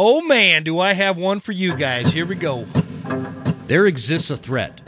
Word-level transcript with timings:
Oh 0.00 0.20
man, 0.20 0.62
do 0.62 0.78
I 0.78 0.92
have 0.92 1.16
one 1.16 1.40
for 1.40 1.50
you 1.50 1.74
guys. 1.74 2.12
Here 2.12 2.24
we 2.24 2.36
go. 2.36 2.66
There 3.66 3.84
exists 3.88 4.30
a 4.30 4.36
threat 4.36 4.80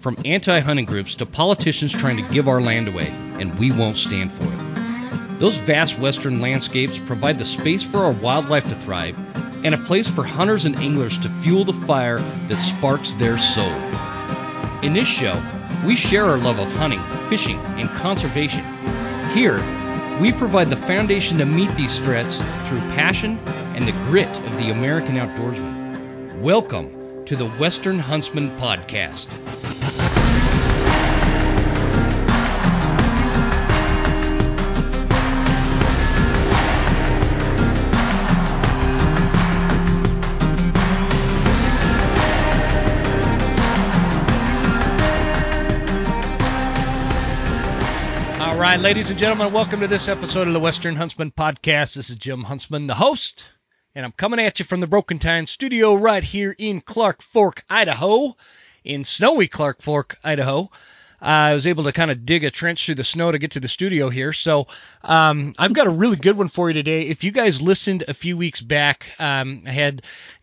from 0.00 0.16
anti 0.24 0.58
hunting 0.58 0.84
groups 0.84 1.14
to 1.14 1.26
politicians 1.26 1.92
trying 1.92 2.16
to 2.16 2.32
give 2.32 2.48
our 2.48 2.60
land 2.60 2.88
away, 2.88 3.06
and 3.38 3.56
we 3.56 3.70
won't 3.70 3.98
stand 3.98 4.32
for 4.32 4.42
it. 4.42 5.38
Those 5.38 5.56
vast 5.58 6.00
western 6.00 6.40
landscapes 6.40 6.98
provide 6.98 7.38
the 7.38 7.44
space 7.44 7.84
for 7.84 7.98
our 7.98 8.10
wildlife 8.10 8.64
to 8.64 8.74
thrive 8.74 9.16
and 9.64 9.76
a 9.76 9.78
place 9.78 10.08
for 10.08 10.24
hunters 10.24 10.64
and 10.64 10.74
anglers 10.74 11.16
to 11.18 11.28
fuel 11.28 11.64
the 11.64 11.72
fire 11.86 12.18
that 12.48 12.60
sparks 12.60 13.12
their 13.12 13.38
soul. 13.38 13.72
In 14.82 14.92
this 14.92 15.06
show, 15.06 15.40
we 15.86 15.94
share 15.94 16.24
our 16.24 16.36
love 16.36 16.58
of 16.58 16.66
hunting, 16.72 17.00
fishing, 17.28 17.60
and 17.78 17.88
conservation. 17.90 18.64
Here, 19.34 19.62
we 20.20 20.32
provide 20.32 20.68
the 20.68 20.76
foundation 20.76 21.38
to 21.38 21.44
meet 21.44 21.70
these 21.76 22.00
threats 22.00 22.38
through 22.66 22.80
passion 22.96 23.38
and 23.78 23.86
the 23.86 23.92
grit 24.10 24.28
of 24.40 24.58
the 24.58 24.70
American 24.70 25.14
outdoorsman. 25.14 26.40
Welcome 26.40 27.24
to 27.26 27.36
the 27.36 27.48
Western 27.48 27.96
Huntsman 27.96 28.50
Podcast. 28.58 29.28
All 48.40 48.58
right, 48.58 48.80
ladies 48.80 49.10
and 49.10 49.18
gentlemen, 49.20 49.52
welcome 49.52 49.78
to 49.78 49.86
this 49.86 50.08
episode 50.08 50.48
of 50.48 50.52
the 50.52 50.58
Western 50.58 50.96
Huntsman 50.96 51.30
Podcast. 51.30 51.94
This 51.94 52.10
is 52.10 52.16
Jim 52.16 52.42
Huntsman, 52.42 52.88
the 52.88 52.94
host, 52.96 53.44
and 53.94 54.04
I'm 54.04 54.12
coming 54.12 54.40
at 54.40 54.58
you 54.58 54.64
from 54.64 54.80
the 54.80 54.86
Broken 54.86 55.18
Time 55.18 55.46
studio 55.46 55.94
right 55.94 56.22
here 56.22 56.54
in 56.56 56.80
Clark 56.80 57.22
Fork, 57.22 57.64
Idaho, 57.68 58.36
in 58.84 59.04
snowy 59.04 59.48
Clark 59.48 59.82
Fork, 59.82 60.18
Idaho. 60.22 60.70
I 61.20 61.54
was 61.54 61.66
able 61.66 61.84
to 61.84 61.92
kind 61.92 62.12
of 62.12 62.24
dig 62.24 62.44
a 62.44 62.50
trench 62.50 62.86
through 62.86 62.94
the 62.94 63.02
snow 63.02 63.32
to 63.32 63.38
get 63.38 63.52
to 63.52 63.60
the 63.60 63.66
studio 63.66 64.08
here. 64.08 64.32
So 64.32 64.68
um, 65.02 65.54
I've 65.58 65.72
got 65.72 65.88
a 65.88 65.90
really 65.90 66.16
good 66.16 66.38
one 66.38 66.46
for 66.46 66.70
you 66.70 66.74
today. 66.74 67.08
If 67.08 67.24
you 67.24 67.32
guys 67.32 67.60
listened 67.60 68.04
a 68.06 68.14
few 68.14 68.36
weeks 68.36 68.60
back, 68.60 69.06
um, 69.18 69.64
I 69.66 69.72
had 69.72 70.02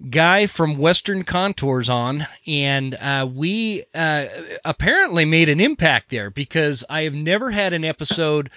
Guy 0.10 0.48
from 0.48 0.78
Western 0.78 1.24
Contours 1.24 1.88
on, 1.88 2.28
and 2.46 2.94
uh, 2.96 3.30
we 3.34 3.86
uh, 3.94 4.26
apparently 4.66 5.24
made 5.24 5.48
an 5.48 5.62
impact 5.62 6.10
there 6.10 6.30
because 6.30 6.84
I 6.90 7.04
have 7.04 7.14
never 7.14 7.52
had 7.52 7.72
an 7.72 7.86
episode 7.86 8.50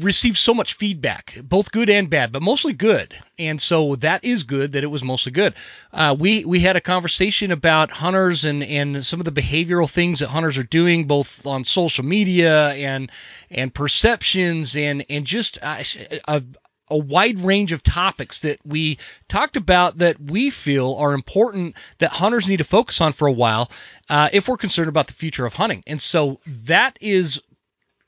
received 0.00 0.36
so 0.36 0.52
much 0.52 0.74
feedback, 0.74 1.38
both 1.42 1.72
good 1.72 1.88
and 1.88 2.10
bad, 2.10 2.32
but 2.32 2.42
mostly 2.42 2.72
good. 2.72 3.14
And 3.38 3.60
so 3.60 3.96
that 3.96 4.24
is 4.24 4.44
good 4.44 4.72
that 4.72 4.84
it 4.84 4.88
was 4.88 5.02
mostly 5.02 5.32
good. 5.32 5.54
Uh, 5.92 6.14
we 6.18 6.44
we 6.44 6.60
had 6.60 6.76
a 6.76 6.80
conversation 6.80 7.50
about 7.50 7.90
hunters 7.90 8.44
and 8.44 8.62
and 8.62 9.04
some 9.04 9.20
of 9.20 9.24
the 9.24 9.32
behavioral 9.32 9.90
things 9.90 10.18
that 10.18 10.28
hunters 10.28 10.58
are 10.58 10.62
doing, 10.64 11.06
both 11.06 11.46
on 11.46 11.64
social 11.64 12.04
media 12.04 12.70
and 12.70 13.10
and 13.50 13.72
perceptions 13.72 14.76
and 14.76 15.04
and 15.08 15.26
just 15.26 15.58
uh, 15.62 15.82
a 16.28 16.42
a 16.88 16.98
wide 16.98 17.38
range 17.38 17.72
of 17.72 17.82
topics 17.82 18.40
that 18.40 18.58
we 18.66 18.98
talked 19.26 19.56
about 19.56 19.98
that 19.98 20.20
we 20.20 20.50
feel 20.50 20.94
are 20.96 21.14
important 21.14 21.74
that 21.98 22.10
hunters 22.10 22.46
need 22.46 22.58
to 22.58 22.64
focus 22.64 23.00
on 23.00 23.12
for 23.12 23.26
a 23.26 23.32
while 23.32 23.70
uh, 24.10 24.28
if 24.32 24.46
we're 24.46 24.58
concerned 24.58 24.90
about 24.90 25.06
the 25.06 25.14
future 25.14 25.46
of 25.46 25.54
hunting. 25.54 25.82
And 25.86 26.00
so 26.00 26.38
that 26.66 26.98
is 27.00 27.40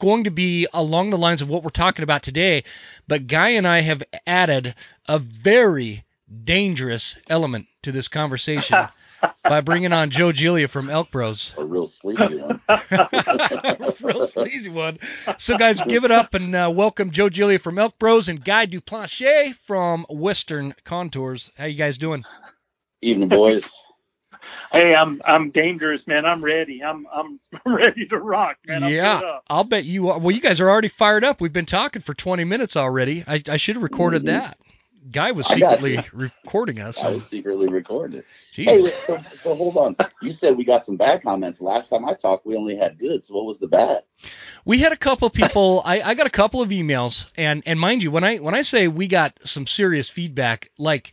going 0.05 0.25
to 0.25 0.31
be 0.31 0.67
along 0.75 1.09
the 1.09 1.17
lines 1.17 1.41
of 1.41 1.49
what 1.49 1.63
we're 1.63 1.71
talking 1.71 2.03
about 2.03 2.23
today, 2.23 2.63
but 3.09 3.27
Guy 3.27 3.51
and 3.51 3.67
I 3.67 3.81
have 3.81 4.03
added 4.27 4.75
a 5.09 5.19
very 5.19 6.05
dangerous 6.45 7.17
element 7.31 7.69
to 7.85 7.91
this 7.91 8.09
conversation 8.09 8.87
by 9.45 9.63
bringing 9.63 9.95
on 9.95 10.11
Joe 10.11 10.31
Giglia 10.31 10.69
from 10.69 10.91
Elk 10.91 11.11
Bros. 11.11 11.55
A 11.57 11.65
real 11.65 11.87
sleazy 11.87 12.37
one. 12.37 12.61
a 12.69 13.95
real 14.03 14.27
sleazy 14.27 14.69
one. 14.69 14.99
So, 15.39 15.57
guys, 15.57 15.81
give 15.81 16.05
it 16.05 16.11
up 16.11 16.35
and 16.35 16.55
uh, 16.55 16.71
welcome 16.75 17.11
Joe 17.11 17.31
Giglia 17.31 17.59
from 17.59 17.79
Elk 17.79 17.99
Bros 17.99 18.29
and 18.29 18.45
Guy 18.45 18.67
Duplantier 18.67 19.55
from 19.55 20.05
Western 20.11 20.75
Contours. 20.85 21.51
How 21.57 21.65
you 21.65 21.79
guys 21.79 21.97
doing? 21.97 22.25
Evening, 23.01 23.31
boys. 23.31 23.73
Hey, 24.73 24.95
I'm 24.95 25.23
I'm 25.25 25.51
dangerous, 25.51 26.07
man. 26.07 26.27
I'm 26.27 26.45
ready. 26.45 26.83
I'm 26.83 27.07
I'm 27.13 27.41
ready 27.67 28.07
to 28.07 28.19
rock, 28.19 28.57
man. 28.67 28.85
I'm 28.85 28.93
yeah, 28.93 29.39
I'll 29.49 29.65
bet 29.65 29.85
you 29.85 30.11
are. 30.11 30.19
Well, 30.19 30.35
you 30.35 30.41
guys 30.41 30.61
are 30.61 30.69
already 30.69 30.89
fired 30.89 31.25
up. 31.25 31.41
We've 31.41 31.53
been 31.53 31.67
talking 31.67 32.03
for 32.03 32.15
20 32.15 32.45
minutes 32.45 32.77
already. 32.77 33.25
I, 33.27 33.43
I 33.49 33.57
should 33.57 33.77
have 33.77 33.83
recorded 33.83 34.25
mm-hmm. 34.25 34.37
that. 34.37 34.59
Guy 35.11 35.33
was 35.33 35.47
secretly 35.47 35.99
recording 36.15 36.81
us. 36.81 37.05
I 37.05 37.11
was 37.11 37.27
secretly 37.27 37.69
recording 37.69 38.21
it. 38.21 38.27
Jeez. 38.55 38.65
Hey, 38.65 38.83
wait, 38.83 38.95
so, 39.07 39.23
so 39.35 39.55
hold 39.55 39.77
on. 39.77 39.97
You 40.23 40.33
said 40.33 40.57
we 40.57 40.65
got 40.65 40.87
some 40.87 40.97
bad 40.97 41.23
comments. 41.23 41.61
Last 41.61 41.91
time 41.91 42.07
I 42.07 42.15
talked, 42.15 42.47
we 42.47 42.57
only 42.57 42.75
had 42.75 42.99
good. 42.99 43.23
So 43.23 43.35
what 43.35 43.45
was 43.45 43.59
the 43.59 43.69
bad? 43.69 44.05
We 44.65 44.79
had 44.79 44.93
a 44.93 44.97
couple 44.97 45.29
people. 45.29 45.83
I, 45.85 46.01
I 46.01 46.15
got 46.15 46.27
a 46.27 46.31
couple 46.31 46.63
of 46.63 46.71
emails, 46.71 47.31
and 47.37 47.63
and 47.67 47.79
mind 47.79 48.03
you, 48.03 48.11
when 48.11 48.25
I 48.25 48.39
when 48.39 48.55
I 48.55 48.63
say 48.63 48.89
we 48.89 49.07
got 49.07 49.39
some 49.45 49.67
serious 49.67 50.09
feedback, 50.09 50.71
like 50.79 51.13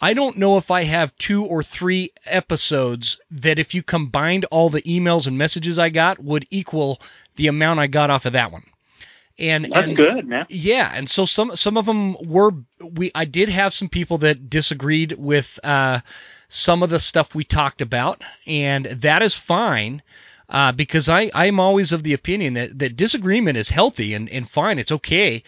I 0.00 0.14
don't 0.14 0.38
know 0.38 0.58
if 0.58 0.70
I 0.70 0.82
have 0.84 1.16
two 1.18 1.44
or 1.44 1.62
three 1.62 2.12
episodes 2.24 3.20
that, 3.32 3.58
if 3.58 3.74
you 3.74 3.82
combined 3.82 4.44
all 4.46 4.70
the 4.70 4.82
emails 4.82 5.26
and 5.26 5.36
messages 5.36 5.78
I 5.78 5.88
got, 5.88 6.22
would 6.22 6.46
equal 6.50 7.00
the 7.36 7.48
amount 7.48 7.80
I 7.80 7.88
got 7.88 8.10
off 8.10 8.26
of 8.26 8.34
that 8.34 8.52
one. 8.52 8.64
And 9.38 9.66
that's 9.66 9.88
and, 9.88 9.96
good, 9.96 10.26
man. 10.26 10.46
Yeah, 10.48 10.90
and 10.92 11.08
so 11.08 11.24
some 11.24 11.54
some 11.54 11.76
of 11.76 11.86
them 11.86 12.16
were 12.24 12.52
we. 12.80 13.12
I 13.14 13.24
did 13.24 13.48
have 13.48 13.72
some 13.72 13.88
people 13.88 14.18
that 14.18 14.50
disagreed 14.50 15.12
with 15.12 15.60
uh, 15.62 16.00
some 16.48 16.82
of 16.82 16.90
the 16.90 16.98
stuff 16.98 17.34
we 17.34 17.44
talked 17.44 17.80
about, 17.80 18.22
and 18.46 18.86
that 18.86 19.22
is 19.22 19.34
fine. 19.34 20.02
Uh, 20.50 20.72
because 20.72 21.10
I, 21.10 21.30
I'm 21.34 21.60
always 21.60 21.92
of 21.92 22.02
the 22.02 22.14
opinion 22.14 22.54
that, 22.54 22.78
that 22.78 22.96
disagreement 22.96 23.58
is 23.58 23.68
healthy 23.68 24.14
and, 24.14 24.30
and 24.30 24.48
fine. 24.48 24.78
It's 24.78 24.92
okay 24.92 25.42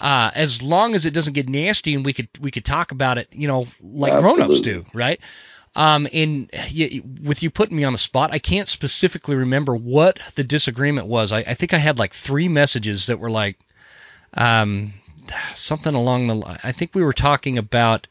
uh, 0.00 0.30
as 0.34 0.62
long 0.62 0.94
as 0.94 1.06
it 1.06 1.14
doesn't 1.14 1.32
get 1.32 1.48
nasty 1.48 1.94
and 1.94 2.04
we 2.04 2.12
could 2.12 2.28
we 2.40 2.50
could 2.50 2.64
talk 2.64 2.92
about 2.92 3.18
it, 3.18 3.28
you 3.32 3.48
know, 3.48 3.66
like 3.82 4.12
Absolutely. 4.12 4.42
grown-ups 4.44 4.60
do, 4.60 4.86
right? 4.92 5.20
Um, 5.74 6.08
and 6.12 6.50
you, 6.70 7.02
with 7.22 7.42
you 7.42 7.50
putting 7.50 7.76
me 7.76 7.84
on 7.84 7.92
the 7.92 7.98
spot, 7.98 8.32
I 8.32 8.38
can't 8.38 8.66
specifically 8.66 9.36
remember 9.36 9.76
what 9.76 10.18
the 10.34 10.42
disagreement 10.42 11.06
was. 11.06 11.32
I, 11.32 11.40
I 11.40 11.54
think 11.54 11.74
I 11.74 11.78
had 11.78 11.98
like 11.98 12.14
three 12.14 12.48
messages 12.48 13.06
that 13.06 13.18
were 13.18 13.30
like 13.30 13.58
um, 14.32 14.94
something 15.54 15.94
along 15.94 16.28
the. 16.28 16.58
I 16.64 16.72
think 16.72 16.94
we 16.94 17.04
were 17.04 17.12
talking 17.12 17.58
about 17.58 18.08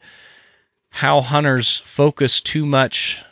how 0.90 1.20
hunters 1.20 1.78
focus 1.78 2.40
too 2.40 2.66
much 2.66 3.24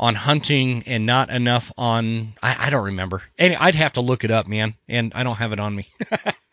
on 0.00 0.16
hunting 0.16 0.82
and 0.86 1.06
not 1.06 1.30
enough 1.30 1.70
on. 1.78 2.34
I, 2.42 2.66
I 2.66 2.70
don't 2.70 2.86
remember. 2.86 3.22
And 3.38 3.54
I'd 3.54 3.76
have 3.76 3.92
to 3.92 4.00
look 4.00 4.24
it 4.24 4.32
up, 4.32 4.48
man, 4.48 4.74
and 4.88 5.12
I 5.14 5.22
don't 5.22 5.36
have 5.36 5.52
it 5.52 5.60
on 5.60 5.76
me. 5.76 5.88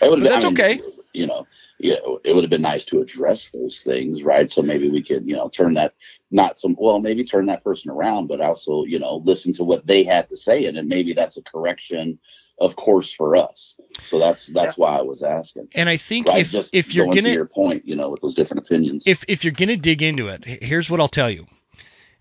But 0.00 0.20
that's 0.20 0.44
I 0.44 0.48
mean, 0.48 0.60
okay. 0.60 0.80
You 1.12 1.26
know, 1.26 1.46
yeah, 1.78 1.96
it 2.24 2.34
would 2.34 2.44
have 2.44 2.50
been 2.50 2.62
nice 2.62 2.84
to 2.86 3.00
address 3.00 3.50
those 3.50 3.82
things, 3.82 4.22
right? 4.22 4.52
So 4.52 4.60
maybe 4.60 4.90
we 4.90 5.02
could, 5.02 5.26
you 5.26 5.34
know, 5.34 5.48
turn 5.48 5.74
that 5.74 5.94
not 6.30 6.58
some 6.58 6.76
well, 6.78 7.00
maybe 7.00 7.24
turn 7.24 7.46
that 7.46 7.64
person 7.64 7.90
around, 7.90 8.26
but 8.26 8.40
also, 8.40 8.84
you 8.84 8.98
know, 8.98 9.22
listen 9.24 9.54
to 9.54 9.64
what 9.64 9.86
they 9.86 10.04
had 10.04 10.28
to 10.28 10.36
say, 10.36 10.66
and 10.66 10.76
then 10.76 10.88
maybe 10.88 11.14
that's 11.14 11.38
a 11.38 11.42
correction, 11.42 12.18
of 12.58 12.76
course, 12.76 13.10
for 13.10 13.34
us. 13.34 13.76
So 14.08 14.18
that's 14.18 14.46
that's 14.48 14.76
yeah. 14.76 14.84
why 14.84 14.98
I 14.98 15.02
was 15.02 15.22
asking. 15.22 15.68
And 15.74 15.88
I 15.88 15.96
think 15.96 16.28
right? 16.28 16.40
if 16.40 16.50
Just 16.50 16.74
if 16.74 16.94
you're 16.94 17.06
gonna 17.06 17.30
your 17.30 17.46
point, 17.46 17.86
you 17.86 17.96
know, 17.96 18.10
with 18.10 18.20
those 18.20 18.34
different 18.34 18.66
opinions. 18.66 19.04
If 19.06 19.24
if 19.26 19.42
you're 19.42 19.52
gonna 19.52 19.78
dig 19.78 20.02
into 20.02 20.28
it, 20.28 20.44
here's 20.44 20.90
what 20.90 21.00
I'll 21.00 21.08
tell 21.08 21.30
you 21.30 21.46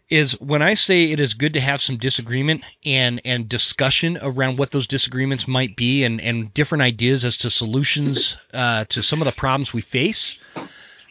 is 0.09 0.39
when 0.39 0.61
I 0.61 0.75
say 0.75 1.11
it 1.11 1.19
is 1.19 1.33
good 1.33 1.53
to 1.53 1.59
have 1.59 1.81
some 1.81 1.97
disagreement 1.97 2.63
and 2.85 3.21
and 3.25 3.49
discussion 3.49 4.19
around 4.21 4.57
what 4.57 4.71
those 4.71 4.87
disagreements 4.87 5.47
might 5.47 5.75
be 5.75 6.03
and 6.03 6.21
and 6.21 6.53
different 6.53 6.83
ideas 6.83 7.25
as 7.25 7.37
to 7.39 7.49
solutions 7.49 8.37
uh, 8.53 8.85
to 8.85 9.01
some 9.01 9.21
of 9.21 9.25
the 9.25 9.31
problems 9.31 9.73
we 9.73 9.81
face. 9.81 10.37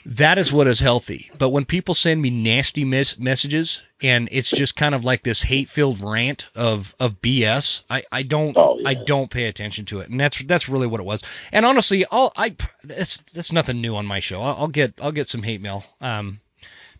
That 0.06 0.36
is 0.36 0.52
what 0.52 0.66
is 0.66 0.78
healthy. 0.78 1.30
But 1.38 1.48
when 1.48 1.64
people 1.64 1.94
send 1.94 2.20
me 2.20 2.28
nasty 2.28 2.84
mes- 2.84 3.18
messages 3.18 3.82
and 4.02 4.28
it's 4.30 4.50
just 4.50 4.76
kind 4.76 4.94
of 4.94 5.02
like 5.06 5.22
this 5.22 5.40
hate-filled 5.40 6.02
rant 6.02 6.46
of 6.54 6.94
of 7.00 7.22
BS, 7.22 7.84
I, 7.88 8.02
I 8.12 8.22
don't 8.22 8.54
oh, 8.56 8.78
yeah. 8.78 8.90
I 8.90 8.94
don't 8.94 9.30
pay 9.30 9.46
attention 9.46 9.86
to 9.86 10.00
it, 10.00 10.10
and 10.10 10.20
that's 10.20 10.44
that's 10.44 10.68
really 10.68 10.86
what 10.86 11.00
it 11.00 11.04
was. 11.04 11.22
And 11.52 11.64
honestly, 11.64 12.04
I'll 12.10 12.32
I 12.36 12.54
that's 12.84 13.18
that's 13.32 13.50
nothing 13.50 13.80
new 13.80 13.96
on 13.96 14.06
my 14.06 14.20
show. 14.20 14.40
I'll, 14.42 14.56
I'll 14.58 14.68
get 14.68 14.94
I'll 15.00 15.10
get 15.10 15.28
some 15.28 15.42
hate 15.42 15.62
mail 15.62 15.84
um, 16.02 16.38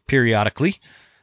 periodically. 0.07 0.81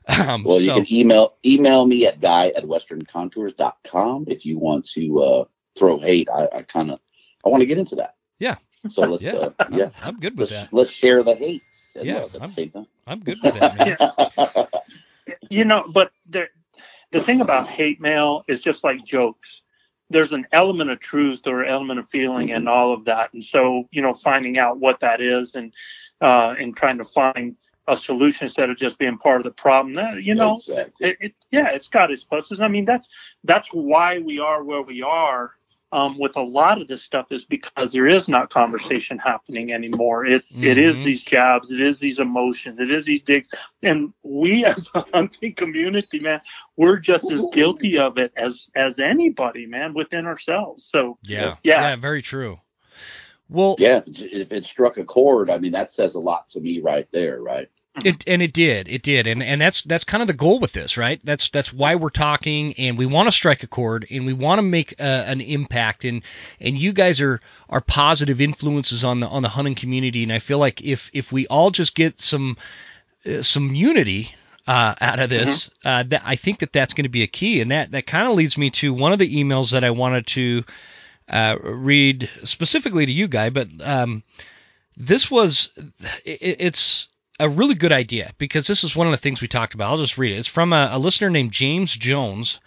Um, 0.07 0.43
well, 0.43 0.59
you 0.59 0.71
can 0.71 0.91
email 0.91 1.35
email 1.45 1.85
me 1.85 2.07
at 2.07 2.19
guy 2.21 2.47
at 2.49 2.63
westerncontours.com 2.63 4.25
if 4.27 4.45
you 4.45 4.57
want 4.57 4.85
to 4.91 5.19
uh, 5.19 5.45
throw 5.77 5.99
hate. 5.99 6.27
I, 6.33 6.47
I 6.53 6.61
kind 6.63 6.91
of 6.91 6.99
I 7.45 7.49
want 7.49 7.61
to 7.61 7.67
get 7.67 7.77
into 7.77 7.95
that. 7.95 8.15
Yeah. 8.39 8.57
So 8.89 9.01
let's 9.07 9.23
yeah, 9.23 9.33
uh, 9.33 9.51
yeah. 9.69 9.85
I'm, 9.85 9.91
I'm 10.15 10.19
good 10.19 10.37
with 10.37 10.51
let's, 10.51 10.63
that. 10.63 10.73
Let's 10.73 10.91
share 10.91 11.23
the 11.23 11.35
hate. 11.35 11.63
Yeah, 11.95 12.25
I'm, 12.39 12.53
I'm 13.05 13.19
good 13.19 13.37
with 13.43 13.53
that, 13.55 13.77
man. 13.77 14.67
you 15.49 15.65
know, 15.65 15.85
but 15.93 16.11
the 16.29 16.47
the 17.11 17.21
thing 17.21 17.41
about 17.41 17.67
hate 17.67 17.99
mail 17.99 18.43
is 18.47 18.61
just 18.61 18.83
like 18.83 19.03
jokes. 19.03 19.61
there's 20.09 20.31
an 20.31 20.47
element 20.51 20.89
of 20.89 20.99
truth 20.99 21.45
or 21.45 21.65
element 21.65 21.99
of 21.99 22.09
feeling 22.09 22.47
mm-hmm. 22.47 22.55
and 22.55 22.69
all 22.69 22.93
of 22.93 23.05
that. 23.05 23.33
And 23.33 23.43
so, 23.43 23.87
you 23.91 24.01
know, 24.01 24.13
finding 24.13 24.57
out 24.57 24.79
what 24.79 24.99
that 25.01 25.21
is 25.21 25.55
and 25.55 25.73
uh, 26.21 26.55
and 26.57 26.75
trying 26.75 26.97
to 26.97 27.05
find 27.05 27.55
a 27.91 27.97
solution 27.97 28.47
instead 28.47 28.69
of 28.69 28.77
just 28.77 28.97
being 28.97 29.17
part 29.17 29.41
of 29.41 29.43
the 29.43 29.51
problem. 29.51 29.93
That, 29.93 30.23
you 30.23 30.33
know, 30.33 30.55
exactly. 30.55 31.09
it, 31.09 31.17
it, 31.19 31.33
yeah, 31.51 31.69
it's 31.69 31.89
got 31.89 32.09
its 32.09 32.23
pluses. 32.23 32.61
I 32.61 32.67
mean, 32.67 32.85
that's 32.85 33.09
that's 33.43 33.67
why 33.71 34.19
we 34.19 34.39
are 34.39 34.63
where 34.63 34.81
we 34.81 35.03
are 35.03 35.51
um, 35.91 36.17
with 36.17 36.37
a 36.37 36.41
lot 36.41 36.81
of 36.81 36.87
this 36.87 37.03
stuff 37.03 37.31
is 37.31 37.43
because 37.43 37.91
there 37.91 38.07
is 38.07 38.29
not 38.29 38.49
conversation 38.49 39.17
happening 39.17 39.73
anymore. 39.73 40.25
It 40.25 40.47
mm-hmm. 40.49 40.63
it 40.63 40.77
is 40.77 40.95
mm-hmm. 40.95 41.05
these 41.05 41.23
jabs, 41.23 41.71
it 41.71 41.81
is 41.81 41.99
these 41.99 42.19
emotions, 42.19 42.79
it 42.79 42.89
is 42.89 43.05
these 43.05 43.21
digs, 43.21 43.49
and 43.83 44.13
we 44.23 44.63
as 44.65 44.87
a 44.95 45.03
hunting 45.13 45.53
community, 45.53 46.19
man, 46.19 46.41
we're 46.77 46.97
just 46.97 47.29
as 47.29 47.41
guilty 47.51 47.97
of 47.97 48.17
it 48.17 48.31
as 48.37 48.69
as 48.75 48.99
anybody, 48.99 49.65
man, 49.65 49.93
within 49.93 50.25
ourselves. 50.25 50.85
So 50.85 51.17
yeah, 51.23 51.57
yeah, 51.63 51.81
yeah 51.81 51.95
very 51.97 52.21
true. 52.21 52.59
Well, 53.49 53.75
yeah, 53.79 53.99
if 54.07 54.53
it 54.53 54.63
struck 54.63 54.97
a 54.97 55.03
chord, 55.03 55.49
I 55.49 55.57
mean, 55.57 55.73
that 55.73 55.91
says 55.91 56.15
a 56.15 56.19
lot 56.19 56.47
to 56.49 56.61
me 56.61 56.79
right 56.79 57.07
there, 57.11 57.41
right? 57.41 57.69
It 58.05 58.23
and 58.25 58.41
it 58.41 58.53
did, 58.53 58.87
it 58.87 59.03
did, 59.03 59.27
and 59.27 59.43
and 59.43 59.59
that's 59.59 59.83
that's 59.83 60.05
kind 60.05 60.21
of 60.21 60.27
the 60.27 60.33
goal 60.33 60.59
with 60.59 60.71
this, 60.71 60.95
right? 60.97 61.19
That's 61.25 61.49
that's 61.49 61.73
why 61.73 61.95
we're 61.95 62.09
talking, 62.09 62.73
and 62.75 62.97
we 62.97 63.05
want 63.05 63.27
to 63.27 63.33
strike 63.33 63.63
a 63.63 63.67
chord, 63.67 64.07
and 64.09 64.25
we 64.25 64.31
want 64.31 64.59
to 64.59 64.63
make 64.63 64.95
uh, 64.97 65.03
an 65.03 65.41
impact, 65.41 66.05
and 66.05 66.23
and 66.61 66.77
you 66.77 66.93
guys 66.93 67.19
are 67.19 67.41
are 67.69 67.81
positive 67.81 68.39
influences 68.39 69.03
on 69.03 69.19
the 69.19 69.27
on 69.27 69.41
the 69.41 69.49
hunting 69.49 69.75
community, 69.75 70.23
and 70.23 70.31
I 70.31 70.39
feel 70.39 70.57
like 70.57 70.81
if 70.81 71.11
if 71.13 71.33
we 71.33 71.47
all 71.47 71.69
just 71.69 71.93
get 71.93 72.17
some 72.17 72.55
uh, 73.25 73.41
some 73.41 73.75
unity 73.75 74.33
uh, 74.67 74.95
out 75.01 75.19
of 75.19 75.29
this, 75.29 75.67
mm-hmm. 75.67 75.87
uh, 75.87 76.03
that 76.03 76.21
I 76.23 76.37
think 76.37 76.59
that 76.59 76.71
that's 76.71 76.93
going 76.93 77.03
to 77.03 77.09
be 77.09 77.23
a 77.23 77.27
key, 77.27 77.59
and 77.59 77.71
that 77.71 77.91
that 77.91 78.07
kind 78.07 78.25
of 78.25 78.35
leads 78.35 78.57
me 78.57 78.69
to 78.69 78.93
one 78.93 79.11
of 79.11 79.19
the 79.19 79.35
emails 79.35 79.71
that 79.71 79.83
I 79.83 79.91
wanted 79.91 80.27
to 80.27 80.63
uh, 81.27 81.57
read 81.61 82.29
specifically 82.45 83.05
to 83.05 83.11
you, 83.11 83.27
guy, 83.27 83.49
but 83.49 83.67
um, 83.81 84.23
this 84.95 85.29
was 85.29 85.73
it, 86.23 86.55
it's 86.59 87.09
a 87.41 87.49
really 87.49 87.75
good 87.75 87.91
idea 87.91 88.31
because 88.37 88.67
this 88.67 88.83
is 88.83 88.95
one 88.95 89.07
of 89.07 89.11
the 89.11 89.17
things 89.17 89.41
we 89.41 89.47
talked 89.47 89.73
about. 89.73 89.89
I'll 89.91 89.97
just 89.97 90.17
read 90.17 90.33
it. 90.33 90.39
It's 90.39 90.47
from 90.47 90.73
a, 90.73 90.89
a 90.93 90.99
listener 90.99 91.29
named 91.29 91.51
James 91.51 91.93
Jones, 91.93 92.59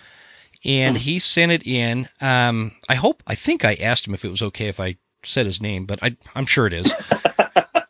and 0.65 0.97
hmm. 0.97 1.01
he 1.01 1.19
sent 1.19 1.53
it 1.53 1.67
in. 1.67 2.09
Um, 2.21 2.73
I 2.89 2.95
hope, 2.95 3.23
I 3.27 3.35
think 3.35 3.65
I 3.65 3.75
asked 3.75 4.07
him 4.07 4.15
if 4.15 4.25
it 4.25 4.31
was 4.31 4.43
okay 4.43 4.69
if 4.69 4.81
I 4.81 4.97
said 5.23 5.47
his 5.47 5.63
name, 5.63 5.87
but 5.87 6.03
I, 6.03 6.17
I'm 6.35 6.47
sure 6.47 6.67
it 6.67 6.75
is. 6.75 6.93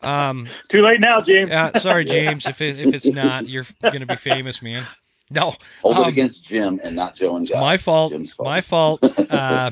Um, 0.05 0.49
Too 0.69 0.83
late 0.83 1.01
now, 1.01 1.23
James. 1.23 1.51
uh, 1.51 1.79
sorry, 1.79 2.05
James. 2.05 2.47
If 2.47 2.61
it, 2.61 2.79
if 2.79 2.95
it's 2.95 3.07
not, 3.07 3.49
you're 3.49 3.65
gonna 3.83 4.05
be 4.05 4.17
famous, 4.17 4.61
man. 4.61 4.87
No, 5.31 5.55
hold 5.81 5.97
um, 5.97 6.05
it 6.05 6.09
against 6.09 6.45
Jim 6.45 6.81
and 6.85 6.95
not 6.95 7.15
Joe 7.15 7.37
and 7.37 7.49
Guy. 7.49 7.59
My 7.59 7.79
fault. 7.79 8.13
fault. 8.13 8.33
My 8.39 8.61
fault. 8.61 9.03
uh, 9.31 9.71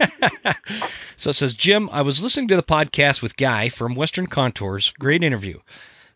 so 1.16 1.30
it 1.30 1.34
says 1.34 1.54
Jim. 1.54 1.88
I 1.92 2.02
was 2.02 2.20
listening 2.20 2.48
to 2.48 2.56
the 2.56 2.62
podcast 2.62 3.22
with 3.22 3.36
Guy 3.36 3.68
from 3.68 3.94
Western 3.94 4.26
Contours. 4.26 4.92
Great 4.98 5.22
interview. 5.22 5.60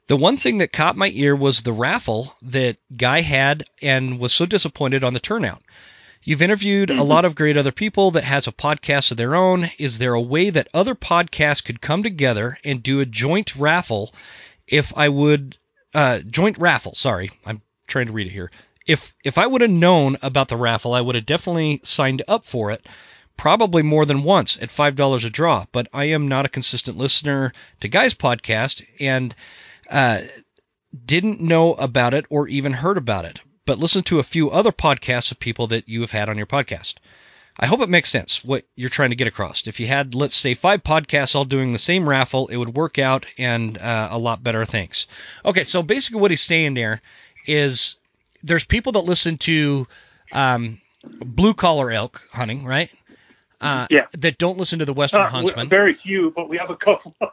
The 0.08 0.16
one 0.16 0.36
thing 0.36 0.58
that 0.58 0.72
caught 0.72 0.96
my 0.96 1.10
ear 1.14 1.34
was 1.34 1.62
the 1.62 1.72
raffle 1.72 2.36
that 2.42 2.76
Guy 2.96 3.20
had 3.20 3.64
and 3.80 4.18
was 4.18 4.32
so 4.32 4.46
disappointed 4.46 5.04
on 5.04 5.14
the 5.14 5.20
turnout. 5.20 5.62
You've 6.24 6.42
interviewed 6.42 6.88
mm-hmm. 6.88 7.00
a 7.00 7.04
lot 7.04 7.24
of 7.24 7.34
great 7.34 7.56
other 7.56 7.72
people 7.72 8.12
that 8.12 8.24
has 8.24 8.46
a 8.46 8.52
podcast 8.52 9.10
of 9.10 9.16
their 9.16 9.34
own. 9.34 9.70
Is 9.78 9.98
there 9.98 10.14
a 10.14 10.20
way 10.20 10.50
that 10.50 10.68
other 10.72 10.94
podcasts 10.94 11.64
could 11.64 11.80
come 11.80 12.02
together 12.02 12.58
and 12.64 12.82
do 12.82 13.00
a 13.00 13.06
joint 13.06 13.56
raffle? 13.56 14.14
If 14.66 14.96
I 14.96 15.08
would, 15.08 15.56
uh, 15.94 16.20
joint 16.20 16.58
raffle. 16.58 16.94
Sorry, 16.94 17.30
I'm 17.44 17.62
trying 17.86 18.06
to 18.06 18.12
read 18.12 18.28
it 18.28 18.32
here. 18.32 18.50
If 18.86 19.14
if 19.24 19.38
I 19.38 19.46
would 19.46 19.60
have 19.62 19.70
known 19.70 20.16
about 20.22 20.48
the 20.48 20.56
raffle, 20.56 20.94
I 20.94 21.00
would 21.00 21.14
have 21.14 21.26
definitely 21.26 21.80
signed 21.84 22.22
up 22.26 22.44
for 22.44 22.70
it. 22.70 22.86
Probably 23.36 23.82
more 23.82 24.04
than 24.04 24.22
once 24.22 24.58
at 24.60 24.70
five 24.70 24.94
dollars 24.96 25.24
a 25.24 25.30
draw. 25.30 25.66
But 25.72 25.88
I 25.92 26.04
am 26.06 26.28
not 26.28 26.44
a 26.44 26.50
consistent 26.50 26.96
listener 26.96 27.52
to 27.80 27.88
Guy's 27.88 28.14
podcast, 28.14 28.84
and 29.00 29.34
uh, 29.92 30.22
didn't 31.04 31.40
know 31.40 31.74
about 31.74 32.14
it 32.14 32.26
or 32.30 32.48
even 32.48 32.72
heard 32.72 32.96
about 32.98 33.24
it, 33.24 33.40
but 33.66 33.78
listened 33.78 34.06
to 34.06 34.18
a 34.18 34.24
few 34.24 34.50
other 34.50 34.72
podcasts 34.72 35.30
of 35.30 35.38
people 35.38 35.68
that 35.68 35.88
you 35.88 36.00
have 36.00 36.10
had 36.10 36.28
on 36.28 36.36
your 36.36 36.46
podcast. 36.46 36.94
I 37.58 37.66
hope 37.66 37.80
it 37.80 37.88
makes 37.88 38.08
sense 38.10 38.42
what 38.42 38.64
you're 38.74 38.88
trying 38.88 39.10
to 39.10 39.16
get 39.16 39.26
across. 39.26 39.66
If 39.66 39.78
you 39.78 39.86
had, 39.86 40.14
let's 40.14 40.34
say, 40.34 40.54
five 40.54 40.82
podcasts 40.82 41.34
all 41.34 41.44
doing 41.44 41.72
the 41.72 41.78
same 41.78 42.08
raffle, 42.08 42.48
it 42.48 42.56
would 42.56 42.74
work 42.74 42.98
out 42.98 43.26
and 43.36 43.76
uh, 43.76 44.08
a 44.10 44.18
lot 44.18 44.42
better. 44.42 44.64
Thanks. 44.64 45.06
Okay, 45.44 45.64
so 45.64 45.82
basically 45.82 46.20
what 46.20 46.30
he's 46.30 46.40
saying 46.40 46.74
there 46.74 47.02
is 47.46 47.96
there's 48.42 48.64
people 48.64 48.92
that 48.92 49.00
listen 49.00 49.36
to 49.38 49.86
um, 50.32 50.80
blue 51.04 51.52
collar 51.52 51.90
elk 51.90 52.26
hunting, 52.32 52.64
right? 52.64 52.90
Uh, 53.62 53.86
yeah. 53.90 54.06
that 54.18 54.38
don't 54.38 54.58
listen 54.58 54.80
to 54.80 54.84
the 54.84 54.92
Western 54.92 55.20
uh, 55.20 55.28
Huntsman. 55.28 55.68
Very 55.68 55.92
few, 55.92 56.32
but 56.32 56.48
we 56.48 56.58
have 56.58 56.70
a 56.70 56.76
couple. 56.76 57.14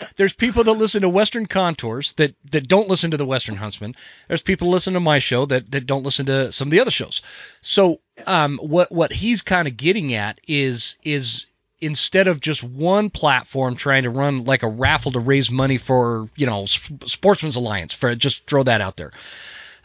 There's 0.16 0.34
people 0.34 0.64
that 0.64 0.72
listen 0.72 1.02
to 1.02 1.08
Western 1.08 1.46
Contours 1.46 2.14
that, 2.14 2.34
that 2.50 2.66
don't 2.66 2.88
listen 2.88 3.12
to 3.12 3.16
the 3.16 3.24
Western 3.24 3.54
Huntsman. 3.54 3.94
There's 4.26 4.42
people 4.42 4.70
listen 4.70 4.94
to 4.94 5.00
my 5.00 5.20
show 5.20 5.46
that, 5.46 5.70
that 5.70 5.86
don't 5.86 6.02
listen 6.02 6.26
to 6.26 6.50
some 6.50 6.68
of 6.68 6.72
the 6.72 6.80
other 6.80 6.90
shows. 6.90 7.22
So 7.60 8.00
um, 8.26 8.58
what 8.60 8.90
what 8.90 9.12
he's 9.12 9.42
kind 9.42 9.68
of 9.68 9.76
getting 9.76 10.14
at 10.14 10.40
is 10.48 10.96
is 11.04 11.46
instead 11.80 12.28
of 12.28 12.40
just 12.40 12.64
one 12.64 13.10
platform 13.10 13.76
trying 13.76 14.04
to 14.04 14.10
run 14.10 14.44
like 14.44 14.62
a 14.62 14.68
raffle 14.68 15.12
to 15.12 15.20
raise 15.20 15.50
money 15.50 15.78
for 15.78 16.28
you 16.34 16.46
know 16.46 16.64
Sportsmen's 16.64 17.56
Alliance 17.56 17.92
for 17.92 18.14
just 18.14 18.46
throw 18.46 18.62
that 18.64 18.80
out 18.80 18.96
there 18.96 19.12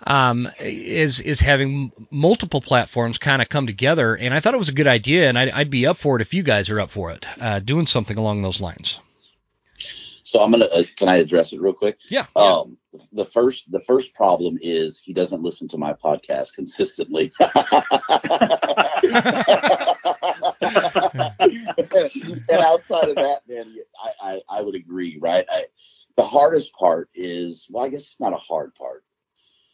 um, 0.05 0.49
is 0.59 1.19
is 1.19 1.39
having 1.39 1.91
multiple 2.11 2.61
platforms 2.61 3.17
kind 3.17 3.41
of 3.41 3.49
come 3.49 3.67
together. 3.67 4.15
And 4.15 4.33
I 4.33 4.39
thought 4.39 4.53
it 4.53 4.57
was 4.57 4.69
a 4.69 4.73
good 4.73 4.87
idea, 4.87 5.29
and 5.29 5.37
I'd, 5.37 5.49
I'd 5.49 5.69
be 5.69 5.85
up 5.87 5.97
for 5.97 6.15
it 6.15 6.21
if 6.21 6.33
you 6.33 6.43
guys 6.43 6.69
are 6.69 6.79
up 6.79 6.91
for 6.91 7.11
it, 7.11 7.25
uh, 7.39 7.59
doing 7.59 7.85
something 7.85 8.17
along 8.17 8.41
those 8.41 8.61
lines. 8.61 8.99
So 10.29 10.39
I'm 10.39 10.51
gonna 10.51 10.65
uh, 10.65 10.83
can 10.95 11.09
I 11.09 11.15
address 11.17 11.53
it 11.53 11.61
real 11.61 11.73
quick? 11.73 11.97
Yeah. 12.07 12.27
Um, 12.35 12.77
the 13.13 13.25
first 13.25 13.71
the 13.71 13.79
first 13.79 14.13
problem 14.13 14.59
is 14.61 14.99
he 15.03 15.11
doesn't 15.11 15.41
listen 15.41 15.67
to 15.69 15.77
my 15.79 15.93
podcast 15.93 16.53
consistently. 16.53 17.31
and 17.39 17.51
outside 22.59 23.09
of 23.09 23.15
that, 23.15 23.41
man, 23.47 23.75
I, 24.03 24.11
I, 24.21 24.41
I 24.49 24.61
would 24.61 24.75
agree, 24.75 25.17
right? 25.19 25.47
I, 25.49 25.65
the 26.15 26.25
hardest 26.25 26.73
part 26.73 27.09
is 27.15 27.65
well, 27.71 27.85
I 27.85 27.89
guess 27.89 28.01
it's 28.01 28.19
not 28.19 28.33
a 28.33 28.37
hard 28.37 28.75
part 28.75 29.03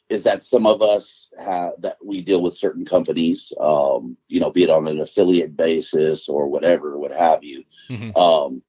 is 0.10 0.24
that 0.24 0.44
some 0.44 0.68
of 0.68 0.82
us 0.82 1.30
have 1.40 1.72
that 1.80 1.98
we 2.04 2.22
deal 2.22 2.42
with 2.42 2.54
certain 2.54 2.86
companies, 2.86 3.52
um, 3.60 4.16
you 4.28 4.40
know, 4.40 4.52
be 4.52 4.64
it 4.64 4.70
on 4.70 4.88
an 4.88 5.00
affiliate 5.00 5.58
basis 5.58 6.30
or 6.30 6.48
whatever, 6.48 6.98
what 6.98 7.12
have 7.12 7.44
you. 7.44 7.64
Mm-hmm. 7.90 8.16
Um, 8.16 8.62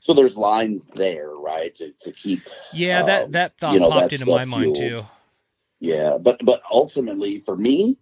so 0.00 0.14
there's 0.14 0.36
lines 0.36 0.86
there, 0.94 1.30
right, 1.30 1.74
to, 1.74 1.92
to 2.00 2.12
keep. 2.12 2.40
Yeah, 2.72 3.02
that 3.02 3.24
um, 3.24 3.30
that 3.32 3.58
thought 3.58 3.74
you 3.74 3.80
know, 3.80 3.90
popped 3.90 4.12
into 4.12 4.26
my 4.26 4.44
mind 4.44 4.76
too. 4.76 5.04
Yeah, 5.80 6.18
but 6.18 6.44
but 6.44 6.62
ultimately 6.70 7.40
for 7.40 7.56
me, 7.56 7.98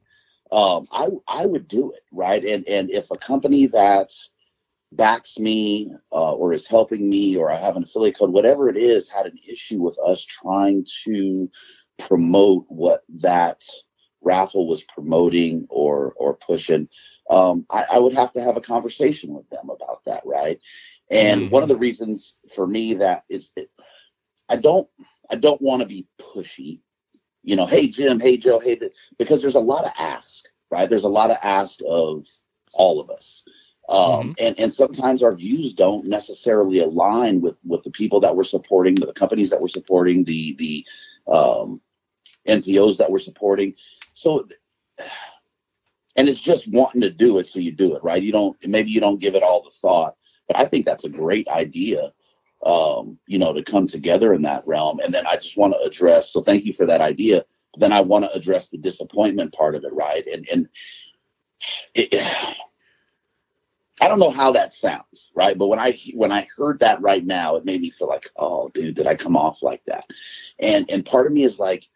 um, 0.53 0.87
I 0.93 1.09
I 1.27 1.47
would 1.47 1.67
do 1.67 1.93
it, 1.93 2.03
right, 2.13 2.45
and 2.45 2.67
and 2.69 2.91
if 2.91 3.11
a 3.11 3.17
company 3.17 3.67
that 3.69 4.13
backs 4.93 5.39
me 5.39 5.93
uh, 6.13 6.35
or 6.35 6.53
is 6.53 6.67
helping 6.67 7.09
me 7.09 7.37
or 7.37 7.51
I 7.51 7.57
have 7.57 7.77
an 7.77 7.85
affiliate 7.85 8.19
code, 8.19 8.31
whatever 8.31 8.69
it 8.69 8.77
is, 8.77 9.09
had 9.09 9.27
an 9.27 9.39
issue 9.47 9.83
with 9.83 9.99
us 9.99 10.23
trying 10.23 10.87
to 11.05 11.51
promote 11.99 12.67
what 12.69 13.05
that 13.21 13.63
raffle 14.23 14.67
was 14.67 14.83
promoting 14.83 15.67
or 15.71 16.13
or 16.17 16.35
pushing, 16.35 16.89
um, 17.31 17.67
I, 17.71 17.85
I, 17.93 17.99
would 17.99 18.15
have 18.15 18.33
to 18.33 18.43
have 18.43 18.57
a 18.57 18.61
conversation 18.61 19.33
with 19.33 19.49
them 19.51 19.71
about 19.71 20.05
that, 20.05 20.23
right? 20.25 20.59
And 21.11 21.43
mm-hmm. 21.43 21.51
one 21.51 21.63
of 21.63 21.69
the 21.69 21.77
reasons 21.77 22.35
for 22.55 22.67
me 22.67 22.95
that 22.95 23.25
is, 23.29 23.53
it, 23.57 23.71
I 24.49 24.57
don't 24.57 24.89
I 25.31 25.37
don't 25.37 25.63
want 25.63 25.81
to 25.81 25.87
be 25.87 26.07
pushy, 26.21 26.81
you 27.43 27.57
know. 27.57 27.67
Hey 27.67 27.89
Jim, 27.89 28.21
hey 28.21 28.37
Joe, 28.37 28.59
hey, 28.59 28.79
because 29.19 29.41
there's 29.41 29.55
a 29.55 29.61
lot 29.61 29.85
of 29.85 29.93
ask, 29.99 30.45
right? 30.71 30.89
There's 30.89 31.05
a 31.05 31.09
lot 31.09 31.31
of 31.31 31.39
ask 31.43 31.79
of 31.87 32.27
all 32.75 33.01
of 33.01 33.11
us. 33.11 33.43
Um, 33.89 34.01
mm-hmm. 34.01 34.33
and, 34.39 34.59
and 34.59 34.73
sometimes 34.73 35.23
our 35.23 35.35
views 35.35 35.73
don't 35.73 36.07
necessarily 36.07 36.81
align 36.81 37.41
with, 37.41 37.57
with 37.65 37.85
the 37.85 37.91
people 37.91 38.19
that 38.21 38.35
we're 38.35 38.43
supporting, 38.43 38.97
the 38.97 39.13
companies 39.13 39.49
that 39.51 39.61
we're 39.61 39.69
supporting, 39.69 40.25
the 40.25 40.57
the 40.59 40.87
um, 41.33 41.81
NPOs 42.47 42.97
that 42.99 43.11
we're 43.11 43.19
supporting. 43.19 43.75
So, 44.15 44.47
and 46.17 46.29
it's 46.29 46.41
just 46.41 46.69
wanting 46.69 47.01
to 47.03 47.11
do 47.11 47.39
it, 47.39 47.49
so 47.49 47.59
you 47.59 47.73
do 47.73 47.95
it, 47.97 48.03
right? 48.03 48.23
You 48.23 48.33
don't 48.33 48.57
maybe 48.67 48.91
you 48.91 49.01
don't 49.01 49.21
give 49.21 49.35
it 49.35 49.43
all 49.43 49.63
the 49.63 49.77
thought, 49.81 50.17
but 50.49 50.59
I 50.59 50.67
think 50.67 50.87
that's 50.87 51.05
a 51.05 51.11
great 51.11 51.49
idea. 51.49 52.13
Um, 52.65 53.19
you 53.27 53.39
know, 53.39 53.53
to 53.53 53.63
come 53.63 53.87
together 53.87 54.33
in 54.33 54.43
that 54.43 54.67
realm. 54.67 54.99
And 55.01 55.13
then 55.13 55.27
I 55.27 55.37
just 55.37 55.59
want 55.59 55.75
to 55.75 55.87
address. 55.87 56.33
So 56.33 56.43
thank 56.43 56.65
you 56.65 56.73
for 56.73 56.87
that 56.87 57.03
idea. 57.03 57.45
Then 57.77 57.93
I 57.93 58.01
want 58.01 58.25
to 58.25 58.33
address 58.33 58.71
the 58.71 58.79
disappointment 58.79 59.53
part 59.53 59.75
of 59.75 59.85
it, 59.85 59.93
right? 59.93 60.27
And 60.27 60.49
and 60.51 60.69
it, 61.95 62.15
I 64.01 64.09
don't 64.09 64.19
know 64.19 64.31
how 64.31 64.53
that 64.53 64.75
sounds, 64.75 65.31
right? 65.35 65.57
But 65.57 65.69
when 65.69 65.79
I 65.79 65.99
when 66.15 66.31
I 66.31 66.47
heard 66.57 66.79
that 66.81 67.01
right 67.01 67.25
now, 67.25 67.57
it 67.57 67.65
made 67.65 67.81
me 67.81 67.91
feel 67.91 68.09
like, 68.09 68.29
oh, 68.37 68.69
dude, 68.69 68.95
did 68.95 69.07
I 69.07 69.17
come 69.17 69.37
off 69.37 69.63
like 69.63 69.83
that? 69.87 70.05
And 70.59 70.89
and 70.91 71.05
part 71.05 71.27
of 71.27 71.33
me 71.33 71.45
is 71.45 71.59
like, 71.59 71.89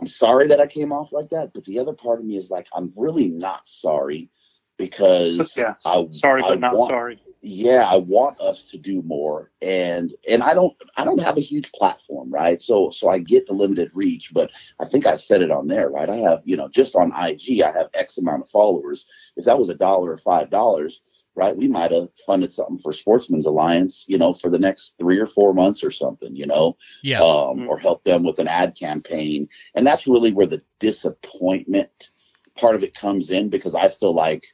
I'm 0.00 0.06
sorry 0.06 0.46
that 0.48 0.60
I 0.60 0.66
came 0.66 0.92
off 0.92 1.12
like 1.12 1.30
that, 1.30 1.52
but 1.52 1.64
the 1.64 1.78
other 1.78 1.92
part 1.92 2.20
of 2.20 2.24
me 2.24 2.36
is 2.36 2.50
like, 2.50 2.66
I'm 2.72 2.92
really 2.96 3.28
not 3.28 3.66
sorry 3.66 4.30
because 4.76 5.54
yeah. 5.56 5.74
I 5.84 6.06
sorry 6.12 6.42
I 6.42 6.50
but 6.50 6.60
not 6.60 6.74
want, 6.74 6.90
sorry. 6.90 7.20
Yeah, 7.40 7.88
I 7.88 7.96
want 7.96 8.40
us 8.40 8.64
to 8.64 8.78
do 8.78 9.02
more, 9.02 9.50
and 9.60 10.12
and 10.28 10.42
I 10.42 10.54
don't 10.54 10.74
I 10.96 11.04
don't 11.04 11.20
have 11.20 11.36
a 11.36 11.42
huge 11.42 11.70
platform, 11.72 12.30
right? 12.30 12.62
So 12.62 12.90
so 12.90 13.08
I 13.08 13.18
get 13.18 13.46
the 13.46 13.52
limited 13.52 13.90
reach, 13.92 14.32
but 14.32 14.50
I 14.80 14.86
think 14.86 15.06
I 15.06 15.16
said 15.16 15.42
it 15.42 15.50
on 15.50 15.66
there, 15.66 15.90
right? 15.90 16.08
I 16.08 16.16
have 16.16 16.42
you 16.44 16.56
know 16.56 16.68
just 16.68 16.96
on 16.96 17.12
IG 17.12 17.60
I 17.62 17.72
have 17.72 17.90
X 17.94 18.18
amount 18.18 18.42
of 18.42 18.48
followers. 18.48 19.06
If 19.36 19.44
that 19.44 19.58
was 19.58 19.68
a 19.68 19.74
dollar 19.74 20.12
or 20.12 20.18
five 20.18 20.50
dollars, 20.50 21.00
right? 21.38 21.56
We 21.56 21.68
might 21.68 21.92
have 21.92 22.08
funded 22.26 22.52
something 22.52 22.80
for 22.80 22.92
Sportsmen's 22.92 23.46
Alliance, 23.46 24.04
you 24.08 24.18
know, 24.18 24.34
for 24.34 24.50
the 24.50 24.58
next 24.58 24.94
three 24.98 25.18
or 25.18 25.26
four 25.26 25.54
months 25.54 25.84
or 25.84 25.92
something, 25.92 26.34
you 26.34 26.46
know, 26.46 26.76
yeah, 27.02 27.20
um, 27.20 27.58
mm-hmm. 27.58 27.68
or 27.68 27.78
help 27.78 28.02
them 28.02 28.24
with 28.24 28.40
an 28.40 28.48
ad 28.48 28.74
campaign, 28.74 29.48
and 29.74 29.86
that's 29.86 30.08
really 30.08 30.32
where 30.32 30.48
the 30.48 30.62
disappointment 30.80 32.10
part 32.56 32.74
of 32.74 32.82
it 32.82 32.92
comes 32.92 33.30
in 33.30 33.48
because 33.48 33.76
I 33.76 33.88
feel 33.88 34.12
like 34.12 34.44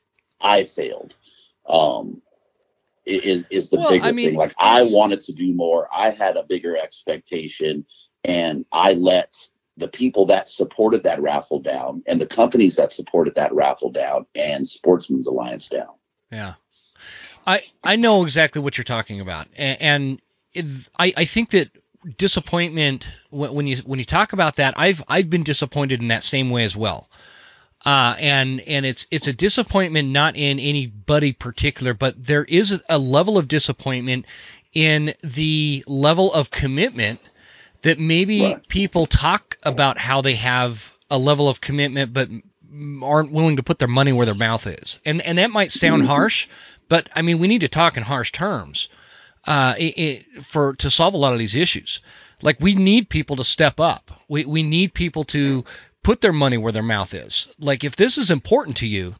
I 0.40 0.64
failed. 0.64 1.14
Um, 1.66 2.20
is 3.06 3.44
is 3.50 3.68
the 3.68 3.76
well, 3.76 3.90
bigger 3.90 4.04
I 4.04 4.12
mean, 4.12 4.30
thing. 4.30 4.38
Like 4.38 4.54
I 4.58 4.82
wanted 4.90 5.20
to 5.22 5.32
do 5.32 5.52
more. 5.54 5.88
I 5.92 6.10
had 6.10 6.36
a 6.36 6.42
bigger 6.42 6.76
expectation, 6.76 7.86
and 8.24 8.64
I 8.72 8.92
let 8.92 9.34
the 9.76 9.88
people 9.88 10.26
that 10.26 10.48
supported 10.48 11.02
that 11.04 11.20
raffle 11.20 11.60
down, 11.60 12.02
and 12.06 12.20
the 12.20 12.26
companies 12.26 12.76
that 12.76 12.92
supported 12.92 13.34
that 13.34 13.54
raffle 13.54 13.90
down, 13.90 14.26
and 14.34 14.68
Sportsmen's 14.68 15.26
Alliance 15.26 15.68
down. 15.68 15.94
Yeah, 16.30 16.54
I 17.46 17.62
I 17.82 17.96
know 17.96 18.24
exactly 18.24 18.62
what 18.62 18.76
you're 18.76 18.84
talking 18.84 19.20
about, 19.20 19.46
and, 19.56 19.80
and 19.80 20.20
it, 20.52 20.66
I 20.98 21.12
I 21.16 21.24
think 21.24 21.50
that 21.50 21.70
disappointment 22.16 23.08
when, 23.30 23.54
when 23.54 23.66
you 23.66 23.76
when 23.78 23.98
you 23.98 24.04
talk 24.04 24.32
about 24.32 24.56
that, 24.56 24.74
I've 24.76 25.02
I've 25.08 25.30
been 25.30 25.42
disappointed 25.42 26.00
in 26.00 26.08
that 26.08 26.24
same 26.24 26.50
way 26.50 26.64
as 26.64 26.76
well. 26.76 27.08
Uh, 27.84 28.16
and 28.18 28.60
and 28.62 28.86
it's 28.86 29.06
it's 29.10 29.26
a 29.26 29.32
disappointment 29.32 30.08
not 30.08 30.36
in 30.36 30.58
anybody 30.58 31.32
particular, 31.32 31.92
but 31.92 32.22
there 32.24 32.44
is 32.44 32.82
a 32.88 32.98
level 32.98 33.36
of 33.36 33.46
disappointment 33.46 34.24
in 34.72 35.12
the 35.22 35.84
level 35.86 36.32
of 36.32 36.50
commitment 36.50 37.20
that 37.82 37.98
maybe 37.98 38.42
right. 38.42 38.68
people 38.68 39.04
talk 39.04 39.58
about 39.62 39.98
how 39.98 40.22
they 40.22 40.34
have 40.34 40.92
a 41.10 41.18
level 41.18 41.48
of 41.48 41.60
commitment, 41.60 42.14
but 42.14 42.30
aren't 43.02 43.30
willing 43.30 43.56
to 43.56 43.62
put 43.62 43.78
their 43.78 43.88
money 43.88 44.12
where 44.12 44.26
their 44.26 44.34
mouth 44.34 44.66
is. 44.66 44.98
And 45.04 45.20
and 45.20 45.38
that 45.38 45.50
might 45.50 45.70
sound 45.70 46.02
mm-hmm. 46.02 46.10
harsh, 46.10 46.48
but 46.88 47.08
I 47.14 47.22
mean 47.22 47.38
we 47.38 47.48
need 47.48 47.62
to 47.62 47.68
talk 47.68 47.96
in 47.96 48.02
harsh 48.02 48.32
terms 48.32 48.88
uh, 49.46 49.74
it, 49.78 49.98
it, 49.98 50.44
for 50.44 50.74
to 50.76 50.90
solve 50.90 51.14
a 51.14 51.18
lot 51.18 51.32
of 51.32 51.38
these 51.38 51.54
issues. 51.54 52.00
Like 52.42 52.60
we 52.60 52.74
need 52.74 53.08
people 53.08 53.36
to 53.36 53.44
step 53.44 53.80
up. 53.80 54.10
We 54.28 54.44
we 54.44 54.62
need 54.62 54.94
people 54.94 55.24
to 55.24 55.64
put 56.02 56.20
their 56.20 56.32
money 56.32 56.58
where 56.58 56.72
their 56.72 56.82
mouth 56.82 57.14
is. 57.14 57.48
Like 57.58 57.84
if 57.84 57.96
this 57.96 58.18
is 58.18 58.30
important 58.30 58.78
to 58.78 58.86
you, 58.86 59.14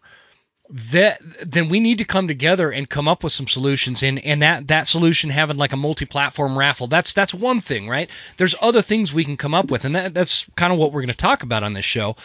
that 0.71 1.21
then 1.45 1.69
we 1.69 1.79
need 1.79 1.99
to 1.99 2.05
come 2.05 2.27
together 2.27 2.71
and 2.71 2.89
come 2.89 3.07
up 3.07 3.23
with 3.23 3.33
some 3.33 3.47
solutions 3.47 4.03
and 4.03 4.19
and 4.25 4.43
that 4.43 4.69
that 4.69 4.87
solution 4.87 5.31
having 5.31 5.59
like 5.59 5.73
a 5.73 5.77
multi-platform 5.77 6.59
raffle 6.59 6.87
that's 6.87 7.13
that's 7.13 7.35
one 7.35 7.61
thing 7.61 7.87
right 7.87 8.09
there's 8.39 8.55
other 8.63 8.81
things 8.81 9.13
we 9.13 9.25
can 9.25 9.37
come 9.37 9.53
up 9.53 9.71
with 9.71 9.85
and 9.85 9.95
that 9.95 10.15
that's 10.15 10.49
kind 10.57 10.73
of 10.73 10.79
what 10.79 10.91
we're 10.91 11.03
going 11.03 11.09
to 11.09 11.15
talk 11.15 11.43
about 11.43 11.63
on 11.63 11.75
this 11.75 11.85
show 11.85 12.17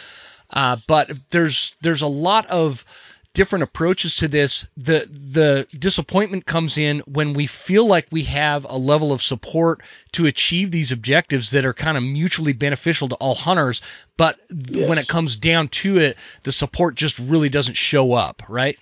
uh, 0.48 0.76
but 0.86 1.10
there's 1.28 1.76
there's 1.82 2.00
a 2.00 2.06
lot 2.06 2.46
of 2.46 2.84
different 3.32 3.62
approaches 3.62 4.16
to 4.16 4.28
this. 4.28 4.66
The 4.76 5.08
the 5.10 5.66
disappointment 5.76 6.46
comes 6.46 6.78
in 6.78 7.00
when 7.00 7.34
we 7.34 7.46
feel 7.46 7.86
like 7.86 8.06
we 8.10 8.24
have 8.24 8.66
a 8.68 8.76
level 8.76 9.12
of 9.12 9.22
support 9.22 9.82
to 10.12 10.26
achieve 10.26 10.70
these 10.70 10.92
objectives 10.92 11.50
that 11.50 11.64
are 11.64 11.74
kind 11.74 11.96
of 11.96 12.02
mutually 12.02 12.52
beneficial 12.52 13.08
to 13.08 13.16
all 13.16 13.34
hunters, 13.34 13.82
but 14.16 14.38
yes. 14.48 14.88
when 14.88 14.98
it 14.98 15.08
comes 15.08 15.36
down 15.36 15.68
to 15.68 15.98
it, 15.98 16.16
the 16.42 16.52
support 16.52 16.94
just 16.94 17.18
really 17.18 17.48
doesn't 17.48 17.76
show 17.76 18.12
up, 18.12 18.42
right? 18.48 18.78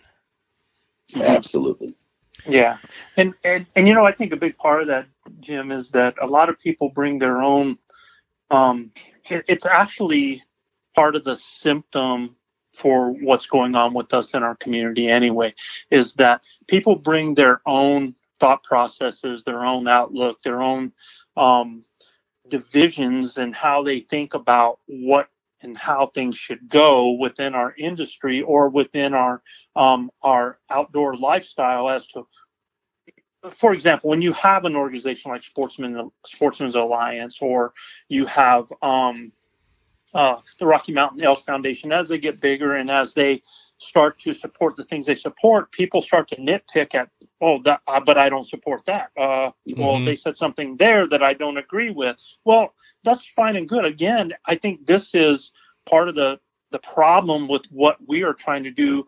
Absolutely. 1.14 1.94
Yeah. 2.46 2.78
And 3.16 3.34
and 3.44 3.66
and 3.76 3.86
you 3.86 3.94
know, 3.94 4.06
I 4.06 4.12
think 4.12 4.32
a 4.32 4.36
big 4.36 4.56
part 4.56 4.82
of 4.82 4.88
that 4.88 5.06
Jim 5.40 5.72
is 5.72 5.90
that 5.90 6.14
a 6.20 6.26
lot 6.26 6.48
of 6.48 6.58
people 6.58 6.88
bring 6.88 7.18
their 7.18 7.42
own 7.42 7.78
um 8.50 8.92
it, 9.28 9.44
it's 9.46 9.66
actually 9.66 10.42
part 10.94 11.14
of 11.16 11.24
the 11.24 11.36
symptom 11.36 12.34
for 12.78 13.10
what's 13.10 13.46
going 13.46 13.74
on 13.74 13.92
with 13.92 14.14
us 14.14 14.34
in 14.34 14.42
our 14.42 14.56
community 14.56 15.08
anyway 15.08 15.52
is 15.90 16.14
that 16.14 16.40
people 16.68 16.94
bring 16.94 17.34
their 17.34 17.60
own 17.66 18.14
thought 18.38 18.62
processes 18.62 19.42
their 19.42 19.64
own 19.64 19.88
outlook 19.88 20.40
their 20.42 20.62
own 20.62 20.92
um, 21.36 21.84
divisions 22.48 23.36
and 23.36 23.54
how 23.54 23.82
they 23.82 24.00
think 24.00 24.34
about 24.34 24.78
what 24.86 25.28
and 25.60 25.76
how 25.76 26.06
things 26.14 26.36
should 26.36 26.68
go 26.68 27.10
within 27.12 27.52
our 27.54 27.74
industry 27.76 28.42
or 28.42 28.68
within 28.68 29.12
our 29.12 29.42
um, 29.74 30.10
our 30.22 30.58
outdoor 30.70 31.16
lifestyle 31.16 31.90
as 31.90 32.06
to 32.06 32.26
for 33.52 33.72
example, 33.72 34.10
when 34.10 34.22
you 34.22 34.32
have 34.32 34.64
an 34.64 34.74
organization 34.74 35.30
like 35.30 35.42
Sportsman 35.42 36.10
Sportsmen's 36.26 36.74
Alliance, 36.74 37.38
or 37.40 37.72
you 38.08 38.26
have 38.26 38.66
um, 38.82 39.32
uh, 40.14 40.36
the 40.58 40.66
Rocky 40.66 40.92
Mountain 40.92 41.22
Elk 41.22 41.44
Foundation, 41.44 41.92
as 41.92 42.08
they 42.08 42.18
get 42.18 42.40
bigger 42.40 42.74
and 42.74 42.90
as 42.90 43.14
they 43.14 43.42
start 43.78 44.18
to 44.20 44.34
support 44.34 44.76
the 44.76 44.84
things 44.84 45.06
they 45.06 45.14
support, 45.14 45.70
people 45.72 46.02
start 46.02 46.28
to 46.28 46.36
nitpick 46.36 46.94
at, 46.94 47.08
oh, 47.40 47.62
that, 47.64 47.80
uh, 47.86 48.00
but 48.00 48.18
I 48.18 48.28
don't 48.28 48.46
support 48.46 48.82
that. 48.86 49.10
Uh, 49.16 49.50
mm-hmm. 49.68 49.80
Well, 49.80 50.04
they 50.04 50.16
said 50.16 50.36
something 50.36 50.76
there 50.76 51.06
that 51.08 51.22
I 51.22 51.34
don't 51.34 51.58
agree 51.58 51.90
with. 51.90 52.16
Well, 52.44 52.74
that's 53.04 53.24
fine 53.36 53.56
and 53.56 53.68
good. 53.68 53.84
Again, 53.84 54.32
I 54.46 54.56
think 54.56 54.86
this 54.86 55.14
is 55.14 55.52
part 55.88 56.08
of 56.08 56.14
the 56.14 56.38
the 56.70 56.78
problem 56.80 57.48
with 57.48 57.64
what 57.70 57.96
we 58.06 58.22
are 58.22 58.34
trying 58.34 58.62
to 58.62 58.70
do 58.70 59.06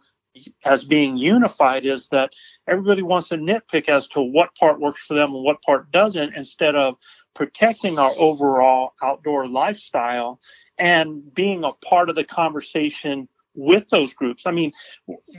as 0.64 0.85
being 0.85 1.16
unified 1.16 1.85
is 1.85 2.09
that 2.09 2.30
everybody 2.69 3.02
wants 3.02 3.28
to 3.28 3.37
nitpick 3.37 3.88
as 3.88 4.07
to 4.09 4.21
what 4.21 4.54
part 4.54 4.80
works 4.80 5.04
for 5.07 5.14
them 5.14 5.35
and 5.35 5.45
what 5.45 5.61
part 5.62 5.90
doesn't 5.90 6.35
instead 6.35 6.75
of 6.75 6.95
protecting 7.35 7.99
our 7.99 8.12
overall 8.19 8.95
outdoor 9.02 9.47
lifestyle 9.47 10.40
and 10.81 11.33
being 11.35 11.63
a 11.63 11.73
part 11.73 12.09
of 12.09 12.17
the 12.17 12.25
conversation 12.25 13.29
with 13.55 13.89
those 13.91 14.15
groups. 14.15 14.45
I 14.47 14.53
mean, 14.53 14.73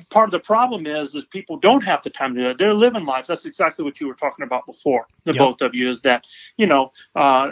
part 0.09 0.27
of 0.27 0.31
the 0.31 0.39
problem 0.39 0.85
is 0.85 1.15
is 1.15 1.25
people 1.25 1.57
don't 1.57 1.83
have 1.83 2.03
the 2.03 2.09
time 2.09 2.35
to 2.35 2.41
do 2.41 2.47
that. 2.49 2.57
They're 2.57 2.73
living 2.73 3.05
lives. 3.05 3.27
That's 3.27 3.45
exactly 3.45 3.83
what 3.83 3.99
you 3.99 4.07
were 4.07 4.13
talking 4.13 4.43
about 4.43 4.65
before, 4.65 5.07
the 5.25 5.33
yep. 5.33 5.39
both 5.39 5.61
of 5.61 5.73
you, 5.73 5.89
is 5.89 6.01
that 6.01 6.25
you 6.57 6.67
know, 6.67 6.91
uh, 7.15 7.51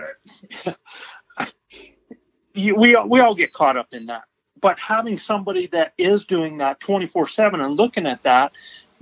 you, 2.53 2.75
we 2.75 2.96
we 2.96 3.19
all 3.19 3.36
get 3.36 3.53
caught 3.53 3.75
up 3.75 3.88
in 3.91 4.05
that. 4.05 4.24
But 4.62 4.77
having 4.77 5.17
somebody 5.17 5.67
that 5.67 5.93
is 5.98 6.25
doing 6.25 6.58
that 6.58 6.79
24/7 6.81 7.63
and 7.63 7.75
looking 7.75 8.05
at 8.05 8.22
that, 8.24 8.51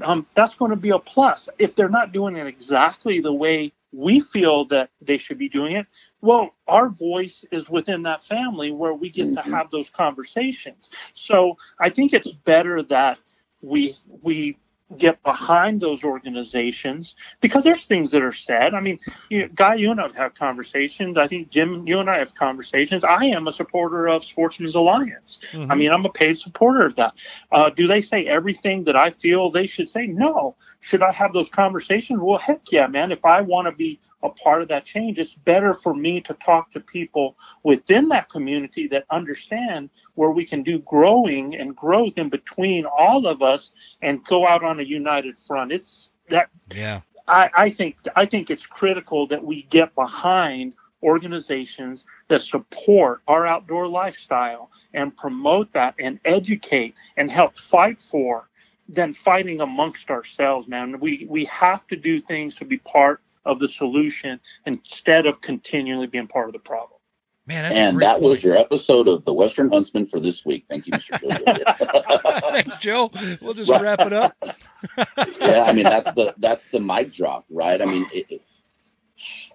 um, 0.03 0.25
that's 0.36 0.56
going 0.56 0.72
to 0.72 0.77
be 0.77 0.91
a 0.91 1.00
plus. 1.00 1.50
If 1.58 1.75
they're 1.75 1.89
not 1.89 2.13
doing 2.13 2.36
it 2.38 2.48
exactly 2.48 3.20
the 3.20 3.34
way 3.34 3.74
we 3.91 4.20
feel 4.20 4.65
that 4.65 4.89
they 5.01 5.17
should 5.17 5.38
be 5.38 5.50
doing 5.50 5.75
it, 5.75 5.86
well, 6.22 6.51
our 6.67 6.89
voice 6.89 7.46
is 7.51 7.70
within 7.70 8.03
that 8.03 8.24
family 8.24 8.72
where 8.72 8.94
we 8.94 9.10
get 9.10 9.27
mm-hmm. 9.27 9.50
to 9.50 9.56
have 9.56 9.72
those 9.72 9.89
conversations. 9.89 10.89
So 11.13 11.58
I 11.79 11.89
think 11.89 12.13
it's 12.13 12.32
better 12.32 12.84
that 12.84 13.20
we 13.62 13.96
we 14.22 14.58
get 14.96 15.22
behind 15.24 15.82
those 15.82 16.03
organizations 16.03 17.15
because 17.41 17.63
there's 17.63 17.86
things 17.86 18.10
that 18.12 18.22
are 18.22 18.32
said. 18.32 18.74
I 18.74 18.79
mean, 18.79 19.00
you, 19.29 19.50
Guy, 19.53 19.75
you 19.75 19.91
and 19.91 20.00
I 20.00 20.08
have 20.15 20.34
conversations. 20.36 21.17
I 21.17 21.27
think 21.27 21.50
Jim, 21.50 21.86
you 21.86 22.00
and 22.00 22.10
I 22.10 22.20
have 22.20 22.34
conversations. 22.34 23.03
I 23.03 23.25
am 23.25 23.48
a 23.48 23.51
supporter 23.51 24.08
of 24.08 24.24
Sportsmen's 24.24 24.75
Alliance. 24.75 25.39
Mm-hmm. 25.51 25.72
I 25.72 25.75
mean, 25.75 25.91
I'm 25.91 26.06
a 26.06 26.10
paid 26.10 26.39
supporter 26.39 26.86
of 26.86 26.96
that. 26.96 27.13
Uh, 27.51 27.70
do 27.70 27.86
they 27.86 28.00
say 28.00 28.25
everything 28.27 28.86
that 28.86 28.96
I 28.96 29.10
feel 29.10 29.51
they 29.51 29.67
should 29.67 29.89
say? 29.89 30.08
No. 30.08 30.56
Should 30.79 31.01
I 31.01 31.12
have 31.12 31.34
those 31.34 31.50
conversations? 31.50 32.20
Well, 32.22 32.39
heck 32.39 32.62
yeah, 32.72 32.88
man. 32.88 33.12
If 33.12 33.25
I 33.25 33.41
want 33.41 33.67
to 33.67 33.74
be 33.74 34.00
a 34.24 34.29
part 34.29 34.62
of 34.62 34.67
that 34.69 34.86
change, 34.86 35.19
it's 35.19 35.33
better 35.33 35.74
for 35.74 35.93
me 35.93 36.21
to 36.21 36.33
talk 36.45 36.71
to 36.71 36.79
people 36.79 37.36
within 37.63 38.09
that 38.09 38.29
community 38.29 38.88
that 38.88 39.05
understand 39.12 39.89
where 40.15 40.31
we 40.31 40.45
can 40.45 40.63
do 40.63 40.79
growing 40.79 41.55
and 41.55 41.75
growth 41.75 42.17
in 42.17 42.29
between 42.29 42.86
all 42.86 43.27
of 43.27 43.41
us 43.41 43.71
and 44.01 44.24
go 44.25 44.47
out 44.47 44.63
on 44.63 44.79
a 44.79 44.83
united 44.83 45.38
front. 45.38 45.71
It's 45.71 46.09
that 46.29 46.50
yeah. 46.71 47.01
I, 47.27 47.50
I 47.55 47.69
think 47.69 47.97
I 48.15 48.25
think 48.25 48.50
it's 48.50 48.65
critical 48.65 49.27
that 49.27 49.43
we 49.43 49.63
get 49.63 49.93
behind 49.93 50.74
organizations 51.03 52.05
that 52.27 52.41
support 52.41 53.21
our 53.27 53.45
outdoor 53.45 53.88
lifestyle 53.88 54.71
and 54.93 55.15
promote 55.15 55.71
that 55.74 55.93
and 56.00 56.19
educate 56.25 56.95
and 57.17 57.29
help 57.29 57.57
fight 57.57 58.01
for 58.01 58.50
than 58.89 59.13
fighting 59.13 59.62
amongst 59.62 60.09
ourselves, 60.09 60.67
man. 60.67 61.00
We 61.00 61.27
we 61.29 61.45
have 61.45 61.86
to 61.88 61.95
do 61.95 62.19
things 62.21 62.55
to 62.55 62.65
be 62.65 62.77
part 62.79 63.21
of 63.46 63.60
the 63.60 63.67
solution 63.67 64.39
instead 64.65 65.25
of 65.25 65.41
continually 65.41 66.08
being 66.08 66.27
part 66.27 66.48
of 66.48 66.53
the 66.53 66.60
problem. 66.60 67.00
Man, 67.48 67.63
and 67.72 67.98
that 68.01 68.20
point. 68.20 68.24
was 68.24 68.44
your 68.44 68.58
episode 68.58 69.08
of 69.08 69.24
the 69.24 69.34
Western 69.34 69.70
Huntsman 69.70 70.06
for 70.06 70.20
this 70.20 70.46
week. 70.46 70.65
Thank 70.70 70.86
you, 70.86 70.91
Mr. 70.91 71.17
Joe. 71.22 72.39
Thanks, 72.51 72.75
Joe. 72.75 73.10
We'll 73.39 73.53
just 73.53 73.72
wrap 73.72 74.01
it 74.01 74.12
up. 74.12 74.36
yeah, 75.39 75.63
I 75.63 75.72
mean 75.72 75.86
that's 75.86 76.13
the 76.13 76.36
that's 76.39 76.70
the 76.72 76.82
mic 76.82 77.13
drop, 77.13 77.46
right? 77.50 77.82
I 77.82 77.86
mean, 77.86 78.06
it, 78.13 78.25
it, 78.29 78.41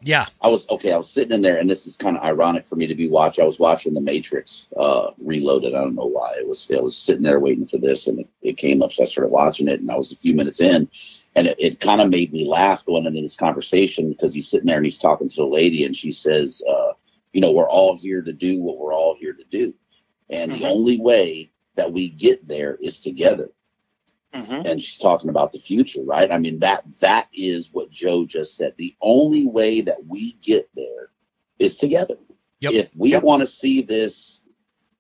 Yeah. 0.01 0.27
I 0.41 0.49
was 0.49 0.69
okay. 0.71 0.93
I 0.93 0.97
was 0.97 1.11
sitting 1.11 1.33
in 1.33 1.43
there, 1.43 1.59
and 1.59 1.71
this 1.71 1.87
is 1.87 1.97
kind 1.97 2.17
of 2.17 2.25
ironic 2.25 2.67
for 2.67 2.77
me 2.77 2.87
to 2.87 2.95
be 2.95 3.09
watching. 3.09 3.45
I 3.45 3.47
was 3.47 3.59
watching 3.59 3.95
The 3.95 4.01
Matrix 4.01 4.67
uh, 4.77 5.11
Reloaded. 5.19 5.75
I 5.75 5.81
don't 5.81 5.95
know 5.95 6.07
why. 6.07 6.35
It 6.39 6.49
was. 6.49 6.71
I 6.71 6.81
was 6.81 6.97
sitting 6.97 7.23
there 7.23 7.41
waiting 7.41 7.67
for 7.67 7.79
this, 7.79 8.07
and 8.07 8.21
it, 8.21 8.29
it 8.43 8.57
came 8.57 8.83
up, 8.83 8.93
so 8.93 9.05
I 9.05 9.07
started 9.07 9.31
watching 9.31 9.69
it, 9.69 9.81
and 9.81 9.91
I 9.91 9.97
was 9.97 10.13
a 10.13 10.17
few 10.17 10.35
minutes 10.35 10.61
in, 10.61 10.89
and 11.37 11.47
it, 11.47 11.57
it 11.59 11.81
kind 11.81 12.01
of 12.01 12.09
made 12.09 12.33
me 12.33 12.47
laugh 12.47 12.85
going 12.85 13.07
into 13.07 13.21
this 13.21 13.37
conversation 13.37 14.11
because 14.11 14.35
he's 14.35 14.49
sitting 14.49 14.67
there 14.67 14.79
and 14.79 14.87
he's 14.87 14.99
talking 14.99 15.29
to 15.29 15.43
a 15.43 15.45
lady, 15.45 15.85
and 15.85 15.97
she 15.97 16.13
says, 16.13 16.63
uh, 16.69 16.93
"You 17.33 17.41
know, 17.41 17.53
we're 17.53 17.71
all 17.71 17.97
here 17.97 18.23
to 18.23 18.33
do 18.33 18.61
what 18.61 18.79
we're 18.79 18.95
all 18.95 19.17
here 19.19 19.35
to 19.35 19.45
do, 19.51 19.75
and 20.31 20.51
mm-hmm. 20.51 20.63
the 20.63 20.69
only 20.69 21.01
way 21.01 21.51
that 21.77 21.93
we 21.93 22.09
get 22.09 22.47
there 22.49 22.79
is 22.83 23.01
together." 23.01 23.51
Mm-hmm. 24.35 24.67
And 24.67 24.83
she's 24.83 24.99
talking 24.99 25.31
about 25.31 25.53
the 25.53 25.59
future, 25.59 26.03
right? 26.03 26.31
I 26.31 26.39
mean 26.39 26.59
that 26.61 26.85
that 27.01 27.29
is 27.35 27.69
what 27.73 27.91
Joe 27.91 28.25
just 28.25 28.57
said. 28.57 28.75
The 28.77 28.95
only 29.01 29.47
way 29.47 29.83
that 29.83 30.07
we 30.07 30.35
get 30.43 30.69
there 30.75 31.11
is 31.59 31.77
together. 31.77 32.17
Yep. 32.61 32.73
If 32.73 32.97
we 32.97 33.11
yep. 33.11 33.23
want 33.23 33.41
to 33.41 33.47
see 33.47 33.83
this 33.83 34.41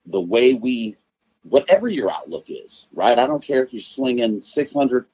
the 0.07 0.21
way 0.21 0.55
we, 0.55 0.97
whatever 1.45 1.89
your 1.89 2.11
outlook 2.11 2.47
is, 2.49 2.87
right? 2.93 3.19
I 3.19 3.27
don't 3.27 3.43
care 3.43 3.63
if 3.63 3.73
you're 3.73 3.81
slinging 3.81 4.43
600 4.43 5.07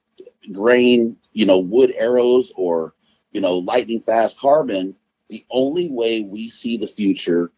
grain, 0.52 1.16
you 1.32 1.46
know, 1.46 1.58
wood 1.58 1.92
arrows 1.96 2.50
or 2.56 2.94
you 3.32 3.40
know, 3.40 3.58
lightning 3.58 4.00
fast 4.00 4.38
carbon. 4.38 4.94
The 5.28 5.44
only 5.50 5.90
way 5.90 6.22
we 6.22 6.48
see 6.48 6.76
the 6.76 6.86
future 6.86 7.52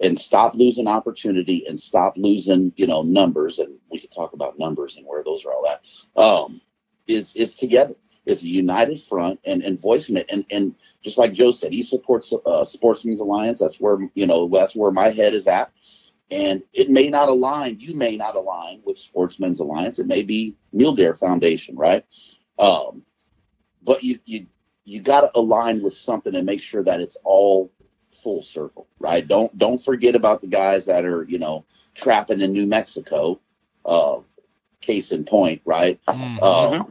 and 0.00 0.18
stop 0.18 0.54
losing 0.54 0.86
opportunity 0.86 1.66
and 1.66 1.80
stop 1.80 2.14
losing, 2.16 2.72
you 2.76 2.86
know, 2.86 3.02
numbers. 3.02 3.58
And 3.58 3.78
we 3.96 4.00
could 4.00 4.12
talk 4.12 4.34
about 4.34 4.58
numbers 4.58 4.96
and 4.98 5.06
where 5.06 5.24
those 5.24 5.44
are 5.46 5.52
all 5.52 5.66
at. 5.66 5.80
Um, 6.20 6.60
is 7.06 7.34
is 7.34 7.56
together. 7.56 7.94
Is 8.26 8.42
a 8.42 8.48
united 8.48 9.00
front 9.04 9.38
and, 9.46 9.62
and 9.62 9.80
voicing 9.80 10.16
it. 10.16 10.26
And 10.28 10.44
and 10.50 10.74
just 11.02 11.16
like 11.16 11.32
Joe 11.32 11.52
said, 11.52 11.72
he 11.72 11.82
supports 11.82 12.32
uh, 12.44 12.64
Sportsmen's 12.64 13.20
Alliance. 13.20 13.58
That's 13.58 13.80
where 13.80 13.98
you 14.14 14.26
know 14.26 14.48
that's 14.52 14.76
where 14.76 14.90
my 14.90 15.10
head 15.10 15.32
is 15.32 15.46
at. 15.46 15.72
And 16.30 16.62
it 16.74 16.90
may 16.90 17.08
not 17.08 17.28
align. 17.28 17.78
You 17.80 17.94
may 17.94 18.16
not 18.16 18.34
align 18.34 18.82
with 18.84 18.98
Sportsmen's 18.98 19.60
Alliance. 19.60 19.98
It 19.98 20.08
may 20.08 20.22
be 20.22 20.56
Mule 20.72 20.94
Deer 20.94 21.14
Foundation, 21.14 21.76
right? 21.76 22.04
Um, 22.58 23.02
but 23.82 24.02
you 24.04 24.18
you 24.26 24.46
you 24.84 25.00
got 25.00 25.22
to 25.22 25.30
align 25.38 25.82
with 25.82 25.96
something 25.96 26.34
and 26.34 26.44
make 26.44 26.62
sure 26.62 26.84
that 26.84 27.00
it's 27.00 27.16
all 27.24 27.72
full 28.22 28.42
circle, 28.42 28.88
right? 28.98 29.26
Don't 29.26 29.56
don't 29.56 29.82
forget 29.82 30.16
about 30.16 30.40
the 30.40 30.48
guys 30.48 30.84
that 30.86 31.04
are 31.04 31.24
you 31.24 31.38
know 31.38 31.64
trapping 31.94 32.40
in 32.40 32.52
New 32.52 32.66
Mexico. 32.66 33.40
Uh, 33.86 34.20
case 34.80 35.12
in 35.12 35.24
point, 35.24 35.62
right? 35.64 36.00
Mm-hmm. 36.08 36.38
Uh, 36.42 36.84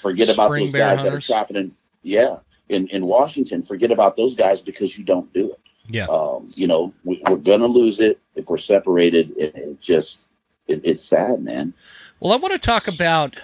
forget 0.00 0.28
about 0.28 0.50
those 0.50 0.72
guys 0.72 0.98
hunters. 0.98 1.04
that 1.04 1.12
are 1.12 1.20
trapping 1.20 1.56
in 1.56 1.74
yeah 2.02 2.38
in 2.68 2.88
in 2.88 3.06
Washington. 3.06 3.62
Forget 3.62 3.90
about 3.90 4.16
those 4.16 4.34
guys 4.34 4.60
because 4.60 4.96
you 4.96 5.04
don't 5.04 5.32
do 5.32 5.52
it. 5.52 5.60
Yeah. 5.88 6.06
Um, 6.06 6.52
you 6.54 6.66
know 6.66 6.92
we, 7.04 7.22
are 7.24 7.36
gonna 7.36 7.66
lose 7.66 8.00
it 8.00 8.20
if 8.34 8.48
we're 8.48 8.58
separated. 8.58 9.32
It, 9.36 9.54
it 9.56 9.80
just 9.80 10.24
it, 10.66 10.82
it's 10.84 11.02
sad, 11.02 11.42
man. 11.42 11.74
Well, 12.20 12.32
I 12.32 12.36
want 12.36 12.52
to 12.52 12.58
talk 12.58 12.88
about 12.88 13.36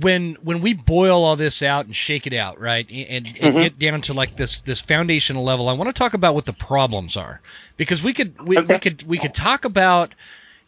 when 0.00 0.34
when 0.42 0.60
we 0.60 0.74
boil 0.74 1.24
all 1.24 1.36
this 1.36 1.62
out 1.62 1.86
and 1.86 1.96
shake 1.96 2.26
it 2.26 2.32
out, 2.32 2.60
right, 2.60 2.88
and, 2.90 3.08
and 3.08 3.26
mm-hmm. 3.26 3.58
get 3.58 3.78
down 3.78 4.02
to 4.02 4.12
like 4.12 4.36
this 4.36 4.60
this 4.60 4.80
foundational 4.80 5.44
level, 5.44 5.68
I 5.68 5.72
want 5.72 5.88
to 5.88 5.98
talk 5.98 6.14
about 6.14 6.34
what 6.34 6.44
the 6.44 6.52
problems 6.52 7.16
are 7.16 7.40
because 7.76 8.02
we 8.02 8.12
could 8.12 8.40
we, 8.42 8.58
okay. 8.58 8.74
we 8.74 8.78
could 8.78 9.02
we 9.04 9.18
could 9.18 9.34
talk 9.34 9.64
about 9.64 10.14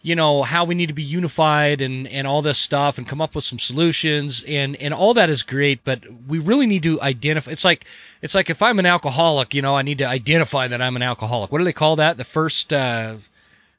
you 0.07 0.15
know 0.15 0.43
how 0.43 0.65
we 0.65 0.75
need 0.75 0.87
to 0.87 0.95
be 0.95 1.03
unified 1.03 1.83
and 1.83 2.07
and 2.09 2.27
all 2.27 2.43
this 2.43 2.59
stuff 2.59 2.99
and 2.99 3.09
come 3.09 3.21
up 3.21 3.35
with 3.35 3.45
some 3.45 3.59
solutions 3.59 4.45
and 4.47 4.77
and 4.77 4.95
all 4.95 5.15
that 5.15 5.31
is 5.31 5.43
great 5.43 5.83
but 5.85 6.03
we 6.27 6.39
really 6.39 6.67
need 6.67 6.85
to 6.85 7.01
identify 7.01 7.51
it's 7.51 7.65
like 7.65 7.85
it's 8.23 8.35
like 8.35 8.49
if 8.49 8.63
i'm 8.63 8.79
an 8.79 8.87
alcoholic 8.87 9.55
you 9.55 9.63
know 9.63 9.75
i 9.75 9.83
need 9.83 9.99
to 9.99 10.07
identify 10.07 10.69
that 10.69 10.81
i'm 10.81 10.97
an 10.97 11.03
alcoholic 11.03 11.51
what 11.51 11.59
do 11.59 11.65
they 11.65 11.73
call 11.73 11.97
that 11.97 12.17
the 12.17 12.25
first 12.25 12.73
uh 12.73 13.17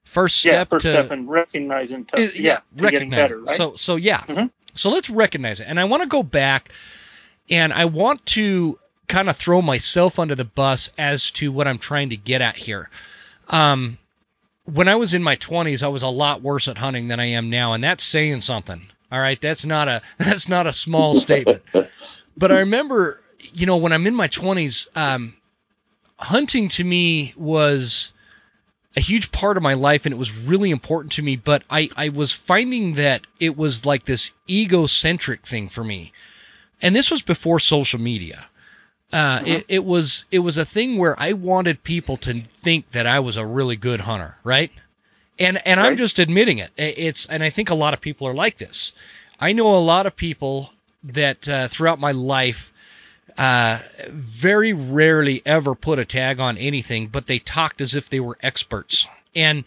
first 0.03 0.43
yeah, 0.43 0.51
step 0.51 0.69
first 0.69 0.83
to 0.83 0.91
step 0.91 1.11
in 1.11 1.27
recognizing 1.27 2.05
to, 2.05 2.21
yeah, 2.21 2.29
yeah 2.35 2.85
to 2.85 2.91
getting 2.91 3.09
better 3.09 3.39
right? 3.39 3.55
so 3.55 3.75
so 3.75 3.95
yeah 3.95 4.19
mm-hmm. 4.21 4.47
So 4.77 4.89
let's 4.89 5.09
recognize 5.09 5.59
it. 5.59 5.67
And 5.67 5.79
I 5.79 5.85
want 5.85 6.03
to 6.03 6.07
go 6.07 6.23
back 6.23 6.69
and 7.49 7.73
I 7.73 7.85
want 7.85 8.25
to 8.27 8.79
kind 9.07 9.29
of 9.29 9.35
throw 9.35 9.61
myself 9.61 10.19
under 10.19 10.35
the 10.35 10.45
bus 10.45 10.91
as 10.97 11.31
to 11.31 11.51
what 11.51 11.67
I'm 11.67 11.79
trying 11.79 12.09
to 12.09 12.17
get 12.17 12.41
at 12.41 12.55
here. 12.55 12.89
Um, 13.47 13.97
when 14.71 14.87
I 14.87 14.95
was 14.95 15.13
in 15.13 15.23
my 15.23 15.37
20s, 15.37 15.81
I 15.81 15.87
was 15.87 16.03
a 16.03 16.07
lot 16.07 16.41
worse 16.41 16.67
at 16.67 16.77
hunting 16.77 17.07
than 17.07 17.19
I 17.19 17.27
am 17.27 17.49
now, 17.49 17.73
and 17.73 17.83
that's 17.83 18.03
saying 18.03 18.41
something. 18.41 18.85
All 19.11 19.19
right, 19.19 19.39
that's 19.39 19.65
not 19.65 19.87
a 19.87 20.01
that's 20.17 20.49
not 20.49 20.67
a 20.67 20.73
small 20.73 21.15
statement. 21.15 21.63
but 22.37 22.51
I 22.51 22.59
remember, 22.59 23.21
you 23.53 23.65
know, 23.65 23.77
when 23.77 23.93
I'm 23.93 24.05
in 24.05 24.15
my 24.15 24.27
20s, 24.27 24.89
um, 24.95 25.35
hunting 26.17 26.69
to 26.69 26.83
me 26.83 27.33
was 27.37 28.11
a 28.95 28.99
huge 28.99 29.31
part 29.31 29.57
of 29.57 29.63
my 29.63 29.75
life 29.75 30.05
and 30.05 30.13
it 30.13 30.17
was 30.17 30.35
really 30.35 30.71
important 30.71 31.13
to 31.13 31.21
me, 31.21 31.35
but 31.35 31.63
I, 31.69 31.89
I 31.95 32.09
was 32.09 32.33
finding 32.33 32.95
that 32.95 33.25
it 33.39 33.55
was 33.55 33.85
like 33.85 34.05
this 34.05 34.33
egocentric 34.49 35.45
thing 35.45 35.69
for 35.69 35.83
me. 35.83 36.13
And 36.81 36.95
this 36.95 37.11
was 37.11 37.21
before 37.21 37.59
social 37.59 37.99
media. 37.99 38.43
Uh, 39.11 39.41
it, 39.45 39.65
it 39.69 39.85
was 39.85 40.25
it 40.31 40.39
was 40.39 40.57
a 40.57 40.65
thing 40.65 40.97
where 40.97 41.17
I 41.17 41.33
wanted 41.33 41.81
people 41.81 42.17
to 42.17 42.33
think 42.33 42.91
that 42.91 43.07
I 43.07 43.19
was 43.19 43.37
a 43.37 43.45
really 43.45 43.77
good 43.77 44.01
hunter, 44.01 44.37
right? 44.43 44.71
And 45.39 45.65
and 45.65 45.79
right. 45.79 45.87
I'm 45.87 45.97
just 45.97 46.19
admitting 46.19 46.57
it. 46.57 46.71
It's 46.75 47.25
and 47.25 47.41
I 47.41 47.49
think 47.49 47.69
a 47.69 47.75
lot 47.75 47.93
of 47.93 48.01
people 48.01 48.27
are 48.27 48.33
like 48.33 48.57
this. 48.57 48.93
I 49.39 49.53
know 49.53 49.75
a 49.75 49.77
lot 49.77 50.07
of 50.07 50.15
people 50.15 50.71
that 51.05 51.47
uh, 51.47 51.67
throughout 51.69 51.99
my 51.99 52.11
life 52.11 52.73
uh, 53.37 53.79
very 54.09 54.73
rarely 54.73 55.41
ever 55.45 55.75
put 55.75 55.99
a 55.99 56.05
tag 56.05 56.39
on 56.39 56.57
anything, 56.57 57.07
but 57.07 57.27
they 57.27 57.39
talked 57.39 57.81
as 57.81 57.95
if 57.95 58.09
they 58.09 58.19
were 58.19 58.37
experts. 58.41 59.07
And 59.35 59.63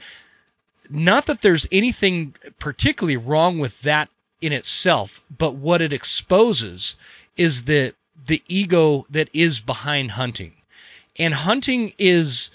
not 0.91 1.27
that 1.27 1.41
there's 1.41 1.69
anything 1.71 2.35
particularly 2.59 3.17
wrong 3.17 3.59
with 3.59 3.81
that 3.83 4.11
in 4.41 4.53
itself, 4.53 5.25
but 5.37 5.55
what 5.55 5.83
it 5.83 5.93
exposes 5.93 6.97
is 7.37 7.65
the 7.65 7.95
the 8.27 8.43
ego 8.49 9.07
that 9.11 9.31
is 9.33 9.61
behind 9.61 10.11
hunting. 10.11 10.53
And 11.19 11.35
hunting 11.35 11.93
is 11.99 12.51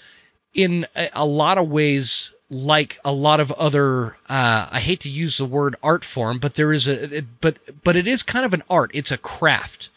in 0.54 0.86
a, 0.96 1.10
a 1.12 1.26
lot 1.26 1.58
of 1.58 1.68
ways 1.68 2.32
like 2.48 2.98
a 3.04 3.12
lot 3.12 3.40
of 3.40 3.50
other 3.52 4.16
uh, 4.28 4.68
I 4.70 4.80
hate 4.80 5.00
to 5.00 5.08
use 5.08 5.38
the 5.38 5.44
word 5.44 5.76
art 5.82 6.04
form, 6.04 6.38
but 6.38 6.54
there 6.54 6.72
is 6.72 6.88
a 6.88 7.22
but 7.40 7.58
but 7.82 7.96
it 7.96 8.06
is 8.06 8.22
kind 8.22 8.44
of 8.44 8.54
an 8.54 8.62
art. 8.70 8.92
It's 8.94 9.10
a 9.10 9.18
craft 9.18 9.90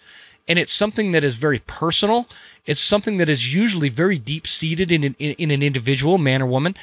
and 0.49 0.57
it's 0.57 0.73
something 0.73 1.11
that 1.11 1.23
is 1.23 1.35
very 1.35 1.59
personal. 1.59 2.27
It's 2.65 2.81
something 2.81 3.17
that 3.17 3.29
is 3.29 3.53
usually 3.53 3.89
very 3.89 4.17
deep 4.17 4.47
seated 4.47 4.91
in, 4.91 5.03
in, 5.03 5.13
in 5.33 5.51
an 5.51 5.61
individual, 5.61 6.17
man 6.17 6.41
or 6.41 6.47
woman. 6.47 6.75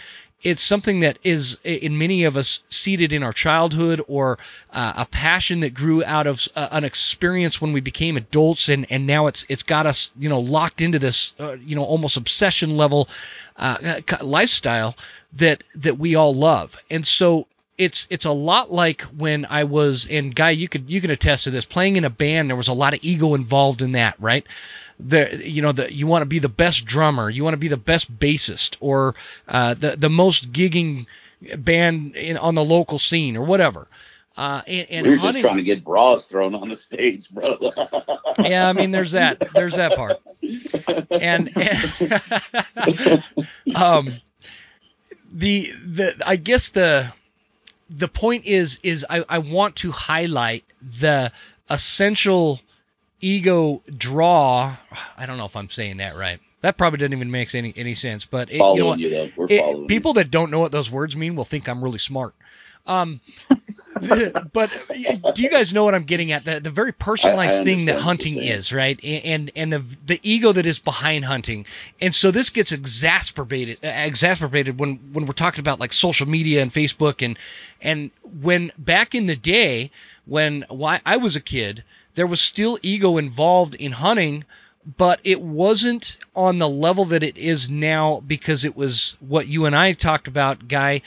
It's 0.42 0.62
something 0.62 1.00
that 1.00 1.18
is 1.24 1.58
in 1.64 1.98
many 1.98 2.24
of 2.24 2.36
us 2.36 2.60
seated 2.68 3.12
in 3.12 3.22
our 3.22 3.32
childhood 3.32 4.02
or 4.06 4.38
uh, 4.72 4.92
a 4.98 5.06
passion 5.06 5.60
that 5.60 5.74
grew 5.74 6.04
out 6.04 6.26
of 6.26 6.46
uh, 6.54 6.68
an 6.72 6.84
experience 6.84 7.60
when 7.60 7.72
we 7.72 7.80
became 7.80 8.16
adults 8.16 8.68
and, 8.68 8.86
and 8.90 9.06
now 9.06 9.26
it's 9.26 9.46
it's 9.48 9.62
got 9.62 9.86
us 9.86 10.12
you 10.18 10.28
know 10.28 10.40
locked 10.40 10.80
into 10.80 10.98
this 10.98 11.34
uh, 11.40 11.56
you 11.64 11.74
know 11.74 11.84
almost 11.84 12.16
obsession 12.16 12.76
level 12.76 13.08
uh, 13.56 14.00
lifestyle 14.20 14.94
that 15.34 15.64
that 15.74 15.98
we 15.98 16.14
all 16.14 16.34
love. 16.34 16.82
And 16.90 17.06
so 17.06 17.46
it's 17.78 18.06
it's 18.10 18.24
a 18.24 18.30
lot 18.30 18.72
like 18.72 19.02
when 19.02 19.46
I 19.48 19.64
was 19.64 20.06
and 20.06 20.34
guy 20.34 20.50
you 20.50 20.68
could 20.68 20.90
you 20.90 21.00
can 21.00 21.10
attest 21.10 21.44
to 21.44 21.50
this 21.50 21.64
playing 21.64 21.96
in 21.96 22.04
a 22.04 22.10
band 22.10 22.48
there 22.48 22.56
was 22.56 22.68
a 22.68 22.72
lot 22.72 22.94
of 22.94 23.00
ego 23.02 23.34
involved 23.34 23.82
in 23.82 23.92
that 23.92 24.16
right? 24.20 24.46
The 24.98 25.42
you 25.44 25.62
know 25.62 25.72
the 25.72 25.92
you 25.92 26.06
want 26.06 26.22
to 26.22 26.26
be 26.26 26.38
the 26.38 26.48
best 26.48 26.84
drummer 26.86 27.28
you 27.28 27.44
want 27.44 27.54
to 27.54 27.58
be 27.58 27.68
the 27.68 27.76
best 27.76 28.18
bassist 28.18 28.76
or 28.80 29.14
uh, 29.46 29.74
the 29.74 29.96
the 29.96 30.10
most 30.10 30.52
gigging 30.52 31.06
band 31.58 32.16
in, 32.16 32.36
on 32.36 32.54
the 32.54 32.64
local 32.64 32.98
scene 32.98 33.36
or 33.36 33.44
whatever. 33.44 33.88
Uh, 34.36 34.60
and, 34.66 34.90
and 34.90 35.06
we're 35.06 35.16
just 35.16 35.38
trying 35.38 35.56
to 35.56 35.62
get 35.62 35.82
bras 35.82 36.26
thrown 36.26 36.54
on 36.54 36.68
the 36.68 36.76
stage, 36.76 37.30
bro. 37.30 37.56
yeah, 38.44 38.68
I 38.68 38.74
mean, 38.74 38.90
there's 38.90 39.12
that, 39.12 39.42
there's 39.54 39.76
that 39.76 39.96
part, 39.96 40.20
and, 41.10 41.50
and 41.56 43.24
um, 43.74 44.20
the 45.32 45.70
the 45.70 46.22
I 46.26 46.36
guess 46.36 46.68
the 46.70 47.10
the 47.90 48.08
point 48.08 48.44
is 48.44 48.80
is 48.82 49.06
I, 49.08 49.24
I 49.28 49.38
want 49.38 49.76
to 49.76 49.90
highlight 49.90 50.64
the 51.00 51.32
essential 51.70 52.60
ego 53.20 53.82
draw. 53.96 54.76
I 55.16 55.26
don't 55.26 55.38
know 55.38 55.46
if 55.46 55.56
I'm 55.56 55.70
saying 55.70 55.98
that 55.98 56.16
right. 56.16 56.40
That 56.62 56.76
probably 56.76 56.98
doesn't 56.98 57.12
even 57.12 57.30
make 57.30 57.54
any 57.54 57.72
any 57.76 57.94
sense. 57.94 58.24
But 58.24 58.50
it, 58.50 58.56
you 58.56 58.78
know 58.78 58.86
what? 58.86 58.98
You, 58.98 59.32
it, 59.48 59.88
people 59.88 60.14
that 60.14 60.30
don't 60.30 60.50
know 60.50 60.60
what 60.60 60.72
those 60.72 60.90
words 60.90 61.16
mean 61.16 61.36
will 61.36 61.44
think 61.44 61.68
I'm 61.68 61.82
really 61.82 61.98
smart. 61.98 62.34
Um, 62.86 63.20
but 64.52 64.70
do 65.34 65.42
you 65.42 65.48
guys 65.48 65.72
know 65.72 65.84
what 65.84 65.94
I'm 65.94 66.04
getting 66.04 66.32
at? 66.32 66.44
The 66.44 66.60
the 66.60 66.70
very 66.70 66.92
personalized 66.92 67.58
I, 67.58 67.62
I 67.62 67.64
thing 67.64 67.84
that 67.86 67.98
hunting 67.98 68.38
is, 68.38 68.72
right? 68.72 69.02
And 69.02 69.50
and 69.56 69.72
the 69.72 69.84
the 70.04 70.20
ego 70.22 70.52
that 70.52 70.66
is 70.66 70.78
behind 70.78 71.24
hunting. 71.24 71.66
And 72.00 72.14
so 72.14 72.30
this 72.30 72.50
gets 72.50 72.72
exacerbated 72.72 73.78
exacerbated 73.82 74.78
when 74.78 74.96
when 75.12 75.26
we're 75.26 75.32
talking 75.32 75.60
about 75.60 75.80
like 75.80 75.92
social 75.92 76.28
media 76.28 76.62
and 76.62 76.70
Facebook 76.70 77.24
and 77.24 77.38
and 77.80 78.10
when 78.42 78.72
back 78.78 79.14
in 79.14 79.26
the 79.26 79.36
day 79.36 79.90
when 80.26 80.64
I 80.70 81.16
was 81.16 81.36
a 81.36 81.40
kid, 81.40 81.84
there 82.14 82.26
was 82.26 82.40
still 82.40 82.78
ego 82.82 83.16
involved 83.16 83.74
in 83.74 83.92
hunting 83.92 84.44
but 84.96 85.18
it 85.24 85.40
wasn't 85.40 86.16
on 86.36 86.58
the 86.58 86.68
level 86.68 87.06
that 87.06 87.24
it 87.24 87.36
is 87.36 87.68
now 87.68 88.22
because 88.24 88.64
it 88.64 88.76
was 88.76 89.16
what 89.18 89.48
you 89.48 89.64
and 89.66 89.74
I 89.74 89.92
talked 89.92 90.28
about, 90.28 90.68
guy, 90.68 91.02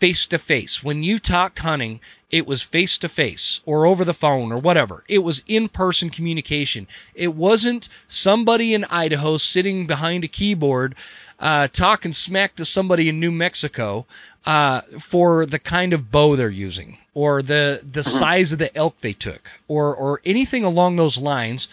face 0.00 0.26
to 0.26 0.38
face. 0.38 0.82
When 0.82 1.02
you 1.04 1.18
talk 1.18 1.58
hunting, 1.58 2.00
it 2.30 2.46
was 2.46 2.62
face 2.62 2.98
to 2.98 3.08
face 3.08 3.60
or 3.66 3.86
over 3.86 4.04
the 4.04 4.14
phone 4.14 4.50
or 4.50 4.58
whatever. 4.58 5.04
It 5.06 5.18
was 5.18 5.44
in 5.46 5.68
person 5.68 6.10
communication. 6.10 6.88
It 7.14 7.34
wasn't 7.34 7.88
somebody 8.08 8.74
in 8.74 8.84
Idaho 8.84 9.36
sitting 9.36 9.86
behind 9.86 10.24
a 10.24 10.28
keyboard 10.28 10.96
uh, 11.38 11.68
talking 11.68 12.12
smack 12.12 12.56
to 12.56 12.64
somebody 12.64 13.08
in 13.08 13.18
New 13.18 13.32
Mexico 13.32 14.06
uh, 14.44 14.82
for 14.98 15.46
the 15.46 15.58
kind 15.58 15.92
of 15.92 16.10
bow 16.10 16.36
they're 16.36 16.50
using 16.50 16.98
or 17.14 17.42
the 17.42 17.80
the 17.82 18.00
mm-hmm. 18.00 18.18
size 18.18 18.52
of 18.52 18.58
the 18.58 18.74
elk 18.76 18.98
they 19.00 19.12
took 19.12 19.50
or 19.66 19.94
or 19.94 20.20
anything 20.24 20.64
along 20.64 20.96
those 20.96 21.18
lines. 21.18 21.68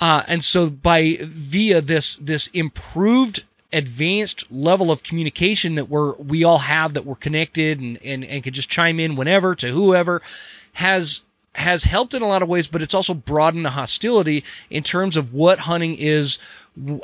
Uh, 0.00 0.22
and 0.26 0.42
so 0.42 0.70
by 0.70 1.18
via 1.20 1.80
this 1.80 2.16
this 2.16 2.46
improved 2.48 3.44
advanced 3.72 4.50
level 4.50 4.90
of 4.90 5.02
communication 5.02 5.76
that 5.76 5.88
we're 5.88 6.12
we 6.14 6.44
all 6.44 6.58
have 6.58 6.94
that 6.94 7.06
we're 7.06 7.14
connected 7.14 7.80
and, 7.80 7.98
and, 8.04 8.24
and 8.24 8.42
can 8.44 8.52
just 8.52 8.68
chime 8.68 9.00
in 9.00 9.16
whenever 9.16 9.54
to 9.54 9.68
whoever 9.68 10.22
has 10.72 11.22
has 11.54 11.84
helped 11.84 12.14
in 12.14 12.22
a 12.22 12.26
lot 12.26 12.42
of 12.42 12.48
ways, 12.48 12.66
but 12.66 12.82
it's 12.82 12.94
also 12.94 13.12
broadened 13.12 13.64
the 13.64 13.70
hostility 13.70 14.44
in 14.70 14.82
terms 14.82 15.16
of 15.16 15.34
what 15.34 15.58
hunting 15.58 15.96
is 15.98 16.38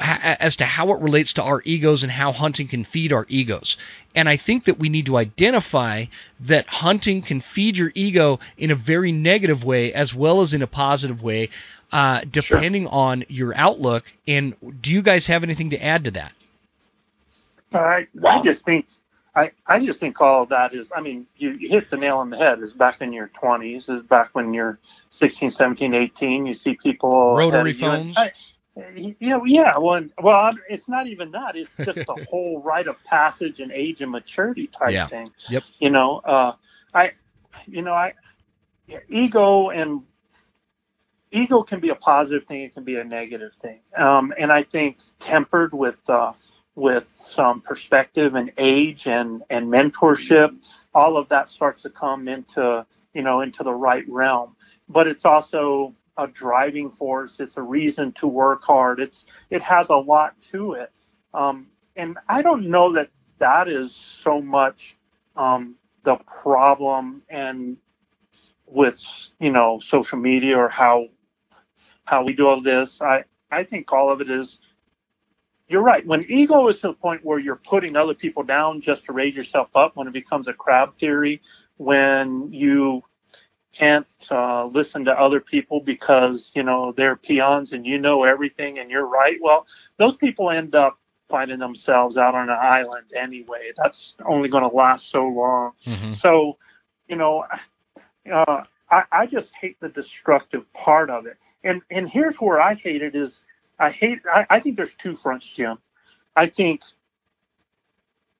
as 0.00 0.56
to 0.56 0.64
how 0.64 0.94
it 0.94 1.02
relates 1.02 1.34
to 1.34 1.42
our 1.42 1.60
egos 1.66 2.02
and 2.02 2.10
how 2.10 2.32
hunting 2.32 2.66
can 2.66 2.84
feed 2.84 3.12
our 3.12 3.26
egos. 3.28 3.76
And 4.14 4.26
I 4.26 4.36
think 4.36 4.64
that 4.64 4.78
we 4.78 4.88
need 4.88 5.06
to 5.06 5.18
identify 5.18 6.06
that 6.40 6.66
hunting 6.66 7.20
can 7.20 7.40
feed 7.40 7.76
your 7.76 7.92
ego 7.94 8.40
in 8.56 8.70
a 8.70 8.74
very 8.74 9.12
negative 9.12 9.64
way 9.64 9.92
as 9.92 10.14
well 10.14 10.40
as 10.40 10.54
in 10.54 10.62
a 10.62 10.66
positive 10.66 11.22
way, 11.22 11.50
uh, 11.92 12.22
depending 12.30 12.84
sure. 12.84 12.94
on 12.94 13.24
your 13.28 13.54
outlook. 13.54 14.10
And 14.26 14.54
do 14.80 14.90
you 14.90 15.02
guys 15.02 15.26
have 15.26 15.42
anything 15.42 15.70
to 15.70 15.84
add 15.84 16.04
to 16.04 16.12
that? 16.12 16.32
I 17.72 18.06
I 18.24 18.42
just 18.42 18.64
think 18.64 18.86
I, 19.38 19.52
I 19.66 19.78
just 19.78 20.00
think 20.00 20.20
all 20.20 20.42
of 20.42 20.48
that 20.48 20.74
is 20.74 20.90
I 20.94 21.00
mean 21.00 21.26
you, 21.36 21.50
you 21.50 21.68
hit 21.68 21.90
the 21.90 21.96
nail 21.96 22.18
on 22.18 22.30
the 22.30 22.36
head. 22.36 22.60
Is 22.60 22.72
back 22.72 23.00
in 23.00 23.12
your 23.12 23.30
20s 23.40 23.88
is 23.88 24.02
back 24.02 24.30
when 24.32 24.52
you're 24.52 24.80
16 25.10 25.50
17 25.50 25.94
18 25.94 26.46
you 26.46 26.54
see 26.54 26.74
people 26.74 27.36
rotary 27.36 27.72
phones? 27.72 28.16
I, 28.16 28.32
you 28.96 29.16
know, 29.20 29.44
yeah 29.44 29.76
well 29.78 30.04
well 30.20 30.50
it's 30.68 30.88
not 30.88 31.06
even 31.06 31.30
that. 31.32 31.56
It's 31.56 31.70
just 31.76 32.06
the 32.06 32.26
whole 32.30 32.60
rite 32.62 32.88
of 32.88 32.96
passage 33.04 33.60
and 33.60 33.70
age 33.70 34.00
and 34.00 34.10
maturity 34.10 34.66
type 34.66 34.92
yeah. 34.92 35.06
thing. 35.06 35.30
Yep. 35.48 35.64
You 35.78 35.90
know 35.90 36.18
uh 36.18 36.52
I 36.92 37.12
you 37.66 37.82
know 37.82 37.92
I 37.92 38.14
ego 39.08 39.70
and 39.70 40.02
ego 41.30 41.62
can 41.62 41.78
be 41.78 41.90
a 41.90 41.94
positive 41.94 42.46
thing. 42.48 42.62
It 42.62 42.74
can 42.74 42.82
be 42.82 42.96
a 42.96 43.04
negative 43.04 43.52
thing. 43.62 43.78
Um 43.96 44.32
and 44.36 44.50
I 44.50 44.64
think 44.64 44.98
tempered 45.20 45.72
with 45.72 45.98
uh 46.08 46.32
with 46.78 47.12
some 47.20 47.60
perspective 47.60 48.36
and 48.36 48.52
age 48.56 49.08
and, 49.08 49.42
and 49.50 49.66
mentorship, 49.66 50.56
all 50.94 51.16
of 51.16 51.28
that 51.28 51.48
starts 51.48 51.82
to 51.82 51.90
come 51.90 52.28
into, 52.28 52.86
you 53.14 53.22
know, 53.22 53.40
into 53.40 53.64
the 53.64 53.72
right 53.72 54.04
realm. 54.08 54.54
But 54.88 55.08
it's 55.08 55.24
also 55.24 55.92
a 56.16 56.28
driving 56.28 56.90
force. 56.92 57.40
It's 57.40 57.56
a 57.56 57.62
reason 57.62 58.12
to 58.20 58.28
work 58.28 58.62
hard. 58.62 59.00
It's, 59.00 59.26
it 59.50 59.60
has 59.60 59.88
a 59.88 59.96
lot 59.96 60.40
to 60.52 60.74
it. 60.74 60.92
Um, 61.34 61.66
and 61.96 62.16
I 62.28 62.42
don't 62.42 62.70
know 62.70 62.92
that 62.92 63.10
that 63.40 63.68
is 63.68 63.92
so 63.94 64.40
much 64.40 64.96
um, 65.36 65.74
the 66.04 66.14
problem 66.42 67.22
and 67.28 67.76
with, 68.66 69.02
you 69.40 69.50
know, 69.50 69.80
social 69.80 70.18
media 70.18 70.56
or 70.56 70.68
how, 70.68 71.08
how 72.04 72.22
we 72.24 72.34
do 72.34 72.46
all 72.46 72.62
this. 72.62 73.02
I, 73.02 73.24
I 73.50 73.64
think 73.64 73.92
all 73.92 74.12
of 74.12 74.20
it 74.20 74.30
is 74.30 74.60
you're 75.68 75.82
right. 75.82 76.06
When 76.06 76.24
ego 76.30 76.68
is 76.68 76.80
to 76.80 76.88
the 76.88 76.94
point 76.94 77.24
where 77.24 77.38
you're 77.38 77.56
putting 77.56 77.96
other 77.96 78.14
people 78.14 78.42
down 78.42 78.80
just 78.80 79.04
to 79.06 79.12
raise 79.12 79.36
yourself 79.36 79.68
up, 79.74 79.96
when 79.96 80.06
it 80.06 80.12
becomes 80.12 80.48
a 80.48 80.52
crab 80.52 80.98
theory, 80.98 81.42
when 81.76 82.52
you 82.52 83.02
can't 83.72 84.06
uh, 84.30 84.66
listen 84.66 85.04
to 85.04 85.12
other 85.12 85.40
people 85.40 85.80
because 85.80 86.50
you 86.54 86.62
know 86.62 86.92
they're 86.92 87.16
peons 87.16 87.72
and 87.72 87.86
you 87.86 87.98
know 87.98 88.24
everything 88.24 88.78
and 88.78 88.90
you're 88.90 89.06
right. 89.06 89.38
Well, 89.40 89.66
those 89.98 90.16
people 90.16 90.50
end 90.50 90.74
up 90.74 90.98
finding 91.28 91.58
themselves 91.58 92.16
out 92.16 92.34
on 92.34 92.48
an 92.48 92.58
island 92.60 93.12
anyway. 93.14 93.72
That's 93.76 94.14
only 94.24 94.48
going 94.48 94.68
to 94.68 94.74
last 94.74 95.10
so 95.10 95.26
long. 95.26 95.72
Mm-hmm. 95.84 96.12
So, 96.12 96.56
you 97.06 97.16
know, 97.16 97.44
uh, 98.32 98.62
I, 98.90 99.04
I 99.12 99.26
just 99.26 99.52
hate 99.54 99.78
the 99.80 99.90
destructive 99.90 100.70
part 100.72 101.10
of 101.10 101.26
it. 101.26 101.36
And 101.64 101.82
and 101.90 102.08
here's 102.08 102.36
where 102.36 102.60
I 102.60 102.74
hate 102.74 103.02
it 103.02 103.14
is 103.14 103.42
I 103.78 103.90
hate. 103.90 104.20
I, 104.32 104.46
I 104.50 104.60
think 104.60 104.76
there's 104.76 104.94
two 104.94 105.16
fronts, 105.16 105.50
Jim. 105.50 105.78
I 106.36 106.48
think 106.48 106.82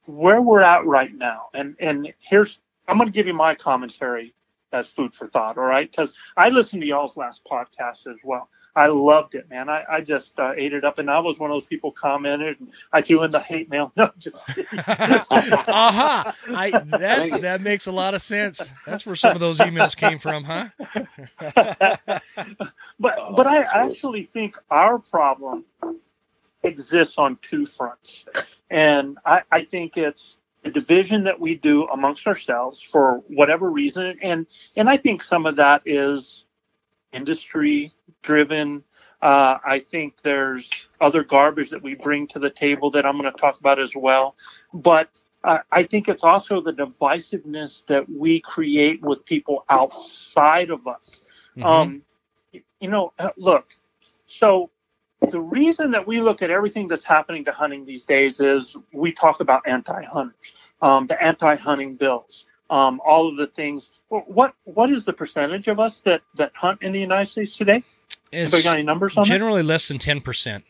where 0.06 0.42
we're 0.42 0.60
at 0.62 0.86
right 0.86 1.14
now, 1.14 1.48
and 1.54 1.76
and 1.80 2.12
here's 2.20 2.60
I'm 2.88 2.98
going 2.98 3.08
to 3.08 3.14
give 3.14 3.26
you 3.26 3.34
my 3.34 3.54
commentary 3.54 4.34
as 4.72 4.86
food 4.86 5.14
for 5.14 5.28
thought. 5.28 5.58
All 5.58 5.64
right, 5.64 5.90
because 5.90 6.12
I 6.36 6.50
listened 6.50 6.82
to 6.82 6.88
y'all's 6.88 7.16
last 7.16 7.40
podcast 7.50 8.06
as 8.06 8.18
well. 8.24 8.48
I 8.78 8.86
loved 8.86 9.34
it, 9.34 9.50
man. 9.50 9.68
I, 9.68 9.84
I 9.90 10.00
just 10.02 10.38
uh, 10.38 10.52
ate 10.56 10.72
it 10.72 10.84
up, 10.84 10.98
and 10.98 11.10
I 11.10 11.18
was 11.18 11.36
one 11.38 11.50
of 11.50 11.56
those 11.56 11.66
people 11.66 11.90
commented, 11.90 12.60
and 12.60 12.70
I 12.92 13.02
threw 13.02 13.24
in 13.24 13.30
the 13.32 13.40
hate 13.40 13.68
mail. 13.68 13.92
No, 13.96 14.12
just 14.18 14.36
uh-huh. 14.56 16.32
I 16.48 16.82
that's 16.86 17.36
that 17.38 17.60
makes 17.60 17.88
a 17.88 17.92
lot 17.92 18.14
of 18.14 18.22
sense. 18.22 18.70
That's 18.86 19.04
where 19.04 19.16
some 19.16 19.34
of 19.34 19.40
those 19.40 19.58
emails 19.58 19.96
came 19.96 20.20
from, 20.20 20.44
huh? 20.44 20.68
but 23.00 23.18
but 23.36 23.46
I 23.48 23.62
actually 23.62 24.22
think 24.22 24.56
our 24.70 25.00
problem 25.00 25.64
exists 26.62 27.18
on 27.18 27.38
two 27.42 27.66
fronts, 27.66 28.24
and 28.70 29.18
I, 29.24 29.42
I 29.50 29.64
think 29.64 29.96
it's 29.96 30.36
the 30.64 30.70
division 30.70 31.24
that 31.24 31.38
we 31.38 31.54
do 31.54 31.86
amongst 31.88 32.26
ourselves 32.26 32.80
for 32.80 33.22
whatever 33.28 33.70
reason, 33.70 34.18
and 34.22 34.46
and 34.76 34.88
I 34.90 34.96
think 34.96 35.22
some 35.22 35.46
of 35.46 35.56
that 35.56 35.82
is 35.86 36.44
industry 37.12 37.92
driven. 38.22 38.82
Uh, 39.20 39.58
I 39.66 39.80
think 39.80 40.14
there's 40.22 40.88
other 41.00 41.24
garbage 41.24 41.70
that 41.70 41.82
we 41.82 41.94
bring 41.94 42.28
to 42.28 42.38
the 42.38 42.50
table 42.50 42.90
that 42.92 43.04
I'm 43.04 43.18
going 43.18 43.32
to 43.32 43.38
talk 43.38 43.58
about 43.58 43.80
as 43.80 43.92
well. 43.96 44.36
But 44.72 45.10
uh, 45.42 45.58
I 45.72 45.84
think 45.84 46.08
it's 46.08 46.22
also 46.22 46.60
the 46.60 46.72
divisiveness 46.72 47.84
that 47.86 48.08
we 48.08 48.40
create 48.40 49.02
with 49.02 49.24
people 49.24 49.64
outside 49.68 50.70
of 50.70 50.86
us. 50.86 51.20
Mm-hmm. 51.56 51.64
Um, 51.64 52.02
you 52.80 52.88
know, 52.88 53.12
look, 53.36 53.76
so 54.26 54.70
the 55.20 55.40
reason 55.40 55.90
that 55.92 56.06
we 56.06 56.20
look 56.20 56.42
at 56.42 56.50
everything 56.50 56.88
that's 56.88 57.04
happening 57.04 57.44
to 57.46 57.52
hunting 57.52 57.84
these 57.84 58.04
days 58.04 58.40
is 58.40 58.76
we 58.92 59.12
talk 59.12 59.40
about 59.40 59.62
anti-hunters, 59.66 60.54
um, 60.80 61.06
the 61.06 61.22
anti-hunting 61.22 61.96
bills 61.96 62.46
um, 62.70 63.00
all 63.04 63.28
of 63.28 63.36
the 63.36 63.46
things. 63.46 63.90
What 64.08 64.54
what 64.64 64.90
is 64.90 65.04
the 65.04 65.12
percentage 65.12 65.68
of 65.68 65.80
us 65.80 66.00
that 66.00 66.22
that 66.36 66.52
hunt 66.54 66.82
in 66.82 66.92
the 66.92 67.00
United 67.00 67.30
States 67.30 67.56
today? 67.56 67.82
It's 68.32 68.52
Anybody 68.52 68.62
got 68.62 68.74
any 68.74 68.82
numbers 68.82 69.16
on 69.16 69.24
Generally, 69.24 69.62
that? 69.62 69.68
less 69.68 69.88
than 69.88 69.98
ten 69.98 70.20
percent. 70.20 70.64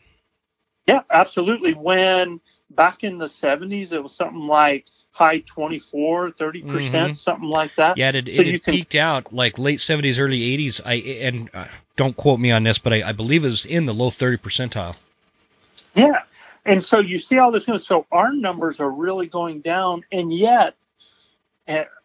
Yeah, 0.87 1.01
absolutely. 1.11 1.73
When 1.73 2.39
back 2.69 3.03
in 3.03 3.17
the 3.17 3.25
70s, 3.25 3.91
it 3.91 4.01
was 4.01 4.15
something 4.15 4.47
like 4.47 4.85
high 5.11 5.39
24, 5.39 6.31
30 6.31 6.61
percent, 6.61 6.93
mm-hmm. 6.93 7.13
something 7.13 7.49
like 7.49 7.75
that. 7.75 7.97
Yeah, 7.97 8.11
it, 8.11 8.25
so 8.25 8.41
it 8.41 8.63
can, 8.63 8.73
peaked 8.73 8.95
out 8.95 9.33
like 9.33 9.57
late 9.57 9.79
70s, 9.79 10.19
early 10.19 10.39
80s. 10.57 10.81
I 10.85 10.93
and 10.93 11.49
uh, 11.53 11.67
don't 11.95 12.15
quote 12.15 12.39
me 12.39 12.51
on 12.51 12.63
this, 12.63 12.77
but 12.77 12.93
I, 12.93 13.09
I 13.09 13.11
believe 13.11 13.43
it 13.43 13.47
was 13.47 13.65
in 13.65 13.85
the 13.85 13.93
low 13.93 14.09
30 14.09 14.37
percentile. 14.37 14.95
Yeah, 15.95 16.21
and 16.65 16.83
so 16.83 16.99
you 16.99 17.17
see 17.17 17.37
all 17.37 17.51
this. 17.51 17.67
So 17.83 18.05
our 18.11 18.31
numbers 18.31 18.79
are 18.79 18.91
really 18.91 19.27
going 19.27 19.61
down, 19.61 20.05
and 20.11 20.33
yet 20.33 20.75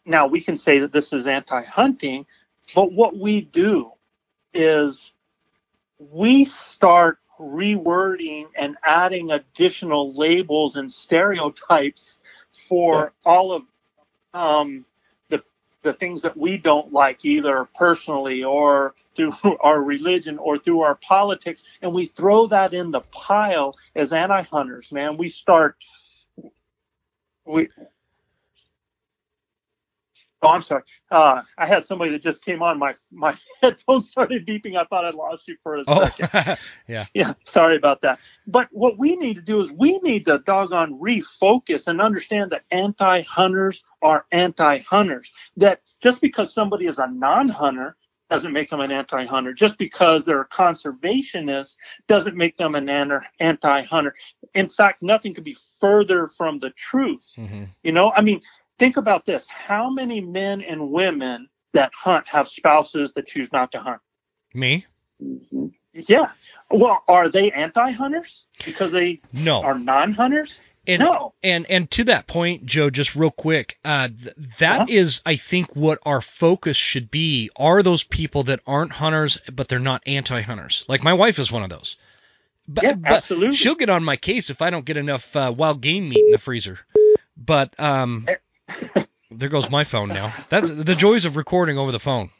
now 0.04 0.26
we 0.26 0.40
can 0.40 0.56
say 0.56 0.80
that 0.80 0.92
this 0.92 1.12
is 1.12 1.26
anti-hunting, 1.26 2.26
but 2.74 2.92
what 2.92 3.16
we 3.16 3.40
do 3.40 3.92
is 4.52 5.12
we 5.98 6.44
start 6.44 7.18
rewording 7.38 8.46
and 8.56 8.76
adding 8.84 9.30
additional 9.30 10.12
labels 10.14 10.76
and 10.76 10.92
stereotypes 10.92 12.18
for 12.68 13.12
yeah. 13.26 13.30
all 13.30 13.52
of 13.52 13.62
um, 14.32 14.84
the 15.30 15.42
the 15.82 15.92
things 15.94 16.22
that 16.22 16.36
we 16.36 16.56
don't 16.56 16.92
like, 16.92 17.24
either 17.24 17.68
personally 17.76 18.44
or 18.44 18.94
through 19.16 19.32
our 19.60 19.82
religion 19.82 20.38
or 20.38 20.58
through 20.58 20.80
our 20.80 20.96
politics, 20.96 21.62
and 21.82 21.92
we 21.92 22.06
throw 22.06 22.46
that 22.46 22.74
in 22.74 22.90
the 22.90 23.00
pile 23.00 23.76
as 23.94 24.12
anti-hunters. 24.12 24.92
Man, 24.92 25.16
we 25.16 25.28
start 25.28 25.76
we 27.46 27.68
Oh, 30.44 30.50
I'm 30.50 30.62
sorry. 30.62 30.82
Uh, 31.10 31.42
I 31.56 31.66
had 31.66 31.84
somebody 31.84 32.10
that 32.12 32.22
just 32.22 32.44
came 32.44 32.62
on. 32.62 32.78
My 32.78 32.94
my 33.10 33.36
headphones 33.62 34.10
started 34.10 34.46
beeping. 34.46 34.76
I 34.76 34.84
thought 34.84 35.04
I 35.04 35.10
lost 35.10 35.48
you 35.48 35.56
for 35.62 35.76
a 35.76 35.84
oh, 35.86 36.04
second. 36.04 36.58
yeah. 36.86 37.06
Yeah. 37.14 37.34
Sorry 37.44 37.76
about 37.76 38.02
that. 38.02 38.18
But 38.46 38.68
what 38.70 38.98
we 38.98 39.16
need 39.16 39.34
to 39.34 39.42
do 39.42 39.60
is 39.60 39.72
we 39.72 39.98
need 39.98 40.26
to 40.26 40.38
doggone 40.40 41.00
refocus 41.00 41.86
and 41.86 42.00
understand 42.00 42.52
that 42.52 42.62
anti-hunters 42.70 43.82
are 44.02 44.26
anti-hunters. 44.32 45.30
That 45.56 45.80
just 46.00 46.20
because 46.20 46.52
somebody 46.52 46.86
is 46.86 46.98
a 46.98 47.06
non-hunter 47.06 47.96
doesn't 48.30 48.52
make 48.52 48.70
them 48.70 48.80
an 48.80 48.90
anti-hunter. 48.90 49.52
Just 49.52 49.78
because 49.78 50.24
they're 50.24 50.40
a 50.40 50.48
conservationist 50.48 51.76
doesn't 52.08 52.36
make 52.36 52.56
them 52.56 52.74
an 52.74 52.88
anti-hunter. 53.40 54.14
In 54.54 54.68
fact, 54.68 55.02
nothing 55.02 55.34
could 55.34 55.44
be 55.44 55.56
further 55.80 56.28
from 56.28 56.58
the 56.58 56.70
truth. 56.70 57.22
Mm-hmm. 57.36 57.64
You 57.82 57.92
know, 57.92 58.12
I 58.12 58.22
mean, 58.22 58.40
think 58.78 58.96
about 58.96 59.26
this: 59.26 59.46
how 59.48 59.90
many 59.90 60.20
men 60.20 60.62
and 60.62 60.90
women 60.90 61.48
that 61.72 61.92
hunt 61.94 62.26
have 62.28 62.48
spouses 62.48 63.12
that 63.14 63.26
choose 63.26 63.52
not 63.52 63.72
to 63.72 63.80
hunt? 63.80 64.00
Me. 64.52 64.86
Yeah. 65.92 66.30
Well, 66.70 67.02
are 67.08 67.28
they 67.28 67.50
anti-hunters 67.50 68.44
because 68.64 68.92
they 68.92 69.20
no. 69.32 69.62
are 69.62 69.78
non-hunters? 69.78 70.58
And, 70.86 71.00
no. 71.00 71.34
And 71.42 71.66
and 71.70 71.90
to 71.92 72.04
that 72.04 72.26
point, 72.26 72.66
Joe, 72.66 72.90
just 72.90 73.16
real 73.16 73.30
quick, 73.30 73.78
uh, 73.84 74.08
th- 74.08 74.34
that 74.58 74.88
yeah. 74.88 75.00
is, 75.00 75.22
I 75.24 75.36
think, 75.36 75.74
what 75.74 75.98
our 76.04 76.20
focus 76.20 76.76
should 76.76 77.10
be. 77.10 77.50
Are 77.56 77.82
those 77.82 78.04
people 78.04 78.44
that 78.44 78.60
aren't 78.66 78.92
hunters, 78.92 79.38
but 79.50 79.68
they're 79.68 79.78
not 79.78 80.02
anti-hunters? 80.06 80.84
Like 80.88 81.02
my 81.02 81.14
wife 81.14 81.38
is 81.38 81.50
one 81.50 81.62
of 81.62 81.70
those. 81.70 81.96
But, 82.68 82.84
yeah, 82.84 82.94
absolutely. 83.04 83.56
she'll 83.56 83.74
get 83.74 83.90
on 83.90 84.04
my 84.04 84.16
case 84.16 84.50
if 84.50 84.62
I 84.62 84.70
don't 84.70 84.84
get 84.84 84.96
enough 84.96 85.34
uh, 85.36 85.52
wild 85.56 85.80
game 85.80 86.08
meat 86.08 86.24
in 86.24 86.32
the 86.32 86.38
freezer. 86.38 86.78
But 87.36 87.78
um, 87.78 88.26
eh. 88.28 88.36
There 89.38 89.48
goes 89.48 89.70
my 89.70 89.84
phone 89.84 90.08
now. 90.08 90.34
That's 90.48 90.70
the 90.70 90.94
joys 90.94 91.24
of 91.24 91.36
recording 91.36 91.78
over 91.78 91.92
the 91.92 92.00
phone. 92.00 92.30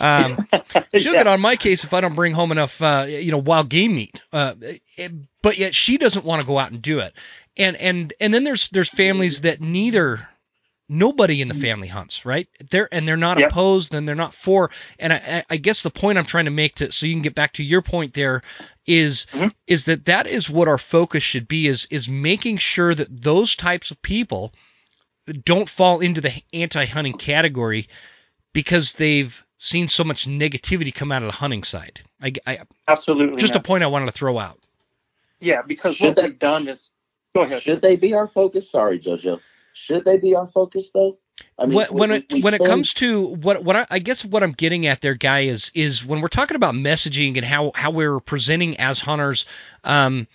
Um, 0.00 0.48
she'll 0.94 1.12
yeah. 1.12 1.18
get 1.18 1.26
on 1.26 1.40
my 1.40 1.56
case 1.56 1.84
if 1.84 1.94
I 1.94 2.00
don't 2.00 2.14
bring 2.14 2.34
home 2.34 2.52
enough, 2.52 2.82
uh, 2.82 3.06
you 3.08 3.30
know, 3.30 3.38
wild 3.38 3.68
game 3.68 3.94
meat. 3.94 4.20
Uh, 4.32 4.54
it, 4.96 5.12
but 5.42 5.58
yet 5.58 5.74
she 5.74 5.98
doesn't 5.98 6.24
want 6.24 6.42
to 6.42 6.46
go 6.46 6.58
out 6.58 6.72
and 6.72 6.82
do 6.82 7.00
it. 7.00 7.12
And 7.56 7.76
and 7.76 8.12
and 8.20 8.34
then 8.34 8.44
there's 8.44 8.68
there's 8.70 8.90
families 8.90 9.42
that 9.42 9.60
neither 9.60 10.28
nobody 10.88 11.40
in 11.40 11.48
the 11.48 11.54
family 11.54 11.88
hunts, 11.88 12.26
right? 12.26 12.48
They're 12.70 12.88
and 12.92 13.06
they're 13.06 13.16
not 13.16 13.38
yep. 13.38 13.50
opposed 13.50 13.94
and 13.94 14.06
they're 14.06 14.14
not 14.14 14.34
for. 14.34 14.70
And 14.98 15.12
I, 15.12 15.44
I 15.48 15.56
guess 15.56 15.82
the 15.82 15.90
point 15.90 16.18
I'm 16.18 16.24
trying 16.24 16.44
to 16.46 16.50
make 16.50 16.76
to 16.76 16.92
so 16.92 17.06
you 17.06 17.14
can 17.14 17.22
get 17.22 17.34
back 17.34 17.54
to 17.54 17.64
your 17.64 17.82
point 17.82 18.14
there 18.14 18.42
is, 18.86 19.26
mm-hmm. 19.32 19.48
is 19.66 19.84
that 19.84 20.06
that 20.06 20.26
is 20.26 20.50
what 20.50 20.68
our 20.68 20.78
focus 20.78 21.22
should 21.22 21.48
be 21.48 21.66
is 21.66 21.86
is 21.90 22.08
making 22.08 22.58
sure 22.58 22.94
that 22.94 23.22
those 23.22 23.56
types 23.56 23.90
of 23.90 24.02
people 24.02 24.52
don't 25.44 25.68
fall 25.68 26.00
into 26.00 26.20
the 26.20 26.32
anti-hunting 26.52 27.14
category 27.14 27.88
because 28.52 28.92
they've 28.92 29.44
seen 29.58 29.88
so 29.88 30.04
much 30.04 30.26
negativity 30.26 30.94
come 30.94 31.12
out 31.12 31.22
of 31.22 31.28
the 31.28 31.36
hunting 31.36 31.64
side. 31.64 32.00
I, 32.20 32.32
I 32.46 32.58
absolutely 32.86 33.36
just 33.36 33.54
not. 33.54 33.64
a 33.64 33.66
point 33.66 33.84
I 33.84 33.88
wanted 33.88 34.06
to 34.06 34.12
throw 34.12 34.38
out. 34.38 34.58
Yeah, 35.40 35.62
because 35.62 35.96
should 35.96 36.08
what 36.08 36.16
they, 36.16 36.22
they've 36.22 36.38
done 36.38 36.68
is 36.68 36.88
go 37.34 37.42
ahead. 37.42 37.62
Should 37.62 37.82
they 37.82 37.96
be 37.96 38.14
our 38.14 38.28
focus? 38.28 38.70
Sorry, 38.70 38.98
Jojo. 38.98 39.40
Should 39.72 40.04
they 40.04 40.18
be 40.18 40.34
our 40.34 40.46
focus 40.46 40.90
though? 40.92 41.18
I 41.58 41.66
mean, 41.66 41.74
when 41.74 41.86
when 41.88 42.10
it 42.12 42.32
when 42.32 42.42
spend... 42.42 42.54
it 42.54 42.64
comes 42.64 42.94
to 42.94 43.34
what 43.34 43.64
what 43.64 43.76
I, 43.76 43.86
I, 43.90 43.98
guess 43.98 44.24
what 44.24 44.42
I'm 44.42 44.52
getting 44.52 44.86
at 44.86 45.00
there, 45.00 45.14
guy, 45.14 45.40
is 45.40 45.72
is 45.74 46.04
when 46.04 46.20
we're 46.20 46.28
talking 46.28 46.54
about 46.56 46.74
messaging 46.74 47.36
and 47.36 47.44
how 47.44 47.72
how 47.74 47.90
we're 47.90 48.20
presenting 48.20 48.78
as 48.78 49.00
hunters, 49.00 49.46
um, 49.82 50.28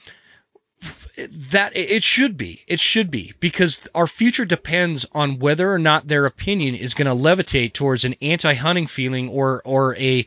that 1.52 1.76
it 1.76 2.04
should 2.04 2.38
be 2.38 2.62
it 2.68 2.80
should 2.80 3.12
be 3.12 3.34
because 3.40 3.88
our 3.96 4.08
future 4.08 4.46
depends 4.46 5.06
on 5.12 5.40
whether 5.40 5.72
or 5.72 5.80
not 5.80 6.08
their 6.08 6.26
opinion 6.26 6.76
is 6.76 6.94
going 6.94 7.08
to 7.08 7.24
levitate 7.24 7.74
towards 7.74 8.06
an 8.06 8.16
anti-hunting 8.22 8.88
feeling 8.88 9.30
or 9.30 9.62
or 9.66 9.96
a 9.98 10.26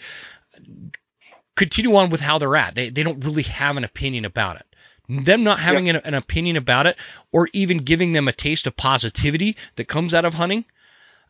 continue 1.56 1.94
on 1.96 2.10
with 2.10 2.20
how 2.20 2.38
they're 2.38 2.56
at 2.56 2.74
they, 2.74 2.90
they 2.90 3.02
don't 3.02 3.24
really 3.24 3.44
have 3.44 3.76
an 3.76 3.84
opinion 3.84 4.24
about 4.24 4.56
it 4.56 4.66
them 5.08 5.44
not 5.44 5.58
having 5.58 5.86
yep. 5.86 5.96
an, 5.96 6.14
an, 6.14 6.14
opinion 6.14 6.56
about 6.56 6.86
it 6.86 6.96
or 7.32 7.48
even 7.52 7.78
giving 7.78 8.12
them 8.12 8.28
a 8.28 8.32
taste 8.32 8.66
of 8.66 8.76
positivity 8.76 9.56
that 9.76 9.86
comes 9.86 10.14
out 10.14 10.24
of 10.24 10.34
hunting 10.34 10.64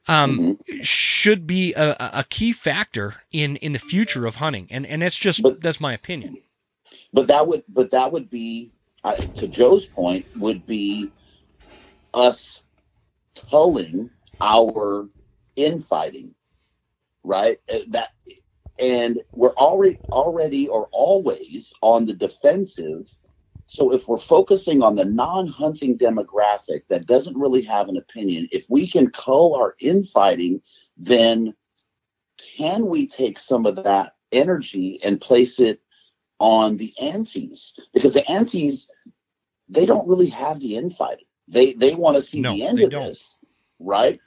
um, 0.09 0.38
mm-hmm. 0.38 0.83
should 0.83 1.46
be 1.46 1.75
a, 1.75 1.96
a, 2.14 2.25
key 2.29 2.53
factor 2.53 3.14
in 3.31 3.57
in 3.57 3.72
the 3.72 3.79
future 3.79 4.27
of 4.27 4.35
hunting 4.35 4.66
and 4.70 4.87
and 4.87 5.03
that's 5.03 5.16
just 5.16 5.42
but, 5.42 5.62
that's 5.62 5.81
my 5.81 5.92
opinion 5.92 6.38
but 7.12 7.29
that 7.29 7.46
would 7.46 7.62
but 7.68 7.90
that 7.92 8.12
would 8.12 8.31
be 8.31 8.72
to 9.05 9.49
Joe's 9.49 9.87
point, 9.87 10.27
would 10.37 10.67
be 10.67 11.12
us 12.15 12.62
culling 13.51 14.11
our 14.41 15.09
infighting, 15.57 16.35
right? 17.25 17.59
Uh, 17.73 17.81
that 17.91 18.11
and 18.79 19.21
we're 19.35 19.55
already 19.55 20.01
already 20.11 20.69
or 20.69 20.88
always 20.93 21.73
on 21.83 22.07
the 22.07 22.15
defensive. 22.15 23.11
So 23.67 23.93
if 23.93 24.09
we're 24.09 24.19
focusing 24.19 24.83
on 24.83 24.97
the 24.97 25.05
non-hunting 25.05 25.99
demographic 25.99 26.83
that 26.88 27.07
doesn't 27.07 27.38
really 27.38 27.62
have 27.62 27.88
an 27.88 27.97
opinion, 27.97 28.49
if 28.53 28.67
we 28.69 28.88
can 28.88 29.11
cull 29.11 29.55
our 29.55 29.77
infighting, 29.81 30.61
then 30.97 31.55
can 32.57 32.87
we 32.87 33.07
take 33.07 33.38
some 33.38 33.67
of 33.67 33.77
that 33.77 34.15
energy 34.33 35.01
and 35.05 35.21
place 35.21 35.61
it 35.61 35.82
on 36.43 36.77
the 36.77 36.93
antis 37.01 37.79
because 37.95 38.15
the 38.15 38.29
antis 38.29 38.91
they 39.69 39.87
don't 39.87 40.09
really 40.09 40.27
have 40.27 40.59
the 40.59 40.77
infighting. 40.77 41.25
They 41.47 41.73
they 41.75 41.95
want 41.95 42.17
to 42.17 42.23
see 42.23 42.41
no, 42.41 42.53
the 42.53 42.67
end 42.67 42.81
of 42.81 42.91
don't. 42.91 43.07
this, 43.07 43.37
right? 43.79 44.21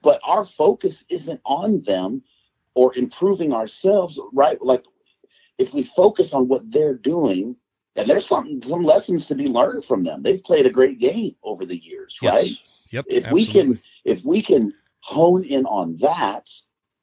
But 0.00 0.18
our 0.24 0.44
focus 0.44 1.04
isn't 1.10 1.40
on 1.44 1.82
them 1.82 2.22
or 2.74 2.96
improving 2.96 3.52
ourselves, 3.52 4.18
right? 4.32 4.60
Like 4.62 4.82
if 5.58 5.74
we 5.74 5.82
focus 5.82 6.32
on 6.32 6.48
what 6.48 6.62
they're 6.72 6.94
doing, 6.94 7.54
and 7.96 8.08
there's 8.08 8.26
some 8.26 8.62
some 8.62 8.82
lessons 8.82 9.26
to 9.26 9.34
be 9.34 9.46
learned 9.46 9.84
from 9.84 10.04
them. 10.04 10.22
They've 10.22 10.42
played 10.42 10.64
a 10.64 10.70
great 10.70 10.98
game 10.98 11.36
over 11.42 11.66
the 11.66 11.76
years, 11.76 12.18
yes. 12.22 12.34
right? 12.34 12.50
Yep. 12.92 13.04
If 13.10 13.24
absolutely. 13.26 13.34
we 13.34 13.52
can 13.52 13.80
if 14.06 14.24
we 14.24 14.40
can 14.40 14.72
hone 15.00 15.44
in 15.44 15.66
on 15.66 15.98
that, 15.98 16.48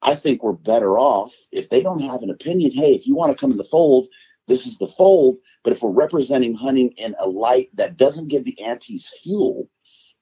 I 0.02 0.16
think 0.16 0.42
we're 0.42 0.54
better 0.54 0.98
off. 0.98 1.36
If 1.52 1.70
they 1.70 1.84
don't 1.84 2.00
have 2.00 2.24
an 2.24 2.32
opinion, 2.32 2.72
hey, 2.72 2.96
if 2.96 3.06
you 3.06 3.16
want 3.16 3.32
to 3.32 3.40
come 3.40 3.52
in 3.52 3.58
the 3.58 3.64
fold, 3.64 4.08
this 4.48 4.66
is 4.66 4.78
the 4.78 4.88
fold. 4.88 5.38
But 5.64 5.74
if 5.74 5.82
we're 5.82 5.92
representing 5.92 6.56
hunting 6.56 6.92
in 6.92 7.16
a 7.20 7.28
light 7.28 7.70
that 7.76 7.98
doesn't 7.98 8.28
give 8.28 8.44
the 8.44 8.60
antis 8.62 9.08
fuel 9.22 9.70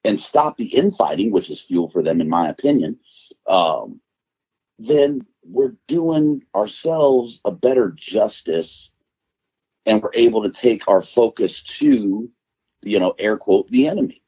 and 0.03 0.19
stop 0.19 0.57
the 0.57 0.65
infighting, 0.65 1.31
which 1.31 1.49
is 1.49 1.61
fuel 1.61 1.89
for 1.89 2.01
them, 2.01 2.21
in 2.21 2.29
my 2.29 2.49
opinion, 2.49 2.99
um, 3.47 3.99
then 4.79 5.25
we're 5.45 5.75
doing 5.87 6.43
ourselves 6.55 7.41
a 7.45 7.51
better 7.51 7.93
justice 7.97 8.91
and 9.85 10.01
we're 10.01 10.13
able 10.13 10.43
to 10.43 10.49
take 10.49 10.87
our 10.87 11.01
focus 11.01 11.61
to, 11.63 12.29
you 12.81 12.99
know, 12.99 13.13
air 13.19 13.37
quote, 13.37 13.69
the 13.69 13.87
enemy. 13.87 14.22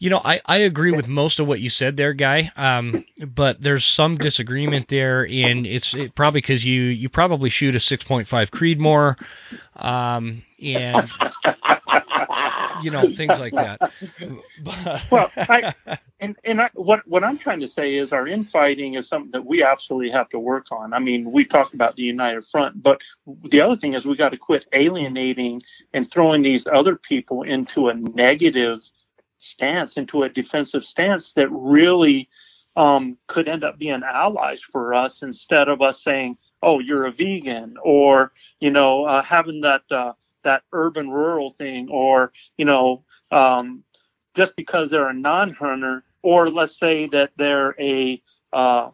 You 0.00 0.08
know, 0.08 0.20
I, 0.24 0.40
I 0.46 0.56
agree 0.60 0.92
with 0.92 1.08
most 1.08 1.40
of 1.40 1.46
what 1.46 1.60
you 1.60 1.68
said 1.68 1.98
there, 1.98 2.14
guy. 2.14 2.50
Um, 2.56 3.04
but 3.18 3.60
there's 3.60 3.84
some 3.84 4.16
disagreement 4.16 4.88
there, 4.88 5.28
and 5.30 5.66
it's 5.66 5.92
it, 5.94 6.14
probably 6.14 6.40
because 6.40 6.64
you 6.64 6.84
you 6.84 7.10
probably 7.10 7.50
shoot 7.50 7.74
a 7.74 7.78
6.5 7.78 8.26
Creedmoor, 8.48 9.20
um, 9.76 10.42
and 10.62 11.10
you 12.82 12.90
know 12.90 13.12
things 13.12 13.38
like 13.38 13.52
that. 13.52 13.92
Well, 15.10 15.30
I, 15.36 15.74
and 16.20 16.34
and 16.44 16.62
I, 16.62 16.70
what 16.72 17.06
what 17.06 17.22
I'm 17.22 17.36
trying 17.36 17.60
to 17.60 17.68
say 17.68 17.96
is 17.96 18.10
our 18.10 18.26
infighting 18.26 18.94
is 18.94 19.06
something 19.06 19.32
that 19.32 19.44
we 19.44 19.62
absolutely 19.62 20.12
have 20.12 20.30
to 20.30 20.38
work 20.38 20.68
on. 20.72 20.94
I 20.94 20.98
mean, 20.98 21.30
we 21.30 21.44
talked 21.44 21.74
about 21.74 21.96
the 21.96 22.04
united 22.04 22.46
front, 22.46 22.82
but 22.82 23.02
the 23.50 23.60
other 23.60 23.76
thing 23.76 23.92
is 23.92 24.06
we 24.06 24.16
got 24.16 24.30
to 24.30 24.38
quit 24.38 24.64
alienating 24.72 25.60
and 25.92 26.10
throwing 26.10 26.40
these 26.40 26.66
other 26.66 26.96
people 26.96 27.42
into 27.42 27.88
a 27.88 27.94
negative 27.94 28.80
stance, 29.40 29.96
into 29.96 30.22
a 30.22 30.28
defensive 30.28 30.84
stance 30.84 31.32
that 31.32 31.48
really 31.50 32.28
um, 32.76 33.16
could 33.26 33.48
end 33.48 33.64
up 33.64 33.78
being 33.78 34.02
allies 34.02 34.62
for 34.62 34.94
us 34.94 35.22
instead 35.22 35.68
of 35.68 35.82
us 35.82 36.02
saying, 36.02 36.36
"Oh, 36.62 36.78
you're 36.78 37.06
a 37.06 37.12
vegan," 37.12 37.76
or 37.82 38.32
you 38.60 38.70
know, 38.70 39.04
uh, 39.04 39.22
having 39.22 39.60
that 39.62 39.82
uh, 39.90 40.12
that 40.44 40.62
urban 40.72 41.10
rural 41.10 41.50
thing, 41.50 41.88
or 41.90 42.32
you 42.56 42.64
know, 42.64 43.04
um, 43.32 43.82
just 44.34 44.54
because 44.56 44.90
they're 44.90 45.08
a 45.08 45.14
non-hunter, 45.14 46.04
or 46.22 46.48
let's 46.48 46.78
say 46.78 47.06
that 47.08 47.32
they're 47.36 47.74
a 47.80 48.22
uh, 48.52 48.90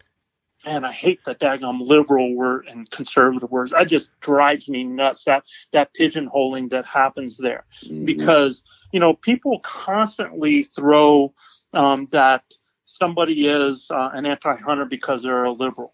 man, 0.65 0.85
I 0.85 0.93
hate 0.93 1.25
the 1.25 1.35
daggum 1.35 1.81
liberal 1.81 2.35
word 2.35 2.67
and 2.67 2.91
conservative 2.91 3.51
words. 3.51 3.73
That 3.73 3.89
just 3.89 4.11
drives 4.21 4.69
me 4.69 4.85
nuts. 4.85 5.25
That 5.25 5.45
that 5.73 5.91
pigeonholing 5.95 6.71
that 6.71 6.85
happens 6.85 7.37
there, 7.37 7.65
mm-hmm. 7.85 8.05
because 8.05 8.65
you 8.97 9.01
know, 9.01 9.13
people 9.13 9.61
constantly 9.61 10.63
throw 10.63 11.35
um, 11.75 12.09
that 12.13 12.43
somebody 12.87 13.47
is 13.47 13.89
uh, 13.91 14.09
an 14.15 14.25
anti-hunter 14.25 14.87
because 14.87 15.23
they're 15.23 15.45
a 15.45 15.53
liberal. 15.53 15.93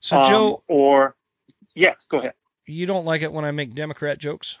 So 0.00 0.16
um, 0.16 0.30
Joe, 0.30 0.62
or 0.66 1.16
yeah, 1.74 1.96
go 2.08 2.20
ahead. 2.20 2.32
You 2.64 2.86
don't 2.86 3.04
like 3.04 3.20
it 3.20 3.30
when 3.30 3.44
I 3.44 3.50
make 3.50 3.74
Democrat 3.74 4.16
jokes? 4.16 4.56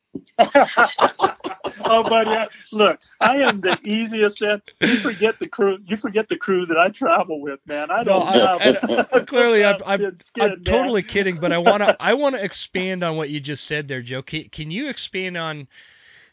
oh, 0.40 2.02
buddy, 2.02 2.50
look, 2.72 2.98
I 3.20 3.36
am 3.42 3.60
the 3.60 3.78
easiest. 3.84 4.40
You 4.40 4.96
forget 4.96 5.38
the 5.38 5.46
crew. 5.46 5.78
You 5.86 5.96
forget 5.96 6.28
the 6.28 6.36
crew 6.36 6.66
that 6.66 6.78
I 6.78 6.88
travel 6.88 7.40
with, 7.40 7.60
man. 7.64 7.92
I 7.92 8.02
don't. 8.02 8.18
No, 8.18 8.24
I, 8.24 9.06
I, 9.12 9.20
clearly, 9.20 9.64
I'm, 9.64 9.80
I'm, 9.86 10.18
I'm 10.40 10.64
totally 10.64 11.04
kidding, 11.04 11.38
but 11.38 11.52
I 11.52 11.58
want 11.58 11.84
to. 11.84 11.96
I 12.00 12.14
want 12.14 12.34
to 12.34 12.42
expand 12.42 13.04
on 13.04 13.16
what 13.16 13.30
you 13.30 13.38
just 13.38 13.66
said 13.66 13.86
there, 13.86 14.02
Joe. 14.02 14.22
Can, 14.22 14.48
can 14.48 14.72
you 14.72 14.88
expand 14.88 15.36
on 15.36 15.68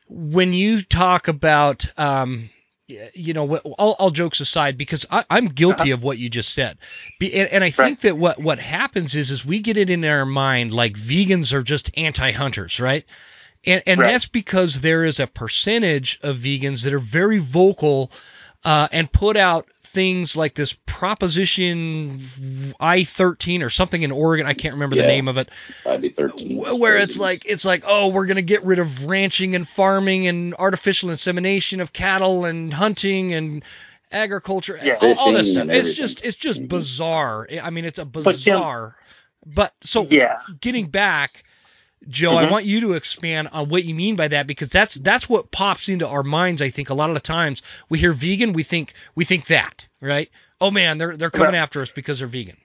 when 0.07 0.53
you 0.53 0.81
talk 0.81 1.27
about 1.27 1.85
um, 1.97 2.49
you 2.87 3.33
know, 3.33 3.57
all, 3.57 3.95
all 3.97 4.11
jokes 4.11 4.39
aside, 4.39 4.77
because 4.77 5.05
I, 5.09 5.25
am 5.29 5.47
guilty 5.47 5.91
uh-huh. 5.91 5.93
of 5.93 6.03
what 6.03 6.19
you 6.19 6.29
just 6.29 6.53
said, 6.53 6.77
Be, 7.19 7.33
and, 7.33 7.49
and, 7.49 7.63
I 7.63 7.71
think 7.71 7.77
right. 7.97 8.01
that 8.01 8.17
what 8.17 8.39
what 8.39 8.59
happens 8.59 9.15
is 9.15 9.31
is 9.31 9.43
we 9.45 9.59
get 9.59 9.77
it 9.77 9.89
in 9.89 10.05
our 10.05 10.25
mind 10.25 10.73
like 10.73 10.93
vegans 10.93 11.53
are 11.53 11.63
just 11.63 11.97
anti-hunters, 11.97 12.79
right? 12.79 13.03
And, 13.65 13.81
and 13.87 13.99
right. 13.99 14.11
that's 14.11 14.27
because 14.27 14.81
there 14.81 15.03
is 15.03 15.19
a 15.19 15.25
percentage 15.25 16.19
of 16.21 16.37
vegans 16.37 16.83
that 16.83 16.93
are 16.93 16.99
very 16.99 17.39
vocal 17.39 18.11
uh, 18.63 18.87
and 18.91 19.11
put 19.11 19.35
out 19.35 19.67
things 19.95 20.35
like 20.35 20.53
this 20.53 20.77
Proposition 20.85 22.19
I-13 22.79 23.63
or 23.63 23.69
something 23.69 24.03
in 24.03 24.11
Oregon. 24.11 24.45
I 24.45 24.53
can't 24.53 24.75
remember 24.75 24.95
yeah, 24.97 25.03
the 25.03 25.07
name 25.07 25.27
of 25.27 25.37
it. 25.37 25.49
I-13. 25.85 26.77
Where 26.79 26.97
it's 26.97 27.17
like 27.17 27.45
it's 27.45 27.65
like 27.65 27.83
oh 27.87 28.09
we're 28.09 28.27
gonna 28.27 28.41
get 28.41 28.63
rid 28.63 28.79
of 28.79 29.05
ranching 29.05 29.55
and 29.55 29.67
farming 29.67 30.27
and 30.27 30.53
artificial 30.53 31.09
insemination 31.09 31.81
of 31.81 31.93
cattle 31.93 32.45
and 32.45 32.73
hunting 32.73 33.33
and 33.33 33.63
agriculture. 34.11 34.79
Yeah. 34.81 34.97
All, 35.01 35.17
all 35.17 35.31
this 35.31 35.53
stuff. 35.53 35.69
It's 35.69 35.95
just 35.95 36.23
it's 36.23 36.37
just 36.37 36.59
mm-hmm. 36.59 36.67
bizarre. 36.67 37.47
I 37.63 37.69
mean 37.69 37.85
it's 37.85 37.99
a 37.99 38.05
bizarre. 38.05 38.95
But, 39.45 39.55
but 39.55 39.73
so 39.87 40.05
yeah. 40.09 40.39
getting 40.59 40.87
back 40.87 41.44
Joe, 42.07 42.31
mm-hmm. 42.31 42.45
I 42.47 42.51
want 42.51 42.65
you 42.65 42.81
to 42.81 42.93
expand 42.93 43.49
on 43.51 43.69
what 43.69 43.83
you 43.83 43.95
mean 43.95 44.15
by 44.15 44.27
that 44.27 44.47
because 44.47 44.69
that's 44.69 44.95
that's 44.95 45.27
what 45.27 45.51
pops 45.51 45.89
into 45.89 46.07
our 46.07 46.23
minds. 46.23 46.61
I 46.61 46.69
think 46.69 46.89
a 46.89 46.93
lot 46.93 47.09
of 47.09 47.15
the 47.15 47.19
times 47.19 47.61
we 47.89 47.99
hear 47.99 48.13
vegan, 48.13 48.53
we 48.53 48.63
think 48.63 48.93
we 49.15 49.25
think 49.25 49.47
that, 49.47 49.87
right? 50.01 50.29
Oh 50.61 50.71
man, 50.71 50.97
they're 50.97 51.17
they're 51.17 51.31
coming 51.31 51.55
after 51.55 51.81
us 51.81 51.91
because 51.91 52.19
they're 52.19 52.27
vegan. 52.27 52.57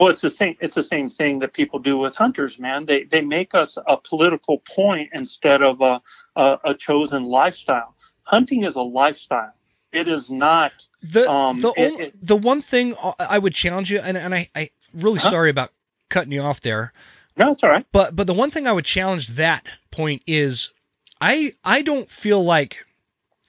Well, 0.00 0.08
it's 0.08 0.22
the 0.22 0.30
same. 0.30 0.56
It's 0.60 0.74
the 0.74 0.82
same 0.82 1.10
thing 1.10 1.40
that 1.40 1.52
people 1.52 1.78
do 1.78 1.98
with 1.98 2.16
hunters, 2.16 2.58
man. 2.58 2.86
They 2.86 3.04
they 3.04 3.20
make 3.20 3.54
us 3.54 3.76
a 3.86 3.98
political 3.98 4.58
point 4.58 5.10
instead 5.12 5.62
of 5.62 5.80
a 5.82 6.00
a, 6.36 6.58
a 6.64 6.74
chosen 6.74 7.24
lifestyle. 7.24 7.94
Hunting 8.22 8.64
is 8.64 8.76
a 8.76 8.80
lifestyle. 8.80 9.52
It 9.92 10.08
is 10.08 10.30
not. 10.30 10.72
The 11.02 11.30
um, 11.30 11.58
the, 11.58 11.72
it, 11.76 11.92
only, 11.92 12.04
it, 12.06 12.26
the 12.26 12.36
one 12.36 12.62
thing 12.62 12.94
I 13.18 13.38
would 13.38 13.54
challenge 13.54 13.90
you, 13.90 14.00
and 14.00 14.16
and 14.16 14.34
I 14.34 14.48
I 14.54 14.70
really 14.94 15.18
huh? 15.18 15.30
sorry 15.30 15.50
about 15.50 15.70
cutting 16.08 16.32
you 16.32 16.40
off 16.40 16.60
there. 16.62 16.92
No, 17.36 17.52
it's 17.52 17.62
all 17.62 17.70
right. 17.70 17.86
But 17.92 18.14
but 18.14 18.26
the 18.26 18.34
one 18.34 18.50
thing 18.50 18.66
I 18.66 18.72
would 18.72 18.84
challenge 18.84 19.28
that 19.28 19.66
point 19.90 20.22
is 20.26 20.72
I 21.20 21.54
I 21.64 21.82
don't 21.82 22.10
feel 22.10 22.42
like 22.42 22.84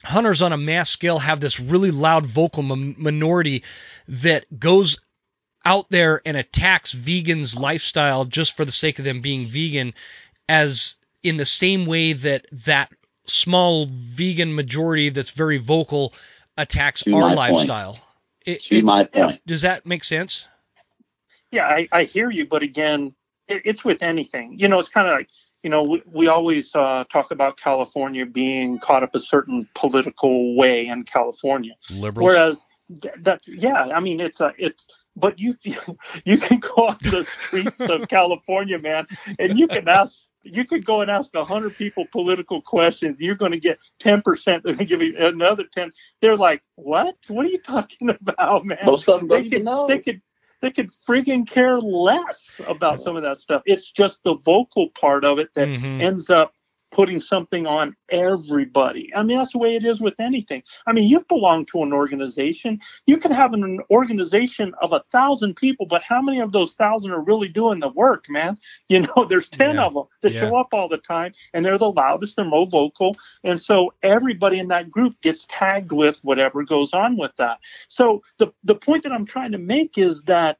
hunters 0.04 0.42
on 0.42 0.52
a 0.52 0.56
mass 0.56 0.90
scale 0.90 1.18
have 1.18 1.40
this 1.40 1.60
really 1.60 1.90
loud 1.90 2.26
vocal 2.26 2.62
minority 2.62 3.62
that 4.08 4.44
goes 4.58 5.00
out 5.64 5.88
there 5.90 6.20
and 6.26 6.36
attacks 6.36 6.92
vegans 6.92 7.58
lifestyle 7.58 8.24
just 8.24 8.56
for 8.56 8.64
the 8.64 8.72
sake 8.72 8.98
of 8.98 9.04
them 9.04 9.20
being 9.20 9.46
vegan 9.46 9.94
as 10.48 10.96
in 11.22 11.36
the 11.36 11.46
same 11.46 11.86
way 11.86 12.12
that 12.12 12.46
that 12.64 12.90
small 13.26 13.86
vegan 13.88 14.54
majority 14.54 15.10
that's 15.10 15.30
very 15.30 15.58
vocal 15.58 16.12
attacks 16.56 17.04
to 17.04 17.14
our 17.14 17.34
lifestyle. 17.34 17.98
It, 18.44 18.62
to 18.62 18.78
it, 18.78 18.84
my 18.84 19.04
point. 19.04 19.40
Does 19.46 19.62
that 19.62 19.86
make 19.86 20.02
sense? 20.02 20.48
Yeah, 21.52 21.66
I, 21.66 21.88
I 21.92 22.04
hear 22.04 22.30
you, 22.30 22.46
but 22.46 22.62
again, 22.62 23.14
it, 23.48 23.62
it's 23.64 23.84
with 23.84 24.02
anything. 24.02 24.58
You 24.58 24.68
know, 24.68 24.78
it's 24.78 24.88
kind 24.88 25.08
of 25.08 25.14
like 25.14 25.28
you 25.62 25.70
know 25.70 25.82
we, 25.82 26.02
we 26.06 26.26
always 26.28 26.74
uh, 26.74 27.04
talk 27.12 27.30
about 27.30 27.56
California 27.56 28.26
being 28.26 28.78
caught 28.78 29.02
up 29.02 29.14
a 29.14 29.20
certain 29.20 29.68
political 29.74 30.56
way 30.56 30.86
in 30.86 31.04
California, 31.04 31.74
liberals. 31.90 32.30
Whereas 32.30 32.64
that 33.20 33.40
yeah, 33.46 33.84
I 33.94 34.00
mean 34.00 34.20
it's 34.20 34.40
a 34.40 34.52
it's 34.58 34.86
but 35.16 35.38
you 35.38 35.56
you 36.24 36.38
can 36.38 36.60
go 36.60 36.88
on 36.88 36.96
the 37.02 37.26
streets 37.46 37.80
of 37.80 38.08
California, 38.08 38.78
man, 38.78 39.06
and 39.38 39.58
you 39.58 39.68
can 39.68 39.88
ask 39.88 40.14
you 40.44 40.64
could 40.64 40.84
go 40.84 41.00
and 41.00 41.10
ask 41.10 41.30
a 41.34 41.44
hundred 41.44 41.76
people 41.76 42.04
political 42.10 42.60
questions. 42.60 43.20
You're 43.20 43.36
going 43.36 43.52
to 43.52 43.60
get 43.60 43.78
ten 43.98 44.22
percent. 44.22 44.62
They're 44.64 44.74
going 44.74 44.88
to 44.88 44.96
give 44.96 45.02
you 45.02 45.16
another 45.18 45.64
ten. 45.72 45.92
They're 46.20 46.36
like, 46.36 46.62
"What? 46.76 47.16
What 47.28 47.46
are 47.46 47.50
you 47.50 47.60
talking 47.60 48.10
about, 48.26 48.64
man?" 48.64 48.78
Most 48.84 49.08
of 49.08 49.20
them 49.20 49.28
don't 49.28 49.44
they 49.44 49.50
could, 49.50 49.64
know. 49.64 49.86
They 49.86 49.98
could 49.98 50.20
they 50.62 50.70
could 50.70 50.90
freaking 51.06 51.46
care 51.46 51.78
less 51.78 52.60
about 52.66 53.02
some 53.02 53.16
of 53.16 53.24
that 53.24 53.40
stuff. 53.40 53.62
It's 53.66 53.90
just 53.90 54.20
the 54.22 54.36
vocal 54.36 54.88
part 54.98 55.24
of 55.24 55.38
it 55.38 55.50
that 55.54 55.68
mm-hmm. 55.68 56.00
ends 56.00 56.30
up 56.30 56.54
putting 56.92 57.18
something 57.20 57.66
on 57.66 57.96
everybody. 58.10 59.10
I 59.16 59.22
mean, 59.22 59.38
that's 59.38 59.52
the 59.52 59.58
way 59.58 59.74
it 59.74 59.84
is 59.84 60.00
with 60.00 60.14
anything. 60.20 60.62
I 60.86 60.92
mean, 60.92 61.08
you 61.08 61.24
belong 61.28 61.66
to 61.66 61.82
an 61.82 61.92
organization. 61.92 62.78
You 63.06 63.16
can 63.16 63.32
have 63.32 63.54
an 63.54 63.80
organization 63.90 64.74
of 64.80 64.92
a 64.92 65.02
thousand 65.10 65.56
people, 65.56 65.86
but 65.86 66.02
how 66.02 66.20
many 66.20 66.40
of 66.40 66.52
those 66.52 66.74
thousand 66.74 67.10
are 67.10 67.20
really 67.20 67.48
doing 67.48 67.80
the 67.80 67.88
work, 67.88 68.26
man? 68.28 68.58
You 68.88 69.00
know, 69.00 69.24
there's 69.26 69.48
10 69.48 69.76
yeah. 69.76 69.84
of 69.84 69.94
them 69.94 70.04
that 70.20 70.32
yeah. 70.32 70.40
show 70.40 70.56
up 70.56 70.68
all 70.72 70.86
the 70.86 70.98
time 70.98 71.32
and 71.54 71.64
they're 71.64 71.78
the 71.78 71.90
loudest, 71.90 72.36
they're 72.36 72.44
more 72.44 72.66
vocal. 72.66 73.16
And 73.42 73.58
so 73.58 73.94
everybody 74.02 74.58
in 74.58 74.68
that 74.68 74.90
group 74.90 75.18
gets 75.22 75.46
tagged 75.48 75.92
with 75.92 76.18
whatever 76.22 76.62
goes 76.62 76.92
on 76.92 77.16
with 77.16 77.32
that. 77.38 77.58
So 77.88 78.22
the, 78.36 78.52
the 78.64 78.74
point 78.74 79.04
that 79.04 79.12
I'm 79.12 79.24
trying 79.24 79.52
to 79.52 79.58
make 79.58 79.96
is 79.96 80.22
that 80.24 80.58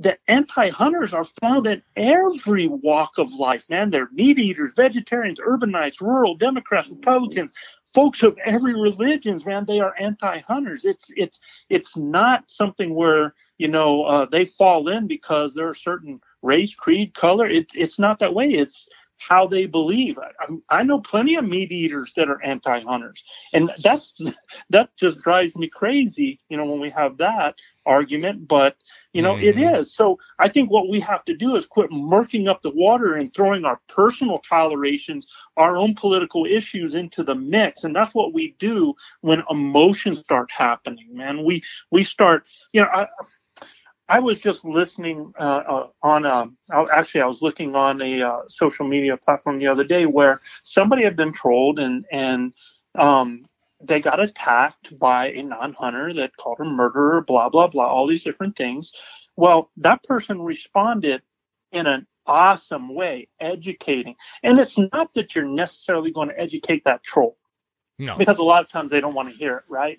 the 0.00 0.16
anti-hunters 0.28 1.12
are 1.12 1.26
found 1.40 1.66
in 1.66 1.82
every 1.94 2.66
walk 2.66 3.18
of 3.18 3.30
life, 3.32 3.68
man. 3.68 3.90
They're 3.90 4.08
meat 4.12 4.38
eaters, 4.38 4.72
vegetarians, 4.74 5.38
urbanites, 5.38 6.00
rural, 6.00 6.36
Democrats, 6.36 6.88
Republicans, 6.88 7.52
folks 7.94 8.22
of 8.22 8.38
every 8.44 8.72
religions, 8.72 9.44
man. 9.44 9.66
They 9.66 9.78
are 9.78 9.94
anti-hunters. 10.00 10.86
It's 10.86 11.04
it's 11.16 11.38
it's 11.68 11.96
not 11.98 12.44
something 12.48 12.94
where 12.94 13.34
you 13.58 13.68
know 13.68 14.04
uh, 14.04 14.24
they 14.24 14.46
fall 14.46 14.88
in 14.88 15.06
because 15.06 15.52
they're 15.52 15.72
a 15.72 15.76
certain 15.76 16.20
race, 16.40 16.74
creed, 16.74 17.12
color. 17.14 17.46
It's 17.46 17.72
it's 17.74 17.98
not 17.98 18.20
that 18.20 18.34
way. 18.34 18.48
It's 18.48 18.88
how 19.18 19.46
they 19.46 19.66
believe. 19.66 20.18
I, 20.18 20.78
I, 20.78 20.82
know 20.82 20.98
plenty 20.98 21.34
of 21.34 21.44
meat 21.44 21.70
eaters 21.70 22.14
that 22.16 22.30
are 22.30 22.42
anti-hunters, 22.42 23.22
and 23.52 23.70
that's 23.82 24.14
that 24.70 24.96
just 24.96 25.18
drives 25.18 25.54
me 25.56 25.68
crazy. 25.68 26.40
You 26.48 26.56
know, 26.56 26.64
when 26.64 26.80
we 26.80 26.88
have 26.90 27.18
that 27.18 27.56
argument, 27.90 28.46
but 28.46 28.76
you 29.12 29.20
know, 29.20 29.34
mm-hmm. 29.34 29.60
it 29.60 29.76
is. 29.76 29.94
So 29.94 30.18
I 30.38 30.48
think 30.48 30.70
what 30.70 30.88
we 30.88 31.00
have 31.00 31.24
to 31.24 31.34
do 31.34 31.56
is 31.56 31.66
quit 31.66 31.90
murking 31.90 32.48
up 32.48 32.62
the 32.62 32.70
water 32.70 33.14
and 33.14 33.34
throwing 33.34 33.64
our 33.64 33.80
personal 33.88 34.38
tolerations, 34.48 35.26
our 35.56 35.76
own 35.76 35.94
political 35.96 36.46
issues 36.46 36.94
into 36.94 37.24
the 37.24 37.34
mix, 37.34 37.82
and 37.84 37.94
that's 37.94 38.14
what 38.14 38.32
we 38.32 38.54
do 38.60 38.94
when 39.22 39.42
emotions 39.50 40.20
start 40.20 40.48
happening. 40.50 41.08
Man, 41.10 41.44
we 41.44 41.62
we 41.90 42.04
start. 42.04 42.46
You 42.72 42.82
know, 42.82 42.88
I, 42.94 43.06
I 44.08 44.18
was 44.18 44.40
just 44.40 44.64
listening 44.64 45.32
uh, 45.38 45.62
uh, 45.74 45.86
on 46.02 46.26
a, 46.26 46.50
actually 46.92 47.20
I 47.20 47.26
was 47.26 47.42
looking 47.42 47.76
on 47.76 48.02
a 48.02 48.22
uh, 48.22 48.40
social 48.48 48.86
media 48.86 49.16
platform 49.16 49.58
the 49.58 49.68
other 49.68 49.84
day 49.84 50.06
where 50.06 50.40
somebody 50.64 51.04
had 51.04 51.16
been 51.16 51.32
trolled 51.32 51.78
and 51.78 52.04
and 52.10 52.52
um, 52.96 53.46
they 53.80 54.00
got 54.00 54.20
attacked 54.20 54.98
by 54.98 55.30
a 55.30 55.42
non-hunter 55.42 56.14
that 56.14 56.36
called 56.36 56.58
her 56.58 56.64
murderer, 56.64 57.22
blah 57.22 57.48
blah 57.48 57.66
blah, 57.66 57.86
all 57.86 58.06
these 58.06 58.24
different 58.24 58.56
things. 58.56 58.92
Well, 59.36 59.70
that 59.78 60.02
person 60.04 60.42
responded 60.42 61.22
in 61.72 61.86
an 61.86 62.06
awesome 62.26 62.94
way, 62.94 63.28
educating, 63.40 64.16
and 64.42 64.58
it's 64.58 64.78
not 64.78 65.14
that 65.14 65.34
you're 65.34 65.44
necessarily 65.44 66.10
going 66.10 66.28
to 66.28 66.38
educate 66.38 66.84
that 66.84 67.02
troll, 67.02 67.38
no, 67.98 68.16
because 68.16 68.38
a 68.38 68.42
lot 68.42 68.62
of 68.62 68.70
times 68.70 68.90
they 68.90 69.00
don't 69.00 69.14
want 69.14 69.30
to 69.30 69.36
hear 69.36 69.56
it, 69.56 69.64
right? 69.68 69.98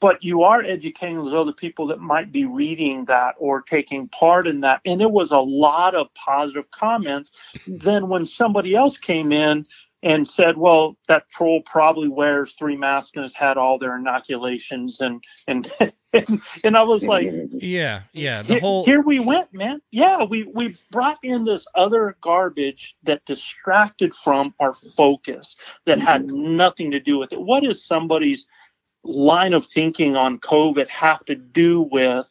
but 0.00 0.22
you 0.22 0.42
are 0.42 0.62
educating 0.62 1.16
those 1.16 1.34
other 1.34 1.52
people 1.52 1.86
that 1.88 2.00
might 2.00 2.30
be 2.30 2.44
reading 2.44 3.04
that 3.06 3.34
or 3.38 3.62
taking 3.62 4.08
part 4.08 4.46
in 4.46 4.60
that. 4.60 4.80
And 4.84 5.00
there 5.00 5.08
was 5.08 5.32
a 5.32 5.38
lot 5.38 5.94
of 5.94 6.12
positive 6.14 6.70
comments. 6.70 7.32
Then 7.66 8.08
when 8.08 8.26
somebody 8.26 8.74
else 8.74 8.98
came 8.98 9.32
in 9.32 9.66
and 10.04 10.28
said, 10.28 10.58
well, 10.58 10.98
that 11.08 11.28
troll 11.30 11.62
probably 11.62 12.08
wears 12.08 12.52
three 12.52 12.76
masks 12.76 13.12
and 13.14 13.22
has 13.24 13.32
had 13.32 13.56
all 13.56 13.78
their 13.78 13.96
inoculations 13.96 15.00
and 15.00 15.24
and 15.48 15.72
and, 16.12 16.42
and 16.64 16.76
I 16.76 16.82
was 16.82 17.02
like, 17.02 17.26
yeah, 17.50 18.02
yeah, 18.12 18.42
the 18.42 18.60
whole 18.60 18.84
here 18.84 19.00
we 19.00 19.18
went, 19.18 19.52
man. 19.54 19.80
Yeah, 19.90 20.22
we 20.22 20.44
we 20.44 20.74
brought 20.90 21.18
in 21.22 21.44
this 21.44 21.66
other 21.74 22.16
garbage 22.20 22.94
that 23.04 23.24
distracted 23.24 24.14
from 24.14 24.54
our 24.60 24.74
focus 24.94 25.56
that 25.86 25.98
had 25.98 26.26
nothing 26.26 26.90
to 26.90 27.00
do 27.00 27.18
with 27.18 27.32
it. 27.32 27.40
What 27.40 27.64
is 27.64 27.82
somebody's 27.82 28.46
line 29.04 29.54
of 29.54 29.66
thinking 29.66 30.16
on 30.16 30.38
COVID 30.38 30.88
have 30.88 31.24
to 31.26 31.34
do 31.34 31.88
with 31.90 32.28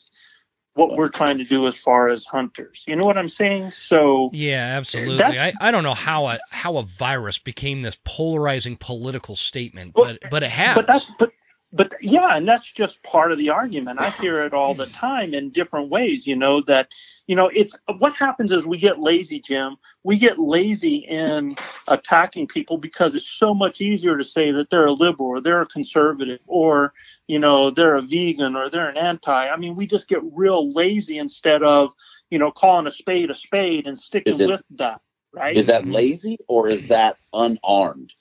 what 0.75 0.95
we're 0.97 1.09
trying 1.09 1.37
to 1.37 1.43
do 1.43 1.67
as 1.67 1.75
far 1.75 2.09
as 2.09 2.25
hunters. 2.25 2.83
You 2.87 2.95
know 2.95 3.05
what 3.05 3.17
I'm 3.17 3.29
saying? 3.29 3.71
So 3.71 4.29
yeah, 4.33 4.75
absolutely. 4.77 5.23
I, 5.23 5.53
I 5.61 5.71
don't 5.71 5.83
know 5.83 5.93
how 5.93 6.27
a 6.27 6.39
how 6.49 6.77
a 6.77 6.83
virus 6.83 7.37
became 7.39 7.81
this 7.81 7.97
polarizing 8.03 8.77
political 8.77 9.35
statement, 9.35 9.93
but 9.93 10.19
but 10.29 10.43
it 10.43 10.49
has. 10.49 10.75
But 10.75 10.87
that's 10.87 11.11
but 11.19 11.31
but 11.75 11.93
yeah, 12.01 12.37
and 12.37 12.47
that's 12.47 12.71
just 12.71 13.01
part 13.01 13.31
of 13.31 13.39
the 13.39 13.49
argument. 13.49 13.99
I 13.99 14.11
hear 14.11 14.43
it 14.43 14.53
all 14.53 14.75
the 14.75 14.85
time 14.85 15.33
in 15.33 15.49
different 15.49 15.89
ways, 15.89 16.27
you 16.27 16.35
know, 16.35 16.61
that, 16.61 16.91
you 17.25 17.35
know, 17.35 17.49
it's 17.51 17.75
what 17.97 18.13
happens 18.13 18.51
is 18.51 18.63
we 18.63 18.77
get 18.77 18.99
lazy, 18.99 19.39
Jim. 19.39 19.77
We 20.03 20.19
get 20.19 20.37
lazy 20.37 20.97
in 20.97 21.55
attacking 21.87 22.47
people 22.47 22.77
because 22.77 23.15
it's 23.15 23.27
so 23.27 23.55
much 23.55 23.81
easier 23.81 24.17
to 24.17 24.23
say 24.23 24.51
that 24.51 24.69
they're 24.69 24.85
a 24.85 24.91
liberal 24.91 25.29
or 25.29 25.41
they're 25.41 25.61
a 25.61 25.65
conservative 25.65 26.41
or, 26.45 26.93
you 27.25 27.39
know, 27.39 27.71
they're 27.71 27.95
a 27.95 28.03
vegan 28.03 28.55
or 28.55 28.69
they're 28.69 28.89
an 28.89 28.97
anti. 28.97 29.47
I 29.47 29.57
mean, 29.57 29.75
we 29.75 29.87
just 29.87 30.07
get 30.07 30.21
real 30.31 30.71
lazy 30.71 31.17
instead 31.17 31.63
of, 31.63 31.89
you 32.29 32.37
know, 32.37 32.51
calling 32.51 32.85
a 32.85 32.91
spade 32.91 33.31
a 33.31 33.35
spade 33.35 33.87
and 33.87 33.97
sticking 33.97 34.39
it, 34.39 34.47
with 34.47 34.61
that, 34.77 35.01
right? 35.33 35.57
Is 35.57 35.67
that 35.67 35.81
mm-hmm. 35.81 35.93
lazy 35.93 36.37
or 36.47 36.67
is 36.69 36.87
that 36.89 37.17
unarmed? 37.33 38.13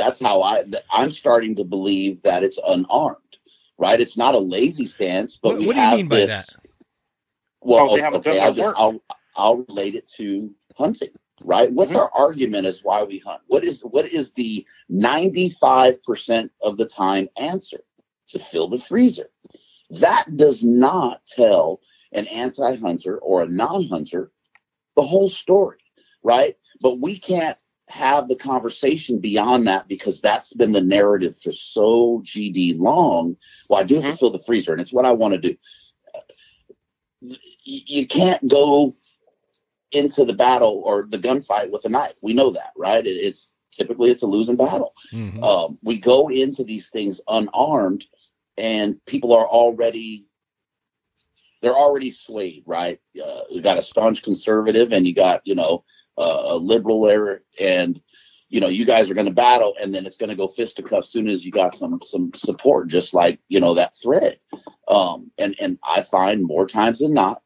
That's 0.00 0.20
how 0.20 0.42
I 0.42 0.64
I'm 0.92 1.10
starting 1.10 1.54
to 1.56 1.64
believe 1.64 2.22
that 2.22 2.42
it's 2.42 2.58
unarmed, 2.66 3.38
right? 3.78 4.00
It's 4.00 4.16
not 4.16 4.34
a 4.34 4.38
lazy 4.38 4.86
stance, 4.86 5.38
but 5.40 5.50
what, 5.50 5.58
we 5.60 5.66
what 5.66 5.76
have 5.76 5.92
do 5.92 5.98
you 5.98 6.04
mean 6.04 6.08
this, 6.08 6.30
by 6.30 6.34
that? 6.36 6.56
Well, 7.62 7.90
Oh, 7.90 7.96
they 7.96 8.02
okay, 8.18 8.40
I'll, 8.40 8.54
just. 8.54 8.78
I'll 8.78 9.02
I'll 9.36 9.56
relate 9.68 9.94
it 9.94 10.10
to 10.16 10.54
hunting, 10.76 11.10
right? 11.44 11.72
What's 11.72 11.92
Mhm. 11.92 11.96
our 11.96 12.10
argument 12.14 12.66
as 12.66 12.82
why 12.82 13.02
we 13.04 13.18
hunt? 13.18 13.42
What 13.46 13.64
is 13.64 13.82
what 13.84 14.06
is 14.06 14.32
the 14.32 14.66
95% 14.90 16.50
of 16.62 16.76
the 16.78 16.86
time 16.86 17.28
answer? 17.36 17.80
To 18.28 18.38
fill 18.38 18.68
the 18.68 18.78
freezer. 18.78 19.30
That 19.90 20.36
does 20.36 20.64
not 20.64 21.26
tell 21.26 21.80
an 22.12 22.26
anti-hunter 22.28 23.18
or 23.18 23.42
a 23.42 23.48
non-hunter 23.48 24.30
the 24.96 25.02
whole 25.02 25.28
story, 25.28 25.78
right? 26.22 26.56
But 26.80 27.00
we 27.00 27.18
can't 27.18 27.58
have 27.90 28.28
the 28.28 28.36
conversation 28.36 29.18
beyond 29.20 29.66
that 29.68 29.88
because 29.88 30.20
that's 30.20 30.54
been 30.54 30.72
the 30.72 30.80
narrative 30.80 31.36
for 31.42 31.52
so 31.52 32.20
GD 32.24 32.74
long. 32.78 33.36
Well, 33.68 33.80
I 33.80 33.84
do 33.84 33.96
have 33.96 34.06
to 34.06 34.12
Mhm. 34.12 34.18
fill 34.18 34.32
the 34.32 34.40
freezer, 34.40 34.72
and 34.72 34.80
it's 34.80 34.92
what 34.92 35.06
I 35.06 35.12
want 35.12 35.34
to 35.34 35.38
do. 35.40 35.56
You 37.64 38.06
can't 38.06 38.46
go 38.48 38.96
into 39.92 40.24
the 40.24 40.32
battle 40.34 40.82
or 40.84 41.06
the 41.08 41.18
gunfight 41.18 41.70
with 41.70 41.84
a 41.84 41.88
knife. 41.88 42.14
We 42.22 42.34
know 42.34 42.50
that, 42.52 42.72
right? 42.76 43.04
It's 43.06 43.50
typically 43.72 44.10
it's 44.10 44.22
a 44.22 44.26
losing 44.26 44.56
battle. 44.56 44.94
Mhm. 45.12 45.42
Um, 45.42 45.78
we 45.82 45.98
go 45.98 46.28
into 46.28 46.64
these 46.64 46.90
things 46.90 47.20
unarmed, 47.28 48.04
and 48.56 49.04
people 49.06 49.32
are 49.32 49.46
already 49.46 50.26
they're 51.62 51.76
already 51.76 52.10
swayed, 52.10 52.64
right? 52.66 53.00
Uh, 53.22 53.42
you 53.50 53.60
got 53.62 53.78
a 53.78 53.82
staunch 53.82 54.22
conservative, 54.22 54.92
and 54.92 55.06
you 55.06 55.14
got 55.14 55.42
you 55.46 55.54
know 55.54 55.84
uh, 56.18 56.42
a 56.46 56.56
liberal 56.56 57.02
there, 57.02 57.42
and 57.58 58.00
you 58.48 58.60
know 58.60 58.68
you 58.68 58.84
guys 58.84 59.10
are 59.10 59.14
going 59.14 59.26
to 59.26 59.32
battle, 59.32 59.74
and 59.80 59.94
then 59.94 60.06
it's 60.06 60.16
going 60.16 60.30
to 60.30 60.36
go 60.36 60.48
fisticuffs 60.48 61.10
soon 61.10 61.28
as 61.28 61.44
you 61.44 61.52
got 61.52 61.74
some 61.74 62.00
some 62.02 62.32
support, 62.34 62.88
just 62.88 63.14
like 63.14 63.40
you 63.48 63.60
know 63.60 63.74
that 63.74 63.94
thread. 64.02 64.38
Um, 64.88 65.30
and 65.38 65.54
and 65.60 65.78
I 65.84 66.02
find 66.02 66.44
more 66.44 66.66
times 66.66 67.00
than 67.00 67.14
not 67.14 67.42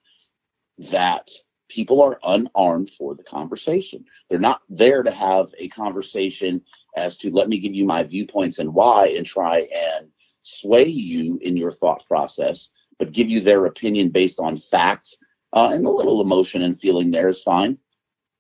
that 0.91 1.31
people 1.69 2.03
are 2.03 2.19
unarmed 2.23 2.91
for 2.91 3.15
the 3.15 3.23
conversation. 3.23 4.05
They're 4.29 4.39
not 4.39 4.63
there 4.69 5.03
to 5.03 5.11
have 5.11 5.53
a 5.59 5.69
conversation 5.69 6.63
as 6.97 7.17
to 7.19 7.31
let 7.31 7.49
me 7.49 7.59
give 7.59 7.75
you 7.75 7.85
my 7.85 8.03
viewpoints 8.03 8.59
and 8.59 8.73
why 8.73 9.09
and 9.09 9.27
try 9.27 9.61
and 9.61 10.09
sway 10.43 10.85
you 10.87 11.39
in 11.43 11.57
your 11.57 11.73
thought 11.73 12.05
process, 12.07 12.71
but 12.99 13.13
give 13.13 13.29
you 13.29 13.41
their 13.41 13.67
opinion 13.67 14.11
based 14.11 14.39
on 14.39 14.57
facts. 14.57 15.17
Uh, 15.53 15.71
and 15.73 15.87
a 15.87 15.91
little 15.91 16.21
emotion 16.21 16.63
and 16.63 16.81
feeling 16.81 17.13
there 17.13 17.29
is 17.29 17.43
fine. 17.43 17.79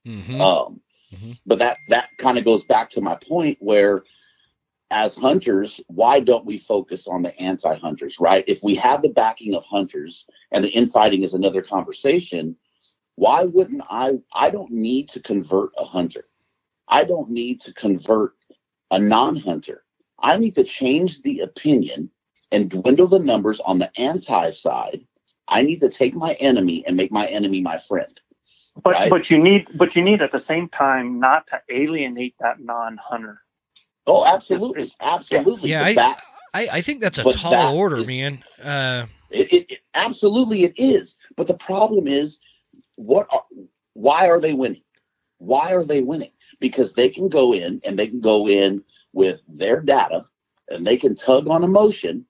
Mhm. 0.06 0.40
Um, 0.40 0.80
Mhm. 1.12 1.38
But 1.46 1.58
that 1.60 1.78
that 1.88 2.10
kind 2.18 2.38
of 2.38 2.44
goes 2.44 2.64
back 2.64 2.90
to 2.90 3.00
my 3.00 3.16
point 3.16 3.56
where, 3.60 4.04
as 4.90 5.16
hunters, 5.16 5.80
why 5.88 6.20
don't 6.20 6.44
we 6.46 6.58
focus 6.58 7.06
on 7.08 7.22
the 7.22 7.38
anti-hunters, 7.40 8.20
right? 8.20 8.44
If 8.48 8.62
we 8.62 8.74
have 8.76 9.02
the 9.02 9.10
backing 9.10 9.54
of 9.54 9.64
hunters 9.64 10.26
and 10.52 10.64
the 10.64 10.70
infighting 10.70 11.22
is 11.22 11.34
another 11.34 11.62
conversation, 11.62 12.56
why 13.16 13.44
wouldn't 13.44 13.82
I? 13.90 14.14
I 14.34 14.50
don't 14.50 14.70
need 14.72 15.08
to 15.10 15.20
convert 15.20 15.72
a 15.78 15.84
hunter. 15.84 16.28
I 16.88 17.04
don't 17.04 17.30
need 17.30 17.60
to 17.62 17.72
convert 17.74 18.34
a 18.90 18.98
non-hunter. 18.98 19.84
I 20.20 20.36
need 20.38 20.54
to 20.56 20.64
change 20.64 21.22
the 21.22 21.40
opinion 21.40 22.10
and 22.52 22.70
dwindle 22.70 23.08
the 23.08 23.18
numbers 23.18 23.60
on 23.60 23.78
the 23.78 23.90
anti 23.98 24.50
side. 24.50 25.06
I 25.48 25.62
need 25.62 25.80
to 25.80 25.90
take 25.90 26.14
my 26.14 26.34
enemy 26.34 26.84
and 26.86 26.96
make 26.96 27.12
my 27.12 27.26
enemy 27.28 27.60
my 27.60 27.78
friend. 27.78 28.20
But 28.82 28.94
Right. 28.94 29.10
but 29.10 29.30
you 29.30 29.38
need 29.38 29.68
but 29.76 29.94
you 29.94 30.02
need 30.02 30.20
at 30.20 30.32
the 30.32 30.40
same 30.40 30.68
time 30.68 31.20
not 31.20 31.46
to 31.48 31.62
alienate 31.70 32.34
that 32.40 32.60
non-hunter. 32.60 33.40
Oh, 34.06 34.24
absolutely, 34.26 34.82
It's- 34.82 34.96
absolutely. 35.00 35.70
Yeah, 35.70 35.80
But 35.80 35.86
I, 35.88 35.94
that- 35.94 36.20
I 36.54 36.68
I 36.78 36.80
think 36.82 37.00
that's 37.00 37.18
a 37.18 37.22
tall 37.32 37.52
that 37.52 37.72
order, 37.74 37.98
is- 37.98 38.06
man. 38.06 38.42
Uh, 38.62 39.06
It, 39.30 39.52
it, 39.52 39.70
it- 39.70 39.80
absolutely 39.94 40.64
it 40.64 40.74
is. 40.76 41.16
But 41.36 41.46
the 41.46 41.54
problem 41.56 42.06
is, 42.08 42.38
what? 42.96 43.26
Are, 43.30 43.44
why 43.94 44.28
are 44.28 44.40
they 44.40 44.52
winning? 44.54 44.82
Why 45.38 45.72
are 45.72 45.84
they 45.84 46.02
winning? 46.02 46.32
Because 46.60 46.94
they 46.94 47.08
can 47.08 47.28
go 47.28 47.52
in 47.54 47.80
and 47.84 47.98
they 47.98 48.08
can 48.08 48.20
go 48.20 48.48
in 48.48 48.82
with 49.12 49.40
their 49.48 49.80
data 49.80 50.26
and 50.68 50.86
they 50.86 50.96
can 50.96 51.14
tug 51.14 51.48
on 51.48 51.62
emotion 51.64 52.26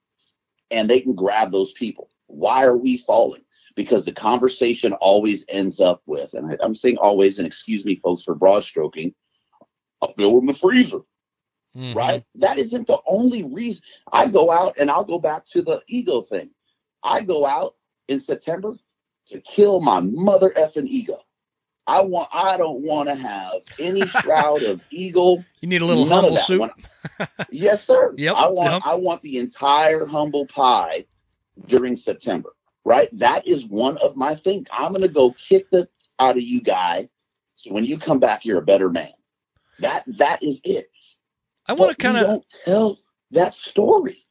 and 0.71 0.89
they 0.89 1.01
can 1.01 1.15
grab 1.15 1.51
those 1.51 1.71
people. 1.73 2.09
Why 2.27 2.63
are 2.65 2.77
we 2.77 2.97
falling? 2.97 3.44
Because 3.75 4.05
the 4.05 4.13
conversation 4.13 4.93
always 4.93 5.45
ends 5.49 5.81
up 5.81 6.01
with, 6.05 6.33
and 6.33 6.51
I, 6.51 6.57
I'm 6.61 6.75
saying 6.75 6.97
always, 6.97 7.39
and 7.39 7.47
excuse 7.47 7.83
me, 7.83 7.95
folks, 7.95 8.23
for 8.23 8.33
broad 8.35 8.63
stroking, 8.63 9.13
a 10.01 10.07
bill 10.15 10.39
in 10.39 10.45
the 10.45 10.53
freezer 10.53 10.99
mhm. 11.75 11.95
right? 11.95 12.23
That 12.35 12.57
isn't 12.57 12.87
the 12.87 12.99
only 13.05 13.43
reason. 13.43 13.83
I 14.11 14.27
go 14.27 14.51
out 14.51 14.75
and 14.79 14.89
I'll 14.89 15.03
go 15.03 15.19
back 15.19 15.45
to 15.47 15.61
the 15.61 15.81
ego 15.87 16.21
thing. 16.21 16.49
I 17.03 17.21
go 17.21 17.45
out 17.45 17.75
in 18.07 18.19
September 18.19 18.75
to 19.27 19.39
kill 19.41 19.81
my 19.81 19.99
mother 19.99 20.53
effing 20.57 20.87
ego. 20.87 21.19
I 21.87 22.01
want. 22.01 22.29
I 22.31 22.57
don't 22.57 22.81
want 22.81 23.09
to 23.09 23.15
have 23.15 23.61
any 23.77 24.07
shroud 24.07 24.63
of 24.63 24.81
eagle. 24.89 25.45
You 25.61 25.67
need 25.69 25.81
a 25.81 25.85
little 25.85 26.05
humble. 26.05 26.37
When- 26.59 26.71
yes, 27.51 27.85
sir. 27.85 28.13
Yep, 28.17 28.35
I 28.35 28.49
want. 28.49 28.71
yep. 28.71 28.81
I 28.85 28.95
want 28.95 29.21
the 29.21 29.37
entire 29.37 30.05
humble 30.05 30.47
pie 30.47 31.05
during 31.67 31.95
September. 31.95 32.54
Right. 32.85 33.09
That 33.17 33.47
is 33.47 33.65
one 33.65 33.97
of 33.97 34.15
my 34.15 34.35
things. 34.35 34.67
I'm 34.71 34.93
gonna 34.93 35.07
go 35.07 35.31
kick 35.31 35.69
the 35.71 35.89
out 36.19 36.37
of 36.37 36.43
you 36.43 36.61
guy. 36.61 37.09
So 37.55 37.73
when 37.73 37.83
you 37.83 37.97
come 37.97 38.19
back, 38.19 38.45
you're 38.45 38.59
a 38.59 38.65
better 38.65 38.89
man. 38.89 39.11
That 39.79 40.03
that 40.19 40.43
is 40.43 40.61
it. 40.63 40.89
I 41.65 41.73
want 41.73 41.97
to 41.97 42.03
kind 42.03 42.17
of 42.17 42.43
tell 42.47 42.99
that 43.31 43.55
story. 43.55 44.25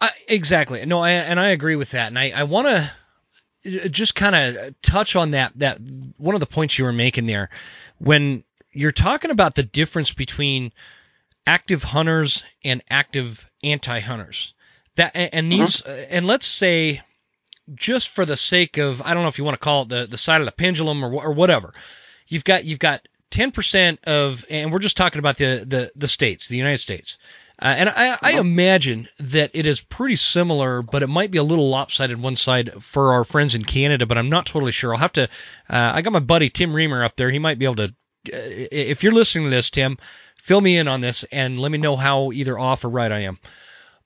I, 0.00 0.10
exactly. 0.28 0.84
No, 0.86 1.00
I, 1.00 1.10
and 1.10 1.38
I 1.38 1.48
agree 1.48 1.76
with 1.76 1.90
that. 1.90 2.08
And 2.08 2.18
I, 2.18 2.32
I 2.34 2.44
want 2.44 2.68
to 2.68 3.84
uh, 3.84 3.88
just 3.88 4.14
kind 4.14 4.36
of 4.36 4.80
touch 4.80 5.16
on 5.16 5.32
that. 5.32 5.52
That 5.56 5.80
one 6.18 6.34
of 6.34 6.40
the 6.40 6.46
points 6.46 6.78
you 6.78 6.84
were 6.84 6.92
making 6.92 7.26
there, 7.26 7.50
when 7.98 8.44
you're 8.72 8.92
talking 8.92 9.30
about 9.30 9.54
the 9.54 9.62
difference 9.62 10.12
between 10.12 10.72
active 11.46 11.82
hunters 11.82 12.44
and 12.64 12.82
active 12.88 13.44
anti-hunters. 13.62 14.54
That 14.96 15.12
and, 15.14 15.34
and 15.34 15.52
these, 15.52 15.84
uh, 15.84 16.06
and 16.10 16.26
let's 16.26 16.46
say, 16.46 17.00
just 17.74 18.08
for 18.08 18.24
the 18.24 18.36
sake 18.36 18.78
of, 18.78 19.02
I 19.02 19.14
don't 19.14 19.22
know 19.22 19.28
if 19.28 19.38
you 19.38 19.44
want 19.44 19.54
to 19.54 19.64
call 19.64 19.82
it 19.82 19.88
the 19.88 20.06
the 20.06 20.18
side 20.18 20.40
of 20.40 20.46
the 20.46 20.52
pendulum 20.52 21.04
or 21.04 21.12
or 21.12 21.32
whatever, 21.32 21.72
you've 22.26 22.44
got 22.44 22.64
you've 22.64 22.78
got 22.78 23.06
10% 23.32 24.04
of, 24.04 24.44
and 24.50 24.72
we're 24.72 24.78
just 24.78 24.96
talking 24.96 25.18
about 25.18 25.38
the 25.38 25.64
the 25.66 25.90
the 25.96 26.08
states, 26.08 26.48
the 26.48 26.56
United 26.56 26.78
States. 26.78 27.18
Uh, 27.58 27.74
and 27.78 27.88
I, 27.88 28.18
I 28.20 28.32
imagine 28.40 29.08
that 29.20 29.52
it 29.54 29.66
is 29.66 29.80
pretty 29.80 30.16
similar, 30.16 30.82
but 30.82 31.02
it 31.02 31.06
might 31.06 31.30
be 31.30 31.38
a 31.38 31.44
little 31.44 31.68
lopsided 31.68 32.20
one 32.20 32.34
side 32.34 32.82
for 32.82 33.12
our 33.12 33.24
friends 33.24 33.54
in 33.54 33.64
Canada, 33.64 34.04
but 34.04 34.18
I'm 34.18 34.30
not 34.30 34.46
totally 34.46 34.72
sure. 34.72 34.92
I'll 34.92 35.00
have 35.00 35.12
to. 35.12 35.24
Uh, 35.68 35.92
I 35.94 36.02
got 36.02 36.12
my 36.12 36.18
buddy 36.18 36.50
Tim 36.50 36.74
Reamer 36.74 37.04
up 37.04 37.16
there. 37.16 37.30
He 37.30 37.38
might 37.38 37.58
be 37.58 37.64
able 37.64 37.76
to. 37.76 37.94
Uh, 38.32 38.50
if 38.70 39.02
you're 39.02 39.12
listening 39.12 39.44
to 39.44 39.50
this, 39.50 39.70
Tim, 39.70 39.98
fill 40.36 40.60
me 40.60 40.76
in 40.76 40.88
on 40.88 41.00
this 41.00 41.24
and 41.24 41.60
let 41.60 41.70
me 41.70 41.78
know 41.78 41.96
how 41.96 42.32
either 42.32 42.58
off 42.58 42.84
or 42.84 42.88
right 42.88 43.12
I 43.12 43.20
am. 43.20 43.38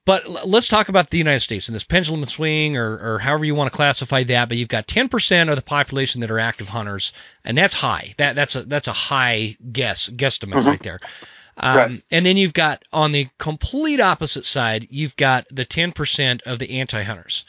But 0.07 0.47
let's 0.47 0.69
talk 0.69 0.89
about 0.89 1.11
the 1.11 1.19
United 1.19 1.41
States 1.41 1.69
and 1.69 1.75
this 1.75 1.85
pendulum 1.85 2.25
swing, 2.27 2.77
or, 2.77 3.15
or 3.15 3.19
however 3.19 3.45
you 3.45 3.57
want 3.57 3.71
to 3.71 3.77
classify 3.77 4.23
that. 4.23 4.49
But 4.49 4.57
you've 4.57 4.69
got 4.69 4.87
10% 4.87 5.51
of 5.51 5.57
the 5.57 5.63
population 5.63 6.21
that 6.21 6.31
are 6.31 6.39
active 6.39 6.69
hunters, 6.69 7.13
and 7.45 7.59
that's 7.59 7.75
high. 7.75 8.15
That 8.17 8.37
that's 8.37 8.55
a 8.55 8.63
that's 8.63 8.87
a 8.89 8.93
high 8.93 9.57
guess 9.73 10.09
guesstimate 10.09 10.55
Mhm. 10.63 10.67
right 10.67 10.83
there. 10.83 11.01
Um, 11.59 11.77
Right. 11.77 12.03
And 12.13 12.25
then 12.25 12.37
you've 12.37 12.55
got 12.55 12.85
on 12.93 13.13
the 13.13 13.29
complete 13.39 14.01
opposite 14.01 14.47
side, 14.47 14.87
you've 14.91 15.17
got 15.17 15.47
the 15.51 15.65
10% 15.65 16.43
of 16.43 16.59
the 16.61 16.79
anti-hunters, 16.79 17.45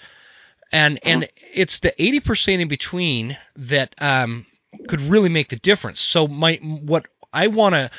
and 0.71 0.99
and 1.03 1.29
it's 1.53 1.79
the 1.79 1.93
80% 2.01 2.61
in 2.61 2.67
between 2.69 3.37
that 3.57 3.93
um, 3.99 4.45
could 4.87 5.01
really 5.01 5.29
make 5.29 5.49
the 5.49 5.57
difference. 5.57 5.99
So 5.99 6.27
my 6.27 6.55
what 6.61 7.05
I 7.31 7.47
want 7.47 7.75
to 7.75 7.91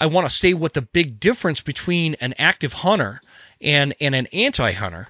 I 0.00 0.06
want 0.06 0.26
to 0.26 0.34
say 0.34 0.54
what 0.54 0.72
the 0.72 0.82
big 0.82 1.20
difference 1.20 1.60
between 1.60 2.14
an 2.14 2.34
active 2.38 2.72
hunter 2.72 3.20
and 3.60 3.94
and 4.00 4.14
an 4.14 4.26
anti-hunter 4.32 5.08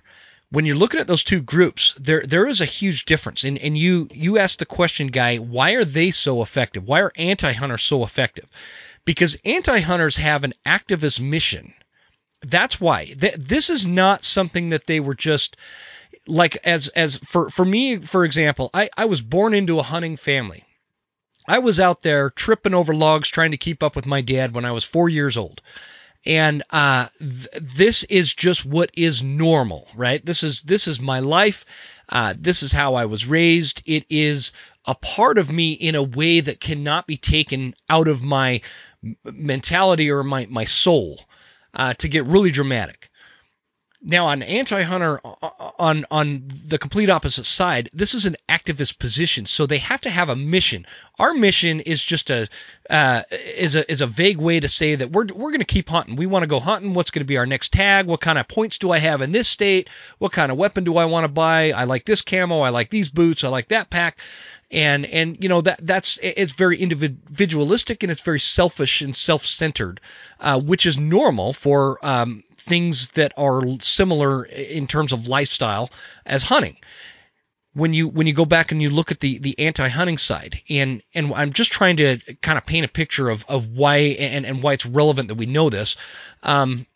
when 0.50 0.64
you're 0.64 0.76
looking 0.76 1.00
at 1.00 1.06
those 1.06 1.24
two 1.24 1.42
groups 1.42 1.94
there 1.94 2.22
there 2.22 2.46
is 2.46 2.60
a 2.60 2.66
huge 2.66 3.04
difference. 3.04 3.44
And 3.44 3.58
and 3.58 3.76
you 3.76 4.08
you 4.12 4.38
asked 4.38 4.60
the 4.60 4.66
question 4.66 5.08
guy 5.08 5.36
why 5.36 5.72
are 5.72 5.84
they 5.84 6.10
so 6.10 6.42
effective? 6.42 6.84
Why 6.84 7.00
are 7.00 7.12
anti-hunters 7.16 7.82
so 7.82 8.04
effective? 8.04 8.48
Because 9.04 9.38
anti-hunters 9.44 10.16
have 10.16 10.44
an 10.44 10.52
activist 10.64 11.20
mission. 11.20 11.74
That's 12.42 12.80
why. 12.80 13.04
Th- 13.06 13.34
this 13.36 13.70
is 13.70 13.86
not 13.86 14.24
something 14.24 14.70
that 14.70 14.86
they 14.86 15.00
were 15.00 15.14
just 15.14 15.56
like 16.26 16.56
as 16.64 16.88
as 16.88 17.16
for 17.16 17.50
for 17.50 17.64
me 17.64 17.98
for 17.98 18.24
example 18.24 18.70
I 18.72 18.90
I 18.96 19.06
was 19.06 19.20
born 19.20 19.54
into 19.54 19.78
a 19.78 19.82
hunting 19.82 20.16
family. 20.16 20.64
I 21.48 21.58
was 21.58 21.78
out 21.78 22.02
there 22.02 22.30
tripping 22.30 22.74
over 22.74 22.94
logs 22.94 23.28
trying 23.28 23.52
to 23.52 23.56
keep 23.56 23.82
up 23.82 23.94
with 23.94 24.06
my 24.06 24.20
dad 24.20 24.52
when 24.52 24.64
I 24.64 24.72
was 24.72 24.84
4 24.84 25.08
years 25.08 25.36
old 25.36 25.62
and 26.26 26.62
uh, 26.70 27.06
th- 27.18 27.48
this 27.60 28.02
is 28.04 28.34
just 28.34 28.66
what 28.66 28.90
is 28.96 29.22
normal, 29.22 29.86
right? 29.94 30.24
This 30.24 30.42
is 30.42 30.62
this 30.62 30.88
is 30.88 31.00
my 31.00 31.20
life. 31.20 31.64
Uh, 32.08 32.34
this 32.38 32.62
is 32.62 32.72
how 32.72 32.94
I 32.94 33.06
was 33.06 33.26
raised. 33.26 33.82
It 33.86 34.06
is 34.10 34.52
a 34.84 34.94
part 34.94 35.38
of 35.38 35.50
me 35.50 35.72
in 35.72 35.94
a 35.94 36.02
way 36.02 36.40
that 36.40 36.60
cannot 36.60 37.06
be 37.06 37.16
taken 37.16 37.74
out 37.88 38.08
of 38.08 38.22
my 38.22 38.60
mentality 39.24 40.10
or 40.10 40.22
my 40.24 40.46
my 40.50 40.64
soul 40.64 41.20
uh, 41.74 41.94
to 41.94 42.08
get 42.08 42.24
really 42.24 42.50
dramatic. 42.50 43.10
Now, 44.02 44.26
on 44.26 44.42
anti-hunter, 44.42 45.20
uh, 45.24 45.34
uh, 45.42 45.70
on 45.78 46.04
on 46.10 46.48
the 46.66 46.78
complete 46.78 47.08
opposite 47.08 47.46
side, 47.46 47.88
this 47.94 48.12
is 48.12 48.26
an 48.26 48.36
activist 48.46 48.98
position, 48.98 49.46
so 49.46 49.64
they 49.64 49.78
have 49.78 50.02
to 50.02 50.10
have 50.10 50.28
a 50.28 50.36
mission. 50.36 50.86
Our 51.18 51.32
mission 51.32 51.80
is 51.80 52.04
just 52.04 52.30
a 52.30 52.46
uh, 52.90 53.22
is 53.30 53.74
a 53.74 53.90
is 53.90 54.02
a 54.02 54.06
vague 54.06 54.36
way 54.36 54.60
to 54.60 54.68
say 54.68 54.96
that 54.96 55.10
we're 55.10 55.26
we're 55.34 55.50
going 55.50 55.60
to 55.60 55.64
keep 55.64 55.88
hunting. 55.88 56.16
We 56.16 56.26
want 56.26 56.42
to 56.42 56.46
go 56.46 56.60
hunting. 56.60 56.92
What's 56.92 57.10
going 57.10 57.24
to 57.24 57.26
be 57.26 57.38
our 57.38 57.46
next 57.46 57.72
tag? 57.72 58.06
What 58.06 58.20
kind 58.20 58.38
of 58.38 58.46
points 58.46 58.76
do 58.78 58.90
I 58.90 58.98
have 58.98 59.22
in 59.22 59.32
this 59.32 59.48
state? 59.48 59.88
What 60.18 60.32
kind 60.32 60.52
of 60.52 60.58
weapon 60.58 60.84
do 60.84 60.98
I 60.98 61.06
want 61.06 61.24
to 61.24 61.28
buy? 61.28 61.72
I 61.72 61.84
like 61.84 62.04
this 62.04 62.20
camo. 62.20 62.60
I 62.60 62.68
like 62.68 62.90
these 62.90 63.08
boots. 63.08 63.44
I 63.44 63.48
like 63.48 63.68
that 63.68 63.88
pack 63.88 64.18
and 64.70 65.06
and 65.06 65.42
you 65.42 65.48
know 65.48 65.60
that 65.60 65.78
that's 65.82 66.18
it's 66.22 66.52
very 66.52 66.76
individualistic 66.78 68.02
and 68.02 68.10
it's 68.10 68.20
very 68.20 68.40
selfish 68.40 69.00
and 69.00 69.14
self-centered, 69.14 70.00
uh, 70.40 70.60
which 70.60 70.86
is 70.86 70.98
normal 70.98 71.52
for 71.52 72.04
um, 72.04 72.42
things 72.66 73.10
that 73.12 73.32
are 73.36 73.62
similar 73.80 74.44
in 74.44 74.86
terms 74.86 75.12
of 75.12 75.28
lifestyle 75.28 75.90
as 76.24 76.42
hunting. 76.42 76.76
When 77.72 77.92
you 77.92 78.08
when 78.08 78.26
you 78.26 78.32
go 78.32 78.46
back 78.46 78.72
and 78.72 78.80
you 78.80 78.90
look 78.90 79.10
at 79.10 79.20
the 79.20 79.38
the 79.38 79.58
anti-hunting 79.58 80.18
side 80.18 80.62
and 80.70 81.02
and 81.14 81.32
I'm 81.34 81.52
just 81.52 81.72
trying 81.72 81.98
to 81.98 82.18
kind 82.40 82.56
of 82.56 82.64
paint 82.64 82.86
a 82.86 82.88
picture 82.88 83.28
of 83.28 83.44
of 83.48 83.68
why 83.68 83.96
and 84.18 84.46
and 84.46 84.62
why 84.62 84.72
it's 84.72 84.86
relevant 84.86 85.28
that 85.28 85.34
we 85.34 85.46
know 85.46 85.68
this 85.68 85.96
um, 86.42 86.86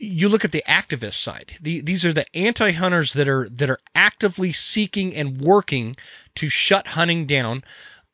you 0.00 0.30
look 0.30 0.46
at 0.46 0.52
the 0.52 0.64
activist 0.66 1.14
side. 1.14 1.52
The, 1.60 1.82
these 1.82 2.06
are 2.06 2.12
the 2.12 2.24
anti-hunters 2.34 3.12
that 3.14 3.28
are 3.28 3.48
that 3.50 3.70
are 3.70 3.80
actively 3.94 4.52
seeking 4.52 5.14
and 5.14 5.40
working 5.40 5.94
to 6.36 6.48
shut 6.48 6.86
hunting 6.86 7.26
down 7.26 7.64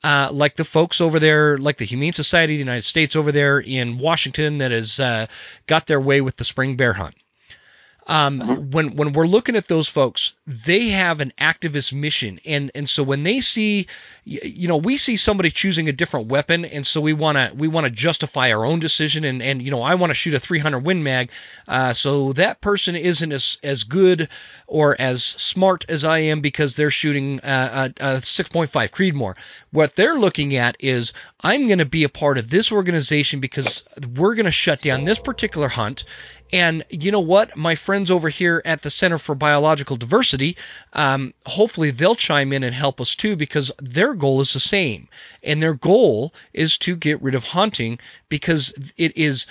uh, 0.05 0.29
like 0.33 0.57
the 0.57 0.65
folks 0.65 1.01
over 1.01 1.19
there, 1.19 1.59
like 1.59 1.77
the 1.79 1.85
Humane 1.85 2.13
Society 2.13 2.55
of 2.55 2.59
the 2.59 2.65
United 2.65 2.85
States 2.85 3.17
over 3.17 3.33
there 3.33 3.59
in 3.59 3.99
Washington 3.99 4.59
that 4.59 4.71
has 4.71 5.01
uh, 5.01 5.27
got 5.67 5.87
their 5.87 6.01
way 6.01 6.21
with 6.21 6.37
the 6.37 6.45
spring 6.45 6.77
bear 6.77 6.93
hunt. 6.93 7.15
Um, 8.07 8.41
uh-huh. 8.41 8.55
When 8.55 8.97
when 8.97 9.13
we're 9.13 9.27
looking 9.27 9.57
at 9.57 9.67
those 9.67 9.89
folks, 9.89 10.35
they 10.47 10.91
have 10.91 11.21
an 11.21 11.33
activist 11.41 11.93
mission, 11.93 12.39
and 12.45 12.71
and 12.75 12.89
so 12.89 13.03
when 13.03 13.25
they 13.25 13.41
see, 13.41 13.89
you 14.25 14.69
know, 14.69 14.77
we 14.77 14.97
see 14.97 15.17
somebody 15.17 15.51
choosing 15.51 15.89
a 15.89 15.93
different 15.93 16.29
weapon, 16.29 16.65
and 16.65 16.87
so 16.87 17.01
we 17.01 17.13
want 17.13 17.37
to 17.37 17.53
we 17.57 17.67
want 17.67 17.85
to 17.85 17.91
justify 17.91 18.53
our 18.53 18.65
own 18.65 18.79
decision, 18.79 19.25
and 19.25 19.43
and 19.43 19.61
you 19.61 19.73
know, 19.73 19.83
I 19.83 19.97
want 19.97 20.11
to 20.11 20.15
shoot 20.15 20.35
a 20.35 20.39
300 20.39 20.79
Win 20.81 21.03
Mag, 21.03 21.31
uh, 21.67 21.95
so 21.95 22.33
that 22.35 22.61
person 22.61 22.95
isn't 22.95 23.33
as 23.33 23.59
as 23.65 23.83
good 23.83 24.29
or 24.69 24.95
as 24.99 25.25
smart 25.25 25.85
as 25.89 26.05
I 26.05 26.19
am 26.19 26.41
because 26.41 26.77
they're 26.77 26.91
shooting 26.91 27.41
uh, 27.41 27.89
a, 27.99 28.05
a 28.05 28.17
6.5 28.19 28.69
Creedmoor. 28.91 29.37
What 29.73 29.97
they're 29.97 30.15
looking 30.15 30.55
at 30.57 30.77
is 30.79 31.13
I'm 31.41 31.67
going 31.67 31.79
to 31.79 31.85
be 31.85 32.05
a 32.05 32.09
part 32.09 32.39
of 32.39 32.51
this 32.51 32.73
organization 32.73 33.41
because 33.41 33.85
we're 34.17 34.35
going 34.35 34.47
to 34.47 34.53
shut 34.53 34.81
down 34.81 35.05
this 35.05 35.19
particular 35.19 35.69
hunt 35.69 36.05
and 36.53 36.85
you 36.91 37.11
know 37.11 37.21
what? 37.21 37.57
My 37.57 37.75
friends 37.75 38.11
over 38.11 38.29
here 38.29 38.63
at 38.65 38.83
the 38.83 38.91
Center 38.91 39.19
for 39.19 39.35
Biological 39.35 39.97
Diversity, 39.97 40.57
um, 40.93 41.35
hopefully 41.45 41.91
they'll 41.91 42.15
chime 42.15 42.53
in 42.53 42.63
and 42.63 42.75
help 42.75 43.01
us 43.01 43.15
too 43.15 43.37
because 43.37 43.73
their 43.81 44.15
goal 44.15 44.41
is 44.41 44.53
the 44.53 44.61
same. 44.61 45.09
And 45.43 45.63
their 45.63 45.75
goal 45.75 46.33
is 46.53 46.79
to 46.79 46.97
get 46.97 47.23
rid 47.23 47.35
of 47.35 47.45
hunting 47.45 47.99
because 48.29 48.93
it 48.97 49.17
is 49.17 49.47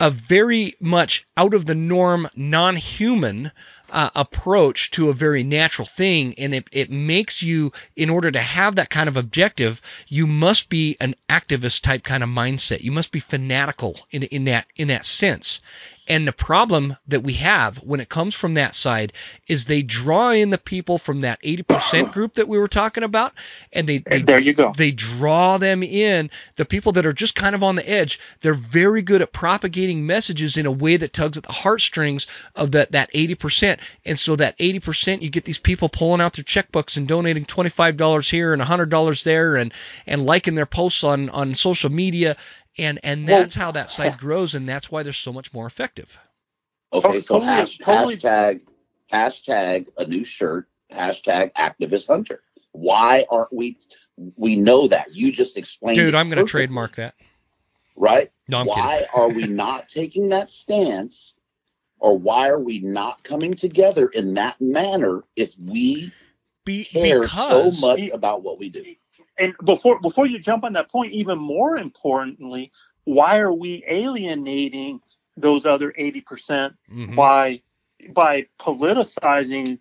a 0.00 0.10
very 0.10 0.74
much 0.80 1.26
out 1.36 1.54
of 1.54 1.66
the 1.66 1.74
norm, 1.74 2.28
non 2.34 2.74
human 2.74 3.52
uh, 3.90 4.10
approach 4.14 4.90
to 4.92 5.10
a 5.10 5.14
very 5.14 5.42
natural 5.42 5.86
thing 5.86 6.34
and 6.38 6.54
it, 6.54 6.68
it 6.72 6.90
makes 6.90 7.42
you 7.42 7.72
in 7.96 8.08
order 8.08 8.30
to 8.30 8.40
have 8.40 8.76
that 8.76 8.90
kind 8.90 9.08
of 9.08 9.16
objective 9.16 9.82
you 10.06 10.26
must 10.26 10.68
be 10.68 10.96
an 11.00 11.14
activist 11.28 11.82
type 11.82 12.02
kind 12.02 12.22
of 12.22 12.28
mindset 12.28 12.80
you 12.82 12.92
must 12.92 13.12
be 13.12 13.20
fanatical 13.20 13.98
in, 14.10 14.22
in 14.24 14.44
that 14.44 14.66
in 14.76 14.88
that 14.88 15.04
sense 15.04 15.60
and 16.10 16.26
the 16.26 16.32
problem 16.32 16.96
that 17.06 17.22
we 17.22 17.34
have 17.34 17.76
when 17.76 18.00
it 18.00 18.08
comes 18.08 18.34
from 18.34 18.54
that 18.54 18.74
side 18.74 19.12
is 19.46 19.64
they 19.64 19.82
draw 19.82 20.30
in 20.30 20.50
the 20.50 20.58
people 20.58 20.98
from 20.98 21.20
that 21.20 21.40
80% 21.40 22.12
group 22.12 22.34
that 22.34 22.48
we 22.48 22.58
were 22.58 22.66
talking 22.66 23.04
about, 23.04 23.32
and 23.72 23.88
they, 23.88 23.98
they 23.98 24.22
there 24.22 24.40
you 24.40 24.52
go. 24.52 24.72
They 24.76 24.90
draw 24.90 25.58
them 25.58 25.84
in. 25.84 26.30
The 26.56 26.64
people 26.64 26.90
that 26.92 27.06
are 27.06 27.12
just 27.12 27.36
kind 27.36 27.54
of 27.54 27.62
on 27.62 27.76
the 27.76 27.88
edge, 27.88 28.18
they're 28.40 28.54
very 28.54 29.02
good 29.02 29.22
at 29.22 29.32
propagating 29.32 30.04
messages 30.04 30.56
in 30.56 30.66
a 30.66 30.72
way 30.72 30.96
that 30.96 31.12
tugs 31.12 31.38
at 31.38 31.44
the 31.44 31.52
heartstrings 31.52 32.26
of 32.56 32.72
that 32.72 32.90
that 32.90 33.12
80%. 33.12 33.78
And 34.04 34.18
so 34.18 34.34
that 34.34 34.58
80%, 34.58 35.22
you 35.22 35.30
get 35.30 35.44
these 35.44 35.60
people 35.60 35.88
pulling 35.88 36.20
out 36.20 36.32
their 36.32 36.44
checkbooks 36.44 36.96
and 36.96 37.06
donating 37.06 37.44
$25 37.44 38.28
here 38.28 38.52
and 38.52 38.60
$100 38.60 39.22
there, 39.22 39.54
and 39.54 39.72
and 40.08 40.26
liking 40.26 40.56
their 40.56 40.66
posts 40.66 41.04
on 41.04 41.30
on 41.30 41.54
social 41.54 41.88
media 41.92 42.36
and 42.80 42.98
and 43.02 43.28
that's 43.28 43.56
well, 43.56 43.66
how 43.66 43.72
that 43.72 43.90
site 43.90 44.18
grows, 44.18 44.54
and 44.54 44.68
that's 44.68 44.90
why 44.90 45.02
they're 45.02 45.12
so 45.12 45.32
much 45.32 45.52
more 45.52 45.66
effective. 45.66 46.18
Okay, 46.92 47.20
so 47.20 47.34
totally, 47.34 47.46
hash, 47.46 47.78
totally. 47.78 48.16
hashtag 48.16 48.60
hashtag 49.12 49.86
a 49.96 50.06
new 50.06 50.24
shirt 50.24 50.68
hashtag 50.92 51.52
activist 51.52 52.06
hunter. 52.08 52.42
Why 52.72 53.26
aren't 53.30 53.52
we? 53.52 53.78
We 54.36 54.56
know 54.56 54.88
that 54.88 55.14
you 55.14 55.32
just 55.32 55.56
explained. 55.56 55.96
Dude, 55.96 56.14
I'm 56.14 56.28
going 56.28 56.44
to 56.44 56.50
trademark 56.50 56.96
that. 56.96 57.14
Right? 57.96 58.30
No, 58.48 58.58
I'm 58.58 58.66
why 58.66 59.04
are 59.14 59.28
we 59.28 59.46
not 59.46 59.88
taking 59.88 60.30
that 60.30 60.50
stance, 60.50 61.34
or 61.98 62.18
why 62.18 62.48
are 62.48 62.58
we 62.58 62.80
not 62.80 63.22
coming 63.22 63.54
together 63.54 64.08
in 64.08 64.34
that 64.34 64.60
manner 64.60 65.22
if 65.36 65.54
we 65.58 66.12
Be, 66.64 66.84
care 66.84 67.26
so 67.28 67.70
much 67.80 68.08
about 68.12 68.42
what 68.42 68.58
we 68.58 68.68
do? 68.68 68.84
And 69.40 69.54
before 69.64 69.98
before 70.00 70.26
you 70.26 70.38
jump 70.38 70.64
on 70.64 70.74
that 70.74 70.90
point, 70.90 71.12
even 71.12 71.38
more 71.38 71.76
importantly, 71.78 72.70
why 73.04 73.38
are 73.38 73.52
we 73.52 73.84
alienating 73.88 75.00
those 75.36 75.66
other 75.66 75.92
80% 75.98 76.22
mm 76.90 77.06
hmm 77.06 77.14
by 77.16 77.62
by 78.14 78.46
politicizing 78.58 79.78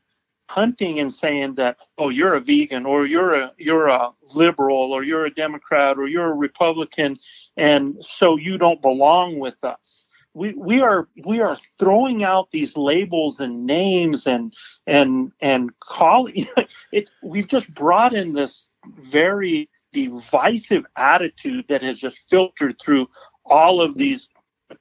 hunting 0.50 1.00
and 1.00 1.14
saying 1.14 1.54
that 1.56 1.78
oh 1.98 2.10
you're 2.10 2.34
a 2.34 2.40
vegan 2.42 2.86
or 2.86 3.06
you're 3.06 3.34
a 3.36 3.52
you're 3.58 3.88
a 3.88 4.12
liberal 4.34 4.92
or 4.92 5.04
you're 5.04 5.26
a 5.26 5.34
democrat 5.34 5.98
or 5.98 6.08
you're 6.08 6.32
a 6.32 6.34
republican 6.34 7.18
and 7.56 7.96
so 8.02 8.36
you 8.36 8.58
don't 8.58 8.82
belong 8.82 9.40
with 9.40 9.64
us? 9.64 10.08
We 10.34 10.54
we 10.54 10.82
are 10.82 11.08
we 11.26 11.40
are 11.40 11.58
throwing 11.78 12.24
out 12.24 12.52
these 12.52 12.76
labels 12.76 13.40
and 13.40 13.66
names 13.66 14.28
and 14.28 14.54
and 14.86 15.32
and 15.40 15.78
calling 15.80 16.48
it 16.92 17.10
we've 17.22 17.48
just 17.48 17.74
brought 17.74 18.14
in 18.14 18.34
this 18.34 18.68
very 18.98 19.70
divisive 19.92 20.86
attitude 20.96 21.66
that 21.70 21.82
has 21.82 22.00
just 22.00 22.30
filtered 22.30 22.76
through 22.82 23.08
all 23.46 23.82
of 23.82 23.98
these 23.98 24.30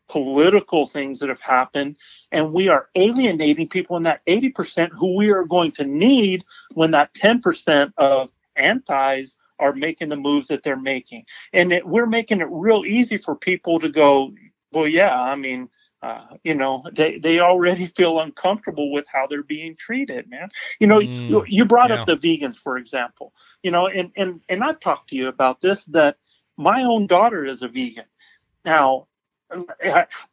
political 0.09 0.87
things 0.87 1.19
that 1.19 1.29
have 1.29 1.41
happened. 1.41 1.97
And 2.31 2.53
we 2.53 2.69
are 2.69 2.89
alienating 2.95 3.69
people 3.69 3.97
in 3.97 4.03
that 4.03 4.21
80% 4.27 4.91
who 4.91 5.17
we 5.17 5.31
are 5.31 5.45
going 5.45 5.73
to 5.73 5.85
need 5.85 6.45
when 6.75 6.91
that 6.91 7.15
10% 7.15 7.93
of 7.97 8.31
antis 8.57 9.37
are 9.59 9.73
making 9.73 10.11
the 10.11 10.17
moves 10.17 10.49
that 10.49 10.63
they're 10.63 10.77
making. 10.77 11.25
And 11.53 11.73
it, 11.73 11.87
we're 11.87 12.07
making 12.07 12.41
it 12.41 12.49
real 12.51 12.85
easy 12.85 13.19
for 13.19 13.35
people 13.35 13.81
to 13.81 13.89
go 13.89 14.33
well 14.73 14.87
yeah 14.87 15.21
i 15.21 15.35
mean 15.35 15.69
uh, 16.03 16.27
you 16.45 16.55
know, 16.55 16.85
they, 16.93 17.19
they 17.19 17.41
already 17.41 17.87
feel 17.87 18.21
uncomfortable 18.21 18.93
with 18.93 19.07
how 19.13 19.27
they're 19.27 19.43
being 19.43 19.75
treated, 19.75 20.31
man. 20.31 20.49
You 20.79 20.87
know, 20.87 21.01
mm, 21.01 21.29
you, 21.29 21.45
you, 21.49 21.65
brought 21.65 21.91
yeah. 21.91 22.03
up 22.03 22.07
the 22.07 22.17
vegans, 22.17 22.57
for 22.57 22.79
example, 22.79 23.33
you 23.63 23.71
know, 23.71 23.89
and, 23.89 24.13
and, 24.17 24.41
and 24.49 24.63
I've 24.63 24.81
talked 24.81 25.11
to 25.11 25.17
you 25.17 25.29
about 25.29 25.61
this, 25.61 25.85
that 25.87 26.17
my 26.57 26.83
own 26.85 27.07
daughter 27.07 27.45
is 27.45 27.63
a 27.63 27.69
vegan. 27.69 28.05
Now, 28.65 29.09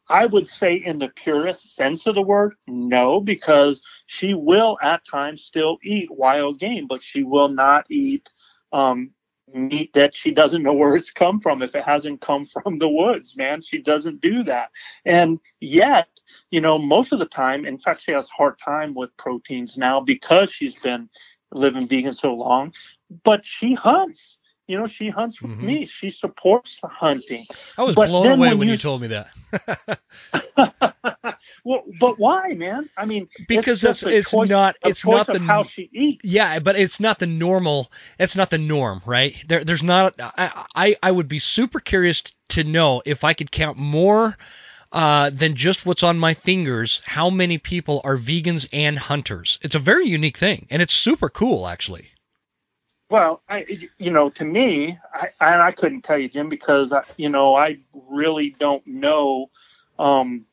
I 0.08 0.26
would 0.26 0.46
say 0.46 0.74
in 0.74 0.98
the 0.98 1.08
purest 1.08 1.74
sense 1.74 2.06
of 2.06 2.14
the 2.14 2.22
word, 2.22 2.54
no, 2.68 3.20
because 3.20 3.82
she 4.06 4.34
will 4.34 4.76
at 4.82 5.06
times 5.06 5.42
still 5.42 5.78
eat 5.82 6.10
wild 6.10 6.58
game, 6.58 6.86
but 6.86 7.02
she 7.02 7.22
will 7.22 7.48
not 7.48 7.86
eat 7.90 8.28
um, 8.72 9.12
meat 9.54 9.92
that 9.94 10.14
she 10.14 10.30
doesn't 10.32 10.62
know 10.62 10.72
where 10.72 10.96
it's 10.96 11.10
come 11.10 11.40
from. 11.40 11.62
If 11.62 11.74
it 11.74 11.84
hasn't 11.84 12.20
come 12.20 12.46
from 12.46 12.78
the 12.78 12.88
woods 12.88 13.36
man 13.36 13.62
she 13.62 13.78
doesn't 13.78 14.20
do 14.20 14.42
that. 14.44 14.70
And 15.04 15.38
yet 15.60 16.08
you 16.50 16.60
know 16.60 16.78
most 16.78 17.12
of 17.12 17.18
the 17.18 17.26
time 17.26 17.64
in 17.64 17.78
fact 17.78 18.02
she 18.02 18.12
has 18.12 18.26
a 18.26 18.36
hard 18.36 18.58
time 18.58 18.94
with 18.94 19.16
proteins 19.16 19.76
now 19.76 20.00
because 20.00 20.50
she's 20.52 20.74
been 20.80 21.08
living 21.52 21.86
vegan 21.86 22.14
so 22.14 22.34
long 22.34 22.72
but 23.22 23.44
she 23.44 23.74
hunts 23.74 24.38
you 24.66 24.78
know 24.78 24.86
she 24.86 25.08
hunts 25.08 25.40
with 25.40 25.52
mm-hmm. 25.52 25.66
me 25.66 25.86
she 25.86 26.10
supports 26.10 26.80
the 26.80 26.88
hunting 26.88 27.46
i 27.78 27.82
was 27.82 27.94
but 27.94 28.08
blown 28.08 28.26
away 28.26 28.48
when, 28.48 28.58
when 28.58 28.68
you, 28.68 28.72
you 28.72 28.78
told 28.78 29.00
me 29.00 29.08
that 29.08 29.30
well, 31.64 31.84
but 32.00 32.18
why, 32.18 32.52
man? 32.54 32.88
I 32.96 33.04
mean, 33.04 33.28
because 33.48 33.84
it's, 33.84 34.02
it's, 34.02 34.30
choice, 34.30 34.48
not 34.48 34.76
it's 34.84 35.06
not 35.06 35.26
the 35.26 35.38
how 35.38 35.64
she 35.64 35.88
eats. 35.92 36.20
Yeah, 36.24 36.58
but 36.58 36.76
it's 36.76 37.00
not 37.00 37.18
the 37.18 37.26
normal. 37.26 37.90
It's 38.18 38.36
not 38.36 38.50
the 38.50 38.58
norm, 38.58 39.02
right? 39.06 39.34
There, 39.46 39.64
there's 39.64 39.82
not. 39.82 40.14
I, 40.20 40.66
I, 40.74 40.96
I 41.02 41.10
would 41.10 41.28
be 41.28 41.38
super 41.38 41.80
curious 41.80 42.22
to 42.50 42.64
know 42.64 43.02
if 43.04 43.24
I 43.24 43.34
could 43.34 43.50
count 43.50 43.78
more 43.78 44.36
uh, 44.92 45.30
than 45.30 45.56
just 45.56 45.86
what's 45.86 46.02
on 46.02 46.18
my 46.18 46.34
fingers. 46.34 47.00
How 47.04 47.30
many 47.30 47.58
people 47.58 48.00
are 48.04 48.16
vegans 48.16 48.68
and 48.72 48.98
hunters? 48.98 49.58
It's 49.62 49.74
a 49.74 49.80
very 49.80 50.06
unique 50.06 50.38
thing, 50.38 50.66
and 50.70 50.82
it's 50.82 50.94
super 50.94 51.28
cool, 51.28 51.66
actually. 51.66 52.10
Well, 53.08 53.42
I, 53.48 53.64
you 53.98 54.10
know, 54.10 54.30
to 54.30 54.44
me, 54.44 54.98
I, 55.40 55.60
I 55.60 55.72
couldn't 55.72 56.02
tell 56.02 56.18
you, 56.18 56.28
Jim, 56.28 56.48
because 56.48 56.92
I, 56.92 57.02
you 57.16 57.28
know, 57.28 57.54
I 57.54 57.78
really 57.92 58.56
don't 58.58 58.84
know, 58.84 59.50
um, 59.98 60.44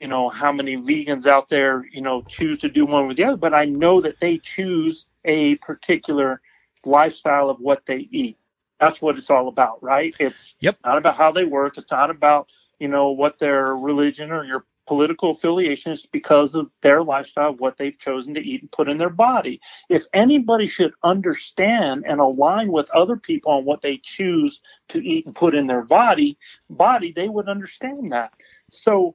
you 0.00 0.08
know, 0.08 0.28
how 0.28 0.50
many 0.50 0.76
vegans 0.76 1.26
out 1.26 1.48
there, 1.48 1.86
you 1.92 2.00
know, 2.00 2.22
choose 2.22 2.58
to 2.60 2.68
do 2.68 2.84
one 2.84 3.06
with 3.06 3.16
the 3.16 3.24
other. 3.24 3.36
But 3.36 3.54
I 3.54 3.64
know 3.64 4.00
that 4.00 4.18
they 4.20 4.38
choose 4.38 5.06
a 5.24 5.54
particular 5.56 6.40
lifestyle 6.84 7.48
of 7.48 7.60
what 7.60 7.82
they 7.86 8.08
eat. 8.10 8.38
That's 8.80 9.00
what 9.00 9.16
it's 9.16 9.30
all 9.30 9.46
about, 9.48 9.82
right? 9.82 10.14
It's 10.18 10.54
yep. 10.58 10.78
not 10.84 10.98
about 10.98 11.16
how 11.16 11.30
they 11.30 11.44
work. 11.44 11.78
It's 11.78 11.90
not 11.90 12.10
about, 12.10 12.50
you 12.80 12.88
know, 12.88 13.10
what 13.10 13.38
their 13.38 13.76
religion 13.76 14.32
or 14.32 14.42
your 14.44 14.64
political 14.90 15.30
affiliation, 15.30 15.92
affiliations 15.92 16.06
because 16.10 16.54
of 16.56 16.68
their 16.82 17.00
lifestyle, 17.02 17.54
what 17.54 17.76
they've 17.76 17.98
chosen 17.98 18.34
to 18.34 18.40
eat 18.40 18.60
and 18.62 18.72
put 18.72 18.88
in 18.88 18.98
their 18.98 19.08
body. 19.10 19.60
If 19.88 20.04
anybody 20.12 20.66
should 20.66 20.92
understand 21.04 22.04
and 22.08 22.20
align 22.20 22.72
with 22.72 22.90
other 22.90 23.16
people 23.16 23.52
on 23.52 23.64
what 23.64 23.82
they 23.82 24.00
choose 24.02 24.60
to 24.88 24.98
eat 24.98 25.26
and 25.26 25.34
put 25.34 25.54
in 25.54 25.68
their 25.68 25.84
body, 25.84 26.36
body, 26.68 27.12
they 27.14 27.28
would 27.28 27.48
understand 27.48 28.10
that. 28.10 28.32
So 28.72 29.14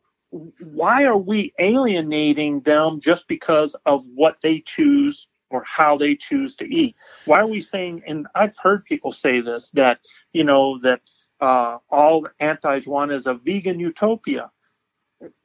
why 0.60 1.04
are 1.04 1.18
we 1.18 1.54
alienating 1.60 2.62
them 2.62 3.02
just 3.02 3.28
because 3.28 3.76
of 3.86 4.06
what 4.16 4.38
they 4.42 4.62
choose 4.62 5.28
or 5.50 5.62
how 5.66 5.98
they 5.98 6.16
choose 6.16 6.56
to 6.56 6.66
eat? 6.66 6.96
Why 7.26 7.42
are 7.42 7.48
we 7.48 7.60
saying, 7.60 8.04
and 8.08 8.28
I've 8.34 8.58
heard 8.58 8.86
people 8.86 9.12
say 9.12 9.42
this, 9.42 9.72
that, 9.74 10.00
you 10.32 10.46
know, 10.46 10.80
that 10.80 11.02
uh, 11.42 11.80
all 11.90 12.28
antis 12.40 12.88
want 12.88 13.12
is 13.12 13.28
a 13.28 13.34
vegan 13.34 13.78
utopia 13.78 14.52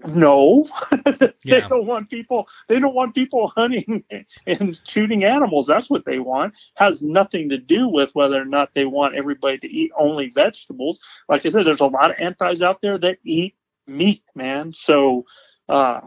no. 0.07 0.69
They 1.43 1.59
yeah. 1.59 1.69
don't 1.69 1.87
want 1.87 2.11
people 2.11 2.49
they 2.69 2.79
don't 2.79 2.95
want 2.95 3.15
people 3.15 3.49
hunting 3.49 4.05
and 4.47 4.79
shooting 4.87 5.25
animals. 5.25 5.67
That's 5.67 5.89
what 5.89 6.05
they 6.05 6.19
want. 6.19 6.53
Has 6.75 7.01
nothing 7.01 7.49
to 7.49 7.57
do 7.57 7.89
with 7.89 8.15
whether 8.15 8.41
or 8.41 8.45
not 8.45 8.75
they 8.75 8.85
want 8.85 9.15
everybody 9.15 9.57
to 9.59 9.67
eat 9.67 9.91
only 9.99 10.29
vegetables. 10.29 11.01
Like 11.29 11.47
i 11.47 11.51
said 11.51 11.65
there's 11.65 11.81
a 11.81 11.87
lot 11.87 12.11
of 12.11 12.17
antis 12.21 12.61
out 12.61 12.83
there 12.83 12.99
that 12.99 13.19
eat 13.25 13.55
meat 13.87 14.23
man. 14.35 14.75
So 14.75 15.25
uh 15.69 16.03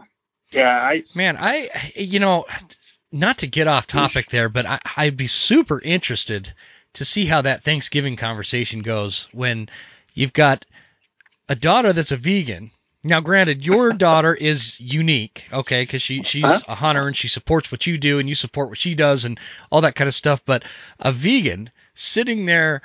yeah 0.54 0.78
i 0.80 1.04
man 1.14 1.36
i 1.38 1.68
you 1.94 2.20
know 2.20 2.46
not 3.12 3.38
to 3.38 3.46
get 3.46 3.66
off 3.66 3.86
topic 3.86 4.28
there 4.30 4.48
but 4.48 4.66
I, 4.66 4.80
i'd 4.96 5.16
be 5.16 5.26
super 5.26 5.80
interested 5.80 6.52
to 6.94 7.04
see 7.04 7.26
how 7.26 7.42
that 7.42 7.62
thanksgiving 7.62 8.16
conversation 8.16 8.82
goes 8.82 9.28
when 9.32 9.68
you've 10.14 10.32
got 10.32 10.64
a 11.48 11.56
daughter 11.56 11.92
that's 11.92 12.12
a 12.12 12.16
vegan 12.16 12.70
now, 13.04 13.20
granted, 13.20 13.64
your 13.64 13.92
daughter 14.06 14.34
is 14.34 14.80
unique, 14.80 15.44
okay, 15.52 15.82
because 15.82 16.02
she 16.02 16.22
she's 16.22 16.44
huh? 16.44 16.60
a 16.66 16.74
hunter 16.74 17.06
and 17.06 17.16
she 17.16 17.28
supports 17.28 17.70
what 17.70 17.86
you 17.86 17.98
do 17.98 18.18
and 18.18 18.28
you 18.28 18.34
support 18.34 18.70
what 18.70 18.78
she 18.78 18.94
does 18.94 19.24
and 19.24 19.38
all 19.70 19.82
that 19.82 19.94
kind 19.94 20.08
of 20.08 20.14
stuff. 20.14 20.42
But 20.44 20.64
a 20.98 21.12
vegan 21.12 21.70
sitting 21.94 22.46
there 22.46 22.82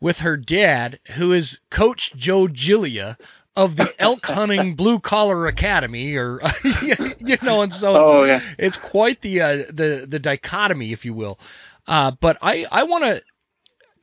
with 0.00 0.20
her 0.20 0.36
dad, 0.36 0.98
who 1.16 1.32
is 1.32 1.60
Coach 1.70 2.14
Joe 2.16 2.46
Giglia 2.46 3.16
of 3.54 3.76
the 3.76 3.92
elk 3.98 4.24
hunting 4.24 4.74
blue 4.74 5.00
collar 5.00 5.46
academy, 5.46 6.16
or 6.16 6.40
you 7.20 7.36
know, 7.42 7.62
and 7.62 7.72
so 7.72 8.02
it's, 8.02 8.12
oh, 8.12 8.24
yeah. 8.24 8.40
it's 8.58 8.78
quite 8.78 9.20
the 9.20 9.42
uh, 9.42 9.56
the 9.68 10.06
the 10.08 10.18
dichotomy, 10.18 10.92
if 10.92 11.04
you 11.04 11.12
will. 11.12 11.38
Uh, 11.86 12.12
but 12.20 12.38
I 12.40 12.66
I 12.70 12.84
want 12.84 13.04
to 13.04 13.22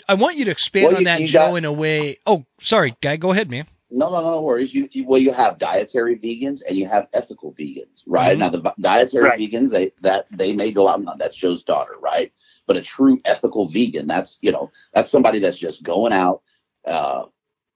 I 0.08 0.16
want 0.16 0.38
you 0.38 0.46
to 0.46 0.52
expand 0.52 0.88
well, 0.88 0.96
on 0.96 1.02
you, 1.02 1.06
that, 1.06 1.22
you 1.22 1.28
Joe, 1.28 1.50
got... 1.52 1.56
in 1.56 1.66
a 1.66 1.74
way. 1.74 2.18
Oh, 2.26 2.46
sorry, 2.60 2.96
guy, 3.02 3.18
go 3.18 3.32
ahead, 3.32 3.50
man. 3.50 3.66
No, 3.98 4.10
no, 4.10 4.22
no 4.22 4.42
worries. 4.42 4.74
You, 4.74 4.90
you, 4.92 5.08
well, 5.08 5.22
you 5.22 5.32
have 5.32 5.58
dietary 5.58 6.20
vegans 6.20 6.62
and 6.68 6.78
you 6.78 6.86
have 6.86 7.08
ethical 7.14 7.54
vegans, 7.54 8.04
right? 8.06 8.38
Mm-hmm. 8.38 8.40
Now, 8.42 8.50
the 8.50 8.74
dietary 8.82 9.24
right. 9.24 9.40
vegans, 9.40 9.72
they 9.72 9.94
that 10.02 10.28
they 10.32 10.54
may 10.54 10.74
go 10.74 10.90
out. 10.90 11.00
and 11.00 11.08
That's 11.18 11.38
Joe's 11.38 11.64
daughter, 11.64 11.94
right? 12.02 12.34
But 12.68 12.76
a 12.76 12.82
true 12.82 13.18
ethical 13.24 13.70
vegan, 13.70 14.06
that's 14.06 14.38
you 14.42 14.52
know, 14.52 14.70
that's 14.94 15.10
somebody 15.10 15.40
that's 15.40 15.58
just 15.58 15.84
going 15.84 16.12
out. 16.12 16.42
Uh, 16.86 17.28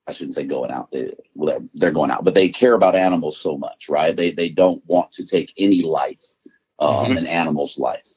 I 0.07 0.11
shouldn't 0.11 0.35
say 0.35 0.43
going 0.43 0.71
out. 0.71 0.91
They, 0.91 1.13
well, 1.35 1.57
they're, 1.57 1.67
they're 1.73 1.91
going 1.93 2.11
out, 2.11 2.25
but 2.25 2.33
they 2.33 2.49
care 2.49 2.73
about 2.73 2.97
animals 2.97 3.39
so 3.39 3.57
much, 3.57 3.87
right? 3.87 4.13
They 4.13 4.31
they 4.31 4.49
don't 4.49 4.83
want 4.87 5.13
to 5.13 5.25
take 5.25 5.53
any 5.57 5.83
life, 5.83 6.21
um, 6.79 7.05
mm-hmm. 7.05 7.17
an 7.17 7.27
animal's 7.27 7.79
life. 7.79 8.09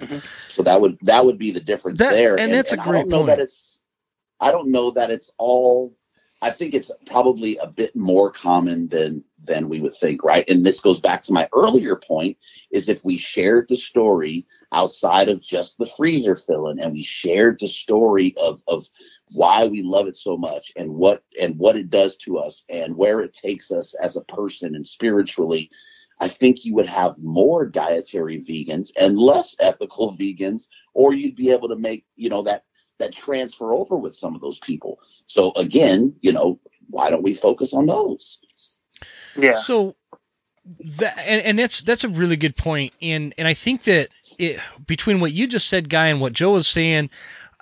Mm-hmm. 0.00 0.18
So 0.48 0.62
that 0.62 0.80
would 0.80 0.96
that 1.02 1.26
would 1.26 1.36
be 1.36 1.50
the 1.50 1.60
difference 1.60 1.98
that, 1.98 2.12
there. 2.12 2.32
And, 2.32 2.44
and 2.44 2.54
that's 2.54 2.72
and 2.72 2.80
a 2.80 2.84
great 2.84 3.00
I 3.00 3.02
don't 3.02 3.10
know 3.10 3.16
point. 3.18 3.26
That 3.26 3.40
it's, 3.40 3.78
I 4.40 4.50
don't 4.52 4.70
know 4.70 4.90
that 4.92 5.10
it's 5.10 5.30
all 5.36 5.94
I 6.42 6.50
think 6.50 6.74
it's 6.74 6.90
probably 7.06 7.56
a 7.58 7.66
bit 7.66 7.96
more 7.96 8.30
common 8.30 8.88
than 8.88 9.24
than 9.44 9.68
we 9.68 9.80
would 9.80 9.94
think, 9.94 10.24
right? 10.24 10.44
And 10.48 10.66
this 10.66 10.80
goes 10.80 11.00
back 11.00 11.22
to 11.24 11.32
my 11.32 11.48
earlier 11.54 11.96
point: 11.96 12.36
is 12.70 12.88
if 12.88 13.02
we 13.04 13.16
shared 13.16 13.68
the 13.68 13.76
story 13.76 14.46
outside 14.72 15.28
of 15.28 15.40
just 15.40 15.78
the 15.78 15.90
freezer 15.96 16.36
filling, 16.36 16.78
and 16.78 16.92
we 16.92 17.02
shared 17.02 17.58
the 17.58 17.68
story 17.68 18.34
of 18.36 18.62
of 18.68 18.86
why 19.32 19.66
we 19.66 19.82
love 19.82 20.08
it 20.08 20.16
so 20.16 20.36
much, 20.36 20.72
and 20.76 20.90
what 20.94 21.24
and 21.40 21.58
what 21.58 21.76
it 21.76 21.90
does 21.90 22.16
to 22.18 22.38
us, 22.38 22.64
and 22.68 22.94
where 22.96 23.20
it 23.20 23.32
takes 23.34 23.70
us 23.70 23.94
as 24.02 24.16
a 24.16 24.24
person 24.24 24.74
and 24.74 24.86
spiritually. 24.86 25.70
I 26.20 26.28
think 26.28 26.64
you 26.64 26.74
would 26.74 26.88
have 26.88 27.18
more 27.18 27.66
dietary 27.66 28.42
vegans 28.42 28.90
and 28.98 29.18
less 29.18 29.56
ethical 29.60 30.16
vegans, 30.16 30.68
or 30.94 31.12
you'd 31.12 31.36
be 31.36 31.50
able 31.50 31.68
to 31.68 31.76
make, 31.76 32.06
you 32.14 32.30
know, 32.30 32.42
that 32.44 32.65
that 32.98 33.12
transfer 33.12 33.72
over 33.72 33.96
with 33.96 34.16
some 34.16 34.34
of 34.34 34.40
those 34.40 34.58
people. 34.58 35.00
So 35.26 35.52
again, 35.52 36.14
you 36.20 36.32
know, 36.32 36.60
why 36.88 37.10
don't 37.10 37.22
we 37.22 37.34
focus 37.34 37.72
on 37.72 37.86
those? 37.86 38.38
Yeah. 39.36 39.52
So 39.52 39.96
that 40.98 41.18
and, 41.18 41.42
and 41.42 41.58
that's 41.58 41.82
that's 41.82 42.04
a 42.04 42.08
really 42.08 42.36
good 42.36 42.56
point. 42.56 42.94
And 43.00 43.34
and 43.38 43.46
I 43.46 43.54
think 43.54 43.84
that 43.84 44.08
it, 44.38 44.60
between 44.86 45.20
what 45.20 45.32
you 45.32 45.46
just 45.46 45.68
said, 45.68 45.88
guy, 45.88 46.08
and 46.08 46.20
what 46.20 46.32
Joe 46.32 46.52
was 46.52 46.68
saying, 46.68 47.10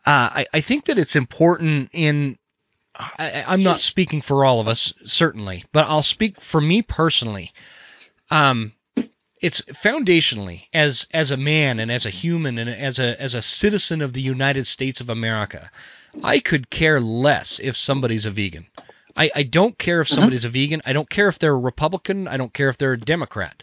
uh, 0.06 0.30
I, 0.32 0.46
I 0.52 0.60
think 0.60 0.86
that 0.86 0.98
it's 0.98 1.16
important 1.16 1.90
in 1.92 2.38
I, 2.94 3.54
am 3.54 3.62
not 3.62 3.80
speaking 3.80 4.20
for 4.20 4.44
all 4.44 4.60
of 4.60 4.68
us, 4.68 4.94
certainly, 5.04 5.64
but 5.72 5.86
I'll 5.88 6.02
speak 6.02 6.40
for 6.40 6.60
me 6.60 6.82
personally. 6.82 7.52
Um, 8.30 8.72
it's 9.44 9.60
foundationally 9.60 10.64
as 10.72 11.06
as 11.12 11.30
a 11.30 11.36
man 11.36 11.78
and 11.78 11.92
as 11.92 12.06
a 12.06 12.10
human 12.10 12.56
and 12.56 12.70
as 12.70 12.98
a 12.98 13.20
as 13.20 13.34
a 13.34 13.42
citizen 13.42 14.00
of 14.00 14.14
the 14.14 14.22
United 14.22 14.66
States 14.66 15.02
of 15.02 15.10
America, 15.10 15.70
I 16.22 16.38
could 16.38 16.70
care 16.70 16.98
less 16.98 17.58
if 17.58 17.76
somebody's 17.76 18.24
a 18.24 18.30
vegan. 18.30 18.66
I, 19.14 19.30
I 19.34 19.42
don't 19.42 19.76
care 19.76 20.00
if 20.00 20.08
mm-hmm. 20.08 20.14
somebody's 20.14 20.46
mm-hmm. 20.46 20.56
a 20.56 20.66
vegan. 20.66 20.82
I 20.86 20.94
don't 20.94 21.10
care 21.10 21.28
if 21.28 21.38
they're 21.38 21.52
a 21.52 21.58
Republican. 21.58 22.26
I 22.26 22.38
don't 22.38 22.54
care 22.54 22.70
if 22.70 22.78
they're 22.78 22.94
a 22.94 22.98
Democrat. 22.98 23.62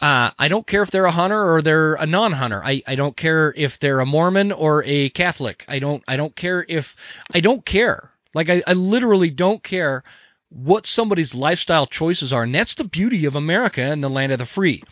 Uh, 0.00 0.32
I 0.36 0.48
don't 0.48 0.66
care 0.66 0.82
if 0.82 0.90
they're 0.90 1.04
a 1.04 1.12
hunter 1.12 1.54
or 1.54 1.62
they're 1.62 1.94
a 1.94 2.06
non-hunter. 2.06 2.60
I, 2.64 2.82
I 2.84 2.96
don't 2.96 3.16
care 3.16 3.54
if 3.56 3.78
they're 3.78 4.00
a 4.00 4.06
Mormon 4.06 4.50
or 4.50 4.82
a 4.84 5.08
Catholic. 5.10 5.64
I 5.68 5.78
don't 5.78 6.02
I 6.08 6.16
don't 6.16 6.34
care 6.34 6.66
if 6.68 6.96
I 7.32 7.38
don't 7.38 7.64
care. 7.64 8.10
Like 8.34 8.50
I, 8.50 8.64
I 8.66 8.72
literally 8.72 9.30
don't 9.30 9.62
care 9.62 10.02
what 10.48 10.84
somebody's 10.84 11.32
lifestyle 11.36 11.86
choices 11.86 12.32
are, 12.32 12.42
and 12.42 12.52
that's 12.52 12.74
the 12.74 12.84
beauty 12.84 13.26
of 13.26 13.36
America 13.36 13.82
and 13.82 14.02
the 14.02 14.10
land 14.10 14.32
of 14.32 14.40
the 14.40 14.46
free. 14.46 14.82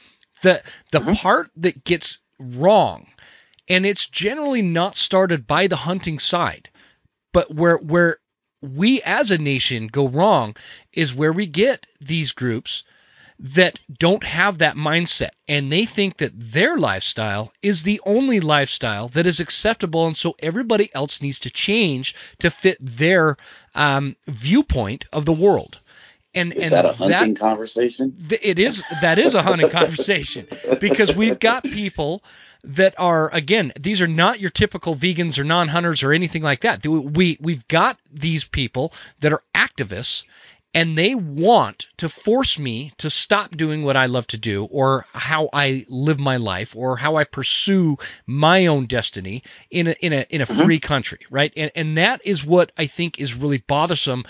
The 0.43 0.63
the 0.91 1.01
mm-hmm. 1.01 1.13
part 1.13 1.51
that 1.57 1.85
gets 1.85 2.19
wrong, 2.39 3.07
and 3.69 3.85
it's 3.85 4.07
generally 4.07 4.63
not 4.63 4.97
started 4.97 5.47
by 5.47 5.67
the 5.67 5.77
hunting 5.77 6.19
side, 6.19 6.71
but 7.33 7.55
where 7.55 7.77
where 7.79 8.19
we 8.63 9.03
as 9.03 9.31
a 9.31 9.39
nation 9.39 9.87
go 9.87 10.09
wrong 10.09 10.57
is 10.93 11.15
where 11.15 11.33
we 11.33 11.47
get 11.47 11.87
these 12.01 12.33
groups 12.33 12.85
that 13.39 13.81
don't 13.99 14.23
have 14.23 14.59
that 14.59 14.77
mindset 14.77 15.31
and 15.49 15.73
they 15.73 15.87
think 15.87 16.19
that 16.19 16.33
their 16.35 16.77
lifestyle 16.77 17.51
is 17.63 17.83
the 17.83 18.01
only 18.05 18.39
lifestyle 18.39 19.09
that 19.09 19.27
is 19.27 19.41
acceptable 19.41 20.07
and 20.07 20.17
so 20.17 20.35
everybody 20.41 20.95
else 20.95 21.23
needs 21.23 21.39
to 21.39 21.49
change 21.49 22.15
to 22.39 22.51
fit 22.51 22.77
their 22.81 23.37
um, 23.75 24.15
viewpoint 24.29 25.07
of 25.11 25.25
the 25.25 25.33
world 25.33 25.81
and 26.35 26.53
is 26.53 26.65
and 26.65 26.73
that 26.73 26.85
a 26.85 26.93
hunting 26.93 27.35
that, 27.35 27.41
conversation? 27.41 28.17
It 28.31 28.59
is. 28.59 28.85
That 29.03 29.19
is 29.19 29.35
a 29.35 29.43
hunting 29.43 29.71
conversation 29.71 30.47
because 30.81 31.15
we've 31.15 31.39
got 31.41 31.63
people 31.63 32.23
that 32.63 32.95
are 32.99 33.33
again 33.35 33.73
these 33.81 34.01
are 34.01 34.07
not 34.07 34.39
your 34.39 34.51
typical 34.51 34.95
vegans 34.95 35.39
or 35.39 35.45
non-hunters 35.45 36.03
or 36.03 36.13
anything 36.13 36.43
like 36.43 36.61
that. 36.61 36.87
We 36.87 37.39
we've 37.41 37.67
got 37.69 37.99
these 38.13 38.45
people 38.45 38.93
that 39.21 39.33
are 39.33 39.43
activists 39.55 40.25
and 40.73 40.97
they 40.97 41.15
want 41.15 41.89
to 41.97 42.09
force 42.09 42.59
me 42.59 42.93
to 42.99 43.11
stop 43.11 43.51
doing 43.57 43.83
what 43.83 43.97
I 43.97 44.07
love 44.07 44.27
to 44.29 44.39
do 44.39 44.65
or 44.67 45.05
how 45.13 45.49
I 45.53 45.85
live 45.89 46.21
my 46.21 46.37
life 46.37 46.77
or 46.77 46.97
how 46.97 47.17
I 47.17 47.25
pursue 47.25 47.99
my 48.27 48.67
own 48.67 48.87
destiny 48.87 49.43
in 49.71 49.89
a 49.89 49.93
in 50.01 50.13
a 50.13 50.27
in 50.31 50.41
a 50.41 50.47
mm-hmm. 50.47 50.65
free 50.65 50.81
country, 50.81 51.21
right? 51.31 51.53
And 51.57 51.73
and 51.75 51.99
that 51.99 52.23
is 52.25 52.45
what 52.45 52.71
I 52.77 52.87
think 52.87 53.19
is 53.19 53.35
really 53.35 53.59
bothersome 53.59 54.25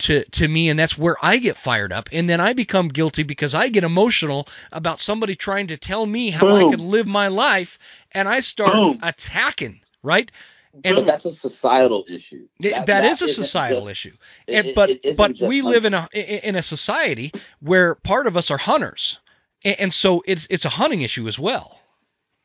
to 0.00 0.24
to 0.24 0.48
me 0.48 0.70
and 0.70 0.78
that's 0.78 0.98
where 0.98 1.16
I 1.22 1.38
get 1.38 1.56
fired 1.56 1.92
up 1.92 2.08
and 2.12 2.28
then 2.28 2.40
I 2.40 2.52
become 2.52 2.88
guilty 2.88 3.22
because 3.22 3.54
I 3.54 3.68
get 3.68 3.84
emotional 3.84 4.48
about 4.72 4.98
somebody 4.98 5.36
trying 5.36 5.68
to 5.68 5.76
tell 5.76 6.04
me 6.04 6.30
how 6.30 6.46
Boom. 6.46 6.68
I 6.68 6.76
can 6.76 6.90
live 6.90 7.06
my 7.06 7.28
life 7.28 7.78
and 8.12 8.28
I 8.28 8.40
start 8.40 8.72
Boom. 8.72 8.98
attacking, 9.02 9.80
right? 10.02 10.30
And 10.82 10.96
but 10.96 11.06
that's 11.06 11.24
a 11.24 11.32
societal 11.32 12.04
issue. 12.08 12.48
That, 12.60 12.70
that, 12.70 12.86
that 12.86 13.04
is 13.04 13.22
a 13.22 13.28
societal 13.28 13.82
just, 13.82 13.90
issue. 13.92 14.16
And, 14.48 14.66
it, 14.68 14.74
but 14.74 14.90
it 14.90 15.16
but 15.16 15.40
we 15.40 15.62
live 15.62 15.84
in 15.84 15.94
a 15.94 16.08
in 16.12 16.56
a 16.56 16.62
society 16.62 17.30
where 17.60 17.94
part 17.94 18.26
of 18.26 18.36
us 18.36 18.50
are 18.50 18.58
hunters. 18.58 19.20
And, 19.64 19.80
and 19.80 19.92
so 19.92 20.24
it's 20.26 20.48
it's 20.50 20.64
a 20.64 20.68
hunting 20.68 21.02
issue 21.02 21.28
as 21.28 21.38
well. 21.38 21.78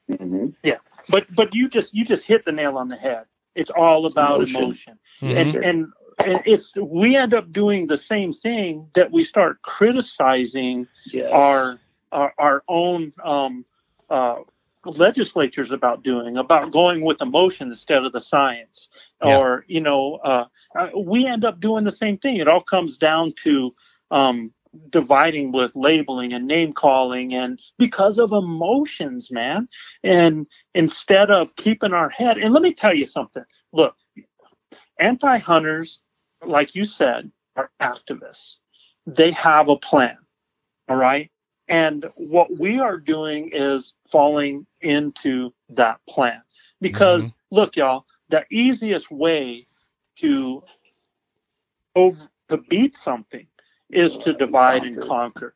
Mm-hmm. 0.10 0.48
Yeah. 0.64 0.78
But 1.08 1.34
but 1.34 1.56
you 1.56 1.70
just 1.70 1.94
you 1.96 2.06
just 2.06 2.24
hit 2.24 2.46
the 2.46 2.52
nail 2.52 2.78
on 2.78 2.88
the 2.88 2.96
head 2.96 3.26
It's 3.56 3.72
all 3.72 4.06
about 4.06 4.36
emotion, 4.38 4.64
emotion. 4.64 5.00
Mm-hmm. 5.22 5.38
and 5.38 5.56
and 5.56 5.66
and 5.66 5.94
it's 6.26 6.76
we 6.76 7.16
end 7.16 7.34
up 7.34 7.52
doing 7.52 7.88
the 7.88 7.98
same 7.98 8.34
thing 8.34 8.88
that 8.94 9.12
we 9.12 9.24
start 9.24 9.62
criticizing 9.62 10.88
yes. 11.08 11.32
our, 11.32 11.80
our 12.12 12.34
our 12.38 12.64
own 12.68 13.14
um, 13.24 13.66
uh, 14.10 14.36
legislatures 14.86 15.72
about 15.72 16.04
doing 16.04 16.38
about 16.38 16.72
going 16.72 17.02
with 17.02 17.22
emotion 17.22 17.70
instead 17.70 18.06
of 18.06 18.12
the 18.14 18.22
science 18.22 18.90
yeah. 19.24 19.38
or 19.38 19.66
you 19.68 19.82
know 19.82 20.16
uh, 20.24 20.46
uh, 20.78 20.88
we 20.98 21.26
end 21.26 21.46
up 21.46 21.60
doing 21.60 21.84
the 21.84 21.92
same 21.92 22.18
thing 22.18 22.38
it 22.38 22.48
all 22.48 22.62
comes 22.62 22.98
down 22.98 23.34
to 23.44 23.74
um, 24.12 24.52
dividing 24.90 25.52
with 25.52 25.76
labeling 25.76 26.32
and 26.32 26.48
name 26.48 26.72
calling 26.72 27.34
and 27.34 27.60
because 27.78 28.18
of 28.20 28.32
emotions 28.32 29.32
man 29.32 29.68
and 30.04 30.48
instead 30.76 31.30
of 31.30 31.56
keeping 31.56 31.94
our 31.94 32.10
head 32.10 32.38
and 32.38 32.54
let 32.54 32.64
me 32.64 32.74
tell 32.74 32.94
you 32.94 33.06
something 33.06 33.44
look 33.74 33.96
anti-hunters 35.00 36.00
like 36.46 36.76
you 36.76 36.86
said 36.86 37.32
are 37.56 37.72
activists 37.82 38.56
they 39.06 39.32
have 39.32 39.70
a 39.70 39.78
plan 39.78 40.18
all 40.88 40.96
right 40.96 41.32
and 41.68 42.06
what 42.16 42.58
we 42.58 42.80
are 42.80 42.98
doing 42.98 43.52
is 43.54 43.94
falling 44.08 44.66
into 44.82 45.54
that 45.70 46.00
plan 46.08 46.42
because 46.82 47.26
mm-hmm. 47.26 47.56
look 47.56 47.76
y'all 47.76 48.06
the 48.30 48.46
easiest 48.52 49.12
way 49.12 49.68
to 50.18 50.64
over 51.96 52.30
to 52.50 52.58
beat 52.58 52.96
something 52.96 53.46
is 53.90 54.18
to 54.20 54.34
divide 54.34 54.84
and 54.84 55.02
conquer. 55.02 55.56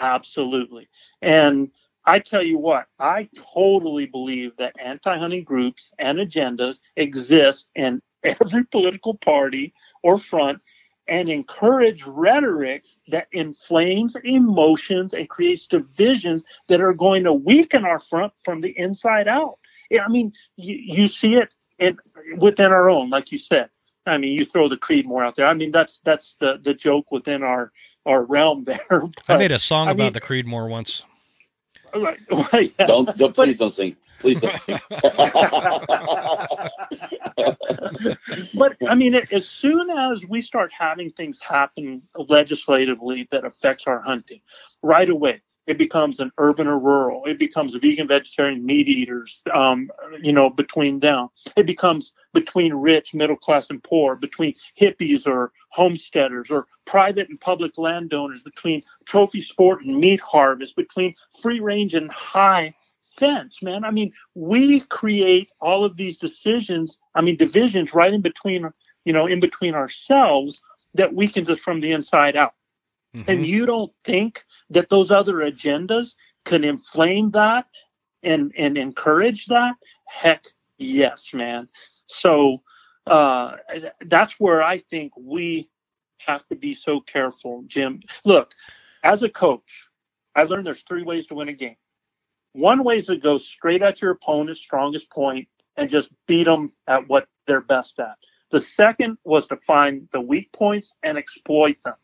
Absolutely. 0.00 0.88
And 1.22 1.70
I 2.04 2.18
tell 2.18 2.42
you 2.42 2.58
what, 2.58 2.86
I 2.98 3.28
totally 3.54 4.06
believe 4.06 4.52
that 4.58 4.74
anti 4.82 5.16
hunting 5.18 5.44
groups 5.44 5.92
and 5.98 6.18
agendas 6.18 6.80
exist 6.96 7.68
in 7.74 8.02
every 8.22 8.64
political 8.64 9.14
party 9.14 9.72
or 10.04 10.18
front 10.18 10.60
and 11.08 11.28
encourage 11.28 12.04
rhetoric 12.04 12.84
that 13.08 13.26
inflames 13.32 14.16
emotions 14.24 15.14
and 15.14 15.28
creates 15.28 15.66
divisions 15.66 16.44
that 16.68 16.80
are 16.80 16.92
going 16.94 17.24
to 17.24 17.32
weaken 17.32 17.84
our 17.84 17.98
front 17.98 18.32
from 18.44 18.60
the 18.60 18.78
inside 18.78 19.26
out. 19.26 19.58
I 19.92 20.08
mean, 20.08 20.32
you, 20.56 20.76
you 20.76 21.08
see 21.08 21.34
it 21.34 21.52
in, 21.78 21.98
within 22.36 22.72
our 22.72 22.88
own, 22.88 23.10
like 23.10 23.32
you 23.32 23.38
said. 23.38 23.70
I 24.06 24.18
mean, 24.18 24.32
you 24.38 24.44
throw 24.44 24.68
the 24.68 24.76
Creedmoor 24.76 25.24
out 25.24 25.36
there. 25.36 25.46
I 25.46 25.54
mean, 25.54 25.72
that's 25.72 26.00
that's 26.04 26.36
the 26.38 26.60
the 26.62 26.74
joke 26.74 27.10
within 27.10 27.42
our 27.42 27.72
our 28.04 28.22
realm 28.22 28.64
there. 28.64 28.86
But, 28.90 29.12
I 29.28 29.38
made 29.38 29.52
a 29.52 29.58
song 29.58 29.88
I 29.88 29.92
about 29.92 30.04
mean, 30.04 30.12
the 30.12 30.20
Creedmoor 30.20 30.68
once. 30.68 31.02
Right, 31.94 32.74
yeah. 32.78 32.86
Don't, 32.86 33.16
don't 33.16 33.34
please 33.34 33.58
don't 33.58 33.72
sing. 33.72 33.94
Please 34.24 34.40
don't 34.40 34.56
but 38.54 38.76
I 38.88 38.94
mean, 38.94 39.14
as 39.30 39.46
soon 39.46 39.90
as 39.90 40.24
we 40.24 40.40
start 40.40 40.72
having 40.72 41.10
things 41.10 41.40
happen 41.46 42.00
legislatively 42.16 43.28
that 43.30 43.44
affects 43.44 43.84
our 43.86 44.00
hunting, 44.00 44.40
right 44.82 45.10
away 45.10 45.42
it 45.66 45.76
becomes 45.76 46.20
an 46.20 46.30
urban 46.38 46.66
or 46.66 46.78
rural. 46.78 47.24
It 47.26 47.38
becomes 47.38 47.74
vegan, 47.74 48.08
vegetarian, 48.08 48.64
meat 48.64 48.88
eaters. 48.88 49.42
Um, 49.52 49.90
you 50.22 50.32
know, 50.32 50.48
between 50.48 51.00
them, 51.00 51.28
it 51.56 51.66
becomes 51.66 52.14
between 52.32 52.72
rich, 52.72 53.12
middle 53.12 53.36
class, 53.36 53.68
and 53.68 53.82
poor. 53.82 54.16
Between 54.16 54.54
hippies 54.78 55.26
or 55.26 55.52
homesteaders, 55.70 56.50
or 56.50 56.66
private 56.86 57.28
and 57.28 57.40
public 57.40 57.78
landowners. 57.78 58.40
Between 58.42 58.82
trophy 59.04 59.40
sport 59.40 59.84
and 59.84 59.98
meat 59.98 60.20
harvest. 60.20 60.76
Between 60.76 61.14
free 61.42 61.60
range 61.60 61.94
and 61.94 62.10
high 62.10 62.74
fence. 63.18 63.62
Man, 63.62 63.84
I 63.84 63.90
mean, 63.90 64.12
we 64.34 64.80
create 64.80 65.50
all 65.60 65.84
of 65.84 65.96
these 65.96 66.18
decisions. 66.18 66.98
I 67.14 67.20
mean, 67.20 67.36
divisions 67.36 67.94
right 67.94 68.12
in 68.12 68.20
between. 68.20 68.68
You 69.04 69.12
know, 69.12 69.26
in 69.26 69.38
between 69.38 69.74
ourselves 69.74 70.62
that 70.94 71.14
weakens 71.14 71.50
us 71.50 71.58
from 71.58 71.80
the 71.80 71.92
inside 71.92 72.36
out. 72.36 72.54
Mm-hmm. 73.14 73.30
And 73.30 73.46
you 73.46 73.66
don't 73.66 73.92
think 74.04 74.42
that 74.70 74.88
those 74.88 75.10
other 75.10 75.34
agendas 75.34 76.14
can 76.44 76.64
inflame 76.64 77.30
that 77.32 77.66
and, 78.22 78.52
and 78.56 78.78
encourage 78.78 79.46
that? 79.46 79.74
Heck 80.06 80.44
yes, 80.78 81.30
man. 81.32 81.68
So 82.06 82.62
uh, 83.06 83.56
that's 84.06 84.34
where 84.40 84.62
I 84.62 84.78
think 84.78 85.12
we 85.16 85.68
have 86.26 86.46
to 86.48 86.56
be 86.56 86.74
so 86.74 87.00
careful, 87.00 87.64
Jim. 87.66 88.00
Look, 88.24 88.52
as 89.02 89.22
a 89.22 89.28
coach, 89.28 89.88
I 90.34 90.44
learned 90.44 90.66
there's 90.66 90.82
three 90.82 91.02
ways 91.02 91.26
to 91.26 91.34
win 91.34 91.48
a 91.48 91.52
game. 91.52 91.76
One 92.54 92.84
way 92.84 92.98
is 92.98 93.06
to 93.06 93.16
go 93.16 93.36
straight 93.36 93.82
at 93.82 94.00
your 94.00 94.12
opponent's 94.12 94.60
strongest 94.60 95.10
point 95.10 95.48
and 95.76 95.90
just 95.90 96.08
beat 96.26 96.44
them 96.44 96.72
at 96.86 97.08
what 97.08 97.26
they're 97.46 97.60
best 97.60 97.98
at. 97.98 98.16
The 98.50 98.60
second 98.60 99.18
was 99.24 99.48
to 99.48 99.56
find 99.56 100.08
the 100.12 100.20
weak 100.20 100.52
points 100.52 100.92
and 101.02 101.18
exploit 101.18 101.76
them. 101.84 101.96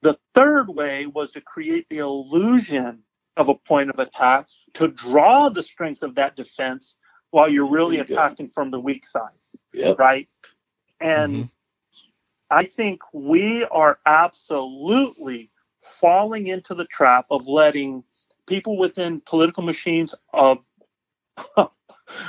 The 0.00 0.18
third 0.34 0.68
way 0.68 1.06
was 1.06 1.32
to 1.32 1.42
create 1.42 1.86
the 1.90 1.98
illusion 1.98 3.00
of 3.36 3.50
a 3.50 3.54
point 3.54 3.90
of 3.90 3.98
attack 3.98 4.46
to 4.74 4.88
draw 4.88 5.50
the 5.50 5.62
strength 5.62 6.02
of 6.02 6.14
that 6.14 6.34
defense 6.34 6.94
while 7.30 7.50
you're 7.50 7.68
really 7.68 7.98
attacking 7.98 8.48
from 8.48 8.70
the 8.70 8.80
weak 8.80 9.06
side. 9.06 9.36
Yep. 9.74 9.98
Right. 9.98 10.28
And 11.00 11.34
mm-hmm. 11.34 11.46
I 12.50 12.66
think 12.66 13.00
we 13.12 13.64
are 13.70 13.98
absolutely 14.06 15.50
falling 15.82 16.46
into 16.46 16.74
the 16.74 16.86
trap 16.86 17.26
of 17.30 17.46
letting 17.46 18.04
people 18.46 18.76
within 18.78 19.20
political 19.26 19.62
machines 19.62 20.14
of 20.32 20.58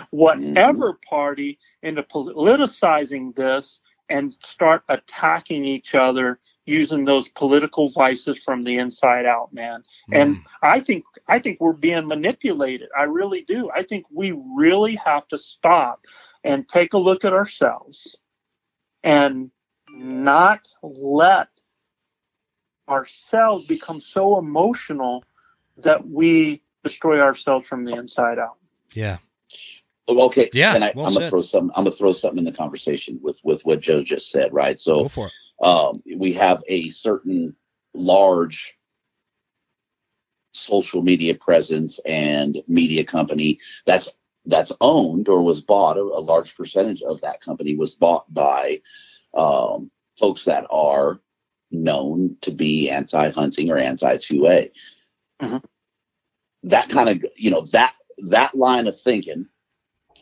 whatever 0.10 0.94
mm-hmm. 0.94 1.10
party 1.10 1.60
into 1.84 2.04
politicizing 2.04 3.36
this 3.36 3.80
and 4.10 4.36
start 4.44 4.84
attacking 4.90 5.66
each 5.66 5.96
other 5.96 6.40
using 6.66 7.06
those 7.06 7.28
political 7.30 7.90
vices 7.90 8.40
from 8.40 8.64
the 8.64 8.78
inside 8.78 9.26
out, 9.26 9.54
man. 9.54 9.84
Mm. 10.12 10.22
And 10.22 10.38
I 10.64 10.80
think 10.80 11.04
I 11.28 11.40
think 11.40 11.60
we're 11.60 11.74
being 11.74 12.08
manipulated. 12.08 12.90
I 12.98 13.04
really 13.04 13.42
do. 13.48 13.70
I 13.72 13.84
think 13.84 14.06
we 14.12 14.34
really 14.56 14.96
have 14.96 15.28
to 15.30 15.38
stop 15.38 16.06
and 16.44 16.68
take 16.68 16.94
a 16.94 16.98
look 16.98 17.26
at 17.26 17.34
ourselves 17.34 18.18
and 19.04 19.52
not 19.90 20.68
let 20.82 21.48
ourselves 22.90 23.66
become 23.66 24.00
so 24.00 24.38
emotional 24.38 25.24
that 25.78 26.08
we 26.08 26.62
destroy 26.84 27.20
ourselves 27.20 27.68
from 27.68 27.84
the 27.84 27.94
inside 27.94 28.40
out. 28.40 28.58
Yeah. 28.94 29.18
Okay. 30.08 30.50
Yeah. 30.54 30.74
I, 30.74 30.90
am 30.90 30.96
gonna 30.96 31.30
throw 31.30 31.42
some. 31.42 31.72
I'm 31.76 31.86
gonna 31.86 31.96
throw 31.96 32.14
something 32.14 32.40
in 32.40 32.46
the 32.46 32.52
conversation 32.52 33.20
with 33.22 33.40
with 33.44 33.66
what 33.66 33.80
Joe 33.80 34.04
just 34.04 34.30
said. 34.30 34.54
Right. 34.54 34.80
So 34.80 35.10
um, 35.62 36.04
we 36.16 36.34
have 36.34 36.64
a 36.68 36.90
certain 36.90 37.56
large 37.94 38.78
social 40.54 41.02
media 41.02 41.36
presence 41.36 42.00
and 42.06 42.62
media 42.68 43.04
company 43.04 43.60
that's 43.86 44.12
that's 44.46 44.72
owned 44.80 45.28
or 45.28 45.42
was 45.42 45.62
bought. 45.62 45.98
A, 45.98 46.02
a 46.02 46.22
large 46.22 46.56
percentage 46.56 47.02
of 47.02 47.22
that 47.22 47.42
company 47.42 47.76
was 47.76 47.96
bought 47.96 48.32
by 48.34 48.82
um, 49.34 49.90
folks 50.20 50.46
that 50.46 50.66
are 50.70 51.20
known 51.72 52.38
to 52.42 52.52
be 52.52 52.90
anti-hunting 52.90 53.70
or 53.70 53.78
anti-2A. 53.78 54.72
Mm-hmm. 55.42 55.58
That 56.70 56.90
kind 56.90 57.10
of 57.10 57.26
you 57.36 57.52
know 57.52 57.66
that 57.72 57.94
that 58.30 58.56
line 58.56 58.88
of 58.88 59.00
thinking 59.00 59.48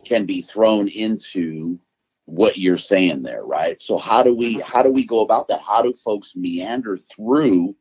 can 0.05 0.25
be 0.25 0.41
thrown 0.41 0.87
into 0.87 1.79
what 2.25 2.57
you're 2.57 2.77
saying 2.77 3.23
there, 3.23 3.43
right? 3.45 3.81
So 3.81 3.97
how 3.97 4.23
do 4.23 4.35
we 4.35 4.55
how 4.55 4.83
do 4.83 4.89
we 4.89 5.05
go 5.05 5.21
about 5.21 5.47
that? 5.49 5.61
How 5.61 5.81
do 5.81 5.93
folks 6.03 6.35
meander 6.35 6.97
through 6.97 7.75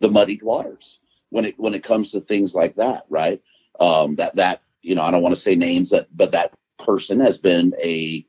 the 0.00 0.08
muddied 0.10 0.42
waters 0.42 0.98
when 1.30 1.44
it 1.44 1.54
when 1.58 1.74
it 1.74 1.82
comes 1.82 2.12
to 2.12 2.20
things 2.20 2.54
like 2.54 2.76
that, 2.76 3.04
right? 3.08 3.40
Um, 3.80 4.16
that 4.16 4.36
that 4.36 4.62
you 4.82 4.94
know 4.94 5.02
I 5.02 5.10
don't 5.10 5.22
want 5.22 5.34
to 5.34 5.40
say 5.40 5.54
names 5.54 5.90
that 5.90 6.08
but 6.16 6.32
that 6.32 6.52
person 6.78 7.20
has 7.20 7.38
been 7.38 7.74
a 7.82 8.24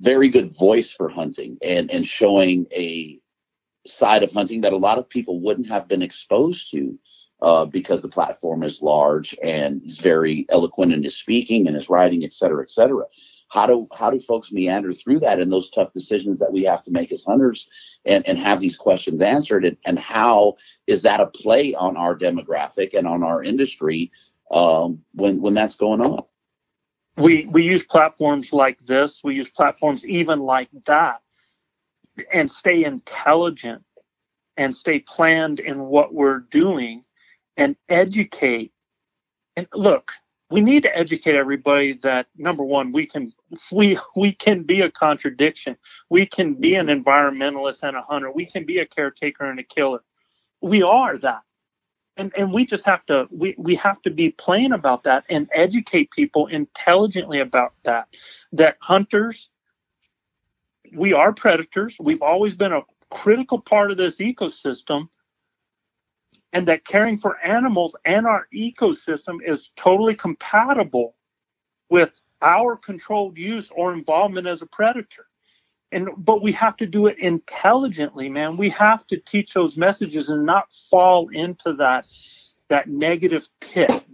very 0.00 0.28
good 0.28 0.56
voice 0.56 0.92
for 0.92 1.08
hunting 1.08 1.58
and 1.62 1.90
and 1.90 2.06
showing 2.06 2.66
a 2.72 3.20
side 3.86 4.22
of 4.22 4.32
hunting 4.32 4.62
that 4.62 4.72
a 4.72 4.76
lot 4.78 4.98
of 4.98 5.08
people 5.08 5.40
wouldn't 5.40 5.68
have 5.68 5.88
been 5.88 6.02
exposed 6.02 6.70
to 6.70 6.98
uh, 7.42 7.64
because 7.66 8.00
the 8.00 8.08
platform 8.08 8.62
is 8.62 8.80
large 8.80 9.36
and 9.42 9.82
he's 9.82 9.98
very 9.98 10.46
eloquent 10.48 10.92
in 10.92 11.02
his 11.02 11.16
speaking 11.16 11.66
and 11.66 11.76
his 11.76 11.90
writing, 11.90 12.24
et 12.24 12.32
cetera, 12.32 12.62
et 12.62 12.70
cetera. 12.70 13.04
How 13.48 13.66
do 13.66 13.86
how 13.92 14.10
do 14.10 14.18
folks 14.18 14.50
meander 14.50 14.94
through 14.94 15.20
that 15.20 15.38
and 15.38 15.52
those 15.52 15.70
tough 15.70 15.92
decisions 15.92 16.38
that 16.38 16.52
we 16.52 16.62
have 16.64 16.82
to 16.84 16.90
make 16.90 17.12
as 17.12 17.22
hunters 17.22 17.68
and, 18.04 18.26
and 18.26 18.38
have 18.38 18.60
these 18.60 18.76
questions 18.76 19.20
answered? 19.20 19.64
And, 19.64 19.76
and 19.84 19.98
how 19.98 20.56
is 20.86 21.02
that 21.02 21.20
a 21.20 21.26
play 21.26 21.74
on 21.74 21.96
our 21.96 22.16
demographic 22.16 22.94
and 22.94 23.06
on 23.06 23.22
our 23.22 23.44
industry 23.44 24.10
um, 24.50 25.02
when 25.14 25.40
when 25.40 25.54
that's 25.54 25.76
going 25.76 26.00
on? 26.00 26.24
We 27.16 27.46
we 27.46 27.62
use 27.62 27.84
platforms 27.84 28.52
like 28.52 28.84
this. 28.86 29.20
We 29.22 29.34
use 29.34 29.48
platforms 29.48 30.04
even 30.06 30.40
like 30.40 30.70
that 30.86 31.20
and 32.32 32.50
stay 32.50 32.84
intelligent 32.84 33.82
and 34.56 34.74
stay 34.74 35.00
planned 35.00 35.60
in 35.60 35.80
what 35.80 36.14
we're 36.14 36.40
doing 36.40 37.04
and 37.56 37.76
educate 37.88 38.72
and 39.56 39.66
look 39.74 40.12
we 40.50 40.60
need 40.60 40.82
to 40.84 40.96
educate 40.96 41.34
everybody 41.34 41.94
that 42.02 42.26
number 42.36 42.62
one, 42.62 42.92
we 42.92 43.06
can 43.06 43.32
we 43.72 43.98
we 44.14 44.32
can 44.32 44.62
be 44.62 44.82
a 44.82 44.90
contradiction. 44.90 45.76
We 46.10 46.26
can 46.26 46.54
be 46.54 46.74
an 46.74 46.86
environmentalist 46.86 47.82
and 47.82 47.96
a 47.96 48.02
hunter. 48.02 48.30
We 48.30 48.46
can 48.46 48.64
be 48.64 48.78
a 48.78 48.86
caretaker 48.86 49.50
and 49.50 49.58
a 49.58 49.64
killer. 49.64 50.04
We 50.60 50.82
are 50.82 51.18
that. 51.18 51.40
And 52.16 52.32
and 52.36 52.52
we 52.52 52.66
just 52.66 52.84
have 52.84 53.04
to 53.06 53.26
we, 53.30 53.56
we 53.58 53.74
have 53.76 54.00
to 54.02 54.10
be 54.10 54.30
plain 54.30 54.72
about 54.72 55.02
that 55.04 55.24
and 55.28 55.48
educate 55.52 56.10
people 56.12 56.46
intelligently 56.46 57.40
about 57.40 57.72
that. 57.84 58.06
That 58.52 58.76
hunters, 58.80 59.48
we 60.94 61.12
are 61.12 61.32
predators. 61.32 61.96
We've 62.00 62.22
always 62.22 62.54
been 62.54 62.72
a 62.72 62.82
critical 63.10 63.60
part 63.60 63.90
of 63.90 63.96
this 63.96 64.16
ecosystem 64.16 65.08
and 66.52 66.68
that 66.68 66.84
caring 66.84 67.18
for 67.18 67.38
animals 67.40 67.96
and 68.04 68.26
our 68.26 68.46
ecosystem 68.54 69.38
is 69.44 69.70
totally 69.76 70.14
compatible 70.14 71.16
with 71.90 72.20
our 72.42 72.76
controlled 72.76 73.36
use 73.38 73.70
or 73.74 73.92
involvement 73.92 74.46
as 74.46 74.62
a 74.62 74.66
predator. 74.66 75.26
And 75.92 76.08
but 76.16 76.42
we 76.42 76.52
have 76.52 76.76
to 76.78 76.86
do 76.86 77.06
it 77.06 77.18
intelligently, 77.18 78.28
man. 78.28 78.56
We 78.56 78.68
have 78.70 79.06
to 79.08 79.16
teach 79.18 79.54
those 79.54 79.76
messages 79.76 80.28
and 80.28 80.44
not 80.44 80.66
fall 80.90 81.28
into 81.28 81.72
that 81.74 82.06
that 82.68 82.88
negative 82.88 83.48
pit 83.60 84.04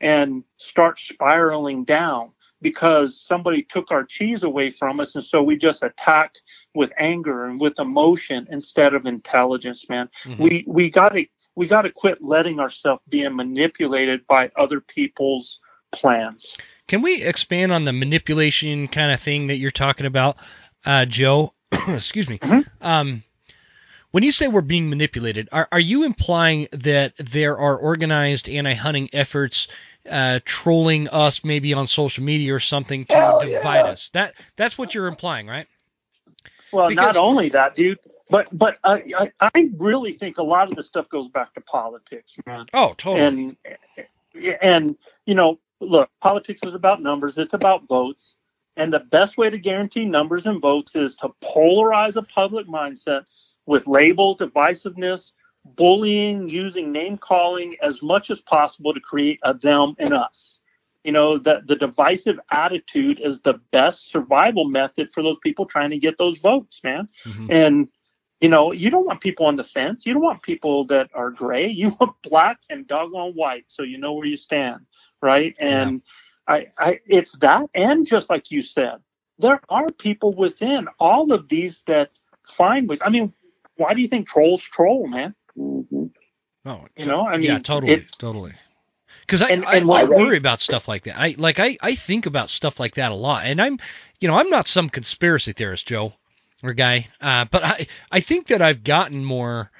and 0.00 0.42
start 0.56 0.98
spiraling 0.98 1.84
down 1.84 2.32
because 2.60 3.20
somebody 3.20 3.62
took 3.62 3.90
our 3.90 4.04
cheese 4.04 4.42
away 4.42 4.70
from 4.70 5.00
us 5.00 5.14
and 5.14 5.24
so 5.24 5.42
we 5.42 5.56
just 5.56 5.82
attack 5.82 6.34
with 6.74 6.90
anger 6.98 7.44
and 7.44 7.60
with 7.60 7.78
emotion 7.78 8.46
instead 8.50 8.94
of 8.94 9.06
intelligence 9.06 9.88
man 9.88 10.08
mm-hmm. 10.24 10.42
we 10.42 10.64
we 10.66 10.90
got 10.90 11.10
to 11.10 11.24
we 11.58 11.66
got 11.66 11.82
to 11.82 11.90
quit 11.90 12.22
letting 12.22 12.60
ourselves 12.60 13.02
being 13.08 13.34
manipulated 13.34 14.24
by 14.28 14.48
other 14.54 14.80
people's 14.80 15.58
plans. 15.90 16.56
Can 16.86 17.02
we 17.02 17.24
expand 17.24 17.72
on 17.72 17.84
the 17.84 17.92
manipulation 17.92 18.86
kind 18.86 19.10
of 19.10 19.20
thing 19.20 19.48
that 19.48 19.58
you're 19.58 19.72
talking 19.72 20.06
about, 20.06 20.36
uh, 20.86 21.04
Joe? 21.04 21.52
Excuse 21.88 22.28
me. 22.28 22.38
Mm-hmm. 22.38 22.60
Um, 22.80 23.24
when 24.10 24.22
you 24.22 24.32
say 24.32 24.48
we're 24.48 24.60
being 24.62 24.88
manipulated, 24.88 25.48
are, 25.52 25.68
are 25.70 25.80
you 25.80 26.04
implying 26.04 26.68
that 26.72 27.16
there 27.16 27.58
are 27.58 27.76
organized 27.76 28.48
anti-hunting 28.48 29.10
efforts 29.12 29.68
uh, 30.08 30.40
trolling 30.44 31.08
us, 31.08 31.44
maybe 31.44 31.74
on 31.74 31.86
social 31.86 32.24
media 32.24 32.54
or 32.54 32.60
something, 32.60 33.04
to 33.06 33.14
Hell 33.14 33.40
divide 33.40 33.84
yeah. 33.84 33.92
us? 33.92 34.08
That 34.10 34.34
that's 34.56 34.78
what 34.78 34.94
you're 34.94 35.08
implying, 35.08 35.46
right? 35.46 35.66
Well, 36.72 36.88
because, 36.88 37.14
not 37.14 37.22
only 37.22 37.50
that, 37.50 37.76
dude. 37.76 37.98
But 38.30 38.48
but 38.52 38.78
I 38.84 39.30
I 39.40 39.70
really 39.78 40.12
think 40.12 40.38
a 40.38 40.42
lot 40.42 40.68
of 40.68 40.76
the 40.76 40.82
stuff 40.82 41.08
goes 41.08 41.28
back 41.28 41.54
to 41.54 41.62
politics, 41.62 42.34
man. 42.46 42.66
Oh, 42.74 42.94
totally. 42.96 43.56
And 44.34 44.56
and 44.60 44.96
you 45.24 45.34
know, 45.34 45.58
look, 45.80 46.10
politics 46.20 46.62
is 46.62 46.74
about 46.74 47.02
numbers. 47.02 47.38
It's 47.38 47.54
about 47.54 47.88
votes. 47.88 48.36
And 48.76 48.92
the 48.92 49.00
best 49.00 49.38
way 49.38 49.50
to 49.50 49.58
guarantee 49.58 50.04
numbers 50.04 50.46
and 50.46 50.60
votes 50.60 50.94
is 50.94 51.16
to 51.16 51.30
polarize 51.42 52.16
a 52.16 52.22
public 52.22 52.68
mindset 52.68 53.24
with 53.68 53.86
labels, 53.86 54.38
divisiveness, 54.38 55.32
bullying, 55.76 56.48
using 56.48 56.90
name 56.90 57.18
calling 57.18 57.76
as 57.82 58.02
much 58.02 58.30
as 58.30 58.40
possible 58.40 58.94
to 58.94 59.00
create 59.00 59.38
a 59.42 59.52
them 59.52 59.94
and 59.98 60.14
us. 60.14 60.60
You 61.04 61.12
know, 61.12 61.38
the, 61.38 61.60
the 61.66 61.76
divisive 61.76 62.40
attitude 62.50 63.20
is 63.22 63.40
the 63.42 63.60
best 63.70 64.10
survival 64.10 64.64
method 64.64 65.12
for 65.12 65.22
those 65.22 65.38
people 65.40 65.66
trying 65.66 65.90
to 65.90 65.98
get 65.98 66.16
those 66.16 66.38
votes, 66.38 66.80
man. 66.82 67.08
Mm-hmm. 67.26 67.52
And 67.52 67.88
you 68.40 68.48
know, 68.48 68.72
you 68.72 68.88
don't 68.88 69.04
want 69.04 69.20
people 69.20 69.46
on 69.46 69.56
the 69.56 69.64
fence. 69.64 70.06
You 70.06 70.14
don't 70.14 70.22
want 70.22 70.42
people 70.42 70.84
that 70.86 71.10
are 71.12 71.30
gray. 71.30 71.68
You 71.80 71.92
want 72.00 72.14
black 72.22 72.58
and 72.70 72.86
doggone 72.86 73.32
white, 73.32 73.66
so 73.68 73.82
you 73.82 73.98
know 73.98 74.14
where 74.14 74.26
you 74.26 74.36
stand, 74.36 74.80
right? 75.20 75.54
And 75.60 76.02
yeah. 76.48 76.54
I, 76.54 76.66
I, 76.78 77.00
it's 77.06 77.32
that, 77.38 77.68
and 77.74 78.06
just 78.06 78.30
like 78.30 78.50
you 78.50 78.62
said, 78.62 78.96
there 79.38 79.60
are 79.68 79.90
people 79.90 80.34
within 80.34 80.88
all 80.98 81.32
of 81.32 81.48
these 81.48 81.82
that 81.86 82.10
find 82.46 82.88
ways. 82.88 83.00
I 83.04 83.10
mean, 83.10 83.32
why 83.78 83.94
do 83.94 84.02
you 84.02 84.08
think 84.08 84.28
trolls 84.28 84.62
troll, 84.62 85.06
man? 85.06 85.34
Mm-hmm. 85.56 86.06
Oh, 86.66 86.84
you 86.96 87.06
know, 87.06 87.26
I 87.26 87.38
mean, 87.38 87.46
yeah, 87.46 87.58
totally, 87.60 87.94
it, 87.94 88.06
totally. 88.18 88.52
Because 89.22 89.40
I, 89.40 89.48
and, 89.48 89.64
and 89.64 89.90
I, 89.90 90.00
I 90.00 90.04
worry 90.04 90.36
about 90.36 90.60
stuff 90.60 90.86
like 90.86 91.04
that. 91.04 91.18
I 91.18 91.34
like 91.38 91.58
I, 91.58 91.78
I 91.80 91.94
think 91.94 92.26
about 92.26 92.50
stuff 92.50 92.78
like 92.78 92.96
that 92.96 93.10
a 93.10 93.14
lot, 93.14 93.46
and 93.46 93.60
I'm, 93.60 93.78
you 94.20 94.28
know, 94.28 94.34
I'm 94.34 94.50
not 94.50 94.66
some 94.66 94.90
conspiracy 94.90 95.52
theorist, 95.52 95.86
Joe 95.86 96.12
or 96.62 96.74
guy. 96.74 97.08
Uh, 97.20 97.46
but 97.50 97.64
I 97.64 97.86
I 98.10 98.20
think 98.20 98.48
that 98.48 98.62
I've 98.62 98.84
gotten 98.84 99.24
more 99.24 99.70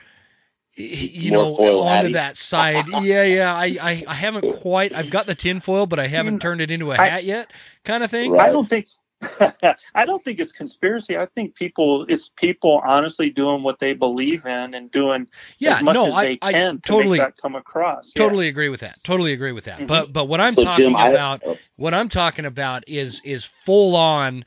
you 0.75 1.33
more 1.33 1.59
know 1.59 1.81
onto 1.81 2.13
that 2.13 2.37
side. 2.37 2.87
yeah, 3.03 3.25
yeah. 3.25 3.55
I, 3.55 3.77
I 3.81 4.05
I 4.07 4.15
haven't 4.15 4.61
quite. 4.61 4.95
I've 4.95 5.11
got 5.11 5.27
the 5.27 5.35
tinfoil, 5.35 5.87
but 5.87 5.99
I 5.99 6.07
haven't 6.07 6.41
turned 6.41 6.61
it 6.61 6.71
into 6.71 6.93
a 6.93 6.97
hat 6.97 7.25
yet, 7.25 7.51
kind 7.85 8.05
of 8.05 8.11
thing. 8.11 8.39
I 8.39 8.51
don't 8.51 8.69
think. 8.69 8.87
I 9.95 10.05
don't 10.05 10.23
think 10.23 10.39
it's 10.39 10.53
conspiracy. 10.53 11.17
I 11.17 11.27
think 11.27 11.55
people, 11.55 12.07
it's 12.09 12.31
people 12.37 12.81
honestly 12.85 13.31
doing 13.31 13.63
what 13.63 13.81
they 13.81 13.93
believe 13.93 14.47
in 14.47 14.75
and 14.75 14.91
doing 14.91 15.27
yeah, 15.59 15.77
as 15.77 15.83
much 15.83 15.95
no, 15.95 16.07
as 16.07 16.23
they 16.23 16.39
I, 16.41 16.53
can 16.53 16.77
I 16.77 16.87
totally, 16.87 17.19
to 17.19 17.25
make 17.25 17.35
that 17.37 17.43
come 17.43 17.57
across. 17.57 18.13
Totally 18.13 18.47
yeah. 18.47 18.51
agree 18.51 18.69
with 18.69 18.81
that. 18.81 19.03
Totally 19.03 19.33
agree 19.33 19.53
with 19.53 19.65
that. 19.65 19.79
Mm-hmm. 19.79 19.87
But 19.87 20.13
but 20.13 20.27
what 20.27 20.41
I'm 20.41 20.55
so 20.55 20.65
talking 20.65 20.85
Jim, 20.85 20.95
about, 20.95 21.43
I, 21.45 21.51
oh. 21.51 21.57
what 21.77 21.95
I'm 21.95 22.09
talking 22.09 22.45
about 22.45 22.85
is 22.87 23.21
is 23.25 23.45
full 23.45 23.97
on 23.97 24.45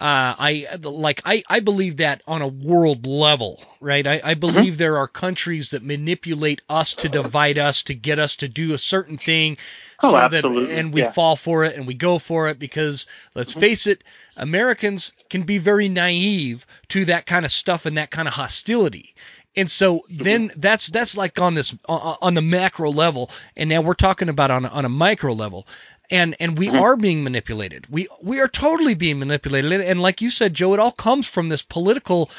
uh, 0.00 0.34
I 0.38 0.66
like 0.80 1.20
I, 1.26 1.44
I 1.46 1.60
believe 1.60 1.98
that 1.98 2.22
on 2.26 2.40
a 2.40 2.48
world 2.48 3.06
level, 3.06 3.62
right? 3.80 4.06
I, 4.06 4.20
I 4.24 4.32
believe 4.32 4.72
mm-hmm. 4.72 4.78
there 4.78 4.96
are 4.96 5.06
countries 5.06 5.70
that 5.70 5.82
manipulate 5.82 6.62
us 6.70 6.94
to 6.94 7.10
divide 7.10 7.58
us 7.58 7.82
to 7.84 7.94
get 7.94 8.18
us 8.18 8.36
to 8.36 8.48
do 8.48 8.72
a 8.72 8.78
certain 8.78 9.18
thing, 9.18 9.58
oh, 10.02 10.12
so 10.12 10.16
absolutely. 10.16 10.66
that 10.66 10.78
and 10.78 10.94
we 10.94 11.02
yeah. 11.02 11.12
fall 11.12 11.36
for 11.36 11.66
it 11.66 11.76
and 11.76 11.86
we 11.86 11.92
go 11.92 12.18
for 12.18 12.48
it 12.48 12.58
because 12.58 13.04
let's 13.34 13.50
mm-hmm. 13.50 13.60
face 13.60 13.86
it, 13.86 14.02
Americans 14.38 15.12
can 15.28 15.42
be 15.42 15.58
very 15.58 15.90
naive 15.90 16.66
to 16.88 17.04
that 17.04 17.26
kind 17.26 17.44
of 17.44 17.50
stuff 17.50 17.84
and 17.84 17.98
that 17.98 18.10
kind 18.10 18.26
of 18.26 18.32
hostility. 18.32 19.14
And 19.54 19.70
so 19.70 19.98
mm-hmm. 19.98 20.22
then 20.22 20.52
that's 20.56 20.86
that's 20.86 21.14
like 21.14 21.38
on 21.38 21.52
this 21.52 21.76
on 21.86 22.32
the 22.32 22.40
macro 22.40 22.90
level, 22.90 23.30
and 23.54 23.68
now 23.68 23.82
we're 23.82 23.92
talking 23.92 24.30
about 24.30 24.50
on 24.50 24.64
on 24.64 24.86
a 24.86 24.88
micro 24.88 25.34
level 25.34 25.66
and 26.10 26.36
and 26.40 26.58
we 26.58 26.68
mm-hmm. 26.68 26.80
are 26.80 26.96
being 26.96 27.22
manipulated. 27.22 27.86
We 27.88 28.08
we 28.20 28.40
are 28.40 28.48
totally 28.48 28.94
being 28.94 29.18
manipulated, 29.18 29.80
and 29.80 30.02
like 30.02 30.20
you 30.20 30.30
said, 30.30 30.54
Joe, 30.54 30.74
it 30.74 30.80
all 30.80 30.92
comes 30.92 31.26
from 31.26 31.48
this 31.48 31.62
political. 31.62 32.30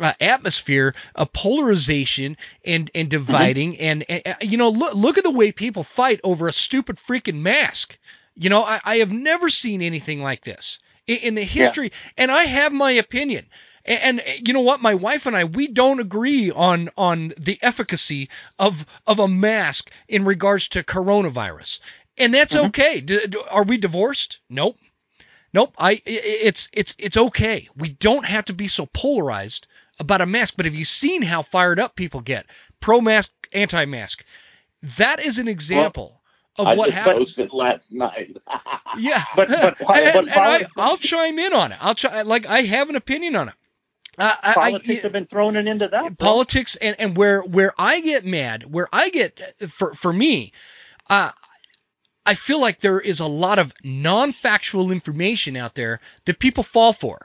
Uh, 0.00 0.14
atmosphere 0.20 0.94
of 1.14 1.30
polarization 1.34 2.38
and 2.64 2.90
and 2.94 3.10
mm-hmm. 3.10 3.26
dividing 3.26 3.72
mm-hmm. 3.74 4.02
and, 4.08 4.26
and, 4.26 4.36
you 4.40 4.56
know 4.56 4.70
look 4.70 4.94
look 4.94 5.18
at 5.18 5.22
the 5.22 5.30
way 5.30 5.52
people 5.52 5.84
fight 5.84 6.18
over 6.24 6.48
a 6.48 6.52
stupid 6.52 6.96
freaking 6.96 7.42
mask 7.42 7.98
you 8.34 8.48
know 8.48 8.64
i, 8.64 8.80
I 8.82 8.96
have 8.96 9.12
never 9.12 9.50
seen 9.50 9.82
anything 9.82 10.22
like 10.22 10.42
this 10.42 10.78
in, 11.06 11.18
in 11.18 11.34
the 11.34 11.44
history 11.44 11.92
yeah. 11.92 12.24
and 12.24 12.30
i 12.30 12.44
have 12.44 12.72
my 12.72 12.92
opinion 12.92 13.44
and, 13.84 14.20
and, 14.20 14.48
you 14.48 14.54
know 14.54 14.60
what 14.60 14.80
my 14.80 14.94
wife 14.94 15.26
and 15.26 15.36
i 15.36 15.44
we 15.44 15.68
don't 15.68 16.00
agree 16.00 16.50
on 16.50 16.88
on 16.96 17.32
the 17.38 17.58
efficacy 17.60 18.30
of 18.58 18.86
of 19.06 19.18
a 19.18 19.28
mask 19.28 19.90
in 20.08 20.24
regards 20.24 20.68
to 20.68 20.82
coronavirus 20.82 21.80
and 22.18 22.34
that's 22.34 22.54
mm-hmm. 22.54 22.66
okay. 22.66 23.00
D- 23.00 23.26
d- 23.26 23.38
are 23.50 23.64
we 23.64 23.78
divorced? 23.78 24.40
Nope. 24.48 24.76
Nope. 25.54 25.74
I 25.78 26.00
it's 26.06 26.70
it's 26.72 26.94
it's 26.98 27.16
okay. 27.16 27.68
We 27.76 27.90
don't 27.90 28.24
have 28.24 28.46
to 28.46 28.52
be 28.52 28.68
so 28.68 28.86
polarized 28.86 29.66
about 29.98 30.20
a 30.20 30.26
mask. 30.26 30.54
But 30.56 30.66
have 30.66 30.74
you 30.74 30.84
seen 30.84 31.22
how 31.22 31.42
fired 31.42 31.78
up 31.78 31.94
people 31.94 32.20
get? 32.20 32.46
Pro 32.80 33.00
mask, 33.00 33.32
anti 33.52 33.84
mask. 33.84 34.24
That 34.98 35.20
is 35.20 35.38
an 35.38 35.48
example. 35.48 36.10
Well, 36.10 36.18
of 36.58 36.66
I 36.66 36.74
what 36.74 36.86
just 36.86 36.98
happened 36.98 37.18
posted 37.18 37.52
last 37.52 37.92
night. 37.92 38.36
yeah, 38.98 39.24
but, 39.34 39.48
but, 39.48 39.80
and, 39.80 40.28
and 40.28 40.30
I, 40.30 40.66
will 40.76 40.98
chime 40.98 41.38
in 41.38 41.52
on 41.52 41.72
it. 41.72 41.78
I'll 41.80 41.94
try. 41.94 42.22
Like 42.22 42.46
I 42.46 42.62
have 42.62 42.90
an 42.90 42.96
opinion 42.96 43.36
on 43.36 43.48
it. 43.48 43.54
Uh, 44.18 44.34
politics 44.52 44.98
I, 44.98 45.02
have 45.02 45.12
been 45.12 45.26
thrown 45.26 45.56
into 45.56 45.88
that. 45.88 46.18
Politics 46.18 46.76
and, 46.76 46.96
and 46.98 47.16
where 47.16 47.40
where 47.40 47.72
I 47.78 48.00
get 48.00 48.26
mad, 48.26 48.70
where 48.70 48.88
I 48.92 49.08
get 49.08 49.40
for 49.70 49.94
for 49.94 50.12
me, 50.12 50.52
uh, 51.08 51.30
I 52.24 52.34
feel 52.34 52.60
like 52.60 52.78
there 52.78 53.00
is 53.00 53.20
a 53.20 53.26
lot 53.26 53.58
of 53.58 53.74
non 53.82 54.32
factual 54.32 54.92
information 54.92 55.56
out 55.56 55.74
there 55.74 56.00
that 56.24 56.38
people 56.38 56.62
fall 56.62 56.92
for. 56.92 57.18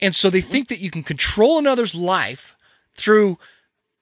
And 0.00 0.14
so 0.14 0.30
they 0.30 0.40
think 0.40 0.68
that 0.68 0.80
you 0.80 0.90
can 0.90 1.04
control 1.04 1.58
another's 1.58 1.94
life 1.94 2.56
through 2.92 3.38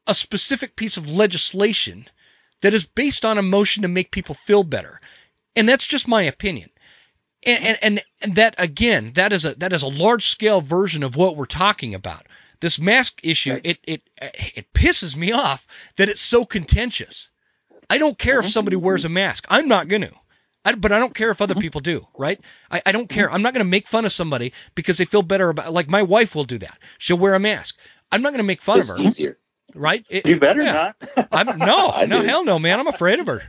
a 0.06 0.14
specific 0.14 0.76
piece 0.76 0.96
of 0.96 1.10
legislation 1.10 2.06
that 2.62 2.74
is 2.74 2.86
based 2.86 3.24
on 3.24 3.38
emotion 3.38 3.82
to 3.82 3.88
make 3.88 4.10
people 4.10 4.34
feel 4.34 4.64
better. 4.64 5.00
And 5.54 5.68
that's 5.68 5.86
just 5.86 6.08
my 6.08 6.22
opinion. 6.22 6.70
And, 7.44 7.78
and, 7.82 8.04
and 8.22 8.34
that 8.34 8.54
again, 8.58 9.12
that 9.14 9.32
is 9.32 9.44
a 9.44 9.54
that 9.56 9.72
is 9.72 9.82
a 9.82 9.88
large 9.88 10.26
scale 10.26 10.60
version 10.60 11.02
of 11.02 11.16
what 11.16 11.36
we're 11.36 11.46
talking 11.46 11.94
about. 11.94 12.26
This 12.60 12.78
mask 12.78 13.20
issue, 13.22 13.54
right. 13.54 13.64
it 13.64 13.78
it 13.84 14.02
it 14.20 14.72
pisses 14.74 15.16
me 15.16 15.32
off 15.32 15.66
that 15.96 16.10
it's 16.10 16.20
so 16.20 16.44
contentious. 16.44 17.30
I 17.88 17.96
don't 17.96 18.18
care 18.18 18.38
if 18.38 18.44
mm-hmm. 18.44 18.50
somebody 18.50 18.76
wears 18.76 19.06
a 19.06 19.08
mask. 19.08 19.46
I'm 19.48 19.68
not 19.68 19.88
going 19.88 20.02
to. 20.02 20.12
I, 20.64 20.74
but 20.74 20.92
I 20.92 20.98
don't 20.98 21.14
care 21.14 21.30
if 21.30 21.40
other 21.40 21.54
mm-hmm. 21.54 21.60
people 21.60 21.80
do, 21.80 22.06
right? 22.16 22.40
I, 22.70 22.82
I 22.86 22.92
don't 22.92 23.08
care. 23.08 23.26
Mm-hmm. 23.26 23.34
I'm 23.34 23.42
not 23.42 23.54
going 23.54 23.64
to 23.64 23.70
make 23.70 23.86
fun 23.86 24.04
of 24.04 24.12
somebody 24.12 24.52
because 24.74 24.98
they 24.98 25.04
feel 25.04 25.22
better 25.22 25.48
about. 25.48 25.72
Like 25.72 25.88
my 25.88 26.02
wife 26.02 26.34
will 26.34 26.44
do 26.44 26.58
that. 26.58 26.78
She'll 26.98 27.18
wear 27.18 27.34
a 27.34 27.40
mask. 27.40 27.78
I'm 28.12 28.22
not 28.22 28.30
going 28.30 28.38
to 28.38 28.44
make 28.44 28.60
fun 28.62 28.80
it's 28.80 28.90
of 28.90 28.98
her. 28.98 29.02
Easier. 29.02 29.38
right? 29.74 30.04
It, 30.10 30.26
you 30.26 30.38
better 30.38 30.62
yeah. 30.62 30.92
not. 31.16 31.28
I'm 31.32 31.58
no, 31.58 32.04
no, 32.06 32.22
hell 32.22 32.44
no, 32.44 32.58
man. 32.58 32.78
I'm 32.78 32.88
afraid 32.88 33.20
of 33.20 33.26
her. 33.26 33.42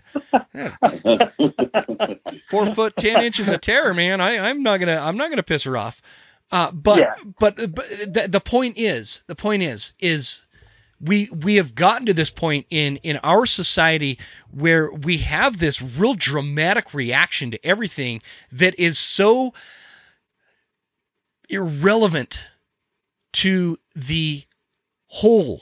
Four 2.49 2.73
foot 2.73 2.95
ten 2.95 3.23
inches 3.25 3.49
of 3.49 3.59
terror, 3.61 3.93
man. 3.93 4.21
I, 4.21 4.49
I'm 4.49 4.63
not 4.63 4.79
gonna, 4.79 4.97
I'm 4.97 5.17
not 5.17 5.29
gonna 5.29 5.43
piss 5.43 5.63
her 5.63 5.75
off. 5.75 6.01
Uh, 6.51 6.71
but, 6.71 6.99
yeah. 6.99 7.15
but, 7.39 7.55
but 7.55 7.89
the, 7.89 8.27
the 8.29 8.41
point 8.41 8.77
is, 8.77 9.23
the 9.27 9.35
point 9.35 9.63
is, 9.63 9.93
is 9.99 10.45
we 11.03 11.29
we 11.29 11.55
have 11.55 11.73
gotten 11.73 12.07
to 12.07 12.13
this 12.13 12.29
point 12.29 12.67
in 12.69 12.97
in 12.97 13.17
our 13.17 13.45
society 13.45 14.19
where 14.51 14.91
we 14.91 15.17
have 15.19 15.57
this 15.57 15.81
real 15.81 16.13
dramatic 16.13 16.93
reaction 16.93 17.51
to 17.51 17.65
everything 17.65 18.21
that 18.53 18.79
is 18.79 18.99
so 18.99 19.53
irrelevant 21.49 22.41
to 23.33 23.77
the 23.95 24.43
whole. 25.07 25.61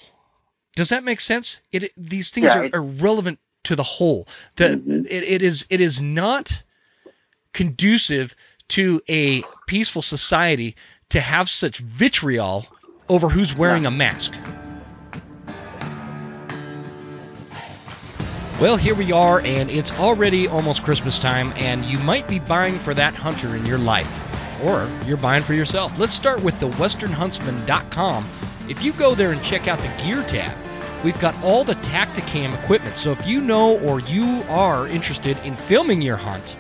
Does 0.75 0.89
that 0.89 1.03
make 1.03 1.21
sense? 1.21 1.61
It 1.71 1.91
these 1.97 2.31
things 2.31 2.53
yeah, 2.55 2.59
are 2.59 2.65
irrelevant 2.65 3.39
to 3.63 3.75
the 3.75 3.83
whole. 3.83 4.27
The 4.55 4.65
mm-hmm. 4.65 5.05
it, 5.05 5.23
it 5.23 5.43
is 5.43 5.67
it 5.69 5.81
is 5.81 6.01
not 6.01 6.63
conducive 7.53 8.35
to 8.69 9.01
a 9.09 9.43
peaceful 9.67 10.01
society 10.01 10.75
to 11.09 11.19
have 11.19 11.49
such 11.49 11.79
vitriol 11.79 12.65
over 13.07 13.29
who's 13.29 13.55
wearing 13.55 13.85
a 13.85 13.91
mask. 13.91 14.33
Well, 18.59 18.75
here 18.75 18.93
we 18.93 19.13
are, 19.13 19.39
and 19.39 19.69
it's 19.69 19.97
already 19.97 20.49
almost 20.49 20.83
Christmas 20.83 21.17
time, 21.17 21.53
and 21.55 21.85
you 21.85 21.97
might 21.99 22.27
be 22.27 22.39
buying 22.39 22.77
for 22.77 22.93
that 22.93 23.15
hunter 23.15 23.55
in 23.55 23.65
your 23.65 23.77
life, 23.77 24.61
or 24.61 24.85
you're 25.05 25.15
buying 25.15 25.43
for 25.43 25.53
yourself. 25.53 25.97
Let's 25.97 26.11
start 26.11 26.43
with 26.43 26.59
the 26.59 26.69
westernhuntsman.com. 26.71 28.25
If 28.67 28.83
you 28.83 28.91
go 28.91 29.15
there 29.15 29.31
and 29.31 29.41
check 29.41 29.69
out 29.69 29.79
the 29.79 30.03
gear 30.03 30.23
tab, 30.23 30.53
we've 31.05 31.19
got 31.21 31.41
all 31.41 31.63
the 31.63 31.75
Tactacam 31.75 32.53
equipment. 32.53 32.97
So 32.97 33.13
if 33.13 33.25
you 33.25 33.39
know 33.39 33.79
or 33.79 34.01
you 34.01 34.43
are 34.49 34.89
interested 34.89 35.37
in 35.45 35.55
filming 35.55 36.01
your 36.01 36.17
hunt, 36.17 36.57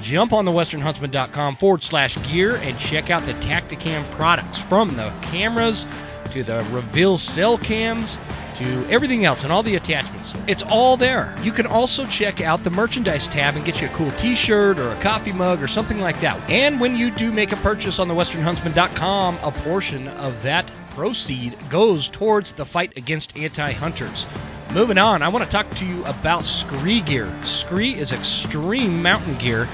jump 0.00 0.32
on 0.32 0.46
the 0.46 0.50
westernhuntsman.com 0.50 1.58
forward 1.58 1.84
slash 1.84 2.20
gear 2.28 2.56
and 2.56 2.76
check 2.76 3.10
out 3.10 3.22
the 3.22 3.34
Tactacam 3.34 4.02
products 4.16 4.58
from 4.58 4.96
the 4.96 5.12
cameras 5.22 5.86
to 6.32 6.42
the 6.42 6.66
reveal 6.72 7.16
cell 7.16 7.56
cams 7.56 8.18
to 8.56 8.86
everything 8.88 9.24
else 9.24 9.44
and 9.44 9.52
all 9.52 9.62
the 9.62 9.76
attachments. 9.76 10.34
It's 10.46 10.62
all 10.62 10.96
there. 10.96 11.34
You 11.42 11.52
can 11.52 11.66
also 11.66 12.06
check 12.06 12.40
out 12.40 12.64
the 12.64 12.70
merchandise 12.70 13.28
tab 13.28 13.56
and 13.56 13.64
get 13.64 13.80
you 13.80 13.88
a 13.88 13.90
cool 13.90 14.10
t-shirt 14.12 14.78
or 14.78 14.90
a 14.90 14.96
coffee 14.96 15.32
mug 15.32 15.62
or 15.62 15.68
something 15.68 16.00
like 16.00 16.20
that. 16.20 16.50
And 16.50 16.80
when 16.80 16.96
you 16.96 17.10
do 17.10 17.32
make 17.32 17.52
a 17.52 17.56
purchase 17.56 17.98
on 17.98 18.08
the 18.08 18.14
westernhuntsman.com, 18.14 19.38
a 19.42 19.52
portion 19.52 20.08
of 20.08 20.42
that 20.42 20.70
proceed 20.90 21.56
goes 21.68 22.08
towards 22.08 22.54
the 22.54 22.64
fight 22.64 22.96
against 22.96 23.36
anti-hunters. 23.36 24.26
Moving 24.72 24.98
on, 24.98 25.22
I 25.22 25.28
want 25.28 25.44
to 25.44 25.50
talk 25.50 25.70
to 25.76 25.86
you 25.86 26.04
about 26.04 26.42
SKRE 26.42 27.04
gear. 27.04 27.26
SKRE 27.42 27.94
is 27.94 28.12
extreme 28.12 29.02
mountain 29.02 29.36
gear 29.36 29.68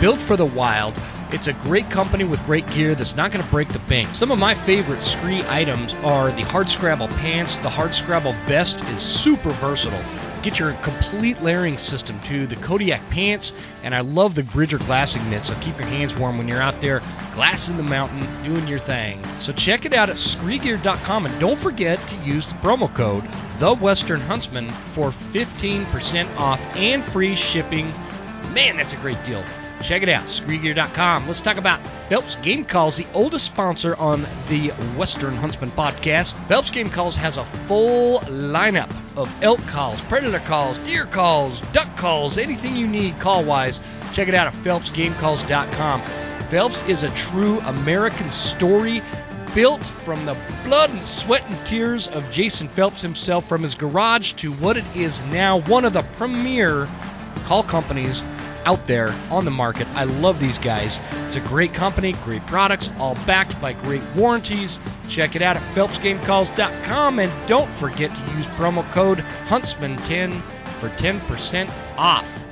built 0.00 0.20
for 0.20 0.36
the 0.36 0.46
wild 0.46 0.94
it's 1.32 1.48
a 1.48 1.52
great 1.52 1.90
company 1.90 2.24
with 2.24 2.44
great 2.46 2.66
gear 2.68 2.94
that's 2.94 3.16
not 3.16 3.32
going 3.32 3.44
to 3.44 3.50
break 3.50 3.68
the 3.68 3.78
bank. 3.80 4.14
Some 4.14 4.30
of 4.30 4.38
my 4.38 4.54
favorite 4.54 5.00
SKRE 5.00 5.48
items 5.48 5.94
are 6.02 6.30
the 6.30 6.42
Hard 6.42 6.68
Scrabble 6.68 7.08
pants. 7.08 7.58
The 7.58 7.68
Hard 7.68 7.94
Scrabble 7.94 8.32
vest 8.46 8.82
is 8.90 9.02
super 9.02 9.50
versatile. 9.50 10.02
Get 10.42 10.60
your 10.60 10.72
complete 10.74 11.42
layering 11.42 11.76
system 11.76 12.20
to 12.20 12.46
the 12.46 12.54
Kodiak 12.54 13.10
pants, 13.10 13.52
and 13.82 13.94
I 13.94 14.00
love 14.00 14.36
the 14.36 14.44
Bridger 14.44 14.78
glassing 14.78 15.28
mitt, 15.28 15.44
so 15.44 15.54
keep 15.60 15.76
your 15.78 15.88
hands 15.88 16.16
warm 16.16 16.38
when 16.38 16.46
you're 16.46 16.62
out 16.62 16.80
there 16.80 17.02
glassing 17.34 17.76
the 17.76 17.82
mountain, 17.82 18.24
doing 18.44 18.68
your 18.68 18.78
thing. 18.78 19.20
So 19.40 19.52
check 19.52 19.84
it 19.84 19.92
out 19.92 20.08
at 20.08 20.16
skregear.com, 20.16 21.26
and 21.26 21.40
don't 21.40 21.58
forget 21.58 21.98
to 22.06 22.16
use 22.16 22.46
the 22.46 22.54
promo 22.58 22.92
code 22.94 23.24
The 23.58 23.74
Western 23.74 24.20
Huntsman 24.20 24.68
for 24.68 25.08
15% 25.10 26.36
off 26.36 26.60
and 26.76 27.02
free 27.02 27.34
shipping. 27.34 27.92
Man, 28.54 28.76
that's 28.76 28.92
a 28.92 28.96
great 28.98 29.22
deal. 29.24 29.42
Check 29.82 30.02
it 30.02 30.08
out, 30.08 30.24
skregear.com. 30.24 31.26
Let's 31.26 31.40
talk 31.40 31.58
about 31.58 31.80
Phelps 32.08 32.36
Game 32.36 32.64
Calls, 32.64 32.96
the 32.96 33.06
oldest 33.12 33.46
sponsor 33.46 33.94
on 33.96 34.22
the 34.48 34.68
Western 34.96 35.34
Huntsman 35.34 35.70
podcast. 35.70 36.32
Phelps 36.46 36.70
Game 36.70 36.88
Calls 36.88 37.14
has 37.16 37.36
a 37.36 37.44
full 37.44 38.20
lineup 38.20 38.90
of 39.16 39.30
elk 39.42 39.60
calls, 39.66 40.00
predator 40.02 40.38
calls, 40.40 40.78
deer 40.78 41.04
calls, 41.04 41.60
duck 41.72 41.94
calls, 41.96 42.38
anything 42.38 42.74
you 42.74 42.86
need 42.86 43.18
call 43.18 43.44
wise. 43.44 43.80
Check 44.12 44.28
it 44.28 44.34
out 44.34 44.46
at 44.46 44.54
phelpsgamecalls.com. 44.54 46.02
Phelps 46.48 46.82
is 46.88 47.02
a 47.02 47.10
true 47.10 47.60
American 47.60 48.30
story 48.30 49.02
built 49.54 49.84
from 49.84 50.24
the 50.26 50.36
blood 50.64 50.90
and 50.90 51.04
sweat 51.04 51.42
and 51.48 51.66
tears 51.66 52.08
of 52.08 52.30
Jason 52.30 52.68
Phelps 52.68 53.02
himself 53.02 53.48
from 53.48 53.62
his 53.62 53.74
garage 53.74 54.34
to 54.34 54.52
what 54.52 54.76
it 54.76 54.84
is 54.96 55.24
now 55.26 55.60
one 55.62 55.84
of 55.84 55.92
the 55.92 56.02
premier 56.02 56.88
call 57.44 57.62
companies 57.62 58.22
out 58.66 58.86
there 58.86 59.14
on 59.30 59.44
the 59.44 59.50
market. 59.50 59.86
I 59.94 60.04
love 60.04 60.38
these 60.40 60.58
guys. 60.58 60.98
It's 61.26 61.36
a 61.36 61.40
great 61.40 61.72
company, 61.72 62.12
great 62.24 62.44
products, 62.46 62.90
all 62.98 63.14
backed 63.26 63.58
by 63.60 63.72
great 63.72 64.02
warranties. 64.14 64.78
Check 65.08 65.36
it 65.36 65.42
out 65.42 65.56
at 65.56 65.62
phelpsgamecalls.com 65.74 67.18
and 67.20 67.48
don't 67.48 67.70
forget 67.70 68.14
to 68.14 68.22
use 68.36 68.46
promo 68.48 68.88
code 68.90 69.18
Huntsman10 69.48 70.34
for 70.80 70.88
10% 70.90 71.72
off. 71.96 72.46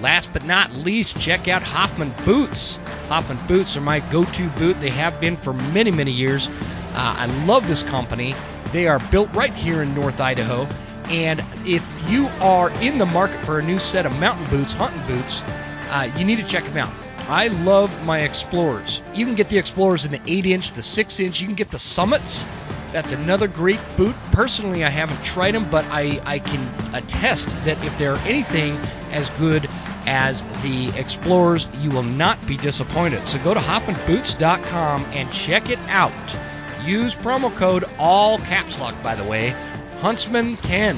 Last 0.00 0.32
but 0.32 0.44
not 0.44 0.72
least, 0.72 1.20
check 1.20 1.48
out 1.48 1.62
Hoffman 1.62 2.12
Boots. 2.24 2.76
Hoffman 3.08 3.38
Boots 3.46 3.76
are 3.76 3.80
my 3.80 4.00
go 4.10 4.24
to 4.24 4.48
boot. 4.50 4.80
They 4.80 4.90
have 4.90 5.20
been 5.20 5.36
for 5.36 5.52
many, 5.52 5.90
many 5.90 6.12
years. 6.12 6.48
Uh, 6.94 7.16
I 7.18 7.26
love 7.44 7.66
this 7.68 7.82
company. 7.82 8.34
They 8.72 8.86
are 8.86 9.00
built 9.10 9.34
right 9.34 9.52
here 9.52 9.82
in 9.82 9.94
North 9.94 10.20
Idaho. 10.20 10.68
And 11.10 11.42
if 11.64 11.84
you 12.10 12.26
are 12.40 12.70
in 12.82 12.98
the 12.98 13.06
market 13.06 13.44
for 13.44 13.58
a 13.58 13.62
new 13.62 13.78
set 13.78 14.06
of 14.06 14.18
mountain 14.20 14.44
boots, 14.50 14.72
hunting 14.72 15.06
boots, 15.06 15.42
uh, 15.90 16.10
you 16.16 16.24
need 16.24 16.36
to 16.36 16.44
check 16.44 16.64
them 16.64 16.76
out. 16.76 16.92
I 17.28 17.48
love 17.48 18.04
my 18.06 18.20
Explorers. 18.20 19.02
You 19.14 19.26
can 19.26 19.34
get 19.34 19.48
the 19.48 19.58
Explorers 19.58 20.04
in 20.04 20.12
the 20.12 20.20
8 20.26 20.46
inch, 20.46 20.72
the 20.72 20.82
6 20.82 21.20
inch, 21.20 21.40
you 21.40 21.46
can 21.46 21.56
get 21.56 21.70
the 21.70 21.78
Summits. 21.78 22.46
That's 22.92 23.12
another 23.12 23.48
great 23.48 23.80
boot. 23.98 24.16
Personally, 24.32 24.82
I 24.82 24.88
haven't 24.88 25.22
tried 25.22 25.54
them, 25.54 25.68
but 25.70 25.84
I, 25.90 26.20
I 26.24 26.38
can 26.38 26.62
attest 26.94 27.48
that 27.66 27.82
if 27.84 27.96
they're 27.98 28.16
anything 28.18 28.76
as 29.10 29.28
good 29.30 29.68
as 30.06 30.42
the 30.62 30.90
Explorers, 30.98 31.66
you 31.80 31.90
will 31.90 32.02
not 32.02 32.44
be 32.46 32.56
disappointed. 32.56 33.26
So 33.28 33.38
go 33.40 33.52
to 33.52 33.60
hoffmanboots.com 33.60 35.04
and 35.12 35.30
check 35.30 35.68
it 35.68 35.78
out. 35.88 36.12
Use 36.82 37.14
promo 37.14 37.54
code 37.54 37.84
all 37.98 38.38
caps 38.38 38.80
lock, 38.80 38.94
by 39.02 39.14
the 39.14 39.24
way, 39.24 39.54
Huntsman10. 40.00 40.94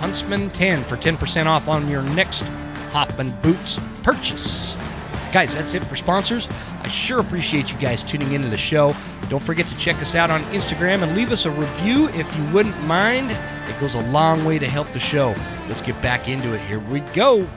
Huntsman10 0.00 0.84
for 0.84 0.96
10% 0.96 1.46
off 1.46 1.68
on 1.68 1.88
your 1.88 2.02
next 2.02 2.42
Hoffman 2.92 3.30
Boots 3.42 3.80
purchase. 4.02 4.76
Guys, 5.32 5.54
that's 5.54 5.74
it 5.74 5.82
for 5.84 5.96
sponsors. 5.96 6.48
I 6.82 6.88
sure 6.88 7.18
appreciate 7.18 7.72
you 7.72 7.78
guys 7.78 8.02
tuning 8.02 8.32
into 8.32 8.48
the 8.48 8.56
show. 8.56 8.94
Don't 9.28 9.42
forget 9.42 9.66
to 9.66 9.78
check 9.78 9.96
us 9.96 10.14
out 10.14 10.30
on 10.30 10.42
Instagram 10.44 11.02
and 11.02 11.16
leave 11.16 11.32
us 11.32 11.46
a 11.46 11.50
review 11.50 12.08
if 12.10 12.36
you 12.36 12.44
wouldn't 12.52 12.80
mind. 12.84 13.30
It 13.30 13.80
goes 13.80 13.94
a 13.94 14.10
long 14.10 14.44
way 14.44 14.58
to 14.58 14.68
help 14.68 14.88
the 14.92 15.00
show. 15.00 15.34
Let's 15.68 15.82
get 15.82 16.00
back 16.02 16.28
into 16.28 16.54
it. 16.54 16.60
Here 16.60 16.78
we 16.78 17.00
go. 17.00 17.48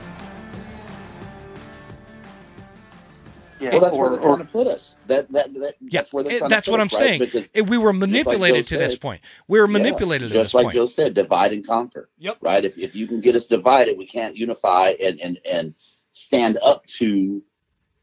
Yeah, 3.60 3.70
well, 3.70 3.80
that's 3.80 3.96
or, 3.96 4.00
where 4.00 4.10
they're 4.10 4.20
or, 4.20 4.36
trying 4.36 4.46
to 4.46 4.52
put 4.52 4.66
us. 4.66 4.96
That 5.06 5.30
that, 5.32 5.52
that 5.54 5.74
yeah, 5.80 6.00
that's 6.00 6.12
where 6.12 6.24
they're 6.24 6.38
trying 6.38 6.50
that's 6.50 6.68
what 6.68 6.80
I'm 6.80 6.88
saying. 6.88 7.20
Because 7.20 7.50
we 7.66 7.78
were 7.78 7.92
manipulated 7.92 8.58
like 8.58 8.66
to 8.66 8.78
this 8.78 8.96
point. 8.96 9.20
We 9.48 9.60
were 9.60 9.68
manipulated 9.68 10.30
yeah, 10.30 10.42
just 10.42 10.54
like 10.54 10.64
point. 10.64 10.74
Joe 10.74 10.86
said, 10.86 11.14
divide 11.14 11.52
and 11.52 11.66
conquer. 11.66 12.08
Yep. 12.18 12.38
Right. 12.40 12.64
If 12.64 12.78
if 12.78 12.94
you 12.94 13.06
can 13.06 13.20
get 13.20 13.34
us 13.34 13.46
divided, 13.46 13.98
we 13.98 14.06
can't 14.06 14.36
unify 14.36 14.94
and 15.02 15.20
and 15.20 15.38
and 15.44 15.74
stand 16.12 16.58
up 16.62 16.86
to, 16.86 17.42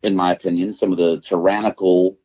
in 0.03 0.15
my 0.15 0.33
opinion, 0.33 0.73
some 0.73 0.91
of 0.91 0.97
the 0.97 1.21
tyrannical 1.21 2.17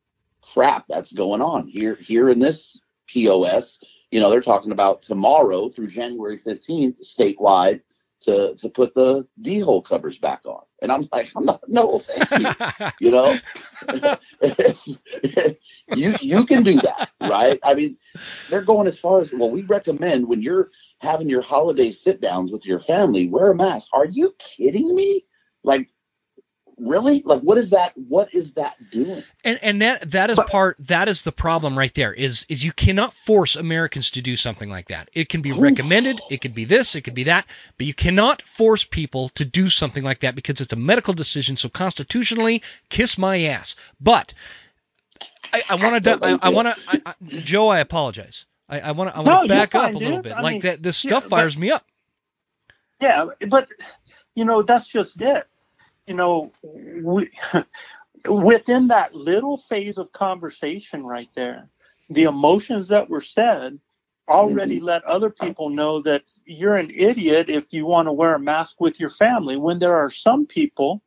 crap 0.43 0.87
that's 0.89 1.13
going 1.13 1.43
on 1.43 1.67
here 1.67 1.97
here 1.97 2.29
in 2.29 2.39
this 2.39 2.81
POS. 3.07 3.79
You 4.11 4.21
know, 4.21 4.31
they're 4.31 4.41
talking 4.41 4.73
about 4.73 5.03
tomorrow 5.03 5.69
through 5.69 5.87
January 5.87 6.39
15th 6.39 7.01
statewide 7.07 7.81
to 8.23 8.55
to 8.57 8.69
put 8.69 8.95
the 8.95 9.27
D 9.41 9.61
hole 9.61 9.83
covers 9.83 10.19
back 10.19 10.45
on. 10.45 10.63
And 10.83 10.91
I'm 10.91 11.09
like, 11.13 11.31
I'm 11.37 11.45
not, 11.45 11.61
no, 11.69 11.99
thank 11.99 12.31
you. 12.41 12.89
you 13.01 13.11
know, 13.11 13.37
you 15.95 16.15
you 16.21 16.45
can 16.47 16.63
do 16.63 16.81
that, 16.81 17.11
right? 17.21 17.59
I 17.63 17.75
mean, 17.75 17.97
they're 18.49 18.63
going 18.63 18.87
as 18.87 18.99
far 18.99 19.21
as 19.21 19.33
well. 19.33 19.51
We 19.51 19.63
recommend 19.63 20.27
when 20.27 20.43
you're 20.43 20.71
having 21.01 21.29
your 21.29 21.43
holiday 21.43 21.91
sit 21.91 22.21
downs 22.21 22.51
with 22.53 22.67
your 22.67 22.81
family, 22.81 23.29
wear 23.29 23.51
a 23.51 23.55
mask. 23.55 23.89
Are 23.93 24.07
you 24.07 24.35
kidding 24.39 24.95
me? 24.95 25.27
Like, 25.63 25.91
really 26.81 27.23
like 27.25 27.41
what 27.43 27.59
is 27.59 27.71
that 27.71 27.93
what 27.97 28.33
is 28.35 28.53
that 28.53 28.77
doing 28.91 29.23
and 29.45 29.59
and 29.63 29.83
that 29.83 30.11
that 30.11 30.31
is 30.31 30.37
but, 30.37 30.49
part 30.49 30.77
that 30.79 31.09
is 31.09 31.23
the 31.23 31.33
problem 31.33 31.77
right 31.77 31.95
there 31.95 32.13
is 32.13 32.47
is 32.49 32.65
you 32.65 32.73
cannot 32.73 33.13
force 33.13 33.57
americans 33.57 34.13
to 34.13 34.23
do 34.23 34.37
something 34.37 34.71
like 34.71 34.89
that 34.89 35.09
it 35.13 35.29
can 35.29 35.43
be 35.43 35.51
oof. 35.51 35.61
recommended 35.61 36.21
it 36.31 36.41
could 36.41 36.55
be 36.55 36.65
this 36.65 36.95
it 36.95 37.03
could 37.03 37.15
be 37.15 37.25
that 37.25 37.45
but 37.77 37.87
you 37.87 37.95
cannot 37.95 38.43
force 38.43 38.85
people 38.85 39.29
to 39.31 39.45
do 39.45 39.69
something 39.69 40.03
like 40.03 40.21
that 40.21 40.35
because 40.35 40.61
it's 40.61 40.73
a 40.73 40.77
medical 40.77 41.15
decision 41.15 41.57
so 41.57 41.69
constitutionally 41.69 42.63
kiss 42.89 43.19
my 43.19 43.43
ass 43.45 43.77
but 44.01 44.33
i 45.53 45.75
want 45.75 46.03
to 46.03 46.19
i, 46.23 46.39
I 46.43 46.49
want 46.51 46.69
to 46.69 47.41
joe 47.43 47.69
i 47.69 47.81
apologize 47.81 48.47
I 48.71 48.93
want 48.93 49.11
to 49.11 49.17
I 49.17 49.21
want 49.21 49.43
to 49.43 49.49
no, 49.49 49.61
back 49.61 49.75
up 49.75 49.95
a 49.95 49.99
little 49.99 50.23
bit. 50.23 50.31
I 50.33 50.43
like 50.43 50.53
mean, 50.53 50.61
that 50.63 50.81
this 50.81 50.97
stuff 50.97 51.25
yeah, 51.25 51.29
fires 51.29 51.57
but, 51.57 51.61
me 51.61 51.71
up. 51.73 51.85
Yeah, 53.01 53.27
but 53.49 53.69
you 54.37 54.45
know 54.45 54.63
that's 54.63 54.87
just 54.87 55.21
it. 55.21 55.45
You 56.11 56.17
know, 56.17 56.51
we, 56.65 57.31
within 58.29 58.89
that 58.89 59.15
little 59.15 59.57
phase 59.57 59.97
of 59.97 60.11
conversation 60.11 61.07
right 61.07 61.29
there, 61.37 61.69
the 62.09 62.25
emotions 62.25 62.89
that 62.89 63.09
were 63.09 63.21
said 63.21 63.79
already 64.29 64.79
mm-hmm. 64.79 64.87
let 64.87 65.05
other 65.05 65.31
people 65.31 65.69
know 65.71 66.03
that 66.03 66.25
you're 66.47 66.75
an 66.75 66.91
idiot 66.91 67.49
if 67.49 67.73
you 67.73 67.87
want 67.87 68.09
to 68.09 68.13
wear 68.13 68.35
a 68.35 68.41
mask 68.41 68.81
with 68.81 68.99
your 68.99 69.11
family. 69.11 69.57
When 69.57 69.79
there 69.79 69.97
are 69.97 70.11
some 70.11 70.47
people 70.47 71.01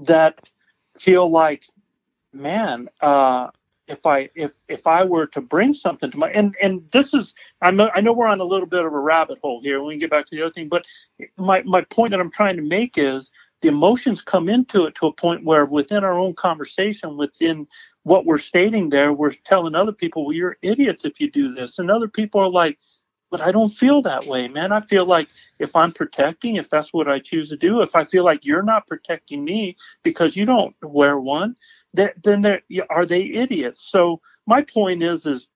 that 0.00 0.50
feel 0.98 1.30
like, 1.30 1.66
man, 2.32 2.88
uh, 3.00 3.50
if 3.86 4.04
I 4.04 4.30
if 4.34 4.50
if 4.66 4.84
I 4.88 5.04
were 5.04 5.28
to 5.28 5.40
bring 5.40 5.74
something 5.74 6.10
to 6.10 6.18
my 6.18 6.30
and 6.32 6.56
and 6.60 6.82
this 6.90 7.14
is 7.14 7.34
I 7.62 7.70
know 7.70 7.88
I 7.94 8.00
know 8.00 8.12
we're 8.12 8.26
on 8.26 8.40
a 8.40 8.44
little 8.44 8.66
bit 8.66 8.84
of 8.84 8.92
a 8.92 8.98
rabbit 8.98 9.38
hole 9.42 9.60
here. 9.62 9.80
We 9.80 9.92
can 9.92 10.00
get 10.00 10.10
back 10.10 10.26
to 10.26 10.34
the 10.34 10.42
other 10.42 10.52
thing, 10.52 10.68
but 10.68 10.84
my 11.36 11.62
my 11.62 11.82
point 11.82 12.10
that 12.10 12.18
I'm 12.18 12.32
trying 12.32 12.56
to 12.56 12.62
make 12.62 12.98
is 12.98 13.30
the 13.64 13.70
emotions 13.70 14.20
come 14.20 14.50
into 14.50 14.84
it 14.84 14.94
to 14.96 15.06
a 15.06 15.12
point 15.12 15.42
where 15.42 15.64
within 15.64 16.04
our 16.04 16.18
own 16.18 16.34
conversation, 16.34 17.16
within 17.16 17.66
what 18.02 18.26
we're 18.26 18.36
stating 18.36 18.90
there, 18.90 19.10
we're 19.10 19.32
telling 19.32 19.74
other 19.74 19.90
people, 19.90 20.26
well, 20.26 20.34
you're 20.34 20.58
idiots 20.60 21.06
if 21.06 21.18
you 21.18 21.30
do 21.30 21.54
this, 21.54 21.78
and 21.78 21.90
other 21.90 22.06
people 22.06 22.42
are 22.42 22.50
like, 22.50 22.78
but 23.30 23.40
I 23.40 23.52
don't 23.52 23.70
feel 23.70 24.02
that 24.02 24.26
way, 24.26 24.48
man. 24.48 24.70
I 24.70 24.82
feel 24.82 25.06
like 25.06 25.28
if 25.58 25.74
I'm 25.74 25.92
protecting, 25.92 26.56
if 26.56 26.68
that's 26.68 26.92
what 26.92 27.08
I 27.08 27.18
choose 27.18 27.48
to 27.48 27.56
do, 27.56 27.80
if 27.80 27.96
I 27.96 28.04
feel 28.04 28.22
like 28.22 28.44
you're 28.44 28.62
not 28.62 28.86
protecting 28.86 29.42
me 29.42 29.78
because 30.02 30.36
you 30.36 30.44
don't 30.44 30.76
wear 30.82 31.18
one, 31.18 31.56
then 31.94 32.42
they're, 32.42 32.60
are 32.90 33.06
they 33.06 33.22
idiots? 33.22 33.82
So 33.90 34.20
my 34.46 34.60
point 34.60 35.02
is, 35.02 35.24
is 35.24 35.48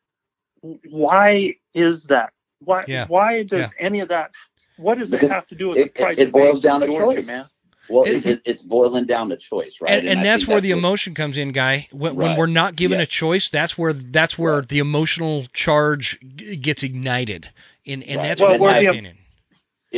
why 0.63 1.57
is 1.75 2.05
that? 2.05 2.33
Why 2.61 2.85
yeah. 2.89 3.07
why 3.07 3.43
does 3.43 3.61
yeah. 3.61 3.71
any 3.79 4.01
of 4.01 4.09
that? 4.09 4.31
What 4.79 4.99
does 4.99 5.11
because 5.11 5.31
it 5.31 5.33
have 5.33 5.47
to 5.49 5.55
do 5.55 5.69
with 5.69 5.79
it, 5.79 5.95
the 5.95 6.03
price? 6.03 6.19
It, 6.19 6.33
boils 6.33 6.61
down 6.61 6.81
to 6.81 6.87
Georgia, 6.87 7.21
choice, 7.21 7.27
man. 7.27 7.47
Well, 7.89 8.05
it, 8.05 8.27
it, 8.27 8.43
it's 8.45 8.63
boiling 8.63 9.07
down 9.07 9.31
to 9.31 9.37
choice, 9.37 9.79
right? 9.81 9.93
And, 9.93 10.01
and, 10.07 10.19
and 10.19 10.27
that's 10.27 10.47
where 10.47 10.57
that's 10.57 10.65
the 10.65 10.75
what, 10.75 10.79
emotion 10.79 11.15
comes 11.15 11.39
in, 11.39 11.53
guy. 11.53 11.89
When, 11.91 12.17
right. 12.17 12.29
when 12.29 12.37
we're 12.37 12.47
not 12.47 12.77
given 12.77 12.99
yeah. 12.99 13.05
a 13.05 13.07
choice, 13.07 13.49
that's 13.49 13.79
where 13.79 13.93
that's 13.93 14.39
where 14.39 14.57
right. 14.57 14.69
the 14.69 14.81
emotional 14.81 15.45
charge 15.53 16.19
gets 16.37 16.83
ignited, 16.83 17.49
and 17.87 18.03
and 18.03 18.17
right. 18.17 18.29
that's 18.29 18.41
well, 18.41 18.59
my 18.59 18.81
the, 18.81 18.87
opinion. 18.87 19.19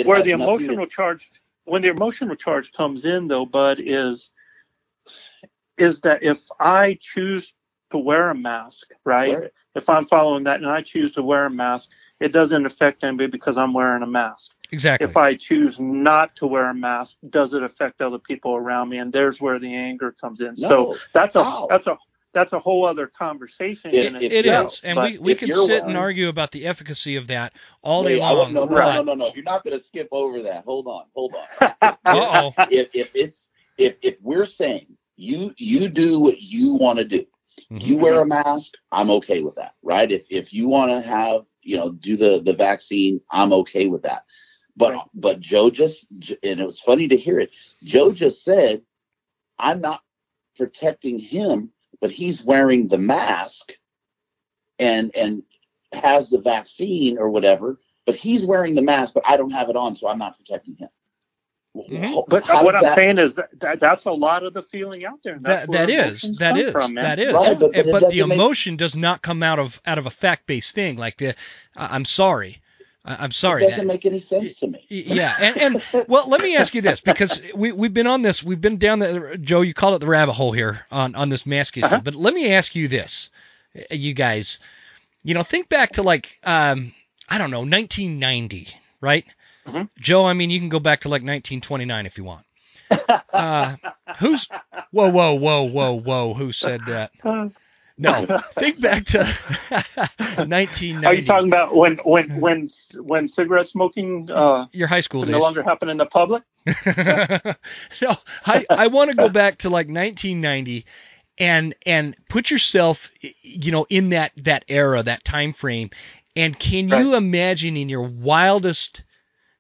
Where 0.05 0.23
the 0.23 0.31
emotional 0.31 0.87
to... 0.87 0.91
charge, 0.91 1.31
when 1.65 1.83
the 1.83 1.89
emotional 1.89 2.37
charge 2.37 2.73
comes 2.73 3.05
in, 3.05 3.29
though, 3.29 3.47
Bud, 3.47 3.79
is 3.81 4.31
is 5.77 6.01
that 6.03 6.23
if 6.23 6.39
I 6.61 6.99
choose 7.01 7.53
to 7.91 7.99
wear 7.99 8.31
a 8.31 8.35
mask, 8.35 8.87
right? 9.05 9.39
right? 9.39 9.51
If 9.75 9.89
I'm 9.89 10.07
following 10.07 10.45
that 10.45 10.57
and 10.57 10.69
I 10.69 10.83
choose 10.83 11.13
to 11.13 11.23
wear 11.23 11.47
a 11.47 11.51
mask, 11.51 11.89
it 12.21 12.33
doesn't 12.33 12.67
affect 12.67 13.03
anybody 13.03 13.31
because 13.31 13.57
I'm 13.57 13.73
wearing 13.73 14.03
a 14.03 14.07
mask. 14.07 14.53
Exactly. 14.73 15.09
If 15.09 15.17
I 15.17 15.35
choose 15.35 15.81
not 15.81 16.37
to 16.37 16.47
wear 16.47 16.71
a 16.71 16.75
mask, 16.75 17.17
does 17.29 17.53
it 17.55 17.63
affect 17.63 18.01
other 18.01 18.19
people 18.19 18.55
around 18.55 18.89
me? 18.89 18.99
And 18.99 19.13
there's 19.13 19.41
where 19.41 19.59
the 19.59 19.75
anger 19.75 20.13
comes 20.13 20.41
in. 20.41 20.55
No. 20.59 20.69
So 20.69 20.97
that's 21.13 21.35
a 21.35 21.45
How? 21.45 21.67
that's 21.69 21.87
a 21.87 21.99
that's 22.33 22.53
a 22.53 22.59
whole 22.59 22.87
other 22.87 23.07
conversation. 23.07 23.91
It, 23.93 24.15
it 24.23 24.47
is, 24.47 24.81
and 24.85 24.99
we, 25.01 25.19
we 25.19 25.35
can 25.35 25.51
sit 25.51 25.69
wearing, 25.69 25.89
and 25.89 25.97
argue 25.97 26.29
about 26.29 26.53
the 26.53 26.67
efficacy 26.67 27.17
of 27.17 27.27
that 27.27 27.53
all 27.83 28.05
day 28.05 28.21
long. 28.21 28.53
No, 28.53 28.67
no, 28.67 28.71
no, 28.71 28.93
no, 28.93 29.03
no, 29.03 29.15
no. 29.15 29.33
You're 29.35 29.45
not 29.45 29.65
going 29.65 29.77
to 29.77 29.85
skip 29.85 30.09
over 30.13 30.43
that. 30.43 30.65
Hold 30.65 30.87
on, 30.87 31.05
hold 31.15 31.35
on. 31.35 31.97
oh. 32.07 32.53
If, 32.71 32.89
if 32.95 33.11
it's 33.15 33.49
if 33.79 33.97
if 34.03 34.17
we're 34.23 34.47
saying 34.47 34.87
you 35.17 35.53
you 35.57 35.89
do 35.89 36.21
what 36.21 36.41
you 36.41 36.75
want 36.75 36.99
to 36.99 37.05
do. 37.05 37.27
Mm-hmm. 37.71 37.87
You 37.87 37.97
wear 37.99 38.21
a 38.21 38.27
mask, 38.27 38.73
I'm 38.91 39.11
okay 39.11 39.43
with 39.43 39.55
that, 39.57 39.75
right? 39.83 40.11
If 40.11 40.27
if 40.31 40.53
you 40.53 40.69
want 40.69 40.93
to 40.93 41.01
have, 41.01 41.43
you 41.63 41.77
know, 41.77 41.93
do 41.93 42.17
the 42.17 42.41
the 42.45 42.55
vaccine, 42.55 43.21
I'm 43.31 43.53
okay 43.53 43.87
with 43.87 44.03
that. 44.03 44.25
But 44.81 44.95
right. 44.95 45.05
but 45.15 45.41
Joe 45.41 45.71
just 45.71 46.07
and 46.43 46.59
it 46.59 46.65
was 46.65 46.81
funny 46.81 47.07
to 47.09 47.17
hear 47.17 47.39
it. 47.39 47.51
Joe 47.85 48.13
just 48.13 48.43
said, 48.43 48.81
I'm 49.59 49.83
not 49.83 50.03
protecting 50.57 51.19
him, 51.19 51.71
but 52.01 52.11
he's 52.11 52.43
wearing 52.43 52.89
the 52.89 52.99
mask 52.99 53.75
and 54.79 55.15
and 55.15 55.43
has 55.93 56.31
the 56.31 56.41
vaccine 56.41 57.19
or 57.19 57.29
whatever, 57.29 57.79
but 58.07 58.17
he's 58.17 58.43
wearing 58.43 58.75
the 58.75 58.83
mask, 58.83 59.13
but 59.13 59.25
I 59.27 59.37
don't 59.37 59.51
have 59.51 59.69
it 59.69 59.77
on, 59.77 59.97
so 59.97 60.09
I'm 60.09 60.19
not 60.19 60.39
protecting 60.39 60.77
him. 60.77 60.89
Mm-hmm. 61.77 62.21
But 62.29 62.49
what 62.49 62.75
I'm 62.75 62.83
that, 62.83 62.97
saying 62.97 63.19
is 63.19 63.35
that, 63.35 63.51
that, 63.61 63.81
that's 63.81 64.05
a 64.05 64.11
lot 64.11 64.45
of 64.45 64.55
the 64.55 64.63
feeling 64.63 65.05
out 65.05 65.21
there. 65.23 65.39
That 65.41 65.71
that 65.71 65.91
is 65.91 66.39
that 66.39 66.57
is 66.57 66.73
from, 66.73 66.95
that 66.95 67.19
is. 67.19 67.35
Right, 67.35 67.59
but, 67.59 67.73
but, 67.73 67.87
but 67.87 68.11
the 68.11 68.21
emotion 68.21 68.73
make... 68.73 68.79
does 68.79 68.97
not 68.97 69.21
come 69.21 69.43
out 69.43 69.59
of 69.59 69.81
out 69.85 69.99
of 69.99 70.07
a 70.07 70.11
fact 70.11 70.47
based 70.47 70.75
thing. 70.75 70.97
Like 70.97 71.19
the, 71.19 71.35
I'm 71.77 72.07
sorry. 72.07 72.63
I'm 73.05 73.31
sorry. 73.31 73.65
It 73.65 73.71
doesn't 73.71 73.87
that, 73.87 73.93
make 73.93 74.05
any 74.05 74.19
sense 74.19 74.57
to 74.57 74.67
me. 74.67 74.85
Yeah, 74.89 75.35
and, 75.41 75.57
and 75.57 76.07
well, 76.09 76.29
let 76.29 76.43
me 76.43 76.57
ask 76.57 76.75
you 76.75 76.83
this 76.83 77.01
because 77.01 77.43
we 77.55 77.73
we've 77.73 77.95
been 77.95 78.07
on 78.07 78.23
this, 78.23 78.43
we've 78.43 78.61
been 78.61 78.77
down 78.77 78.99
the 78.99 79.39
Joe, 79.41 79.63
you 79.63 79.73
call 79.73 79.95
it 79.95 80.01
the 80.01 80.07
rabbit 80.07 80.35
hole 80.35 80.53
here 80.53 80.85
on 80.91 81.15
on 81.15 81.29
this 81.31 81.47
mask 81.47 81.77
issue. 81.79 81.87
Uh-huh. 81.87 82.01
But 82.05 82.15
let 82.15 82.35
me 82.35 82.53
ask 82.53 82.75
you 82.75 82.89
this, 82.89 83.31
you 83.91 84.13
guys, 84.13 84.59
you 85.23 85.35
know, 85.35 85.43
think 85.43 85.69
back 85.69 85.93
to 85.93 86.03
like 86.03 86.39
um, 86.45 86.93
I 87.29 87.39
don't 87.39 87.51
know, 87.51 87.61
1990, 87.61 88.69
right? 89.01 89.25
Mm-hmm. 89.67 89.83
Joe, 89.99 90.27
I 90.27 90.35
mean, 90.35 90.51
you 90.51 90.59
can 90.59 90.69
go 90.69 90.81
back 90.81 91.01
to 91.01 91.09
like 91.09 91.23
1929 91.23 92.07
if 92.07 92.19
you 92.19 92.25
want. 92.25 92.45
Uh, 93.33 93.77
who's 94.19 94.49
whoa, 94.91 95.09
whoa, 95.09 95.35
whoa, 95.35 95.63
whoa, 95.63 96.01
whoa? 96.01 96.35
Who 96.35 96.53
said 96.53 96.81
that? 96.87 97.13
No, 98.01 98.41
think 98.59 98.81
back 98.81 99.05
to 99.07 99.19
1990. 99.19 101.07
Are 101.07 101.15
you 101.15 101.25
talking 101.25 101.49
about 101.49 101.75
when 101.75 101.99
when 101.99 102.41
when 102.41 102.71
when 102.95 103.29
cigarette 103.29 103.69
smoking? 103.69 104.31
Uh, 104.31 104.67
Your 104.73 104.89
high 104.89 105.03
school 105.03 105.23
days. 105.23 105.33
No 105.33 105.39
longer 105.39 105.63
happen 105.63 105.91
in 105.91 105.99
the 105.99 106.07
public. 106.07 106.43
no, 106.67 108.17
I 108.47 108.65
I 108.71 108.87
want 108.87 109.11
to 109.11 109.17
go 109.17 109.29
back 109.29 109.59
to 109.59 109.69
like 109.69 109.87
1990 109.87 110.87
and 111.39 111.75
and 111.85 112.17
put 112.31 112.51
yourself 112.51 113.13
you 113.43 113.71
know 113.71 113.87
in 113.91 114.11
that 114.11 114.33
that 114.39 114.65
era 114.69 115.03
that 115.03 115.23
time 115.23 115.53
frame 115.53 115.91
and 116.35 116.59
can 116.59 116.89
right. 116.89 117.01
you 117.01 117.15
imagine 117.17 117.77
in 117.77 117.91
your 117.91 118.09
wildest 118.09 119.05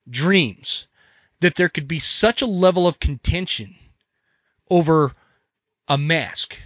dreams 0.09 0.86
that 1.41 1.57
there 1.57 1.68
could 1.68 1.88
be 1.88 1.99
such 1.99 2.41
a 2.41 2.47
level 2.47 2.86
of 2.86 2.99
contention 2.99 3.74
over 4.70 5.12
a 5.88 5.99
mask. 5.99 6.59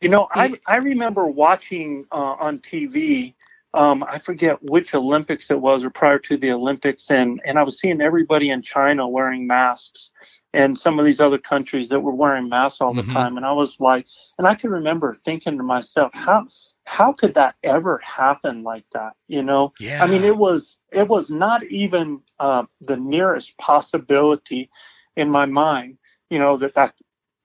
You 0.00 0.08
know, 0.08 0.28
I, 0.32 0.54
I 0.66 0.76
remember 0.76 1.26
watching 1.26 2.06
uh, 2.12 2.36
on 2.38 2.60
TV, 2.60 3.34
um, 3.74 4.04
I 4.04 4.18
forget 4.18 4.62
which 4.62 4.94
Olympics 4.94 5.50
it 5.50 5.60
was 5.60 5.84
or 5.84 5.90
prior 5.90 6.18
to 6.20 6.36
the 6.36 6.52
Olympics, 6.52 7.10
and, 7.10 7.40
and 7.44 7.58
I 7.58 7.62
was 7.62 7.80
seeing 7.80 8.00
everybody 8.00 8.50
in 8.50 8.62
China 8.62 9.08
wearing 9.08 9.46
masks 9.46 10.10
and 10.54 10.78
some 10.78 10.98
of 10.98 11.04
these 11.04 11.20
other 11.20 11.38
countries 11.38 11.88
that 11.88 12.00
were 12.00 12.14
wearing 12.14 12.48
masks 12.48 12.80
all 12.80 12.94
the 12.94 13.02
mm-hmm. 13.02 13.12
time. 13.12 13.36
And 13.36 13.44
I 13.44 13.52
was 13.52 13.78
like, 13.80 14.06
and 14.38 14.46
I 14.46 14.54
can 14.54 14.70
remember 14.70 15.16
thinking 15.24 15.56
to 15.56 15.62
myself, 15.62 16.10
how 16.14 16.46
how 16.84 17.12
could 17.12 17.34
that 17.34 17.54
ever 17.62 17.98
happen 17.98 18.62
like 18.62 18.84
that? 18.92 19.12
You 19.26 19.42
know, 19.42 19.74
yeah. 19.78 20.02
I 20.02 20.06
mean, 20.06 20.24
it 20.24 20.36
was 20.36 20.78
it 20.90 21.06
was 21.06 21.30
not 21.30 21.64
even 21.64 22.20
uh, 22.40 22.64
the 22.80 22.96
nearest 22.96 23.58
possibility 23.58 24.70
in 25.16 25.28
my 25.28 25.44
mind. 25.44 25.98
You 26.30 26.38
know 26.38 26.56
that 26.56 26.74
that 26.74 26.94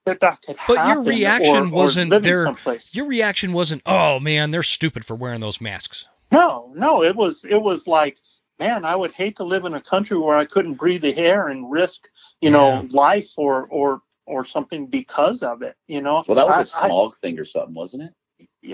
that 0.06 0.20
that 0.20 0.42
could 0.42 0.56
but 0.66 0.76
happen. 0.76 1.04
But 1.04 1.14
your 1.14 1.14
reaction 1.14 1.56
or, 1.56 1.68
wasn't 1.68 2.12
or 2.12 2.20
there. 2.20 2.54
Your 2.92 3.06
reaction 3.06 3.52
wasn't, 3.52 3.82
oh 3.86 4.20
man, 4.20 4.50
they're 4.50 4.62
stupid 4.62 5.04
for 5.04 5.14
wearing 5.14 5.40
those 5.40 5.60
masks. 5.60 6.06
No, 6.30 6.72
no, 6.74 7.02
it 7.02 7.16
was 7.16 7.44
it 7.44 7.60
was 7.60 7.86
like, 7.86 8.18
man, 8.58 8.84
I 8.84 8.96
would 8.96 9.12
hate 9.12 9.36
to 9.36 9.44
live 9.44 9.64
in 9.64 9.74
a 9.74 9.80
country 9.80 10.18
where 10.18 10.36
I 10.36 10.44
couldn't 10.44 10.74
breathe 10.74 11.02
the 11.02 11.16
air 11.16 11.48
and 11.48 11.70
risk, 11.70 12.08
you 12.40 12.50
yeah. 12.50 12.56
know, 12.56 12.88
life 12.90 13.30
or 13.36 13.66
or 13.66 14.02
or 14.26 14.44
something 14.44 14.86
because 14.86 15.42
of 15.42 15.62
it. 15.62 15.76
You 15.86 16.02
know. 16.02 16.24
Well, 16.26 16.36
that 16.36 16.46
was 16.46 16.72
I, 16.74 16.86
a 16.86 16.88
smog 16.88 17.14
I, 17.16 17.20
thing 17.20 17.38
or 17.38 17.44
something, 17.44 17.74
wasn't 17.74 18.04
it? 18.04 18.14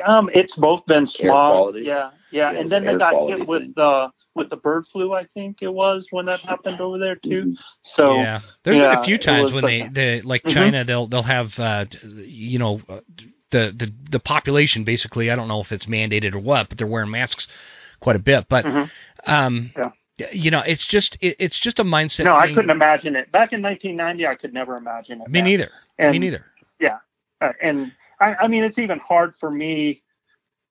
Um, 0.04 0.30
it's 0.32 0.56
both 0.56 0.86
been 0.86 1.06
small. 1.06 1.76
Yeah, 1.76 2.10
yeah, 2.30 2.50
and 2.52 2.70
then 2.70 2.84
they 2.84 2.96
got 2.96 3.28
hit 3.28 3.46
with 3.46 3.74
the 3.74 4.10
with 4.34 4.50
the 4.50 4.56
bird 4.56 4.86
flu. 4.86 5.12
I 5.12 5.24
think 5.24 5.62
it 5.62 5.72
was 5.72 6.08
when 6.10 6.26
that 6.26 6.40
happened 6.40 6.80
over 6.80 6.98
there 6.98 7.16
too. 7.16 7.42
Mm-hmm. 7.42 7.62
So 7.82 8.14
yeah, 8.14 8.40
there's 8.62 8.76
yeah, 8.76 8.90
been 8.90 8.98
a 8.98 9.04
few 9.04 9.18
times 9.18 9.52
when 9.52 9.64
like, 9.64 9.92
they, 9.92 10.18
they 10.18 10.20
like 10.22 10.42
mm-hmm. 10.42 10.54
China, 10.54 10.84
they'll 10.84 11.06
they'll 11.06 11.22
have 11.22 11.58
uh, 11.58 11.86
you 12.02 12.58
know 12.58 12.80
uh, 12.88 13.00
the 13.50 13.74
the 13.76 13.92
the 14.10 14.20
population 14.20 14.84
basically. 14.84 15.30
I 15.30 15.36
don't 15.36 15.48
know 15.48 15.60
if 15.60 15.72
it's 15.72 15.86
mandated 15.86 16.34
or 16.34 16.40
what, 16.40 16.68
but 16.68 16.78
they're 16.78 16.86
wearing 16.86 17.10
masks 17.10 17.48
quite 17.98 18.16
a 18.16 18.20
bit. 18.20 18.46
But 18.48 18.64
mm-hmm. 18.64 19.30
um, 19.30 19.72
yeah. 19.76 19.90
You 20.32 20.50
know, 20.50 20.60
it's 20.60 20.84
just 20.84 21.16
it, 21.22 21.36
it's 21.38 21.58
just 21.58 21.78
a 21.78 21.84
mindset. 21.84 22.26
No, 22.26 22.38
thing. 22.38 22.50
I 22.50 22.54
couldn't 22.54 22.70
imagine 22.70 23.16
it 23.16 23.32
back 23.32 23.54
in 23.54 23.62
1990. 23.62 24.26
I 24.26 24.34
could 24.34 24.52
never 24.52 24.76
imagine 24.76 25.22
it. 25.22 25.28
Me 25.30 25.40
neither. 25.40 25.70
And, 25.98 26.12
Me 26.12 26.18
neither. 26.18 26.44
Yeah, 26.78 26.98
uh, 27.40 27.52
and 27.62 27.92
I, 28.20 28.34
I 28.40 28.48
mean, 28.48 28.64
it's 28.64 28.78
even 28.78 28.98
hard 28.98 29.34
for 29.36 29.50
me. 29.50 30.02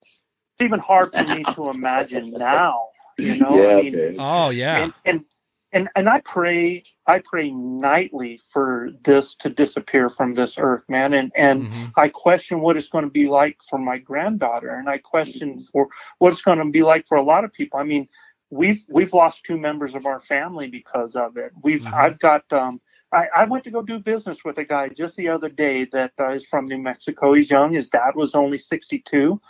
It's 0.02 0.62
even 0.66 0.80
hard 0.80 1.12
for 1.12 1.24
me 1.24 1.44
to 1.44 1.70
imagine 1.70 2.32
now. 2.32 2.88
You 3.18 3.38
know, 3.38 3.56
yeah, 3.56 3.78
I 3.78 3.82
mean, 3.82 4.16
oh 4.18 4.50
yeah, 4.50 4.78
and, 4.78 4.94
and 5.06 5.26
and 5.72 5.90
and 5.96 6.10
I 6.10 6.22
pray 6.22 6.84
I 7.06 7.20
pray 7.20 7.52
nightly 7.52 8.40
for 8.52 8.92
this 9.04 9.36
to 9.36 9.50
disappear 9.50 10.10
from 10.10 10.34
this 10.34 10.56
earth, 10.58 10.84
man. 10.88 11.14
And 11.14 11.32
and 11.36 11.64
mm-hmm. 11.64 11.86
I 11.98 12.10
question 12.10 12.62
what 12.62 12.78
it's 12.78 12.88
going 12.88 13.04
to 13.04 13.10
be 13.10 13.28
like 13.28 13.58
for 13.70 13.78
my 13.78 13.98
granddaughter, 13.98 14.70
and 14.70 14.90
I 14.90 14.98
question 14.98 15.60
for 15.60 15.88
what 16.18 16.34
it's 16.34 16.42
going 16.42 16.60
to 16.60 16.66
be 16.66 16.84
like 16.84 17.08
for 17.08 17.18
a 17.18 17.24
lot 17.24 17.44
of 17.44 17.54
people. 17.54 17.80
I 17.80 17.84
mean, 17.84 18.08
we've 18.50 18.84
we've 18.90 19.14
lost 19.14 19.44
two 19.44 19.58
members 19.58 19.96
of 19.96 20.06
our 20.06 20.20
family 20.20 20.68
because 20.68 21.16
of 21.16 21.38
it. 21.38 21.52
We've 21.62 21.82
mm-hmm. 21.82 21.94
I've 21.94 22.20
got 22.20 22.52
um 22.52 22.82
I, 23.12 23.28
I 23.36 23.44
went 23.46 23.64
to 23.64 23.72
go 23.72 23.82
do 23.82 24.00
business 24.00 24.44
with 24.44 24.58
a 24.58 24.66
guy 24.66 24.90
just 24.90 25.16
the 25.16 25.30
other 25.30 25.50
day 25.50 25.86
that 25.86 26.14
uh, 26.20 26.30
is 26.32 26.46
from 26.46 26.68
New 26.68 26.78
Mexico. 26.78 27.34
He's 27.34 27.50
young. 27.50 27.74
His 27.74 27.90
dad 27.90 28.16
was 28.16 28.36
only 28.36 28.58
62, 28.58 29.42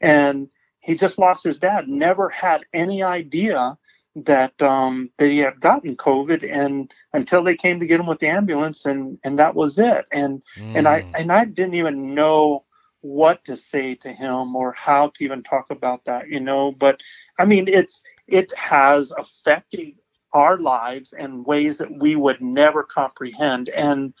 and 0.00 0.48
he 0.80 0.96
just 0.96 1.18
lost 1.18 1.44
his 1.44 1.58
dad. 1.58 1.88
Never 1.88 2.28
had 2.28 2.64
any 2.72 3.02
idea 3.02 3.76
that 4.14 4.60
um, 4.62 5.10
that 5.18 5.30
he 5.30 5.38
had 5.38 5.60
gotten 5.60 5.96
COVID, 5.96 6.48
and 6.50 6.90
until 7.12 7.42
they 7.42 7.56
came 7.56 7.80
to 7.80 7.86
get 7.86 8.00
him 8.00 8.06
with 8.06 8.20
the 8.20 8.28
ambulance, 8.28 8.84
and 8.84 9.18
and 9.24 9.38
that 9.38 9.54
was 9.54 9.78
it. 9.78 10.06
And 10.12 10.42
mm. 10.56 10.76
and 10.76 10.86
I 10.86 11.02
mm. 11.02 11.12
and 11.16 11.32
I 11.32 11.44
didn't 11.44 11.74
even 11.74 12.14
know 12.14 12.64
what 13.00 13.44
to 13.44 13.56
say 13.56 13.94
to 13.94 14.12
him 14.12 14.56
or 14.56 14.72
how 14.72 15.08
to 15.14 15.24
even 15.24 15.42
talk 15.42 15.70
about 15.70 16.04
that, 16.04 16.28
you 16.28 16.40
know. 16.40 16.72
But 16.72 17.02
I 17.38 17.44
mean, 17.44 17.68
it's 17.68 18.02
it 18.26 18.54
has 18.56 19.12
affected 19.12 19.94
our 20.32 20.58
lives 20.58 21.14
in 21.18 21.44
ways 21.44 21.78
that 21.78 21.90
we 21.98 22.16
would 22.16 22.40
never 22.40 22.82
comprehend. 22.84 23.68
And 23.70 24.14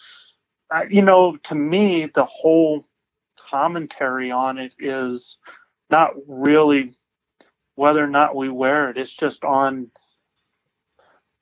uh, 0.74 0.84
you 0.90 1.02
know, 1.02 1.36
to 1.44 1.54
me, 1.54 2.06
the 2.14 2.26
whole 2.26 2.86
commentary 3.50 4.30
on 4.30 4.58
it 4.58 4.74
is 4.78 5.38
not 5.90 6.12
really 6.26 6.94
whether 7.76 8.04
or 8.04 8.08
not 8.08 8.36
we 8.36 8.48
wear 8.50 8.90
it. 8.90 8.98
It's 8.98 9.14
just 9.14 9.44
on 9.44 9.90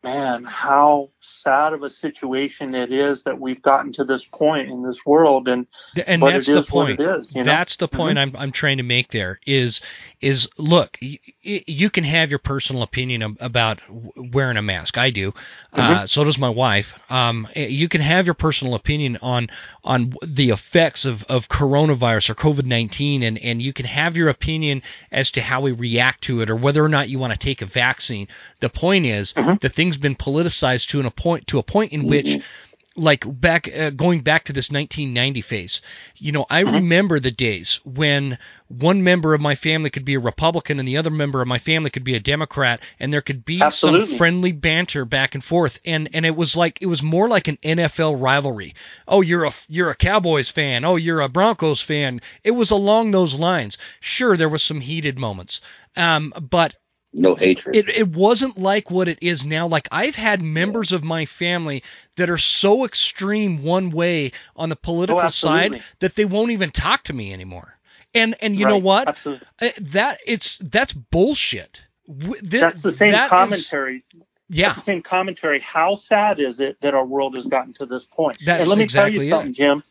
man, 0.06 0.44
how 0.44 1.10
sad 1.18 1.72
of 1.72 1.82
a 1.82 1.90
situation 1.90 2.74
it 2.76 2.92
is 2.92 3.24
that 3.24 3.40
we've 3.40 3.60
gotten 3.60 3.92
to 3.92 4.04
this 4.04 4.24
point 4.24 4.70
in 4.70 4.82
this 4.82 5.04
world, 5.04 5.48
and 5.48 5.66
and 6.06 6.22
that's 6.22 6.46
the 6.46 6.62
point. 6.62 7.00
Is, 7.00 7.34
you 7.34 7.40
know? 7.40 7.44
That's 7.44 7.76
the 7.76 7.88
point 7.88 8.18
mm-hmm. 8.18 8.36
I'm 8.36 8.42
I'm 8.42 8.52
trying 8.52 8.76
to 8.76 8.84
make. 8.84 9.10
There 9.10 9.40
is 9.44 9.80
is 10.20 10.48
look, 10.56 10.96
y- 11.02 11.18
you 11.42 11.90
can 11.90 12.04
have 12.04 12.30
your 12.30 12.38
personal 12.38 12.82
opinion 12.82 13.36
about 13.40 13.80
wearing 14.16 14.56
a 14.56 14.62
mask. 14.62 14.96
I 14.96 15.10
do. 15.10 15.34
Uh, 15.72 15.80
mm-hmm. 15.80 15.94
Uh, 15.94 16.06
so 16.06 16.22
does 16.22 16.38
my 16.38 16.50
wife. 16.50 16.98
Um, 17.10 17.48
you 17.56 17.88
can 17.88 18.00
have 18.00 18.26
your 18.26 18.34
personal 18.34 18.74
opinion 18.76 19.18
on 19.22 19.50
on 19.82 20.14
the 20.24 20.50
effects 20.50 21.04
of 21.04 21.24
of 21.24 21.48
coronavirus 21.48 22.30
or 22.30 22.34
COVID 22.36 22.64
nineteen, 22.64 23.24
and 23.24 23.38
and 23.38 23.60
you 23.60 23.72
can 23.72 23.86
have 23.86 24.16
your 24.16 24.28
opinion 24.28 24.82
as 25.10 25.32
to 25.32 25.40
how 25.40 25.62
we 25.62 25.72
react 25.72 26.22
to 26.24 26.42
it 26.42 26.50
or 26.50 26.56
whether 26.56 26.84
or 26.84 26.88
not 26.88 27.08
you 27.08 27.18
want 27.18 27.32
to 27.32 27.38
take 27.38 27.62
a 27.62 27.66
vaccine. 27.66 28.28
The 28.60 28.70
point 28.70 29.06
is, 29.06 29.32
mm-hmm. 29.32 29.54
the 29.60 29.68
things 29.68 29.95
been 29.97 30.16
politicized 30.16 30.89
to 30.89 31.01
an 31.01 31.06
a 31.06 31.10
point 31.10 31.47
to 31.48 31.59
a 31.59 31.62
point 31.62 31.93
in 31.93 32.06
which 32.06 32.27
mm-hmm. 32.27 33.02
like 33.02 33.24
back 33.27 33.68
uh, 33.77 33.90
going 33.90 34.20
back 34.20 34.44
to 34.44 34.52
this 34.52 34.70
1990 34.70 35.40
phase 35.40 35.82
you 36.16 36.32
know 36.32 36.47
i 36.51 36.62
mm-hmm. 36.62 36.74
remember 36.74 37.20
the 37.20 37.31
days 37.31 37.81
when 37.85 38.39
one 38.68 39.05
member 39.05 39.35
of 39.35 39.40
my 39.40 39.55
family 39.55 39.90
could 39.90 40.05
be 40.05 40.14
a 40.14 40.20
republican 40.20 40.78
and 40.78 40.89
the 40.89 40.97
other 40.97 41.10
member 41.10 41.40
of 41.40 41.48
my 41.48 41.59
family 41.59 41.90
could 41.90 42.05
be 42.05 42.14
a 42.14 42.20
democrat 42.20 42.81
and 42.98 43.12
there 43.12 43.23
could 43.23 43.44
be 43.44 43.60
Absolutely. 43.60 44.06
some 44.06 44.16
friendly 44.16 44.52
banter 44.52 45.05
back 45.05 45.35
and 45.35 45.44
forth 45.44 45.81
and 45.85 46.09
and 46.14 46.27
it 46.27 46.35
was 46.35 46.56
like 46.56 46.81
it 46.81 46.86
was 46.86 47.02
more 47.02 47.28
like 47.28 47.48
an 47.48 47.59
NFL 47.62 48.20
rivalry 48.20 48.74
oh 49.06 49.20
you're 49.20 49.44
a 49.44 49.52
you're 49.68 49.90
a 49.90 49.94
cowboys 49.94 50.48
fan 50.48 50.85
oh 50.85 50.97
you're 50.97 51.20
a 51.20 51.28
broncos 51.28 51.81
fan 51.81 52.20
it 52.43 52.51
was 52.51 52.70
along 52.70 53.10
those 53.10 53.35
lines 53.35 53.78
sure 54.01 54.36
there 54.36 54.48
was 54.48 54.62
some 54.62 54.81
heated 54.81 55.18
moments 55.18 55.60
um, 55.97 56.32
but 56.40 56.74
no 57.16 57.34
hatred. 57.34 57.74
It, 57.74 57.88
it 57.88 58.09
wasn't 58.09 58.59
like 58.59 58.90
what 58.90 59.09
it 59.09 59.18
is 59.22 59.47
now. 59.47 59.66
Like 59.66 59.88
I've 59.90 60.14
had 60.14 60.43
members 60.43 60.93
yeah. 60.93 60.97
of 60.97 61.05
my 61.05 61.24
family 61.24 61.82
that 62.16 62.30
are 62.30 62.38
so 62.38 62.84
extreme 62.84 63.62
one 63.62 63.90
way 63.90 64.32
on 64.55 64.68
the 64.68 64.76
political 64.76 65.22
oh, 65.22 65.28
side 65.28 65.82
that 66.01 66.14
they 66.14 66.24
won't 66.24 66.51
even 66.51 66.70
talk 66.70 67.05
to 67.05 67.12
me 67.12 67.32
anymore. 67.32 67.78
And 68.14 68.36
and 68.40 68.56
you 68.56 68.66
right. 68.66 68.70
know 68.70 68.78
what? 68.78 69.09
Absolutely. 69.09 69.47
Uh, 69.60 69.70
that 69.80 70.20
it's 70.26 70.59
that's 70.59 70.93
bullshit. 70.93 71.82
This, 72.06 72.60
that's 72.60 72.82
the 72.82 72.93
same 72.93 73.12
that 73.12 73.30
commentary. 73.30 74.05
Is, 74.14 74.22
yeah. 74.48 74.74
the 74.74 74.82
same 74.82 75.02
commentary. 75.02 75.60
How 75.60 75.94
sad 75.94 76.38
is 76.38 76.60
it 76.60 76.76
that 76.82 76.94
our 76.94 77.05
world 77.05 77.36
has 77.36 77.47
gotten 77.47 77.72
to 77.74 77.86
this 77.86 78.05
point? 78.05 78.38
That's 78.44 78.60
and 78.60 78.68
let 78.68 78.78
me 78.78 78.84
exactly 78.84 79.18
tell 79.18 79.24
you 79.24 79.30
something, 79.30 79.51
it. 79.51 79.56
Jim. 79.56 79.84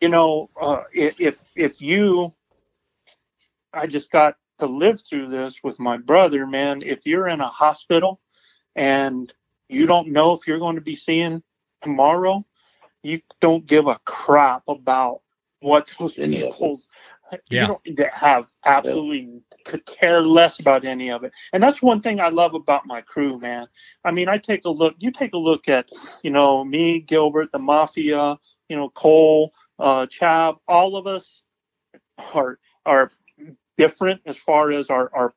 You 0.00 0.08
know, 0.08 0.48
uh, 0.60 0.84
if 0.92 1.38
if 1.54 1.82
you, 1.82 2.32
I 3.72 3.86
just 3.86 4.10
got 4.10 4.36
to 4.60 4.66
live 4.66 5.00
through 5.00 5.28
this 5.28 5.60
with 5.62 5.78
my 5.78 5.96
brother, 5.96 6.46
man, 6.46 6.82
if 6.82 7.00
you're 7.04 7.28
in 7.28 7.40
a 7.40 7.48
hospital 7.48 8.20
and 8.76 9.32
you 9.68 9.86
don't 9.86 10.08
know 10.08 10.32
if 10.32 10.46
you're 10.46 10.58
going 10.58 10.76
to 10.76 10.82
be 10.82 10.96
seeing 10.96 11.42
tomorrow, 11.82 12.44
you 13.02 13.20
don't 13.40 13.66
give 13.66 13.86
a 13.86 14.00
crap 14.04 14.62
about 14.68 15.22
what 15.60 15.90
those 15.98 16.14
people's 16.14 16.88
yeah. 17.50 17.62
you 17.62 17.78
don't 17.96 18.12
have 18.12 18.50
absolutely 18.64 19.40
could 19.64 19.84
care 19.86 20.22
less 20.22 20.58
about 20.58 20.84
any 20.84 21.10
of 21.10 21.24
it. 21.24 21.32
And 21.52 21.62
that's 21.62 21.82
one 21.82 22.00
thing 22.00 22.20
I 22.20 22.28
love 22.28 22.54
about 22.54 22.86
my 22.86 23.00
crew, 23.02 23.38
man. 23.38 23.66
I 24.04 24.10
mean, 24.10 24.28
I 24.28 24.38
take 24.38 24.64
a 24.64 24.70
look, 24.70 24.94
you 24.98 25.10
take 25.12 25.34
a 25.34 25.38
look 25.38 25.68
at, 25.68 25.88
you 26.22 26.30
know, 26.30 26.64
me, 26.64 27.00
Gilbert, 27.00 27.52
the 27.52 27.58
Mafia, 27.58 28.38
you 28.68 28.76
know, 28.76 28.90
Cole, 28.90 29.52
uh, 29.78 30.06
Chav, 30.06 30.58
all 30.66 30.96
of 30.96 31.06
us 31.06 31.42
are 32.34 32.58
are 32.86 33.10
different 33.80 34.20
as 34.26 34.36
far 34.36 34.72
as 34.72 34.90
our, 34.90 35.10
our 35.14 35.32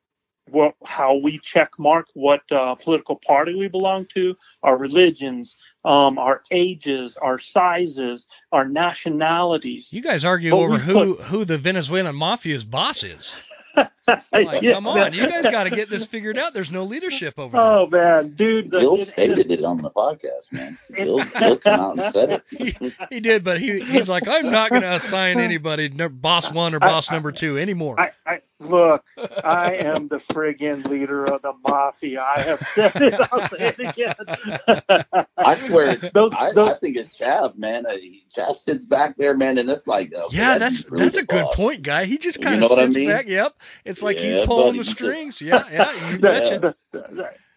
what, 0.50 0.74
how 0.84 1.14
we 1.14 1.38
check 1.38 1.70
mark 1.78 2.06
what 2.12 2.42
uh, 2.52 2.74
political 2.74 3.16
party 3.26 3.54
we 3.54 3.68
belong 3.68 4.06
to, 4.12 4.36
our 4.62 4.76
religions, 4.76 5.56
um, 5.86 6.18
our 6.18 6.42
ages, 6.50 7.16
our 7.16 7.38
sizes, 7.38 8.28
our 8.52 8.68
nationalities. 8.68 9.90
You 9.90 10.02
guys 10.02 10.24
argue 10.24 10.50
but 10.50 10.56
over 10.58 10.78
who, 10.78 11.14
put, 11.14 11.24
who 11.24 11.44
the 11.46 11.56
Venezuelan 11.56 12.14
mafia's 12.14 12.64
boss 12.64 13.02
is. 13.02 13.34
like, 14.06 14.62
yeah, 14.62 14.72
come 14.72 14.86
on, 14.86 15.12
you 15.12 15.28
guys 15.28 15.44
got 15.44 15.64
to 15.64 15.70
get 15.70 15.88
this 15.88 16.06
figured 16.06 16.36
out. 16.36 16.52
There's 16.52 16.70
no 16.70 16.84
leadership 16.84 17.38
over 17.38 17.56
there. 17.56 17.60
Oh 17.60 17.86
man, 17.86 18.30
dude. 18.34 18.70
Bill 18.70 18.96
it, 18.96 19.06
stated 19.06 19.50
it, 19.50 19.60
it, 19.60 19.64
on 19.64 19.78
the 19.78 19.90
podcast, 19.90 20.52
man. 20.52 20.78
Bill, 20.90 21.24
Bill 21.38 21.58
came 21.58 21.72
out 21.72 21.98
and 21.98 22.12
said 22.12 22.30
it. 22.30 22.42
he, 22.50 22.92
he, 23.10 23.20
did, 23.20 23.44
but 23.44 23.60
he, 23.60 23.80
he's 23.80 24.08
like, 24.08 24.28
I'm 24.28 24.50
not 24.50 24.70
going 24.70 24.82
to 24.82 24.92
assign 24.92 25.38
anybody 25.40 25.88
boss 25.88 26.52
one 26.52 26.74
or 26.74 26.80
boss 26.80 27.10
I, 27.10 27.14
number 27.14 27.32
two 27.32 27.58
anymore. 27.58 27.98
I, 27.98 28.10
I, 28.26 28.40
look, 28.60 29.04
I 29.16 29.76
am 29.76 30.08
the 30.08 30.16
friggin' 30.16 30.86
leader 30.86 31.24
of 31.24 31.42
the 31.42 31.52
mafia. 31.66 32.22
I 32.22 32.40
have 32.40 32.66
said 32.74 32.96
it. 32.96 33.14
I'll 33.32 33.48
say 33.48 33.74
it 33.76 33.80
again. 33.80 35.24
I 35.36 35.54
swear, 35.54 35.88
it's, 35.90 36.10
those, 36.14 36.32
I, 36.36 36.52
those, 36.52 36.70
I, 36.70 36.78
think 36.78 36.96
it's 36.96 37.16
Chav, 37.18 37.56
man. 37.56 37.86
Uh, 37.86 37.96
Chav 38.36 38.56
sits 38.56 38.84
back 38.84 39.16
there, 39.16 39.36
man, 39.36 39.58
and 39.58 39.68
it's 39.70 39.86
like, 39.86 40.12
okay, 40.12 40.36
yeah, 40.36 40.58
that's 40.58 40.84
that's, 40.84 41.02
that's 41.02 41.16
a 41.16 41.24
good 41.24 41.46
point, 41.54 41.82
guy. 41.82 42.04
He 42.04 42.18
just 42.18 42.42
kind 42.42 42.56
of 42.56 42.62
you 42.62 42.68
know 42.68 42.82
sits 42.82 42.96
I 42.96 43.00
mean? 43.00 43.08
back. 43.08 43.28
Yep, 43.28 43.54
it's 43.84 43.93
like 44.02 44.20
yeah, 44.20 44.38
he's 44.38 44.46
pulling 44.46 44.76
the 44.76 44.84
strings. 44.96 45.40
yeah, 45.40 45.64
yeah, 45.70 46.10
you 46.10 46.18
betcha. 46.22 46.74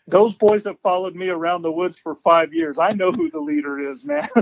those 0.08 0.36
boys 0.36 0.64
that 0.64 0.80
followed 0.82 1.16
me 1.16 1.30
around 1.30 1.62
the 1.62 1.72
woods 1.72 1.98
for 1.98 2.16
five 2.16 2.54
years, 2.54 2.78
I 2.80 2.90
know 2.92 3.12
who 3.12 3.30
the 3.30 3.40
leader 3.40 3.92
is, 3.92 4.06
man. 4.06 4.28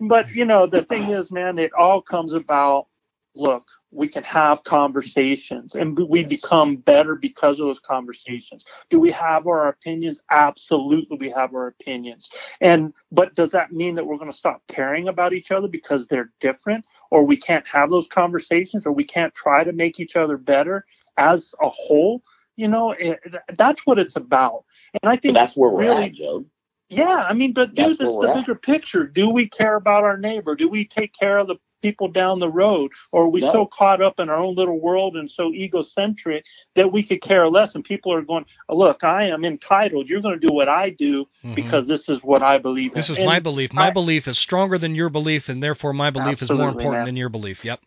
but 0.00 0.30
you 0.30 0.44
know, 0.44 0.66
the 0.66 0.84
thing 0.88 1.10
is, 1.10 1.30
man, 1.30 1.58
it 1.58 1.72
all 1.74 2.00
comes 2.00 2.32
about 2.32 2.86
look, 3.34 3.66
we 3.90 4.08
can 4.08 4.22
have 4.24 4.62
conversations 4.64 5.74
and 5.74 5.98
we 5.98 6.24
become 6.24 6.76
better 6.76 7.14
because 7.14 7.58
of 7.58 7.66
those 7.66 7.78
conversations. 7.78 8.64
Do 8.90 9.00
we 9.00 9.10
have 9.12 9.46
our 9.46 9.68
opinions? 9.68 10.20
Absolutely, 10.30 11.16
we 11.18 11.30
have 11.30 11.54
our 11.54 11.68
opinions. 11.68 12.30
And, 12.60 12.92
but 13.10 13.34
does 13.34 13.50
that 13.52 13.72
mean 13.72 13.94
that 13.94 14.06
we're 14.06 14.18
going 14.18 14.30
to 14.30 14.36
stop 14.36 14.62
caring 14.68 15.08
about 15.08 15.32
each 15.32 15.50
other 15.50 15.68
because 15.68 16.06
they're 16.06 16.30
different 16.40 16.84
or 17.10 17.24
we 17.24 17.36
can't 17.36 17.66
have 17.66 17.90
those 17.90 18.06
conversations 18.06 18.86
or 18.86 18.92
we 18.92 19.04
can't 19.04 19.34
try 19.34 19.64
to 19.64 19.72
make 19.72 19.98
each 19.98 20.16
other 20.16 20.36
better 20.36 20.84
as 21.16 21.54
a 21.60 21.68
whole? 21.68 22.22
You 22.56 22.68
know, 22.68 22.92
eh, 22.92 23.14
it, 23.24 23.34
that's 23.56 23.86
what 23.86 23.98
it's 23.98 24.16
about. 24.16 24.64
And 25.02 25.10
I 25.10 25.16
think 25.16 25.34
but 25.34 25.40
that's 25.40 25.56
where 25.56 25.70
we're 25.70 25.80
really, 25.80 26.04
at, 26.04 26.12
Joe. 26.12 26.44
Yeah, 26.90 27.24
I 27.26 27.32
mean, 27.32 27.54
but 27.54 27.74
dude, 27.74 27.92
this 27.92 27.92
is 27.92 27.98
the 27.98 28.28
at. 28.28 28.36
bigger 28.36 28.54
picture. 28.54 29.06
Do 29.06 29.30
we 29.30 29.48
care 29.48 29.76
about 29.76 30.04
our 30.04 30.18
neighbor? 30.18 30.54
Do 30.54 30.68
we 30.68 30.84
take 30.84 31.14
care 31.18 31.38
of 31.38 31.46
the 31.46 31.56
people 31.82 32.08
down 32.08 32.38
the 32.38 32.48
road? 32.48 32.92
Or 33.10 33.24
are 33.24 33.28
we 33.28 33.40
no. 33.40 33.52
so 33.52 33.66
caught 33.66 34.00
up 34.00 34.18
in 34.18 34.30
our 34.30 34.36
own 34.36 34.54
little 34.54 34.80
world 34.80 35.16
and 35.16 35.30
so 35.30 35.52
egocentric 35.52 36.46
that 36.74 36.92
we 36.92 37.02
could 37.02 37.20
care 37.20 37.48
less? 37.48 37.74
And 37.74 37.84
people 37.84 38.12
are 38.12 38.22
going, 38.22 38.46
look, 38.68 39.04
I 39.04 39.26
am 39.26 39.44
entitled. 39.44 40.08
You're 40.08 40.22
going 40.22 40.40
to 40.40 40.46
do 40.46 40.54
what 40.54 40.68
I 40.68 40.90
do 40.90 41.24
mm-hmm. 41.24 41.54
because 41.54 41.86
this 41.86 42.08
is 42.08 42.20
what 42.22 42.42
I 42.42 42.58
believe 42.58 42.94
This 42.94 43.08
in. 43.08 43.14
is 43.14 43.18
and 43.18 43.26
my 43.26 43.40
belief. 43.40 43.72
My 43.72 43.88
I, 43.88 43.90
belief 43.90 44.28
is 44.28 44.38
stronger 44.38 44.78
than 44.78 44.94
your 44.94 45.10
belief, 45.10 45.48
and 45.48 45.62
therefore 45.62 45.92
my 45.92 46.10
belief 46.10 46.42
is 46.42 46.50
more 46.50 46.68
important 46.68 47.00
man. 47.00 47.06
than 47.06 47.16
your 47.16 47.28
belief. 47.28 47.64
Yep. 47.64 47.80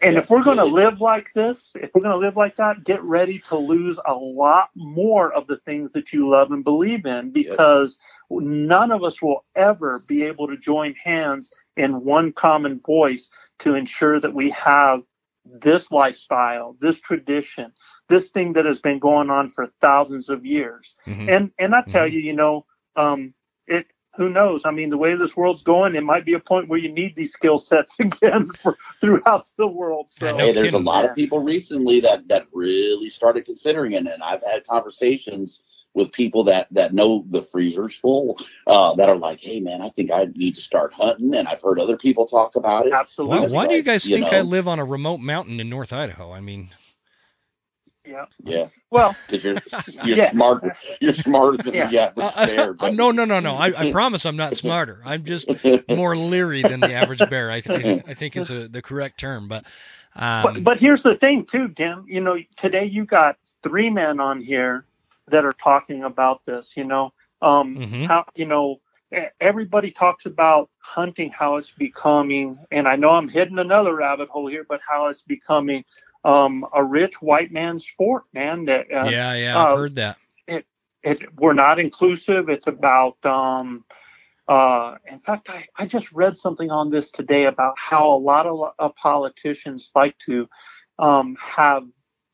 And 0.00 0.16
if 0.16 0.30
we're 0.30 0.44
going 0.44 0.58
to 0.58 0.64
live 0.64 1.00
like 1.00 1.32
this, 1.34 1.72
if 1.74 1.90
we're 1.92 2.02
going 2.02 2.12
to 2.12 2.24
live 2.24 2.36
like 2.36 2.56
that, 2.56 2.84
get 2.84 3.02
ready 3.02 3.40
to 3.48 3.56
lose 3.56 3.98
a 4.06 4.14
lot 4.14 4.70
more 4.76 5.32
of 5.32 5.48
the 5.48 5.56
things 5.58 5.92
that 5.92 6.12
you 6.12 6.28
love 6.28 6.52
and 6.52 6.62
believe 6.62 7.04
in 7.04 7.30
because 7.30 7.98
yep. 8.30 8.42
none 8.42 8.92
of 8.92 9.02
us 9.02 9.20
will 9.20 9.44
ever 9.56 10.04
be 10.06 10.22
able 10.22 10.46
to 10.46 10.56
join 10.56 10.94
hands 10.94 11.50
in 11.78 12.04
one 12.04 12.32
common 12.32 12.80
voice 12.80 13.30
to 13.60 13.74
ensure 13.74 14.20
that 14.20 14.34
we 14.34 14.50
have 14.50 15.02
this 15.44 15.90
lifestyle, 15.90 16.76
this 16.80 17.00
tradition, 17.00 17.72
this 18.08 18.28
thing 18.28 18.52
that 18.52 18.66
has 18.66 18.78
been 18.78 18.98
going 18.98 19.30
on 19.30 19.50
for 19.50 19.68
thousands 19.80 20.28
of 20.28 20.44
years. 20.44 20.94
Mm-hmm. 21.06 21.28
And 21.28 21.50
and 21.58 21.74
I 21.74 21.82
tell 21.82 22.06
mm-hmm. 22.06 22.14
you, 22.14 22.20
you 22.20 22.32
know, 22.34 22.66
um, 22.96 23.32
it 23.66 23.86
who 24.16 24.28
knows? 24.28 24.62
I 24.64 24.72
mean, 24.72 24.90
the 24.90 24.98
way 24.98 25.14
this 25.14 25.36
world's 25.36 25.62
going, 25.62 25.94
it 25.94 26.02
might 26.02 26.26
be 26.26 26.34
a 26.34 26.40
point 26.40 26.68
where 26.68 26.78
you 26.78 26.90
need 26.90 27.14
these 27.14 27.32
skill 27.32 27.56
sets 27.56 27.94
again 28.00 28.50
for, 28.50 28.76
throughout 29.00 29.46
the 29.56 29.68
world. 29.68 30.10
So, 30.18 30.36
hey, 30.36 30.52
there's 30.52 30.72
a 30.72 30.78
lot 30.78 31.04
of 31.04 31.14
people 31.14 31.38
recently 31.38 32.00
that 32.00 32.28
that 32.28 32.46
really 32.52 33.08
started 33.08 33.44
considering 33.44 33.92
it, 33.92 34.06
and 34.06 34.22
I've 34.22 34.42
had 34.42 34.66
conversations 34.66 35.62
with 35.98 36.12
people 36.12 36.44
that 36.44 36.68
that 36.70 36.94
know 36.94 37.24
the 37.28 37.42
freezer's 37.42 37.96
full 37.96 38.38
uh, 38.66 38.94
that 38.94 39.08
are 39.08 39.16
like, 39.16 39.40
hey 39.40 39.60
man, 39.60 39.82
I 39.82 39.90
think 39.90 40.10
I 40.10 40.26
need 40.34 40.54
to 40.54 40.62
start 40.62 40.94
hunting, 40.94 41.34
and 41.34 41.46
I've 41.46 41.60
heard 41.60 41.78
other 41.78 41.98
people 41.98 42.26
talk 42.26 42.56
about 42.56 42.86
it. 42.86 42.92
Absolutely. 42.92 43.40
Why, 43.40 43.46
why 43.46 43.60
like, 43.62 43.70
do 43.70 43.76
you 43.76 43.82
guys 43.82 44.08
you 44.08 44.16
think 44.16 44.32
know, 44.32 44.38
I 44.38 44.40
live 44.42 44.68
on 44.68 44.78
a 44.78 44.84
remote 44.84 45.18
mountain 45.18 45.60
in 45.60 45.68
North 45.68 45.92
Idaho? 45.92 46.32
I 46.32 46.40
mean. 46.40 46.70
Yeah. 48.06 48.24
Yeah. 48.42 48.68
Well, 48.90 49.14
because 49.28 49.44
you're 49.44 49.56
you're 50.04 50.16
yeah. 50.16 50.30
smarter. 50.30 50.74
You're 50.98 51.12
smarter 51.12 51.62
than 51.62 51.74
yeah. 51.74 51.90
the 51.90 52.00
average 52.00 52.32
uh, 52.34 52.46
bear. 52.46 52.76
Uh, 52.78 52.88
no, 52.88 53.10
no, 53.10 53.26
no, 53.26 53.38
no. 53.40 53.54
I, 53.54 53.88
I 53.88 53.92
promise 53.92 54.24
I'm 54.24 54.36
not 54.36 54.56
smarter. 54.56 55.02
I'm 55.04 55.24
just 55.24 55.50
more 55.90 56.16
leery 56.16 56.62
than 56.62 56.80
the 56.80 56.94
average 56.94 57.20
bear. 57.28 57.50
I, 57.50 57.56
I, 57.66 58.02
I 58.06 58.14
think 58.14 58.38
is 58.38 58.48
a, 58.48 58.66
the 58.66 58.80
correct 58.80 59.20
term. 59.20 59.48
But, 59.48 59.66
um, 60.16 60.42
but 60.42 60.64
but 60.64 60.78
here's 60.78 61.02
the 61.02 61.16
thing 61.16 61.44
too, 61.44 61.68
Tim. 61.68 62.06
You 62.08 62.22
know, 62.22 62.38
today 62.56 62.86
you 62.86 63.04
got 63.04 63.36
three 63.62 63.90
men 63.90 64.20
on 64.20 64.40
here 64.40 64.86
that 65.30 65.44
are 65.44 65.52
talking 65.52 66.04
about 66.04 66.44
this. 66.46 66.72
You 66.76 66.84
know, 66.84 67.12
um, 67.42 67.76
mm-hmm. 67.76 68.04
how 68.04 68.24
you 68.34 68.46
know 68.46 68.80
everybody 69.40 69.90
talks 69.90 70.26
about 70.26 70.70
hunting, 70.78 71.30
how 71.30 71.56
it's 71.56 71.70
becoming, 71.70 72.58
and 72.70 72.86
I 72.86 72.96
know 72.96 73.10
I'm 73.10 73.28
hitting 73.28 73.58
another 73.58 73.94
rabbit 73.94 74.28
hole 74.28 74.48
here, 74.48 74.66
but 74.68 74.80
how 74.86 75.06
it's 75.06 75.22
becoming 75.22 75.84
um, 76.24 76.66
a 76.74 76.84
rich 76.84 77.20
white 77.22 77.52
man's 77.52 77.86
sport, 77.86 78.24
man. 78.32 78.66
That 78.66 78.92
uh, 78.92 79.08
yeah, 79.10 79.34
yeah, 79.34 79.58
I've 79.58 79.72
uh, 79.72 79.76
heard 79.76 79.94
that. 79.96 80.18
It, 80.46 80.66
it, 81.02 81.34
we're 81.36 81.52
not 81.54 81.78
inclusive. 81.78 82.48
It's 82.48 82.66
about, 82.66 83.24
um, 83.24 83.84
uh, 84.46 84.96
in 85.10 85.20
fact, 85.20 85.48
I, 85.48 85.66
I 85.76 85.86
just 85.86 86.10
read 86.12 86.36
something 86.36 86.70
on 86.70 86.90
this 86.90 87.10
today 87.10 87.44
about 87.44 87.74
how 87.78 88.12
a 88.12 88.18
lot 88.18 88.46
of 88.46 88.72
uh, 88.78 88.88
politicians 88.90 89.90
like 89.94 90.18
to 90.26 90.48
um, 90.98 91.36
have, 91.40 91.84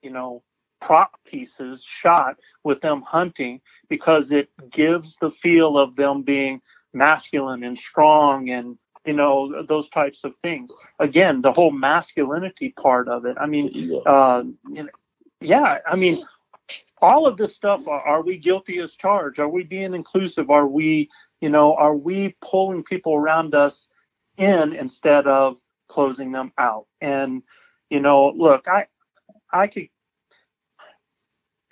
you 0.02 0.10
know, 0.10 0.42
prop 0.84 1.18
pieces 1.24 1.82
shot 1.82 2.36
with 2.62 2.82
them 2.82 3.00
hunting 3.00 3.58
because 3.88 4.32
it 4.32 4.50
gives 4.68 5.16
the 5.16 5.30
feel 5.30 5.78
of 5.78 5.96
them 5.96 6.22
being 6.22 6.60
masculine 6.92 7.64
and 7.64 7.78
strong 7.78 8.50
and 8.50 8.76
you 9.06 9.14
know 9.14 9.62
those 9.62 9.88
types 9.88 10.24
of 10.24 10.36
things. 10.36 10.70
Again 10.98 11.40
the 11.40 11.52
whole 11.52 11.70
masculinity 11.70 12.68
part 12.68 13.08
of 13.08 13.24
it. 13.24 13.36
I 13.40 13.46
mean 13.46 14.02
uh, 14.04 14.42
you 14.68 14.82
know, 14.82 14.90
yeah 15.40 15.78
i 15.86 15.96
mean 15.96 16.16
all 17.02 17.26
of 17.26 17.36
this 17.36 17.54
stuff 17.54 17.86
are, 17.88 18.00
are, 18.00 18.22
we 18.22 18.38
guilty 18.38 18.78
as 18.78 18.94
charged? 18.94 19.38
Are 19.38 19.48
we 19.48 19.62
being 19.62 19.92
inclusive? 19.94 20.50
Are 20.50 20.66
we 20.66 21.08
you 21.40 21.48
know 21.48 21.74
are 21.76 21.96
we 21.96 22.36
pulling 22.42 22.82
people 22.82 23.14
around 23.14 23.54
us 23.54 23.88
in 24.36 24.74
instead 24.74 25.26
of 25.26 25.56
closing 25.88 26.30
them 26.30 26.52
out? 26.58 26.86
And 27.00 27.42
you 27.88 28.00
know 28.00 28.34
look 28.36 28.68
i 28.68 28.86
i 29.50 29.66
could 29.66 29.88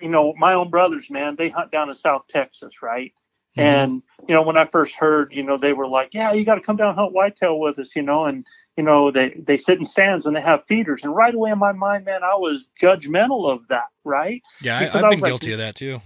you 0.02 0.08
know 0.08 0.34
my 0.36 0.54
own 0.54 0.68
brothers 0.70 1.08
man 1.10 1.36
they 1.36 1.48
hunt 1.48 1.70
down 1.70 1.88
in 1.88 1.94
south 1.94 2.26
texas 2.28 2.82
right 2.82 3.12
Mm-hmm. 3.56 3.60
And 3.60 4.02
you 4.28 4.34
know, 4.34 4.42
when 4.42 4.56
I 4.56 4.64
first 4.64 4.94
heard, 4.94 5.32
you 5.34 5.42
know, 5.42 5.58
they 5.58 5.74
were 5.74 5.86
like, 5.86 6.14
"Yeah, 6.14 6.32
you 6.32 6.44
got 6.44 6.54
to 6.54 6.62
come 6.62 6.76
down 6.76 6.88
and 6.88 6.98
hunt 6.98 7.12
whitetail 7.12 7.58
with 7.58 7.78
us," 7.78 7.94
you 7.94 8.00
know, 8.00 8.24
and 8.24 8.46
you 8.78 8.82
know, 8.82 9.10
they 9.10 9.30
they 9.30 9.58
sit 9.58 9.78
in 9.78 9.84
stands 9.84 10.24
and 10.24 10.34
they 10.34 10.40
have 10.40 10.64
feeders, 10.64 11.04
and 11.04 11.14
right 11.14 11.34
away 11.34 11.50
in 11.50 11.58
my 11.58 11.72
mind, 11.72 12.06
man, 12.06 12.22
I 12.24 12.34
was 12.36 12.70
judgmental 12.80 13.50
of 13.50 13.68
that, 13.68 13.88
right? 14.04 14.42
Yeah, 14.62 14.78
I, 14.78 14.84
have 14.84 14.92
been 14.92 15.20
like, 15.20 15.30
guilty 15.30 15.52
of 15.52 15.58
that 15.58 15.76
too. 15.76 16.00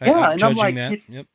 I, 0.00 0.06
yeah, 0.06 0.12
I'm 0.14 0.32
and 0.32 0.42
I'm 0.42 0.56
like, 0.56 0.74
that. 0.74 0.98
Yep. 1.08 1.26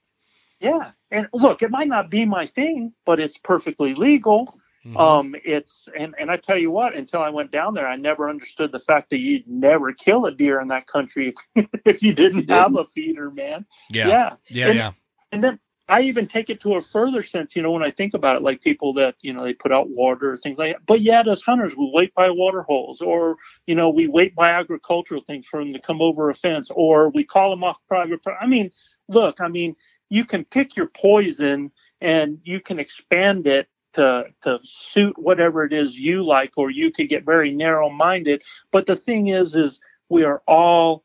Yeah, 0.59 0.91
and 1.11 1.27
look, 1.33 1.61
it 1.61 1.71
might 1.71 1.87
not 1.87 2.09
be 2.09 2.25
my 2.25 2.45
thing, 2.45 2.93
but 3.05 3.21
it's 3.21 3.37
perfectly 3.37 3.95
legal. 3.95 4.59
Mm-hmm. 4.85 4.97
Um, 4.97 5.35
it's 5.45 5.87
and 5.97 6.15
and 6.19 6.31
I 6.31 6.37
tell 6.37 6.57
you 6.57 6.71
what, 6.71 6.95
until 6.95 7.21
I 7.21 7.29
went 7.29 7.51
down 7.51 7.75
there, 7.75 7.87
I 7.87 7.95
never 7.95 8.29
understood 8.29 8.71
the 8.71 8.79
fact 8.79 9.11
that 9.11 9.19
you'd 9.19 9.47
never 9.47 9.93
kill 9.93 10.25
a 10.25 10.31
deer 10.31 10.59
in 10.59 10.69
that 10.69 10.87
country 10.87 11.33
if, 11.55 11.67
if 11.85 12.03
you 12.03 12.13
didn't 12.13 12.49
have 12.49 12.75
a 12.75 12.85
feeder, 12.85 13.29
man. 13.29 13.65
Yeah, 13.91 14.07
yeah, 14.07 14.35
yeah, 14.49 14.67
and, 14.67 14.75
yeah 14.75 14.91
and 15.31 15.43
then 15.43 15.59
I 15.87 16.01
even 16.03 16.27
take 16.27 16.49
it 16.49 16.61
to 16.61 16.75
a 16.75 16.81
further 16.81 17.23
sense, 17.23 17.55
you 17.55 17.61
know, 17.61 17.71
when 17.71 17.83
I 17.83 17.91
think 17.91 18.13
about 18.13 18.37
it, 18.37 18.43
like 18.43 18.61
people 18.61 18.93
that, 18.93 19.15
you 19.21 19.33
know, 19.33 19.43
they 19.43 19.53
put 19.53 19.71
out 19.71 19.89
water, 19.89 20.33
or 20.33 20.37
things 20.37 20.57
like 20.57 20.73
that. 20.73 20.85
But 20.85 21.01
yet, 21.01 21.27
as 21.27 21.41
hunters, 21.41 21.75
we 21.75 21.91
wait 21.93 22.13
by 22.13 22.29
water 22.29 22.61
holes, 22.61 23.01
or, 23.01 23.35
you 23.65 23.75
know, 23.75 23.89
we 23.89 24.07
wait 24.07 24.35
by 24.35 24.51
agricultural 24.51 25.21
things 25.25 25.47
for 25.47 25.59
them 25.59 25.73
to 25.73 25.79
come 25.79 26.01
over 26.01 26.29
a 26.29 26.35
fence, 26.35 26.69
or 26.73 27.09
we 27.09 27.23
call 27.23 27.49
them 27.49 27.63
off 27.63 27.77
private. 27.87 28.21
I 28.39 28.47
mean, 28.47 28.71
look, 29.09 29.41
I 29.41 29.47
mean, 29.47 29.75
you 30.09 30.23
can 30.25 30.45
pick 30.45 30.75
your 30.75 30.87
poison 30.87 31.71
and 31.99 32.39
you 32.43 32.59
can 32.59 32.79
expand 32.79 33.47
it 33.47 33.67
to 33.93 34.25
to 34.43 34.59
suit 34.61 35.17
whatever 35.17 35.63
it 35.63 35.73
is 35.73 35.99
you 35.99 36.23
like, 36.23 36.53
or 36.57 36.69
you 36.69 36.91
could 36.91 37.09
get 37.09 37.25
very 37.25 37.51
narrow 37.51 37.89
minded. 37.89 38.43
But 38.71 38.85
the 38.85 38.95
thing 38.95 39.27
is, 39.27 39.55
is 39.55 39.79
we 40.09 40.23
are 40.23 40.41
all 40.47 41.03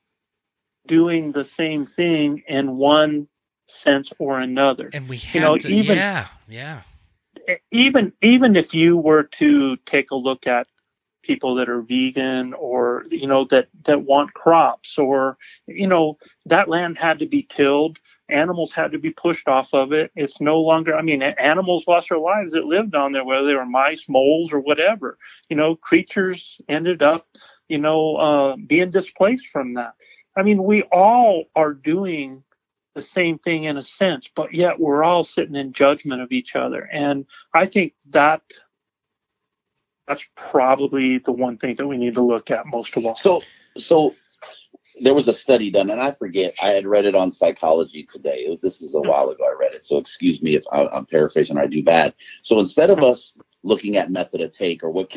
doing 0.87 1.33
the 1.33 1.45
same 1.45 1.87
thing 1.87 2.43
in 2.49 2.77
one 2.77 3.29
sense 3.69 4.13
or 4.19 4.39
another. 4.39 4.91
And 4.93 5.09
we 5.09 5.19
have 5.19 5.35
you 5.35 5.41
know, 5.41 5.57
to, 5.57 5.69
even, 5.69 5.97
yeah, 5.97 6.27
yeah. 6.49 6.83
Even 7.71 8.13
even 8.23 8.57
if 8.57 8.75
you 8.75 8.97
were 8.97 9.25
to 9.25 9.77
take 9.79 10.11
a 10.11 10.17
look 10.17 10.47
at 10.47 10.67
people 11.27 11.55
that 11.57 11.69
are 11.69 11.82
vegan 11.82 12.55
or 12.55 13.05
you 13.11 13.27
know 13.27 13.44
that 13.47 13.69
that 13.85 14.03
want 14.05 14.35
crops 14.35 14.98
or 14.98 15.39
you 15.66 15.86
know 15.89 16.19
that 16.47 16.69
land 16.70 16.98
had 16.98 17.19
to 17.20 17.27
be 17.27 17.43
tilled 17.43 17.98
animals 18.31 18.73
had 18.73 18.93
to 18.93 18.98
be 18.98 19.11
pushed 19.11 19.48
off 19.48 19.74
of 19.74 19.93
it. 19.93 20.11
It's 20.16 20.40
no 20.40 20.61
longer 20.61 20.97
i 20.97 21.03
mean 21.03 21.23
animals 21.23 21.86
lost 21.89 22.11
their 22.11 22.19
lives 22.19 22.53
that 22.53 22.66
lived 22.66 22.94
on 22.94 23.12
there 23.12 23.24
whether 23.24 23.47
they 23.47 23.55
were 23.57 23.66
mice 23.66 24.07
moles 24.09 24.53
or 24.53 24.61
whatever. 24.61 25.19
You 25.51 25.57
know 25.57 25.77
creatures 25.77 26.61
ended 26.69 27.03
up 27.03 27.27
you 27.69 27.78
know 27.78 28.16
uh, 28.16 28.57
being 28.66 28.93
displaced 28.93 29.48
from 29.48 29.74
that. 29.74 29.94
I 30.36 30.44
mean 30.44 30.65
we 30.65 30.85
all 30.85 31.44
are 31.57 31.74
doing 31.74 32.44
the 32.94 33.03
same 33.03 33.39
thing 33.39 33.65
in 33.65 33.77
a 33.77 33.82
sense, 33.82 34.31
but 34.35 34.55
yet 34.55 34.81
we're 34.81 35.05
all 35.05 35.24
sitting 35.24 35.57
in 35.57 35.73
judgment 35.73 36.23
of 36.23 36.32
each 36.32 36.57
other. 36.57 36.89
And 36.93 37.27
I 37.55 37.66
think 37.66 37.94
that 38.11 38.43
that's 40.07 40.27
probably 40.37 41.19
the 41.19 41.33
one 41.33 41.59
thing 41.59 41.74
that 41.77 41.87
we 41.87 41.97
need 41.97 42.15
to 42.15 42.23
look 42.23 42.51
at 42.51 42.66
most 42.66 42.97
of 42.97 43.05
all. 43.05 43.16
So, 43.16 43.43
so 43.77 44.15
there 45.01 45.15
was 45.15 45.28
a 45.28 45.33
study 45.33 45.70
done, 45.70 45.91
and 45.91 46.01
I 46.01 46.12
forget, 46.12 46.55
I 46.62 46.69
had 46.69 46.87
read 46.87 47.05
it 47.05 47.15
on 47.15 47.31
psychology 47.31 48.05
today. 48.05 48.57
This 48.62 48.83
is 48.83 48.95
a 48.95 49.01
while 49.01 49.28
ago 49.28 49.45
I 49.45 49.57
read 49.59 49.74
it, 49.74 49.85
so 49.85 49.99
excuse 49.99 50.43
me 50.43 50.55
if 50.55 50.65
I'm 50.73 51.07
paraphrasing 51.07 51.59
or 51.59 51.62
I 51.62 51.66
do 51.66 51.83
bad. 51.83 52.15
So 52.43 52.61
instead 52.61 52.91
of 52.91 53.01
us 53.01 53.35
looking 53.62 53.97
at 53.97 54.11
method 54.11 54.41
of 54.41 54.53
take 54.53 54.83
or 54.83 54.91
what 54.91 55.11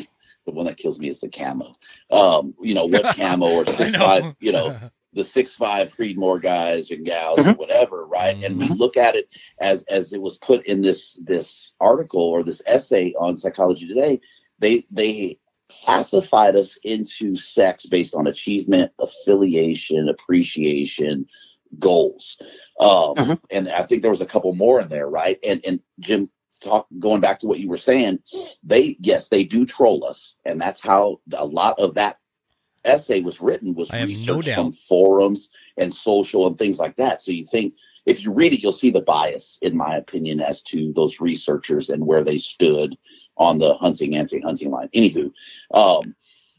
the 0.46 0.52
one 0.52 0.66
that 0.66 0.76
kills 0.76 0.98
me 0.98 1.08
is 1.08 1.20
the 1.20 1.28
camo, 1.28 1.76
um, 2.10 2.54
you 2.60 2.74
know, 2.74 2.86
what 2.86 3.16
camo 3.16 3.46
or 3.46 3.66
six 3.76 3.96
five, 3.96 4.34
you 4.40 4.52
know, 4.52 4.78
the 5.12 5.24
six 5.24 5.54
five 5.54 5.90
Creedmoor 5.96 6.40
guys 6.40 6.90
and 6.90 7.04
gals 7.04 7.38
mm-hmm. 7.38 7.50
or 7.50 7.54
whatever, 7.54 8.06
right? 8.06 8.36
Mm-hmm. 8.36 8.44
And 8.44 8.58
we 8.58 8.64
mm-hmm. 8.66 8.74
look 8.74 8.96
at 8.96 9.16
it 9.16 9.28
as 9.60 9.84
as 9.88 10.12
it 10.12 10.20
was 10.20 10.38
put 10.38 10.64
in 10.66 10.80
this 10.80 11.18
this 11.24 11.72
article 11.80 12.22
or 12.22 12.42
this 12.42 12.62
essay 12.66 13.14
on 13.18 13.38
Psychology 13.38 13.86
Today. 13.86 14.20
They 14.60 14.86
they 14.90 15.38
classified 15.70 16.56
us 16.56 16.78
into 16.84 17.36
sex 17.36 17.86
based 17.86 18.14
on 18.14 18.26
achievement, 18.26 18.92
affiliation, 18.98 20.08
appreciation, 20.08 21.26
goals. 21.78 22.36
Um, 22.78 23.14
mm-hmm. 23.14 23.32
And 23.50 23.68
I 23.68 23.86
think 23.86 24.02
there 24.02 24.10
was 24.10 24.20
a 24.20 24.26
couple 24.26 24.54
more 24.54 24.80
in 24.80 24.88
there, 24.88 25.08
right? 25.08 25.38
And 25.44 25.60
and 25.64 25.80
Jim, 26.00 26.28
talk 26.62 26.86
going 26.98 27.20
back 27.20 27.38
to 27.40 27.46
what 27.46 27.60
you 27.60 27.68
were 27.68 27.76
saying, 27.76 28.18
they 28.62 28.96
yes 29.00 29.28
they 29.28 29.44
do 29.44 29.64
troll 29.64 30.04
us, 30.04 30.36
and 30.44 30.60
that's 30.60 30.80
how 30.80 31.20
a 31.32 31.44
lot 31.44 31.78
of 31.78 31.94
that 31.94 32.19
essay 32.84 33.20
was 33.20 33.40
written 33.40 33.74
was 33.74 33.92
research 33.92 34.46
no 34.46 34.54
from 34.54 34.72
forums 34.72 35.50
and 35.76 35.92
social 35.92 36.46
and 36.46 36.58
things 36.58 36.78
like 36.78 36.96
that. 36.96 37.20
So 37.20 37.32
you 37.32 37.44
think 37.44 37.74
if 38.06 38.24
you 38.24 38.32
read 38.32 38.52
it, 38.52 38.62
you'll 38.62 38.72
see 38.72 38.90
the 38.90 39.02
bias, 39.02 39.58
in 39.62 39.76
my 39.76 39.96
opinion, 39.96 40.40
as 40.40 40.62
to 40.62 40.92
those 40.94 41.20
researchers 41.20 41.90
and 41.90 42.06
where 42.06 42.24
they 42.24 42.38
stood 42.38 42.96
on 43.36 43.58
the 43.58 43.74
hunting 43.74 44.16
anti-hunting 44.16 44.70
line. 44.70 44.88
Anywho, 44.94 45.30
um, 45.72 46.14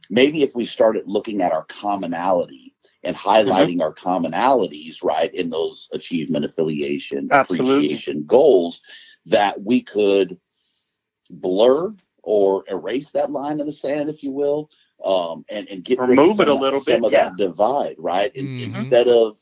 maybe 0.09 0.43
if 0.43 0.55
we 0.55 0.65
started 0.65 1.03
looking 1.07 1.41
at 1.41 1.51
our 1.51 1.65
commonality 1.65 2.75
and 3.03 3.15
highlighting 3.15 3.77
mm-hmm. 3.77 3.81
our 3.81 3.93
commonalities, 3.93 5.03
right, 5.03 5.33
in 5.33 5.49
those 5.49 5.89
achievement, 5.91 6.45
affiliation, 6.45 7.27
Absolutely. 7.31 7.75
appreciation 7.75 8.23
goals, 8.27 8.81
that 9.25 9.61
we 9.61 9.81
could 9.81 10.39
blur 11.29 11.93
or 12.23 12.63
erase 12.69 13.09
that 13.11 13.31
line 13.31 13.59
in 13.59 13.65
the 13.65 13.73
sand, 13.73 14.09
if 14.09 14.21
you 14.21 14.31
will, 14.31 14.69
um, 15.03 15.45
and 15.49 15.67
and 15.69 15.83
get 15.83 15.99
remove 15.99 16.39
it 16.39 16.47
a 16.47 16.53
little 16.53 16.79
some 16.79 16.85
bit, 16.85 16.97
some 16.97 17.05
of 17.05 17.11
yeah. 17.11 17.29
that 17.29 17.37
divide, 17.37 17.95
right? 17.97 18.33
Mm-hmm. 18.33 18.75
Instead 18.75 19.07
of 19.07 19.37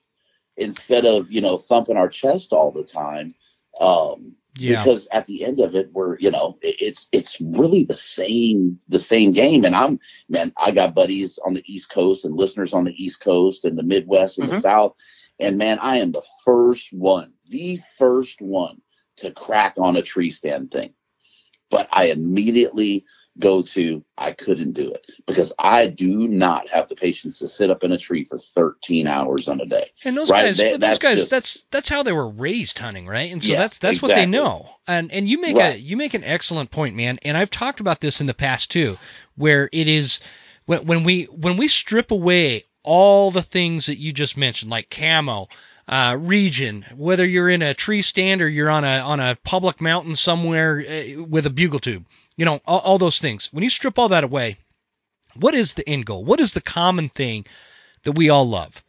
instead 0.57 1.05
of 1.05 1.31
you 1.31 1.41
know 1.41 1.57
thumping 1.57 1.97
our 1.97 2.09
chest 2.09 2.53
all 2.53 2.71
the 2.71 2.83
time, 2.83 3.33
um, 3.79 4.35
Yeah. 4.57 4.83
Because 4.83 5.07
at 5.11 5.25
the 5.25 5.45
end 5.45 5.59
of 5.59 5.75
it, 5.75 5.89
we're 5.93 6.17
you 6.19 6.31
know 6.31 6.57
it's 6.61 7.07
it's 7.11 7.39
really 7.39 7.83
the 7.85 7.95
same 7.95 8.79
the 8.89 8.99
same 8.99 9.31
game. 9.31 9.63
And 9.63 9.75
I'm 9.75 9.99
man, 10.27 10.51
I 10.57 10.71
got 10.71 10.95
buddies 10.95 11.39
on 11.45 11.53
the 11.53 11.63
East 11.65 11.91
Coast 11.91 12.25
and 12.25 12.35
listeners 12.35 12.73
on 12.73 12.83
the 12.83 13.03
East 13.03 13.21
Coast 13.21 13.65
and 13.65 13.77
the 13.77 13.83
Midwest 13.83 14.39
and 14.39 14.47
mm-hmm. 14.47 14.57
the 14.57 14.61
South. 14.61 14.95
And 15.39 15.57
man, 15.57 15.79
I 15.81 15.99
am 15.99 16.11
the 16.11 16.25
first 16.43 16.91
one, 16.91 17.31
the 17.47 17.79
first 17.97 18.41
one 18.41 18.81
to 19.17 19.31
crack 19.31 19.75
on 19.77 19.95
a 19.95 20.01
tree 20.01 20.29
stand 20.29 20.71
thing. 20.71 20.93
But 21.69 21.87
I 21.91 22.05
immediately 22.05 23.05
go 23.39 23.61
to 23.61 24.03
I 24.17 24.33
couldn't 24.33 24.73
do 24.73 24.91
it 24.91 25.05
because 25.25 25.53
I 25.57 25.87
do 25.87 26.27
not 26.27 26.69
have 26.69 26.89
the 26.89 26.95
patience 26.95 27.39
to 27.39 27.47
sit 27.47 27.69
up 27.69 27.83
in 27.83 27.91
a 27.91 27.97
tree 27.97 28.25
for 28.25 28.37
13 28.37 29.07
hours 29.07 29.47
on 29.47 29.61
a 29.61 29.65
day. 29.65 29.91
And 30.03 30.17
those 30.17 30.29
right? 30.29 30.45
guys, 30.45 30.57
they, 30.57 30.71
those 30.71 30.79
that's 30.79 30.97
guys, 30.97 31.17
just, 31.19 31.29
that's 31.29 31.65
that's 31.71 31.89
how 31.89 32.03
they 32.03 32.11
were 32.11 32.29
raised 32.29 32.77
hunting, 32.77 33.07
right? 33.07 33.31
And 33.31 33.41
so 33.41 33.51
yeah, 33.51 33.59
that's 33.59 33.79
that's 33.79 33.97
exactly. 33.97 34.09
what 34.09 34.15
they 34.15 34.25
know. 34.25 34.69
And 34.87 35.11
and 35.11 35.27
you 35.27 35.41
make 35.41 35.55
right. 35.55 35.75
a 35.75 35.79
you 35.79 35.97
make 35.97 36.13
an 36.13 36.23
excellent 36.23 36.71
point, 36.71 36.95
man. 36.95 37.19
And 37.23 37.37
I've 37.37 37.51
talked 37.51 37.79
about 37.79 38.01
this 38.01 38.21
in 38.21 38.27
the 38.27 38.33
past 38.33 38.71
too, 38.71 38.97
where 39.35 39.69
it 39.71 39.87
is 39.87 40.19
when 40.65 40.85
when 40.85 41.03
we 41.03 41.23
when 41.25 41.57
we 41.57 41.67
strip 41.67 42.11
away 42.11 42.65
all 42.83 43.31
the 43.31 43.41
things 43.41 43.87
that 43.87 43.99
you 43.99 44.11
just 44.11 44.37
mentioned, 44.37 44.71
like 44.71 44.89
camo. 44.89 45.47
Uh, 45.91 46.15
region, 46.21 46.85
whether 46.95 47.25
you're 47.25 47.49
in 47.49 47.63
a 47.63 47.73
tree 47.73 48.03
stand 48.03 48.43
or 48.43 48.47
you're 48.47 48.69
on 48.69 48.83
a 48.83 48.99
on 48.99 49.19
a 49.19 49.35
public 49.43 49.81
mountain 49.81 50.15
somewhere 50.15 50.85
uh, 50.87 51.23
with 51.23 51.47
a 51.47 51.49
bugle 51.49 51.79
tube, 51.79 52.05
you 52.39 52.45
know, 52.45 52.61
all, 52.65 52.79
all 52.79 52.97
those 52.97 53.19
things. 53.19 53.51
When 53.51 53.65
you 53.65 53.69
strip 53.69 53.99
all 53.99 54.09
that 54.09 54.23
away, 54.23 54.57
what 55.35 55.53
is 55.53 55.73
the 55.73 55.87
end 55.87 56.05
goal? 56.05 56.23
What 56.23 56.39
is 56.39 56.53
the 56.53 56.61
common 56.61 57.09
thing 57.09 57.45
that 58.03 58.13
we 58.13 58.29
all 58.29 58.47
love? 58.47 58.81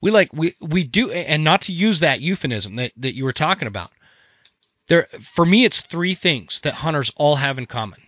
We 0.00 0.10
like 0.10 0.32
we 0.32 0.54
we 0.58 0.84
do, 0.84 1.10
and 1.10 1.44
not 1.44 1.62
to 1.62 1.72
use 1.72 2.00
that 2.00 2.22
euphemism 2.22 2.76
that, 2.76 2.92
that 2.96 3.14
you 3.14 3.24
were 3.24 3.34
talking 3.34 3.68
about. 3.68 3.90
There, 4.86 5.02
for 5.20 5.44
me, 5.44 5.66
it's 5.66 5.82
three 5.82 6.14
things 6.14 6.60
that 6.60 6.72
hunters 6.72 7.12
all 7.16 7.36
have 7.36 7.58
in 7.58 7.66
common. 7.66 8.00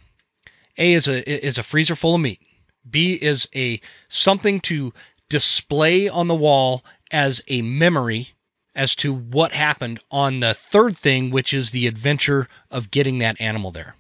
A 0.79 0.95
is 0.95 1.09
a 1.09 1.47
is 1.47 1.59
a 1.59 1.63
freezer 1.63 1.95
full 1.95 2.15
of 2.15 2.23
meat. 2.23 2.41
B 2.89 3.13
is 3.13 3.51
a 3.55 3.83
something 4.09 4.61
to 4.63 4.95
display 5.29 6.09
on 6.09 6.27
the 6.27 6.35
wall 6.35 6.87
as 7.11 7.43
a 7.49 7.61
memory 7.61 8.31
as 8.75 8.95
to 8.97 9.13
what 9.13 9.53
happened 9.53 10.01
on 10.11 10.41
the 10.41 10.55
third 10.55 10.97
thing, 10.97 11.31
which 11.31 11.53
is 11.53 11.69
the 11.69 11.87
adventure 11.87 12.49
of 12.71 12.91
getting 12.91 13.19
that 13.19 13.43
animal 13.43 13.73
there 13.73 13.95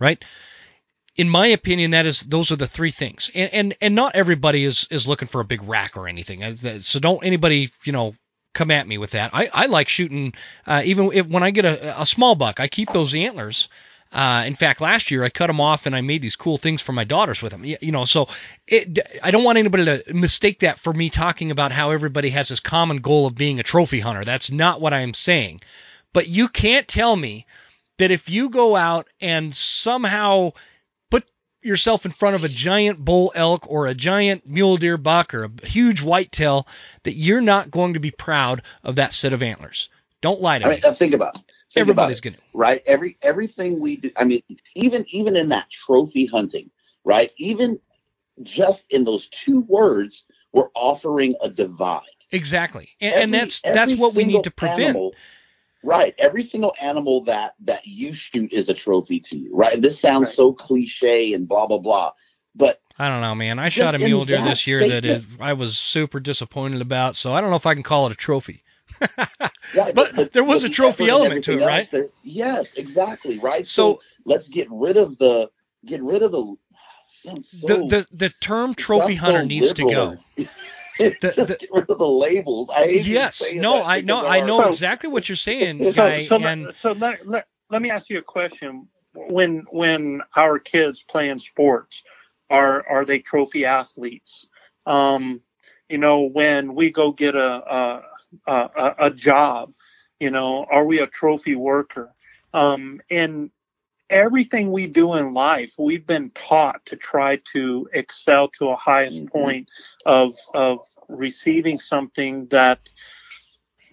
right? 0.00 0.22
In 1.16 1.28
my 1.28 1.48
opinion, 1.48 1.90
that 1.92 2.06
is 2.06 2.20
those 2.20 2.50
are 2.50 2.56
the 2.56 2.66
three 2.66 2.90
things, 2.90 3.30
and 3.34 3.52
and, 3.52 3.76
and 3.80 3.94
not 3.94 4.16
everybody 4.16 4.64
is 4.64 4.86
is 4.90 5.06
looking 5.06 5.28
for 5.28 5.40
a 5.40 5.44
big 5.44 5.62
rack 5.62 5.96
or 5.96 6.08
anything. 6.08 6.42
Uh, 6.42 6.54
so 6.80 6.98
don't 6.98 7.24
anybody 7.24 7.70
you 7.84 7.92
know 7.92 8.14
come 8.54 8.70
at 8.70 8.88
me 8.88 8.98
with 8.98 9.12
that. 9.12 9.30
I, 9.32 9.48
I 9.52 9.66
like 9.66 9.88
shooting 9.88 10.34
uh, 10.66 10.82
even 10.84 11.10
if, 11.12 11.26
when 11.26 11.42
I 11.42 11.50
get 11.50 11.64
a, 11.64 12.00
a 12.00 12.06
small 12.06 12.34
buck, 12.34 12.58
I 12.58 12.68
keep 12.68 12.92
those 12.92 13.14
antlers. 13.14 13.68
Uh, 14.12 14.42
in 14.44 14.56
fact, 14.56 14.80
last 14.80 15.12
year 15.12 15.22
I 15.22 15.28
cut 15.28 15.46
them 15.46 15.60
off 15.60 15.86
and 15.86 15.94
I 15.94 16.00
made 16.00 16.20
these 16.20 16.34
cool 16.34 16.58
things 16.58 16.82
for 16.82 16.92
my 16.92 17.04
daughters 17.04 17.40
with 17.40 17.52
them. 17.52 17.64
You 17.64 17.92
know, 17.92 18.04
so 18.04 18.26
it, 18.66 18.98
I 19.22 19.30
don't 19.30 19.44
want 19.44 19.58
anybody 19.58 19.84
to 19.84 20.14
mistake 20.14 20.60
that 20.60 20.80
for 20.80 20.92
me 20.92 21.10
talking 21.10 21.52
about 21.52 21.70
how 21.70 21.92
everybody 21.92 22.30
has 22.30 22.48
this 22.48 22.58
common 22.58 22.98
goal 22.98 23.26
of 23.26 23.36
being 23.36 23.60
a 23.60 23.64
trophy 23.64 24.00
hunter. 24.00 24.24
That's 24.24 24.50
not 24.50 24.80
what 24.80 24.92
I'm 24.92 25.14
saying. 25.14 25.60
But 26.12 26.26
you 26.26 26.48
can't 26.48 26.88
tell 26.88 27.14
me 27.14 27.46
that 28.00 28.10
if 28.10 28.30
you 28.30 28.48
go 28.48 28.74
out 28.76 29.08
and 29.20 29.54
somehow 29.54 30.52
put 31.10 31.22
yourself 31.60 32.06
in 32.06 32.10
front 32.10 32.34
of 32.34 32.44
a 32.44 32.48
giant 32.48 32.98
bull 32.98 33.30
elk 33.34 33.70
or 33.70 33.86
a 33.86 33.94
giant 33.94 34.48
mule 34.48 34.78
deer 34.78 34.96
buck 34.96 35.34
or 35.34 35.44
a 35.44 35.66
huge 35.66 36.00
whitetail, 36.00 36.66
that 37.02 37.12
you're 37.12 37.42
not 37.42 37.70
going 37.70 37.94
to 37.94 38.00
be 38.00 38.10
proud 38.10 38.62
of 38.82 38.96
that 38.96 39.12
set 39.12 39.34
of 39.34 39.42
antlers. 39.42 39.90
Don't 40.22 40.40
lie 40.40 40.58
to 40.58 40.64
I 40.64 40.68
me. 40.70 40.80
Mean, 40.82 40.94
think 40.94 41.12
about 41.12 41.36
it. 41.36 41.42
Think 41.72 41.82
Everybody's 41.82 42.20
going 42.22 42.34
to 42.34 42.40
right. 42.54 42.82
Every 42.86 43.18
everything 43.22 43.80
we 43.80 43.98
do. 43.98 44.10
I 44.16 44.24
mean, 44.24 44.42
even 44.74 45.04
even 45.08 45.36
in 45.36 45.50
that 45.50 45.70
trophy 45.70 46.24
hunting, 46.24 46.70
right? 47.04 47.30
Even 47.36 47.80
just 48.42 48.84
in 48.88 49.04
those 49.04 49.28
two 49.28 49.60
words, 49.60 50.24
we're 50.52 50.70
offering 50.74 51.36
a 51.42 51.50
divide. 51.50 52.00
Exactly, 52.32 52.88
and, 52.98 53.12
every, 53.12 53.22
and 53.22 53.34
that's 53.34 53.60
that's 53.60 53.94
what 53.94 54.14
we 54.14 54.24
need 54.24 54.44
to 54.44 54.50
prevent. 54.50 54.80
Animal, 54.80 55.14
Right. 55.82 56.14
Every 56.18 56.42
single 56.42 56.74
animal 56.80 57.24
that 57.24 57.54
that 57.64 57.86
you 57.86 58.12
shoot 58.12 58.52
is 58.52 58.68
a 58.68 58.74
trophy 58.74 59.20
to 59.20 59.38
you. 59.38 59.54
Right. 59.54 59.80
This 59.80 59.98
sounds 59.98 60.26
right. 60.26 60.34
so 60.34 60.52
cliche 60.52 61.32
and 61.32 61.48
blah 61.48 61.66
blah 61.66 61.78
blah, 61.78 62.12
but 62.54 62.80
I 62.98 63.08
don't 63.08 63.22
know, 63.22 63.34
man. 63.34 63.58
I 63.58 63.70
shot 63.70 63.94
a 63.94 63.98
mule 63.98 64.26
deer 64.26 64.42
this 64.42 64.66
year 64.66 64.80
statement, 64.80 65.04
that 65.04 65.10
is, 65.10 65.26
I 65.40 65.54
was 65.54 65.78
super 65.78 66.20
disappointed 66.20 66.82
about. 66.82 67.16
So 67.16 67.32
I 67.32 67.40
don't 67.40 67.48
know 67.48 67.56
if 67.56 67.64
I 67.64 67.72
can 67.72 67.82
call 67.82 68.06
it 68.06 68.12
a 68.12 68.16
trophy. 68.16 68.62
right, 69.00 69.94
but, 69.94 70.14
but, 70.14 70.32
there 70.32 70.44
was 70.44 70.64
a 70.64 70.68
trophy 70.68 71.08
element 71.08 71.44
to 71.44 71.58
it, 71.58 71.64
right? 71.64 71.90
There, 71.90 72.08
yes, 72.22 72.74
exactly. 72.74 73.38
Right. 73.38 73.66
So, 73.66 73.94
so, 73.94 74.02
let's 74.26 74.48
get 74.48 74.68
rid 74.70 74.98
of 74.98 75.16
the 75.16 75.50
get 75.84 76.02
rid 76.02 76.22
of 76.22 76.32
the. 76.32 76.56
So, 77.22 77.34
the, 77.66 77.76
the 77.76 78.06
the 78.12 78.28
term 78.40 78.72
trophy 78.72 79.14
hunter 79.14 79.42
so 79.42 79.46
needs 79.46 79.72
to 79.74 79.82
go. 79.82 80.16
the, 81.00 81.10
just 81.20 81.36
the, 81.48 81.56
get 81.58 81.70
rid 81.72 81.90
of 81.90 81.98
the 81.98 82.08
labels. 82.08 82.70
I 82.70 82.84
yes, 82.84 83.52
no, 83.54 83.82
I 83.82 84.00
know, 84.00 84.26
I 84.26 84.40
know 84.40 84.66
exactly 84.66 85.08
what 85.08 85.28
you're 85.28 85.36
saying, 85.36 85.78
guy. 85.94 86.24
So, 86.26 86.36
and 86.36 86.74
so 86.74 86.92
let, 86.92 87.26
let, 87.26 87.46
let 87.70 87.82
me 87.82 87.90
ask 87.90 88.10
you 88.10 88.18
a 88.18 88.22
question. 88.22 88.88
When 89.14 89.64
when 89.70 90.22
our 90.36 90.58
kids 90.58 91.02
play 91.02 91.30
in 91.30 91.38
sports, 91.38 92.02
are 92.48 92.86
are 92.88 93.04
they 93.04 93.18
trophy 93.18 93.64
athletes? 93.64 94.46
Um, 94.86 95.40
you 95.88 95.98
know, 95.98 96.20
when 96.20 96.74
we 96.74 96.90
go 96.90 97.10
get 97.10 97.34
a 97.34 97.40
a, 97.42 98.02
a, 98.46 98.94
a 98.98 99.10
job, 99.10 99.72
you 100.20 100.30
know, 100.30 100.64
are 100.70 100.84
we 100.84 101.00
a 101.00 101.06
trophy 101.06 101.56
worker? 101.56 102.14
Um, 102.54 103.00
and 103.10 103.50
everything 104.10 104.72
we 104.72 104.86
do 104.86 105.14
in 105.14 105.32
life, 105.32 105.72
we've 105.78 106.06
been 106.06 106.30
taught 106.30 106.84
to 106.86 106.96
try 106.96 107.36
to 107.52 107.88
excel 107.94 108.48
to 108.48 108.68
a 108.68 108.76
highest 108.76 109.18
mm-hmm. 109.18 109.28
point 109.28 109.68
of 110.04 110.34
of 110.54 110.80
receiving 111.08 111.78
something 111.78 112.46
that 112.48 112.88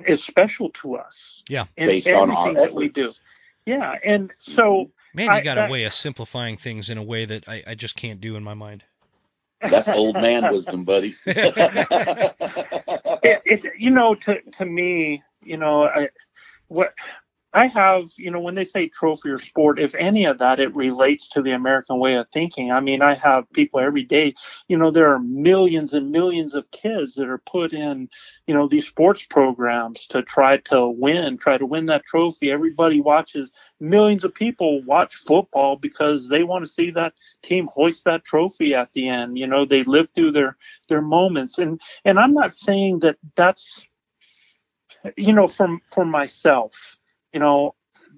is 0.06 0.24
special 0.24 0.70
to 0.72 0.96
us. 0.96 1.44
Yeah, 1.48 1.66
in 1.78 1.88
based 1.88 2.08
on 2.08 2.32
our 2.32 2.54
that 2.54 2.74
we 2.74 2.90
do. 2.90 3.14
Yeah, 3.66 3.96
and 4.04 4.34
so 4.40 4.92
man, 5.14 5.36
you 5.36 5.44
got 5.44 5.56
that, 5.56 5.70
a 5.70 5.72
way 5.72 5.84
of 5.86 5.94
simplifying 5.94 6.58
things 6.58 6.90
in 6.90 6.98
a 6.98 7.04
way 7.04 7.26
that 7.26 7.48
I, 7.48 7.64
I 7.68 7.76
just 7.76 7.96
can't 7.96 8.20
do 8.20 8.36
in 8.36 8.44
my 8.44 8.54
mind. 8.54 8.84
That's 9.62 9.88
old 9.88 10.16
man 10.16 10.48
wisdom, 10.52 10.84
buddy. 10.84 11.16
it, 11.26 12.36
it, 13.46 13.64
you 13.78 13.92
know, 13.92 14.16
to 14.16 14.42
to 14.42 14.66
me, 14.66 15.24
you 15.44 15.58
know, 15.58 15.84
I, 15.86 16.10
what 16.68 16.94
I 17.54 17.68
have, 17.68 18.12
you 18.18 18.30
know, 18.30 18.42
when 18.42 18.56
they 18.56 18.66
say 18.66 18.90
trophy 18.90 19.30
or 19.30 19.38
sport, 19.38 19.80
if 19.80 19.96
any 19.96 20.26
of 20.26 20.38
that, 20.40 20.60
it 20.60 20.76
relates 20.76 21.30
to 21.30 21.42
the 21.42 21.54
American 21.54 21.98
way 21.98 22.16
of 22.16 22.28
thinking. 22.34 22.72
I 22.72 22.82
mean, 22.82 23.02
I 23.02 23.16
have 23.16 23.52
people 23.54 23.80
every 23.80 24.04
day, 24.04 24.34
you 24.68 24.78
know, 24.78 24.92
there 24.92 25.12
are 25.14 25.20
millions 25.20 25.94
and 25.94 26.12
millions 26.12 26.56
of 26.56 26.70
kids 26.72 27.16
that 27.16 27.30
are 27.30 27.38
put 27.38 27.72
in, 27.72 28.10
you 28.48 28.54
know, 28.54 28.68
these 28.68 28.86
sports 28.86 29.24
programs 29.24 30.06
to 30.08 30.24
try 30.24 30.58
to 30.58 30.90
win, 30.90 31.38
try 31.38 31.58
to 31.58 31.66
win 31.66 31.86
that 31.86 32.04
trophy. 32.04 32.52
Everybody 32.52 33.00
watches, 33.00 33.52
millions 33.80 34.26
of 34.26 34.34
people 34.36 34.84
watch 34.84 35.16
football 35.16 35.78
because 35.78 36.28
they 36.28 36.44
want 36.44 36.66
to 36.66 36.72
see 36.72 36.92
that 36.92 37.14
team 37.44 37.70
hoist 37.74 38.04
that 38.04 38.26
trophy 38.26 38.76
at 38.76 38.92
the 38.94 39.08
end. 39.08 39.38
You 39.38 39.48
know, 39.48 39.66
they 39.66 39.84
live 39.86 40.10
through 40.14 40.34
their, 40.34 40.58
their 40.90 41.02
moments. 41.02 41.58
And, 41.58 41.80
and 42.04 42.20
I'm 42.20 42.34
not 42.34 42.54
saying 42.54 43.00
that 43.00 43.16
that's, 43.38 43.82
you 45.16 45.32
know, 45.32 45.48
from, 45.48 45.82
for 45.94 46.04
myself, 46.04 46.97
you 47.38 47.42
know, 47.42 47.76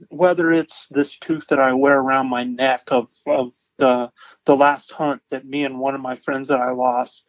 whether 0.08 0.54
it's 0.54 0.88
this 0.92 1.18
tooth 1.18 1.48
that 1.48 1.60
I 1.60 1.74
wear 1.74 2.00
around 2.00 2.30
my 2.30 2.46
neck 2.46 2.84
of, 2.88 3.10
of 3.28 3.52
the 3.78 4.10
the 4.46 4.56
last 4.56 4.94
hunt 4.94 5.22
that 5.30 5.46
me 5.46 5.66
and 5.66 5.78
one 5.78 5.94
of 5.94 6.00
my 6.00 6.16
friends 6.16 6.48
that 6.48 6.62
I 6.62 6.72
lost 6.72 7.26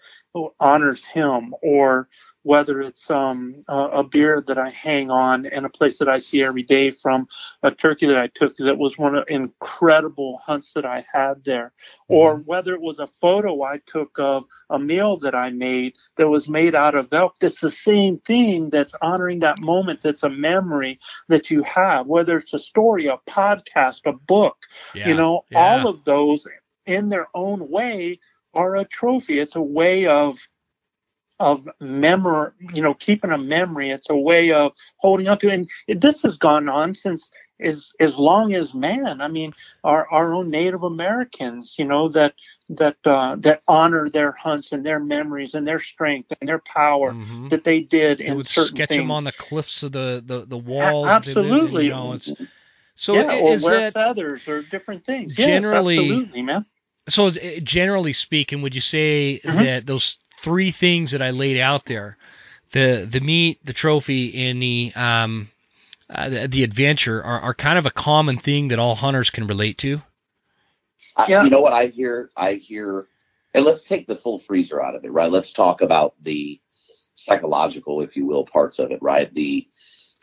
honors 0.59 1.05
him, 1.05 1.55
or 1.62 2.09
whether 2.43 2.81
it's 2.81 3.11
um, 3.11 3.62
a, 3.69 3.77
a 3.77 4.05
beard 4.05 4.47
that 4.47 4.59
I 4.59 4.70
hang 4.70 5.11
on 5.11 5.44
and 5.44 5.66
a 5.66 5.70
place 5.70 5.98
that 5.98 6.09
I 6.09 6.19
see 6.19 6.43
every 6.43 6.62
day 6.62 6.90
from 6.90 7.28
a 7.62 7.70
turkey 7.70 8.07
that 8.07 8.16
I 8.16 8.28
took 8.28 8.57
that 8.57 8.78
was 8.78 8.97
one 8.97 9.15
of 9.15 9.24
incredible 9.28 10.40
hunts 10.44 10.73
that 10.73 10.86
I 10.86 11.05
had 11.12 11.44
there, 11.44 11.73
mm-hmm. 12.05 12.15
or 12.15 12.36
whether 12.36 12.73
it 12.74 12.81
was 12.81 12.98
a 12.98 13.07
photo 13.07 13.62
I 13.62 13.81
took 13.85 14.19
of 14.19 14.44
a 14.70 14.78
meal 14.78 15.19
that 15.19 15.35
I 15.35 15.51
made 15.51 15.97
that 16.16 16.28
was 16.28 16.48
made 16.48 16.74
out 16.74 16.94
of 16.94 17.12
elk. 17.12 17.35
That's 17.40 17.61
the 17.61 17.70
same 17.70 18.19
thing 18.20 18.70
that's 18.70 18.94
honoring 19.02 19.40
that 19.40 19.59
moment. 19.59 20.01
That's 20.02 20.23
a 20.23 20.31
memory 20.31 20.98
that 21.28 21.51
you 21.51 21.62
have, 21.65 22.07
whether 22.07 22.39
it's 22.39 22.55
a 22.55 22.59
story, 22.59 23.07
a 23.07 23.19
podcast, 23.28 24.07
a 24.07 24.12
book, 24.12 24.57
yeah. 24.94 25.09
you 25.09 25.15
know, 25.15 25.44
yeah. 25.51 25.59
all 25.59 25.86
of 25.86 26.05
those 26.05 26.47
in 26.86 27.11
their 27.11 27.28
own 27.35 27.69
way 27.69 28.19
are 28.55 28.77
a 28.77 28.85
trophy. 28.85 29.39
It's 29.39 29.56
a 29.56 29.62
way 29.62 30.06
of 30.06 30.39
of 31.39 31.66
memory, 31.81 32.51
you 32.74 32.82
know, 32.82 32.93
keeping 32.93 33.31
a 33.31 33.39
memory. 33.39 33.90
It's 33.90 34.10
a 34.10 34.16
way 34.16 34.52
of 34.52 34.72
holding 34.98 35.27
on 35.27 35.39
to. 35.39 35.51
And 35.51 35.70
this 35.89 36.22
has 36.22 36.36
gone 36.36 36.68
on 36.68 36.94
since 36.94 37.31
as 37.59 37.93
as 37.98 38.18
long 38.18 38.55
as 38.55 38.74
man. 38.74 39.20
I 39.20 39.28
mean, 39.28 39.55
our 39.82 40.06
our 40.10 40.35
own 40.35 40.51
Native 40.51 40.82
Americans, 40.82 41.77
you 41.78 41.86
know, 41.86 42.09
that 42.10 42.35
that 42.68 42.97
uh, 43.05 43.36
that 43.40 43.62
honor 43.66 44.09
their 44.09 44.32
hunts 44.32 44.72
and 44.72 44.85
their 44.85 45.01
memories 45.01 45.55
and 45.55 45.66
their 45.66 45.78
strength 45.78 46.32
and 46.40 46.48
their 46.48 46.59
power 46.59 47.12
mm-hmm. 47.12 47.48
that 47.48 47.64
they 47.64 47.81
did 47.81 48.18
they 48.18 48.32
would 48.32 48.48
sketch 48.48 48.89
things. 48.89 48.98
them 49.01 49.10
on 49.10 49.24
the 49.24 49.32
cliffs 49.32 49.82
of 49.82 49.93
the 49.93 50.22
the 50.24 50.44
the 50.47 50.59
walls. 50.59 51.06
absolutely, 51.06 51.85
you 51.85 51.90
know, 51.90 52.12
it's 52.12 52.32
So 52.94 53.14
yeah, 53.14 53.39
or 53.39 53.56
wear 53.62 53.90
feathers 53.90 54.47
or 54.47 54.62
different 54.62 55.06
things. 55.06 55.35
Generally, 55.35 55.94
yes, 55.94 56.05
absolutely, 56.05 56.43
man. 56.43 56.66
So 57.09 57.27
uh, 57.27 57.32
generally 57.62 58.12
speaking, 58.12 58.62
would 58.62 58.74
you 58.74 58.81
say 58.81 59.40
mm-hmm. 59.43 59.64
that 59.64 59.86
those 59.86 60.18
three 60.39 60.70
things 60.70 61.12
that 61.12 61.22
I 61.22 61.31
laid 61.31 61.59
out 61.59 61.85
there, 61.85 62.16
the 62.72 63.06
the 63.10 63.20
meat, 63.20 63.64
the 63.64 63.72
trophy, 63.72 64.48
and 64.48 64.62
the 64.62 64.93
um 64.94 65.51
uh, 66.09 66.28
the, 66.28 66.48
the, 66.48 66.64
adventure 66.64 67.22
are, 67.22 67.40
are 67.40 67.55
kind 67.55 67.78
of 67.78 67.86
a 67.86 67.90
common 67.90 68.36
thing 68.36 68.68
that 68.68 68.81
all 68.81 68.97
hunters 68.97 69.31
can 69.31 69.47
relate 69.47 69.78
to? 69.78 70.02
I, 71.16 71.27
yeah. 71.28 71.44
You 71.44 71.51
know 71.51 71.60
what 71.60 71.72
I 71.72 71.86
hear? 71.86 72.31
I 72.36 72.55
hear, 72.55 73.06
and 73.55 73.64
let's 73.64 73.85
take 73.85 74.09
the 74.09 74.16
full 74.16 74.40
freezer 74.40 74.82
out 74.82 74.97
of 74.97 75.05
it, 75.05 75.12
right? 75.12 75.31
Let's 75.31 75.52
talk 75.52 75.82
about 75.82 76.14
the 76.20 76.60
psychological, 77.14 78.01
if 78.01 78.16
you 78.16 78.27
will, 78.27 78.44
parts 78.44 78.78
of 78.78 78.90
it, 78.90 78.98
right? 79.01 79.32
The 79.32 79.68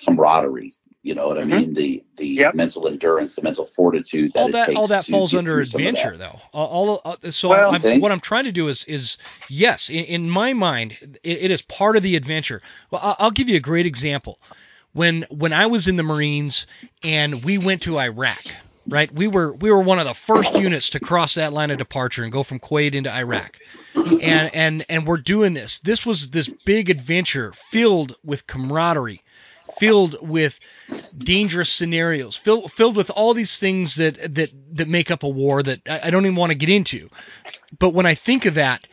camaraderie, 0.03 0.75
you 1.07 1.15
know 1.15 1.27
what 1.27 1.37
I 1.37 1.41
mm-hmm. 1.41 1.51
mean? 1.51 1.73
The 1.73 2.03
the 2.17 2.27
yep. 2.27 2.53
mental 2.53 2.85
endurance, 2.85 3.35
the 3.35 3.41
mental 3.41 3.65
fortitude. 3.65 4.33
That 4.33 4.39
all 4.41 4.49
that 4.49 4.75
all 4.75 4.87
that 4.87 5.05
falls 5.05 5.33
under 5.33 5.61
adventure, 5.61 6.17
though. 6.17 6.37
All, 6.51 6.89
all 6.89 7.01
uh, 7.05 7.31
so 7.31 7.47
well, 7.47 7.73
I'm, 7.73 8.01
what 8.01 8.11
I'm 8.11 8.19
trying 8.19 8.43
to 8.43 8.51
do 8.51 8.67
is 8.67 8.83
is 8.83 9.17
yes, 9.47 9.89
in, 9.89 10.03
in 10.03 10.29
my 10.29 10.51
mind, 10.51 10.97
it, 11.23 11.43
it 11.43 11.51
is 11.51 11.61
part 11.61 11.95
of 11.95 12.03
the 12.03 12.17
adventure. 12.17 12.61
Well, 12.91 12.99
I'll, 13.01 13.15
I'll 13.19 13.31
give 13.31 13.47
you 13.47 13.55
a 13.55 13.61
great 13.61 13.85
example. 13.85 14.37
When 14.91 15.25
when 15.29 15.53
I 15.53 15.67
was 15.67 15.87
in 15.87 15.95
the 15.95 16.03
Marines 16.03 16.67
and 17.03 17.41
we 17.41 17.57
went 17.57 17.83
to 17.83 17.99
Iraq, 17.99 18.43
right? 18.85 19.09
We 19.09 19.27
were 19.27 19.53
we 19.53 19.71
were 19.71 19.79
one 19.79 19.99
of 19.99 20.05
the 20.05 20.13
first 20.13 20.55
units 20.55 20.89
to 20.89 20.99
cross 20.99 21.35
that 21.35 21.53
line 21.53 21.71
of 21.71 21.77
departure 21.77 22.23
and 22.23 22.33
go 22.33 22.43
from 22.43 22.59
Kuwait 22.59 22.95
into 22.95 23.13
Iraq. 23.13 23.59
And 23.95 24.53
and 24.53 24.85
and 24.89 25.07
we're 25.07 25.17
doing 25.17 25.53
this. 25.53 25.79
This 25.79 26.05
was 26.05 26.31
this 26.31 26.49
big 26.65 26.89
adventure 26.89 27.53
filled 27.53 28.15
with 28.25 28.45
camaraderie, 28.45 29.21
filled 29.79 30.17
with 30.27 30.59
dangerous 31.17 31.69
scenarios, 31.69 32.35
filled 32.35 32.71
filled 32.71 32.95
with 32.95 33.09
all 33.09 33.33
these 33.33 33.57
things 33.57 33.95
that 33.95 34.35
that 34.35 34.51
that 34.75 34.87
make 34.87 35.11
up 35.11 35.23
a 35.23 35.29
war 35.29 35.63
that 35.63 35.81
I, 35.87 36.01
I 36.05 36.09
don't 36.11 36.25
even 36.25 36.35
want 36.35 36.51
to 36.51 36.55
get 36.55 36.69
into. 36.69 37.09
But 37.77 37.93
when 37.93 38.05
I 38.05 38.15
think 38.15 38.45
of 38.45 38.55
that, 38.55 38.87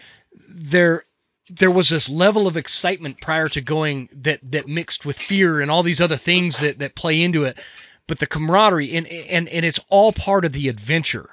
there 0.48 1.04
there 1.50 1.70
was 1.70 1.88
this 1.88 2.08
level 2.08 2.46
of 2.46 2.56
excitement 2.56 3.20
prior 3.20 3.48
to 3.50 3.60
going 3.60 4.08
that 4.12 4.40
that 4.52 4.68
mixed 4.68 5.04
with 5.04 5.18
fear 5.18 5.60
and 5.60 5.70
all 5.70 5.82
these 5.82 6.00
other 6.00 6.16
things 6.16 6.60
that 6.60 6.78
that 6.78 6.94
play 6.94 7.22
into 7.22 7.44
it 7.44 7.58
but 8.06 8.18
the 8.18 8.26
camaraderie 8.26 8.94
and 8.96 9.06
and 9.06 9.48
and 9.48 9.64
it's 9.64 9.80
all 9.88 10.12
part 10.12 10.44
of 10.44 10.52
the 10.52 10.68
adventure 10.68 11.28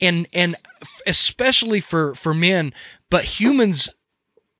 and 0.00 0.28
and 0.32 0.54
especially 1.06 1.80
for 1.80 2.14
for 2.14 2.34
men 2.34 2.72
but 3.10 3.24
humans 3.24 3.88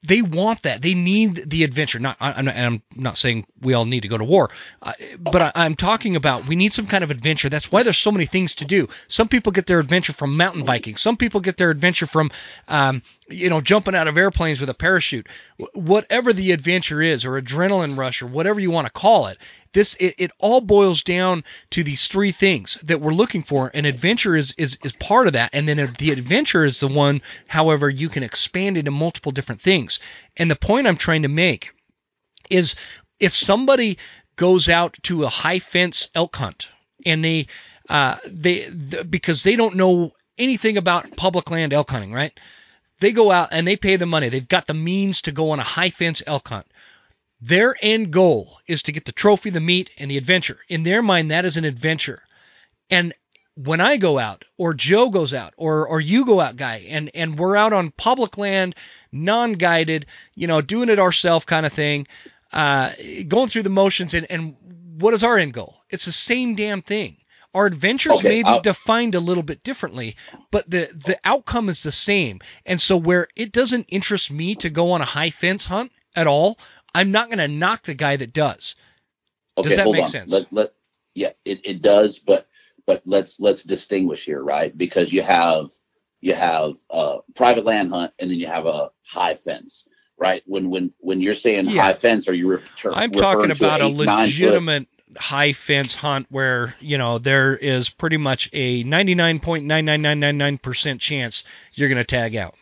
they 0.03 0.23
want 0.23 0.62
that. 0.62 0.81
They 0.81 0.95
need 0.95 1.51
the 1.51 1.65
adventure. 1.65 1.99
Not, 1.99 2.16
I, 2.20 2.41
am 2.41 2.83
not 2.95 3.19
saying 3.19 3.47
we 3.61 3.75
all 3.75 3.85
need 3.85 4.03
to 4.03 4.09
go 4.09 4.16
to 4.16 4.25
war, 4.25 4.51
uh, 4.81 4.93
but 5.19 5.53
I, 5.57 5.66
am 5.66 5.75
talking 5.75 6.15
about 6.15 6.47
we 6.47 6.55
need 6.55 6.73
some 6.73 6.87
kind 6.87 7.03
of 7.03 7.11
adventure. 7.11 7.49
That's 7.49 7.73
why 7.73 7.83
there's 7.83 7.99
so 7.99 8.12
many 8.12 8.27
things 8.27 8.57
to 8.57 8.65
do. 8.65 8.89
Some 9.09 9.29
people 9.29 9.51
get 9.51 9.66
their 9.66 9.81
adventure 9.81 10.12
from 10.12 10.37
mountain 10.37 10.65
biking. 10.65 10.97
Some 10.97 11.16
people 11.16 11.41
get 11.41 11.57
their 11.57 11.70
adventure 11.70 12.07
from, 12.07 12.31
um, 12.69 13.03
you 13.29 13.51
know, 13.51 13.61
jumping 13.61 13.97
out 13.97 14.07
of 14.07 14.16
airplanes 14.16 14.61
with 14.61 14.70
a 14.70 14.75
parachute. 14.75 15.29
Whatever 15.75 16.33
the 16.33 16.53
adventure 16.53 17.03
is, 17.03 17.25
or 17.25 17.41
adrenaline 17.41 17.99
rush, 17.99 18.23
or 18.23 18.27
whatever 18.29 18.61
you 18.61 18.70
want 18.70 18.87
to 18.87 18.93
call 18.93 19.27
it, 19.27 19.39
this 19.73 19.95
it, 19.95 20.15
it 20.19 20.31
all 20.39 20.61
boils 20.61 21.03
down 21.03 21.45
to 21.70 21.85
these 21.85 22.07
three 22.07 22.32
things 22.32 22.74
that 22.85 23.01
we're 23.01 23.12
looking 23.12 23.43
for 23.43 23.70
and 23.74 23.86
adventure 23.86 24.36
is 24.36 24.55
is, 24.59 24.78
is 24.82 24.93
part 24.95 25.27
of 25.27 25.35
that. 25.35 25.51
And 25.53 25.69
then 25.69 25.95
the 25.99 26.11
adventure 26.11 26.65
is 26.65 26.81
the 26.81 26.89
one 26.89 27.23
however 27.47 27.89
you 27.89 28.09
can 28.09 28.23
expand 28.23 28.77
into 28.77 28.90
multiple 28.90 29.32
different 29.32 29.61
things. 29.61 30.01
And 30.36 30.51
the 30.51 30.57
point 30.57 30.86
i'm 30.86 30.97
trying 30.97 31.23
to 31.23 31.28
make 31.28 31.73
is 32.51 32.74
if 33.20 33.35
somebody 33.35 33.99
goes 34.36 34.69
out 34.69 34.97
to 35.03 35.24
a 35.24 35.28
high 35.28 35.59
fence 35.59 36.11
elk 36.15 36.36
hunt 36.36 36.69
and 37.05 37.24
they 37.24 37.47
uh, 37.89 38.16
they 38.27 38.65
the, 38.65 39.05
because 39.05 39.43
they 39.43 39.57
don't 39.57 39.77
know 39.77 40.12
anything 40.36 40.77
about 40.77 41.16
public 41.16 41.51
land 41.51 41.73
elk 41.73 41.90
hunting 41.90 42.12
right? 42.12 42.39
They 43.01 43.12
go 43.12 43.31
out 43.31 43.49
and 43.53 43.66
they 43.66 43.77
pay 43.77 43.97
the 43.97 44.07
money. 44.07 44.28
They've 44.28 44.47
got 44.47 44.66
the 44.66 44.74
means 44.74 45.23
to 45.23 45.32
go 45.32 45.51
on 45.51 45.61
a 45.61 45.65
high 45.65 45.90
fence 45.90 46.23
elk 46.27 46.49
hunt 46.49 46.66
their 47.40 47.77
end 47.81 48.10
goal 48.10 48.59
is 48.66 48.82
to 48.85 48.93
get 48.93 49.05
the 49.05 49.12
trophy, 49.12 49.51
the 49.51 49.60
meat, 49.60 49.90
and 49.98 50.10
the 50.10 50.16
adventure. 50.16 50.59
In 50.69 50.82
their 50.82 51.02
mind, 51.02 51.31
that 51.31 51.44
is 51.44 51.56
an 51.56 51.65
adventure. 51.65 52.23
And 52.90 53.15
when 53.55 53.81
I 53.81 53.97
go 53.97 54.19
out, 54.19 54.44
or 54.56 54.74
Joe 54.74 55.10
goes 55.10 55.35
out, 55.35 55.55
or 55.56 55.86
or 55.86 56.01
you 56.01 56.24
go 56.24 56.40
out, 56.40 56.56
guy, 56.56 56.86
and 56.89 57.10
and 57.15 57.39
we're 57.39 57.56
out 57.56 57.73
on 57.73 57.90
public 57.90 58.39
land, 58.39 58.74
non-guided, 59.10 60.06
you 60.35 60.47
know, 60.47 60.60
doing 60.60 60.89
it 60.89 60.98
ourselves 60.98 61.44
kind 61.44 61.66
of 61.66 61.73
thing, 61.73 62.06
uh, 62.52 62.93
going 63.27 63.48
through 63.48 63.65
the 63.65 63.70
motions, 63.70 64.15
and 64.15 64.31
and 64.31 64.56
what 65.01 65.15
is 65.15 65.24
our 65.24 65.39
end 65.39 65.52
goal? 65.52 65.77
It's 65.90 66.05
the 66.05 66.12
same 66.12 66.55
damn 66.55 66.82
thing. 66.82 67.19
Our 67.55 67.66
adventures 67.66 68.19
okay, 68.19 68.28
may 68.28 68.43
be 68.43 68.48
I'll... 68.48 68.60
defined 68.60 69.15
a 69.15 69.20
little 69.20 69.43
bit 69.43 69.65
differently, 69.65 70.16
but 70.51 70.69
the 70.70 70.90
the 70.93 71.19
outcome 71.24 71.69
is 71.69 71.82
the 71.82 71.93
same. 71.93 72.40
And 72.65 72.81
so 72.81 72.97
where 72.97 73.27
it 73.35 73.52
doesn't 73.52 73.86
interest 73.89 74.31
me 74.31 74.55
to 74.56 74.70
go 74.70 74.93
on 74.93 75.01
a 75.01 75.06
high 75.06 75.31
fence 75.31 75.66
hunt 75.66 75.90
at 76.15 76.27
all, 76.27 76.59
I'm 76.94 77.12
not 77.12 77.28
going 77.28 77.39
to 77.39 77.48
knock 77.48 77.85
the 77.85 77.94
guy 77.94 78.16
that 78.16 78.32
does. 78.32 78.77
Okay, 79.56 79.69
does 79.69 79.78
that 79.78 79.90
make 79.90 80.02
on. 80.02 80.09
sense? 80.09 80.32
Let, 80.32 80.52
let, 80.52 80.73
yeah, 81.15 81.31
it, 81.44 81.60
it 81.65 81.82
does, 81.82 82.19
but 82.19 82.47
but 82.86 83.02
let's 83.05 83.39
let's 83.39 83.65
distinguish 83.65 84.24
here, 84.24 84.43
right? 84.43 84.77
Because 84.77 85.12
you 85.12 85.23
have 85.23 85.66
you 86.20 86.35
have 86.35 86.74
a 86.90 87.19
private 87.35 87.65
land 87.65 87.90
hunt 87.90 88.12
and 88.19 88.31
then 88.31 88.39
you 88.39 88.47
have 88.47 88.66
a 88.66 88.90
high 89.05 89.35
fence, 89.35 89.85
right? 90.16 90.43
When 90.47 90.70
when 90.70 90.93
when 90.98 91.20
you're 91.20 91.35
saying 91.35 91.69
yeah. 91.69 91.82
high 91.82 91.94
fence, 91.94 92.28
are 92.28 92.35
you 92.35 92.48
refer, 92.48 92.93
I'm 92.93 93.10
talking 93.12 93.51
about 93.51 93.81
a 93.81 93.89
legitimate 93.89 94.86
high 95.16 95.52
fence 95.52 95.94
hunt 95.94 96.27
where 96.31 96.74
you 96.81 96.98
know 96.98 97.19
there 97.19 97.56
is 97.56 97.90
pretty 97.90 98.16
much 98.16 98.51
a 98.52 98.82
99.99999% 98.85 101.01
chance 101.01 101.44
you're 101.74 101.89
going 101.89 101.98
to 101.98 102.05
tag 102.05 102.36
out. 102.36 102.55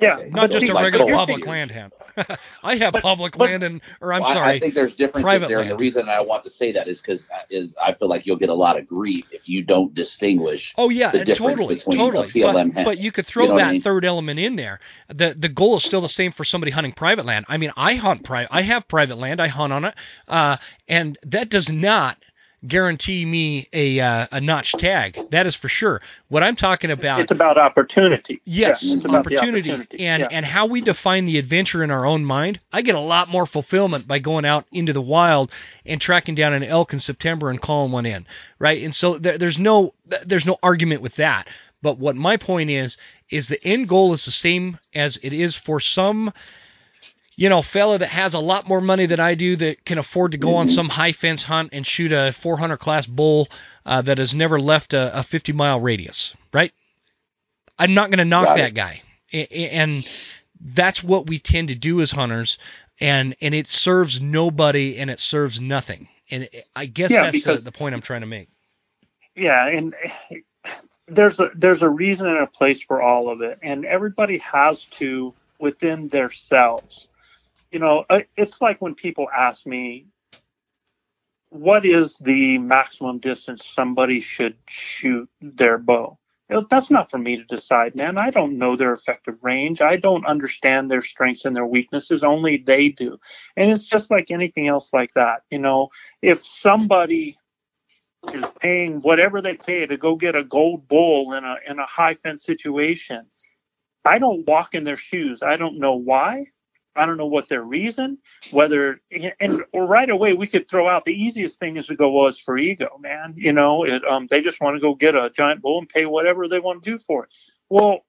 Yeah, 0.00 0.22
not 0.28 0.50
just 0.50 0.68
a 0.68 0.74
regular 0.74 1.12
public 1.12 1.46
land 1.46 1.72
hunt. 1.72 1.92
I 2.62 2.76
have 2.76 2.92
but, 2.92 3.02
public 3.02 3.36
but, 3.36 3.48
land 3.48 3.62
and, 3.62 3.80
or 4.00 4.12
I'm 4.12 4.22
well, 4.22 4.32
sorry, 4.32 4.52
I 4.52 4.58
think 4.58 4.74
there's 4.74 4.94
differences 4.94 5.48
there. 5.48 5.60
And 5.60 5.70
the 5.70 5.76
reason 5.76 6.08
I 6.08 6.20
want 6.20 6.44
to 6.44 6.50
say 6.50 6.72
that 6.72 6.88
is 6.88 7.00
because 7.00 7.26
uh, 7.34 7.40
is 7.50 7.74
I 7.82 7.94
feel 7.94 8.08
like 8.08 8.26
you'll 8.26 8.36
get 8.36 8.48
a 8.48 8.54
lot 8.54 8.78
of 8.78 8.86
grief 8.86 9.30
if 9.32 9.48
you 9.48 9.62
don't 9.62 9.92
distinguish. 9.94 10.74
Oh 10.76 10.88
yeah, 10.88 11.10
the 11.10 11.24
difference 11.24 11.56
totally, 11.56 11.74
between 11.76 11.98
totally. 11.98 12.28
PLM 12.28 12.74
but, 12.74 12.84
but 12.84 12.98
you 12.98 13.12
could 13.12 13.26
throw 13.26 13.44
you 13.44 13.50
know 13.50 13.56
that 13.56 13.68
I 13.68 13.72
mean? 13.72 13.82
third 13.82 14.04
element 14.04 14.38
in 14.38 14.56
there. 14.56 14.80
The 15.08 15.34
the 15.36 15.48
goal 15.48 15.76
is 15.76 15.84
still 15.84 16.00
the 16.00 16.08
same 16.08 16.32
for 16.32 16.44
somebody 16.44 16.70
hunting 16.70 16.92
private 16.92 17.26
land. 17.26 17.46
I 17.48 17.58
mean, 17.58 17.72
I 17.76 17.94
hunt 17.94 18.22
private. 18.24 18.52
I 18.52 18.62
have 18.62 18.86
private 18.86 19.18
land. 19.18 19.40
I 19.40 19.48
hunt 19.48 19.72
on 19.72 19.84
it, 19.84 19.94
uh, 20.28 20.58
and 20.88 21.18
that 21.24 21.50
does 21.50 21.72
not 21.72 22.18
guarantee 22.66 23.24
me 23.24 23.68
a 23.72 24.00
uh, 24.00 24.26
a 24.32 24.40
notch 24.40 24.72
tag. 24.72 25.18
That 25.30 25.46
is 25.46 25.54
for 25.54 25.68
sure. 25.68 26.00
What 26.28 26.42
I'm 26.42 26.56
talking 26.56 26.90
about 26.90 27.20
It's 27.20 27.30
about 27.30 27.58
opportunity. 27.58 28.40
Yes, 28.44 28.84
yeah, 28.84 29.10
opportunity, 29.10 29.70
opportunity, 29.70 30.06
and 30.06 30.20
yeah. 30.22 30.28
and 30.30 30.44
how 30.44 30.66
we 30.66 30.80
define 30.80 31.26
the 31.26 31.38
adventure 31.38 31.84
in 31.84 31.90
our 31.90 32.04
own 32.04 32.24
mind. 32.24 32.60
I 32.72 32.82
get 32.82 32.94
a 32.94 33.00
lot 33.00 33.28
more 33.28 33.46
fulfillment 33.46 34.08
by 34.08 34.18
going 34.18 34.44
out 34.44 34.66
into 34.72 34.92
the 34.92 35.02
wild 35.02 35.52
and 35.86 36.00
tracking 36.00 36.34
down 36.34 36.52
an 36.52 36.64
elk 36.64 36.92
in 36.92 36.98
September 37.00 37.50
and 37.50 37.60
calling 37.60 37.92
one 37.92 38.06
in, 38.06 38.26
right? 38.58 38.82
And 38.82 38.94
so 38.94 39.18
there, 39.18 39.38
there's 39.38 39.58
no 39.58 39.94
there's 40.26 40.46
no 40.46 40.58
argument 40.62 41.02
with 41.02 41.16
that. 41.16 41.48
But 41.80 41.98
what 41.98 42.16
my 42.16 42.36
point 42.36 42.70
is 42.70 42.96
is 43.30 43.48
the 43.48 43.62
end 43.64 43.88
goal 43.88 44.12
is 44.12 44.24
the 44.24 44.30
same 44.30 44.78
as 44.94 45.18
it 45.22 45.32
is 45.32 45.54
for 45.54 45.80
some 45.80 46.32
you 47.38 47.48
know, 47.48 47.62
fella 47.62 47.98
that 47.98 48.08
has 48.08 48.34
a 48.34 48.40
lot 48.40 48.66
more 48.66 48.80
money 48.80 49.06
than 49.06 49.20
I 49.20 49.36
do 49.36 49.54
that 49.54 49.84
can 49.84 49.98
afford 49.98 50.32
to 50.32 50.38
go 50.38 50.56
on 50.56 50.66
some 50.66 50.88
high 50.88 51.12
fence 51.12 51.44
hunt 51.44 51.70
and 51.72 51.86
shoot 51.86 52.10
a 52.10 52.32
400 52.32 52.78
class 52.78 53.06
bull 53.06 53.46
uh, 53.86 54.02
that 54.02 54.18
has 54.18 54.34
never 54.34 54.58
left 54.58 54.92
a, 54.92 55.20
a 55.20 55.22
50 55.22 55.52
mile 55.52 55.80
radius, 55.80 56.34
right? 56.52 56.72
I'm 57.78 57.94
not 57.94 58.10
going 58.10 58.18
to 58.18 58.24
knock 58.24 58.56
that 58.56 58.74
guy, 58.74 59.02
and 59.32 60.04
that's 60.60 61.04
what 61.04 61.28
we 61.28 61.38
tend 61.38 61.68
to 61.68 61.76
do 61.76 62.00
as 62.00 62.10
hunters, 62.10 62.58
and 62.98 63.36
and 63.40 63.54
it 63.54 63.68
serves 63.68 64.20
nobody 64.20 64.98
and 64.98 65.08
it 65.08 65.20
serves 65.20 65.60
nothing, 65.60 66.08
and 66.32 66.48
I 66.74 66.86
guess 66.86 67.12
yeah, 67.12 67.22
that's 67.22 67.38
because, 67.38 67.62
the, 67.62 67.70
the 67.70 67.78
point 67.78 67.94
I'm 67.94 68.02
trying 68.02 68.22
to 68.22 68.26
make. 68.26 68.48
Yeah, 69.36 69.64
and 69.68 69.94
there's 71.06 71.38
a 71.38 71.52
there's 71.54 71.82
a 71.82 71.88
reason 71.88 72.26
and 72.26 72.38
a 72.38 72.48
place 72.48 72.80
for 72.80 73.00
all 73.00 73.30
of 73.30 73.42
it, 73.42 73.60
and 73.62 73.84
everybody 73.84 74.38
has 74.38 74.86
to 74.86 75.32
within 75.60 76.08
themselves 76.08 77.06
you 77.70 77.78
know, 77.78 78.04
it's 78.36 78.60
like 78.60 78.80
when 78.80 78.94
people 78.94 79.26
ask 79.36 79.66
me, 79.66 80.06
what 81.50 81.84
is 81.84 82.18
the 82.18 82.58
maximum 82.58 83.18
distance 83.18 83.66
somebody 83.66 84.20
should 84.20 84.56
shoot 84.68 85.28
their 85.40 85.78
bow? 85.78 86.18
That's 86.70 86.90
not 86.90 87.10
for 87.10 87.18
me 87.18 87.36
to 87.36 87.44
decide, 87.44 87.94
man. 87.94 88.16
I 88.16 88.30
don't 88.30 88.56
know 88.56 88.74
their 88.74 88.92
effective 88.92 89.36
range. 89.42 89.82
I 89.82 89.96
don't 89.96 90.26
understand 90.26 90.90
their 90.90 91.02
strengths 91.02 91.44
and 91.44 91.54
their 91.54 91.66
weaknesses. 91.66 92.24
Only 92.24 92.56
they 92.56 92.88
do. 92.88 93.18
And 93.56 93.70
it's 93.70 93.84
just 93.84 94.10
like 94.10 94.30
anything 94.30 94.66
else 94.66 94.90
like 94.94 95.12
that. 95.12 95.42
You 95.50 95.58
know, 95.58 95.88
if 96.22 96.46
somebody 96.46 97.36
is 98.32 98.44
paying 98.60 99.02
whatever 99.02 99.42
they 99.42 99.54
pay 99.54 99.84
to 99.84 99.98
go 99.98 100.16
get 100.16 100.34
a 100.34 100.42
gold 100.42 100.88
bull 100.88 101.34
in 101.34 101.44
a 101.44 101.56
in 101.68 101.78
a 101.78 101.86
high 101.86 102.14
fence 102.14 102.44
situation, 102.44 103.26
I 104.06 104.18
don't 104.18 104.46
walk 104.46 104.74
in 104.74 104.84
their 104.84 104.96
shoes. 104.96 105.42
I 105.42 105.56
don't 105.58 105.78
know 105.78 105.96
why 105.96 106.46
I 106.96 107.06
don't 107.06 107.16
know 107.16 107.26
what 107.26 107.48
their 107.48 107.62
reason, 107.62 108.18
whether 108.50 109.00
and 109.40 109.62
or 109.72 109.86
right 109.86 110.10
away 110.10 110.34
we 110.34 110.46
could 110.46 110.68
throw 110.68 110.88
out 110.88 111.04
the 111.04 111.12
easiest 111.12 111.60
thing 111.60 111.76
is 111.76 111.86
to 111.86 111.96
go, 111.96 112.10
well, 112.10 112.26
it's 112.26 112.38
for 112.38 112.58
ego, 112.58 112.98
man. 113.00 113.34
You 113.36 113.52
know, 113.52 113.84
it, 113.84 114.04
um, 114.04 114.26
they 114.30 114.40
just 114.42 114.60
want 114.60 114.76
to 114.76 114.80
go 114.80 114.94
get 114.94 115.14
a 115.14 115.30
giant 115.30 115.62
bull 115.62 115.78
and 115.78 115.88
pay 115.88 116.06
whatever 116.06 116.48
they 116.48 116.58
want 116.58 116.82
to 116.82 116.90
do 116.90 116.98
for 116.98 117.24
it. 117.24 117.30
Well, 117.68 118.04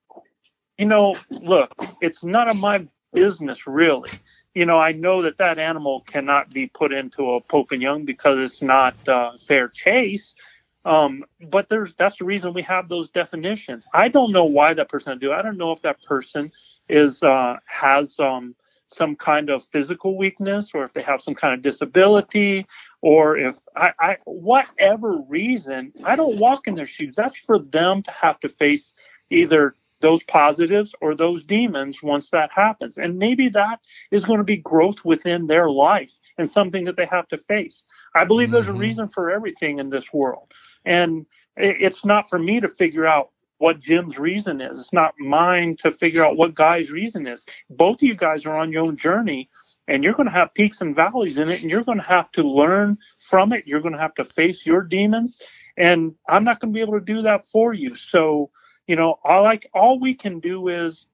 you 0.78 0.86
know, 0.86 1.16
look, 1.30 1.72
it's 2.02 2.24
none 2.24 2.50
of 2.50 2.58
my 2.58 2.88
business 3.14 3.68
really. 3.68 4.12
You 4.54 4.66
know, 4.66 4.80
I 4.80 4.94
know 4.94 5.22
that 5.22 5.38
that 5.38 5.60
animal 5.60 6.02
cannot 6.02 6.50
be 6.52 6.68
put 6.68 6.92
into 6.92 7.32
a 7.32 7.42
Pope 7.42 7.72
and 7.72 7.82
Young 7.82 8.06
because 8.06 8.40
it's 8.40 8.62
not 8.62 8.96
uh, 9.08 9.34
fair 9.46 9.68
chase. 9.68 10.36
Um, 10.86 11.26
but 11.50 11.68
there's 11.70 11.94
that's 11.96 12.18
the 12.18 12.26
reason 12.26 12.54
we 12.54 12.64
have 12.64 12.88
those 12.88 13.10
definitions. 13.10 13.86
I 13.94 14.08
don't 14.08 14.32
know 14.32 14.46
why 14.46 14.74
that 14.74 14.90
person 14.90 15.20
do. 15.20 15.32
I 15.34 15.42
don't 15.42 15.58
know 15.58 15.72
if 15.72 15.82
that 15.82 16.02
person 16.04 16.52
is 16.88 17.22
uh, 17.22 17.58
has 17.66 18.18
um, 18.20 18.56
some 18.90 19.16
kind 19.16 19.50
of 19.50 19.64
physical 19.66 20.18
weakness 20.18 20.72
or 20.74 20.84
if 20.84 20.94
they 20.94 21.02
have 21.02 21.22
some 21.22 21.36
kind 21.36 21.54
of 21.54 21.62
disability 21.62 22.66
or 23.02 23.38
if 23.38 23.56
I, 23.76 23.92
I 24.00 24.18
whatever 24.26 25.20
reason 25.28 25.94
i 26.04 26.16
don't 26.16 26.38
walk 26.38 26.68
in 26.68 26.76
their 26.76 26.88
shoes 26.88 27.16
that's 27.16 27.38
for 27.38 27.60
them 27.60 28.04
to 28.04 28.12
have 28.12 28.40
to 28.42 28.50
face 28.50 28.94
either 29.30 29.76
those 30.02 30.24
positives 30.24 30.96
or 31.02 31.14
those 31.14 31.44
demons 31.44 32.02
once 32.02 32.30
that 32.32 32.52
happens 32.52 32.98
and 32.98 33.18
maybe 33.18 33.50
that 33.50 33.80
is 34.12 34.26
going 34.26 34.40
to 34.40 34.46
be 34.46 34.58
growth 34.58 35.04
within 35.06 35.48
their 35.48 35.70
life 35.70 36.12
and 36.38 36.50
something 36.50 36.86
that 36.86 36.96
they 36.96 37.06
have 37.06 37.28
to 37.28 37.38
face 37.38 37.86
i 38.16 38.24
believe 38.24 38.48
mm-hmm. 38.48 38.56
there's 38.56 38.68
a 38.68 38.72
mm-hmm. 38.72 38.80
reason 38.80 39.08
for 39.08 39.30
everything 39.30 39.80
in 39.80 39.90
this 39.90 40.12
world 40.12 40.52
and 40.86 41.26
it's 41.58 42.06
not 42.06 42.30
for 42.30 42.40
me 42.40 42.60
to 42.60 42.70
figure 42.70 43.06
out 43.06 43.32
what 43.60 43.80
Jim's 43.80 44.18
reason 44.18 44.60
is. 44.62 44.80
It's 44.80 44.94
not 44.94 45.14
mine 45.20 45.76
to 45.78 45.92
figure 45.92 46.26
out 46.26 46.38
what 46.38 46.56
Guy's 46.56 46.90
reason 46.90 47.28
is. 47.28 47.46
Both 47.70 47.98
of 47.98 48.04
you 48.04 48.16
guys 48.16 48.46
are 48.46 48.56
on 48.56 48.72
your 48.72 48.84
own 48.84 48.98
journey 48.98 49.50
and 49.88 50.04
you're 50.04 50.14
going 50.14 50.28
to 50.28 50.34
have 50.34 50.54
peaks 50.54 50.82
and 50.82 50.96
valleys 50.96 51.38
in 51.38 51.50
it 51.50 51.62
and 51.62 51.70
you're 51.70 51.84
going 51.84 51.98
to 51.98 52.04
have 52.04 52.32
to 52.32 52.44
learn 52.44 52.98
from 53.28 53.54
it. 53.54 53.68
You're 53.68 53.82
going 53.82 53.94
to 53.94 54.00
have 54.00 54.16
to 54.16 54.24
face 54.24 54.66
your 54.66 54.82
demons 54.82 55.38
and 55.78 56.16
I'm 56.28 56.44
not 56.44 56.60
going 56.60 56.74
to 56.74 56.78
be 56.78 56.82
able 56.82 57.00
to 57.00 57.06
do 57.06 57.22
that 57.24 57.48
for 57.48 57.74
you. 57.74 57.96
So, 57.96 58.50
you 58.88 58.96
know, 58.96 59.20
all 59.24 59.44
like 59.44 59.70
all 59.74 60.00
we 60.00 60.16
can 60.16 60.40
do 60.40 60.70
is 60.70 61.06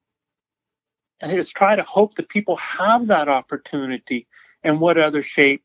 is 1.21 1.49
try 1.49 1.75
to 1.75 1.83
hope 1.83 2.15
that 2.15 2.29
people 2.29 2.57
have 2.57 3.07
that 3.07 3.27
opportunity 3.27 4.27
in 4.63 4.79
what 4.79 4.97
other 4.99 5.23
shape 5.23 5.63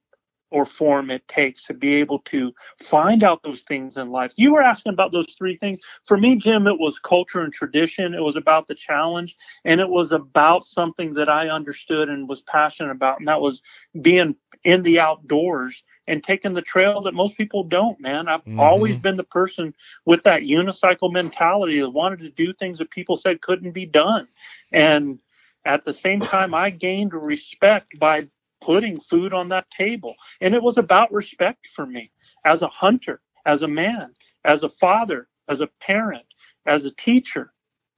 or 0.51 0.65
form 0.65 1.11
it 1.11 1.27
takes 1.29 1.63
to 1.65 1.75
be 1.75 1.95
able 1.95 2.19
to 2.21 2.53
find 2.83 3.23
out 3.23 3.43
those 3.43 3.63
things 3.63 3.97
in 3.97 4.11
life. 4.11 4.33
You 4.37 4.53
were 4.53 4.63
asking 4.63 4.93
about 4.93 5.13
those 5.13 5.35
three 5.39 5.57
things. 5.57 5.81
For 6.05 6.17
me, 6.17 6.37
Jim, 6.37 6.67
it 6.67 6.79
was 6.79 6.99
culture 6.99 7.41
and 7.41 7.53
tradition. 7.53 8.15
It 8.15 8.23
was 8.23 8.37
about 8.37 8.69
the 8.69 8.75
challenge 8.75 9.37
and 9.65 9.81
it 9.81 9.89
was 9.89 10.13
about 10.13 10.65
something 10.65 11.15
that 11.15 11.29
I 11.29 11.49
understood 11.49 12.09
and 12.09 12.29
was 12.29 12.43
passionate 12.43 12.91
about. 12.91 13.19
And 13.19 13.29
that 13.29 13.41
was 13.41 13.63
being 14.01 14.37
in 14.65 14.83
the 14.83 14.99
outdoors 14.99 15.83
and 16.07 16.23
taking 16.25 16.55
the 16.55 16.63
trail 16.63 17.01
that 17.03 17.15
most 17.15 17.37
people 17.37 17.63
don't, 17.63 18.01
man. 18.01 18.29
I've 18.29 18.41
mm-hmm. 18.41 18.61
always 18.61 18.99
been 18.99 19.17
the 19.17 19.25
person 19.25 19.75
with 20.05 20.23
that 20.25 20.43
unicycle 20.43 21.13
mentality 21.13 21.81
that 21.81 21.91
wanted 21.91 22.21
to 22.21 22.31
do 22.31 22.53
things 22.53 22.79
that 22.79 22.91
people 22.91 23.17
said 23.17 23.41
couldn't 23.41 23.73
be 23.73 23.87
done. 23.87 24.27
And 24.73 25.21
at 25.65 25.85
the 25.85 25.93
same 25.93 26.21
time, 26.21 26.55
I 26.55 26.71
gained 26.71 27.15
respect 27.15 27.99
by 27.99 28.29
putting 28.61 29.01
food 29.01 29.33
on 29.33 29.49
that 29.49 29.71
table. 29.71 30.15
And 30.41 30.55
it 30.55 30.63
was 30.63 30.79
about 30.79 31.13
respect 31.13 31.69
for 31.75 31.87
me 31.87 32.11
as 32.45 32.63
a 32.63 32.69
hunter, 32.69 33.21
as 33.47 33.63
a 33.63 33.69
man, 33.69 34.15
as 34.45 34.63
a 34.63 34.69
father, 34.69 35.29
as 35.49 35.61
a 35.61 35.69
parent, 35.81 36.27
as 36.67 36.85
a 36.85 36.91
teacher. 36.93 37.53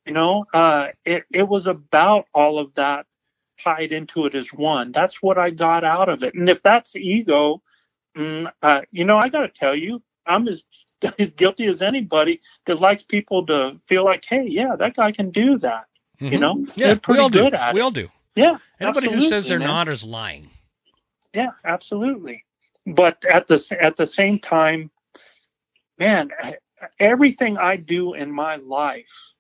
You 0.07 0.15
know, 0.15 0.45
uh, 0.53 0.89
it, 1.05 1.25
it 1.33 1.49
was 1.49 1.67
about 1.67 2.27
all 2.35 2.59
of 2.59 2.75
that 2.75 3.07
tied 3.63 3.93
into 3.93 4.27
it 4.27 4.35
as 4.35 4.53
one. 4.53 4.93
That's 4.93 5.23
what 5.23 5.39
I 5.39 5.51
got 5.51 5.85
out 5.85 6.09
of 6.09 6.23
it. 6.23 6.35
And 6.35 6.49
if 6.49 6.63
that's 6.63 6.97
ego, 6.97 7.63
mm, 8.17 8.51
uh, 8.63 8.81
you 8.91 9.05
know, 9.05 9.19
I 9.19 9.29
got 9.29 9.43
to 9.43 9.49
tell 9.49 9.77
you, 9.77 10.03
I'm 10.27 10.49
as, 10.49 10.63
as 11.19 11.31
guilty 11.31 11.67
as 11.67 11.83
anybody 11.83 12.41
that 12.67 12.81
likes 12.81 13.05
people 13.05 13.47
to 13.47 13.79
feel 13.87 14.05
like, 14.05 14.25
hey, 14.25 14.47
yeah, 14.49 14.75
that 14.77 14.97
guy 14.97 15.13
can 15.13 15.31
do 15.31 15.59
that. 15.59 15.87
Mm-hmm. 16.21 16.33
You 16.33 16.39
know, 16.39 16.67
yeah, 16.75 16.97
we 17.09 17.19
all 17.19 17.29
do. 17.29 17.51
we 17.75 17.81
all 17.81 17.91
do. 17.91 18.09
Yeah. 18.35 18.59
Anybody 18.81 19.11
who 19.11 19.21
says 19.21 19.49
they're 19.49 19.59
man. 19.59 19.69
not 19.69 19.89
is 19.89 20.05
lying. 20.05 20.51
Yeah, 21.35 21.51
absolutely. 21.65 22.45
But 22.87 23.25
at 23.25 23.47
the 23.47 23.79
at 23.81 23.97
the 23.97 24.07
same 24.07 24.39
time, 24.39 24.91
man, 25.99 26.31
everything 26.99 27.59
I 27.59 27.77
do 27.77 28.15
in 28.15 28.31
my 28.31 28.57
life 28.57 29.33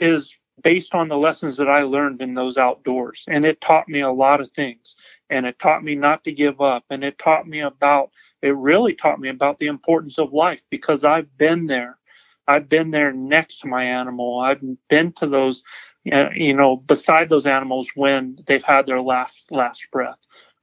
is 0.00 0.34
based 0.62 0.94
on 0.94 1.08
the 1.08 1.16
lessons 1.16 1.56
that 1.56 1.68
I 1.68 1.82
learned 1.82 2.22
in 2.22 2.34
those 2.34 2.56
outdoors. 2.56 3.24
And 3.28 3.44
it 3.44 3.60
taught 3.60 3.88
me 3.88 4.00
a 4.00 4.10
lot 4.10 4.40
of 4.40 4.50
things. 4.52 4.96
And 5.30 5.46
it 5.46 5.58
taught 5.58 5.82
me 5.82 5.94
not 5.94 6.24
to 6.24 6.32
give 6.32 6.60
up. 6.60 6.84
And 6.90 7.02
it 7.02 7.18
taught 7.18 7.46
me 7.46 7.60
about, 7.60 8.10
it 8.42 8.54
really 8.56 8.94
taught 8.94 9.20
me 9.20 9.28
about 9.28 9.58
the 9.58 9.66
importance 9.66 10.18
of 10.18 10.32
life 10.32 10.60
because 10.70 11.04
I've 11.04 11.36
been 11.36 11.66
there. 11.66 11.98
I've 12.46 12.68
been 12.68 12.90
there 12.90 13.12
next 13.12 13.60
to 13.60 13.68
my 13.68 13.84
animal. 13.84 14.40
I've 14.40 14.62
been 14.88 15.12
to 15.12 15.26
those 15.26 15.62
you 16.04 16.54
know, 16.54 16.76
beside 16.76 17.28
those 17.28 17.46
animals 17.46 17.90
when 17.94 18.38
they've 18.46 18.62
had 18.62 18.86
their 18.86 19.00
last 19.00 19.50
last 19.50 19.86
breath. 19.90 20.18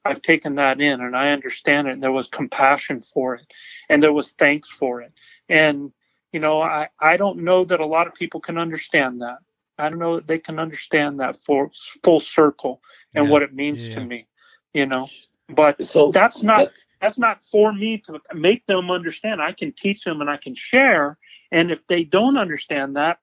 I've 0.06 0.22
taken 0.22 0.56
that 0.56 0.80
in 0.80 1.02
and 1.02 1.16
I 1.16 1.32
understand 1.32 1.88
it. 1.88 1.92
And 1.92 2.04
there 2.04 2.12
was 2.12 2.28
compassion 2.28 3.02
for 3.02 3.36
it, 3.36 3.46
and 3.90 4.02
there 4.02 4.14
was 4.14 4.32
thanks 4.32 4.70
for 4.70 5.02
it. 5.02 5.14
And 5.48 5.92
you 6.32 6.40
know, 6.40 6.62
I 6.62 6.90
I 7.00 7.18
don't 7.18 7.40
know 7.40 7.66
that 7.66 7.80
a 7.80 7.86
lot 7.86 8.08
of 8.08 8.14
people 8.14 8.40
can 8.40 8.58
understand 8.58 9.22
that. 9.22 9.38
I 9.78 9.90
don't 9.90 10.00
know 10.00 10.18
that 10.18 10.28
they 10.28 10.40
can 10.40 10.60
understand 10.60 11.20
that 11.20 11.42
for 11.42 11.72
full 12.04 12.20
circle 12.20 12.82
and 13.16 13.26
yeah, 13.26 13.32
what 13.32 13.44
it 13.44 13.54
means 13.54 13.88
yeah. 13.88 13.96
to 13.96 14.02
me. 14.06 14.28
You 14.74 14.86
know, 14.86 15.08
but 15.48 15.84
so 15.86 16.12
that's 16.12 16.44
not 16.44 16.70
that's 17.02 17.18
not 17.18 17.40
for 17.52 17.74
me 17.74 17.98
to 18.06 18.20
make 18.34 18.66
them 18.66 18.92
understand. 18.92 19.42
I 19.42 19.54
can 19.54 19.72
teach 19.72 20.04
them 20.04 20.22
and 20.22 20.30
I 20.30 20.38
can 20.38 20.54
share. 20.54 21.18
And 21.52 21.72
if 21.72 21.88
they 21.88 22.04
don't 22.04 22.38
understand 22.38 22.96
that, 22.96 23.20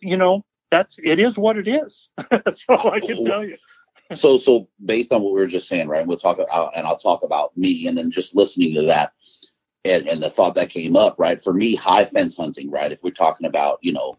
you 0.00 0.16
know, 0.16 0.44
that's 0.70 0.98
it 1.02 1.18
is 1.18 1.36
what 1.36 1.56
it 1.56 1.68
is. 1.68 2.08
that's 2.30 2.64
all 2.68 2.90
I 2.90 3.00
can 3.00 3.24
tell 3.24 3.44
you. 3.44 3.56
so 4.14 4.38
so 4.38 4.68
based 4.84 5.12
on 5.12 5.22
what 5.22 5.34
we 5.34 5.40
were 5.40 5.46
just 5.46 5.68
saying, 5.68 5.88
right? 5.88 6.06
We'll 6.06 6.18
talk 6.18 6.38
about 6.38 6.76
and 6.76 6.86
I'll 6.86 6.98
talk 6.98 7.22
about 7.22 7.56
me 7.56 7.86
and 7.86 7.96
then 7.96 8.10
just 8.10 8.34
listening 8.34 8.74
to 8.74 8.82
that 8.82 9.12
and, 9.84 10.08
and 10.08 10.22
the 10.22 10.30
thought 10.30 10.54
that 10.54 10.70
came 10.70 10.96
up, 10.96 11.16
right? 11.18 11.42
For 11.42 11.52
me, 11.52 11.74
high 11.74 12.06
fence 12.06 12.36
hunting, 12.36 12.70
right? 12.70 12.90
If 12.90 13.02
we're 13.02 13.10
talking 13.10 13.46
about, 13.46 13.78
you 13.82 13.92
know, 13.92 14.18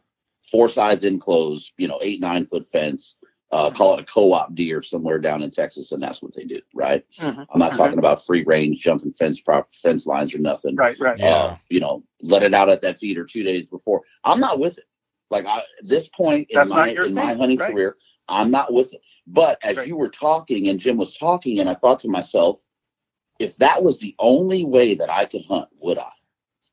four 0.52 0.70
sides 0.70 1.04
enclosed, 1.04 1.74
you 1.78 1.88
know, 1.88 2.00
eight, 2.02 2.22
nine 2.22 2.46
foot 2.46 2.68
fence, 2.68 3.16
uh, 3.52 3.72
call 3.72 3.98
it 3.98 4.02
a 4.02 4.06
co-op 4.06 4.54
deer 4.56 4.82
somewhere 4.84 5.18
down 5.20 5.42
in 5.42 5.50
Texas, 5.50 5.92
and 5.92 6.02
that's 6.02 6.22
what 6.22 6.36
they 6.36 6.44
do, 6.44 6.60
right? 6.74 7.06
Mm-hmm. 7.20 7.42
I'm 7.50 7.60
not 7.60 7.70
mm-hmm. 7.70 7.78
talking 7.78 8.00
about 8.00 8.26
free 8.26 8.44
range 8.44 8.82
jumping 8.82 9.14
fence 9.14 9.40
prop, 9.40 9.74
fence 9.74 10.06
lines 10.06 10.34
or 10.36 10.40
nothing. 10.40 10.76
Right, 10.76 11.00
right. 11.00 11.20
Uh, 11.20 11.24
yeah. 11.24 11.58
You 11.70 11.80
know, 11.80 12.04
let 12.22 12.44
it 12.44 12.54
out 12.54 12.70
at 12.70 12.82
that 12.82 12.98
feeder 12.98 13.24
two 13.24 13.44
days 13.44 13.66
before. 13.66 14.02
I'm 14.24 14.40
not 14.40 14.60
with 14.60 14.78
it. 14.78 14.86
Like 15.30 15.46
I, 15.46 15.64
this 15.82 16.08
point 16.10 16.48
in 16.50 16.58
That's 16.58 16.70
my 16.70 16.90
in 16.90 16.96
thing. 16.96 17.14
my 17.14 17.34
hunting 17.34 17.58
right. 17.58 17.72
career, 17.72 17.98
I'm 18.30 18.52
not 18.52 18.74
with 18.74 18.94
it. 18.94 19.02
But 19.28 19.58
as 19.64 19.78
right. 19.78 19.88
you 19.88 19.98
were 19.98 20.10
talking 20.10 20.68
and 20.68 20.80
Jim 20.80 20.98
was 20.98 21.18
talking, 21.18 21.60
and 21.60 21.70
I 21.70 21.76
thought 21.76 22.00
to 22.02 22.10
myself, 22.10 22.62
if 23.40 23.58
that 23.58 23.84
was 23.84 24.00
the 24.00 24.16
only 24.20 24.64
way 24.66 24.96
that 24.96 25.10
I 25.10 25.26
could 25.26 25.44
hunt, 25.46 25.70
would 25.80 25.98
I? 25.98 26.12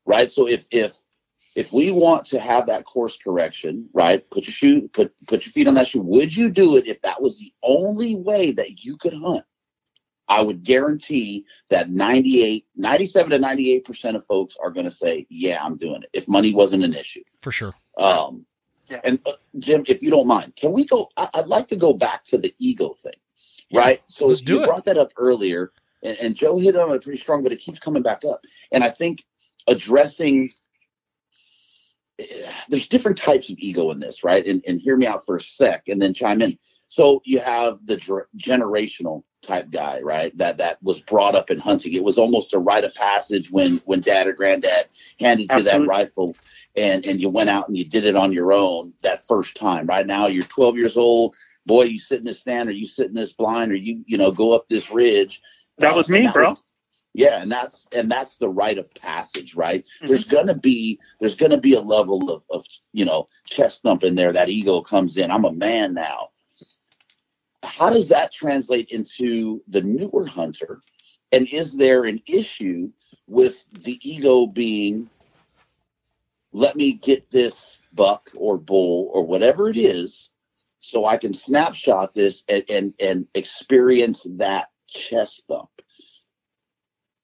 Right. 0.05 0.31
So 0.31 0.47
if 0.47 0.65
if 0.71 0.95
if 1.55 1.71
we 1.71 1.91
want 1.91 2.25
to 2.27 2.39
have 2.39 2.67
that 2.67 2.85
course 2.85 3.17
correction, 3.17 3.89
right? 3.93 4.27
Put 4.29 4.45
your 4.45 4.53
shoe, 4.53 4.89
put 4.93 5.13
put 5.27 5.45
your 5.45 5.51
feet 5.51 5.67
on 5.67 5.75
that 5.75 5.87
shoe. 5.87 6.01
Would 6.01 6.35
you 6.35 6.49
do 6.49 6.77
it 6.77 6.87
if 6.87 7.01
that 7.01 7.21
was 7.21 7.39
the 7.39 7.51
only 7.63 8.15
way 8.15 8.51
that 8.53 8.83
you 8.83 8.97
could 8.97 9.13
hunt? 9.13 9.45
I 10.27 10.41
would 10.41 10.63
guarantee 10.63 11.45
that 11.69 11.89
98, 11.89 12.65
97 12.75 13.31
to 13.31 13.39
98% 13.39 14.15
of 14.15 14.25
folks 14.25 14.55
are 14.61 14.71
going 14.71 14.85
to 14.85 14.91
say, 14.91 15.27
yeah, 15.29 15.63
I'm 15.63 15.77
doing 15.77 16.03
it 16.03 16.09
if 16.13 16.27
money 16.27 16.53
wasn't 16.53 16.83
an 16.83 16.93
issue. 16.93 17.23
For 17.41 17.51
sure. 17.51 17.73
Um, 17.97 18.45
yeah. 18.89 19.01
And 19.03 19.19
uh, 19.25 19.33
Jim, 19.59 19.83
if 19.87 20.01
you 20.01 20.09
don't 20.09 20.27
mind, 20.27 20.55
can 20.55 20.71
we 20.71 20.85
go? 20.85 21.09
I, 21.17 21.29
would 21.35 21.47
like 21.47 21.67
to 21.69 21.75
go 21.75 21.93
back 21.93 22.23
to 22.25 22.37
the 22.37 22.53
ego 22.59 22.95
thing, 23.01 23.13
yeah. 23.69 23.79
right? 23.79 24.01
So 24.07 24.27
Let's 24.27 24.41
you 24.41 24.65
brought 24.65 24.85
that 24.85 24.97
up 24.97 25.11
earlier, 25.17 25.71
and, 26.03 26.17
and 26.17 26.35
Joe 26.35 26.57
hit 26.57 26.75
on 26.75 26.91
it 26.93 27.03
pretty 27.03 27.19
strong, 27.19 27.43
but 27.43 27.51
it 27.51 27.59
keeps 27.59 27.79
coming 27.79 28.03
back 28.03 28.23
up. 28.25 28.41
And 28.71 28.83
I 28.83 28.89
think 28.89 29.23
addressing 29.67 30.51
eh, 32.19 32.51
there's 32.69 32.87
different 32.87 33.17
types 33.17 33.49
of 33.49 33.57
ego 33.57 33.91
in 33.91 33.99
this, 33.99 34.23
right? 34.23 34.45
And, 34.45 34.63
and 34.67 34.79
hear 34.79 34.97
me 34.97 35.07
out 35.07 35.25
for 35.25 35.37
a 35.37 35.41
sec, 35.41 35.87
and 35.87 36.01
then 36.01 36.13
chime 36.13 36.41
in. 36.41 36.57
So 36.93 37.23
you 37.25 37.39
have 37.39 37.79
the 37.85 37.97
dr- 37.97 38.27
generational 38.37 39.23
type 39.41 39.71
guy, 39.71 39.99
right? 40.01 40.37
That 40.37 40.57
that 40.57 40.77
was 40.83 41.01
brought 41.01 41.33
up 41.33 41.49
in 41.49 41.57
hunting. 41.57 41.93
It 41.93 42.03
was 42.03 42.19
almost 42.19 42.53
a 42.53 42.59
rite 42.59 42.83
of 42.83 42.93
passage 42.93 43.49
when 43.49 43.81
when 43.85 44.01
dad 44.01 44.27
or 44.27 44.33
granddad 44.33 44.89
handed 45.19 45.51
you 45.51 45.63
that 45.63 45.87
rifle 45.87 46.35
and 46.75 47.03
and 47.03 47.19
you 47.19 47.29
went 47.29 47.49
out 47.49 47.67
and 47.67 47.75
you 47.75 47.83
did 47.83 48.05
it 48.05 48.15
on 48.15 48.31
your 48.31 48.53
own 48.53 48.93
that 49.01 49.25
first 49.27 49.57
time. 49.57 49.87
Right 49.87 50.05
now 50.05 50.27
you're 50.27 50.43
12 50.43 50.77
years 50.77 50.95
old. 50.95 51.33
Boy, 51.65 51.85
you 51.85 51.97
sit 51.97 52.19
in 52.19 52.25
this 52.25 52.41
stand 52.41 52.69
or 52.69 52.73
you 52.73 52.85
sit 52.85 53.07
in 53.07 53.15
this 53.15 53.33
blind 53.33 53.71
or 53.71 53.75
you 53.75 54.03
you 54.05 54.19
know 54.19 54.31
go 54.31 54.53
up 54.53 54.69
this 54.69 54.91
ridge. 54.91 55.41
That 55.79 55.95
was 55.95 56.09
me, 56.09 56.25
that 56.25 56.33
bro. 56.35 56.51
Was, 56.51 56.61
yeah, 57.15 57.41
and 57.41 57.51
that's 57.51 57.87
and 57.91 58.11
that's 58.11 58.37
the 58.37 58.49
rite 58.49 58.77
of 58.77 58.93
passage, 58.93 59.55
right? 59.55 59.83
Mm-hmm. 59.83 60.07
There's 60.09 60.25
gonna 60.25 60.55
be 60.55 60.99
there's 61.19 61.37
gonna 61.37 61.59
be 61.59 61.73
a 61.73 61.81
level 61.81 62.29
of, 62.29 62.43
of 62.51 62.67
you 62.91 63.03
know 63.03 63.29
chest 63.47 63.81
thumping 63.81 64.13
there. 64.13 64.31
That 64.31 64.49
ego 64.49 64.81
comes 64.81 65.17
in. 65.17 65.31
I'm 65.31 65.45
a 65.45 65.51
man 65.51 65.95
now. 65.95 66.29
How 67.63 67.89
does 67.89 68.09
that 68.09 68.33
translate 68.33 68.89
into 68.89 69.61
the 69.67 69.81
newer 69.81 70.27
hunter? 70.27 70.81
And 71.31 71.47
is 71.47 71.73
there 71.73 72.03
an 72.03 72.21
issue 72.27 72.91
with 73.27 73.65
the 73.71 73.99
ego 74.07 74.45
being, 74.45 75.09
let 76.51 76.75
me 76.75 76.93
get 76.93 77.31
this 77.31 77.81
buck 77.93 78.29
or 78.35 78.57
bull 78.57 79.09
or 79.13 79.25
whatever 79.25 79.69
it 79.69 79.77
is, 79.77 80.29
so 80.81 81.05
I 81.05 81.17
can 81.17 81.33
snapshot 81.33 82.13
this 82.13 82.43
and 82.49 82.63
and, 82.69 82.93
and 82.99 83.27
experience 83.33 84.27
that 84.31 84.69
chest 84.87 85.43
thump? 85.47 85.69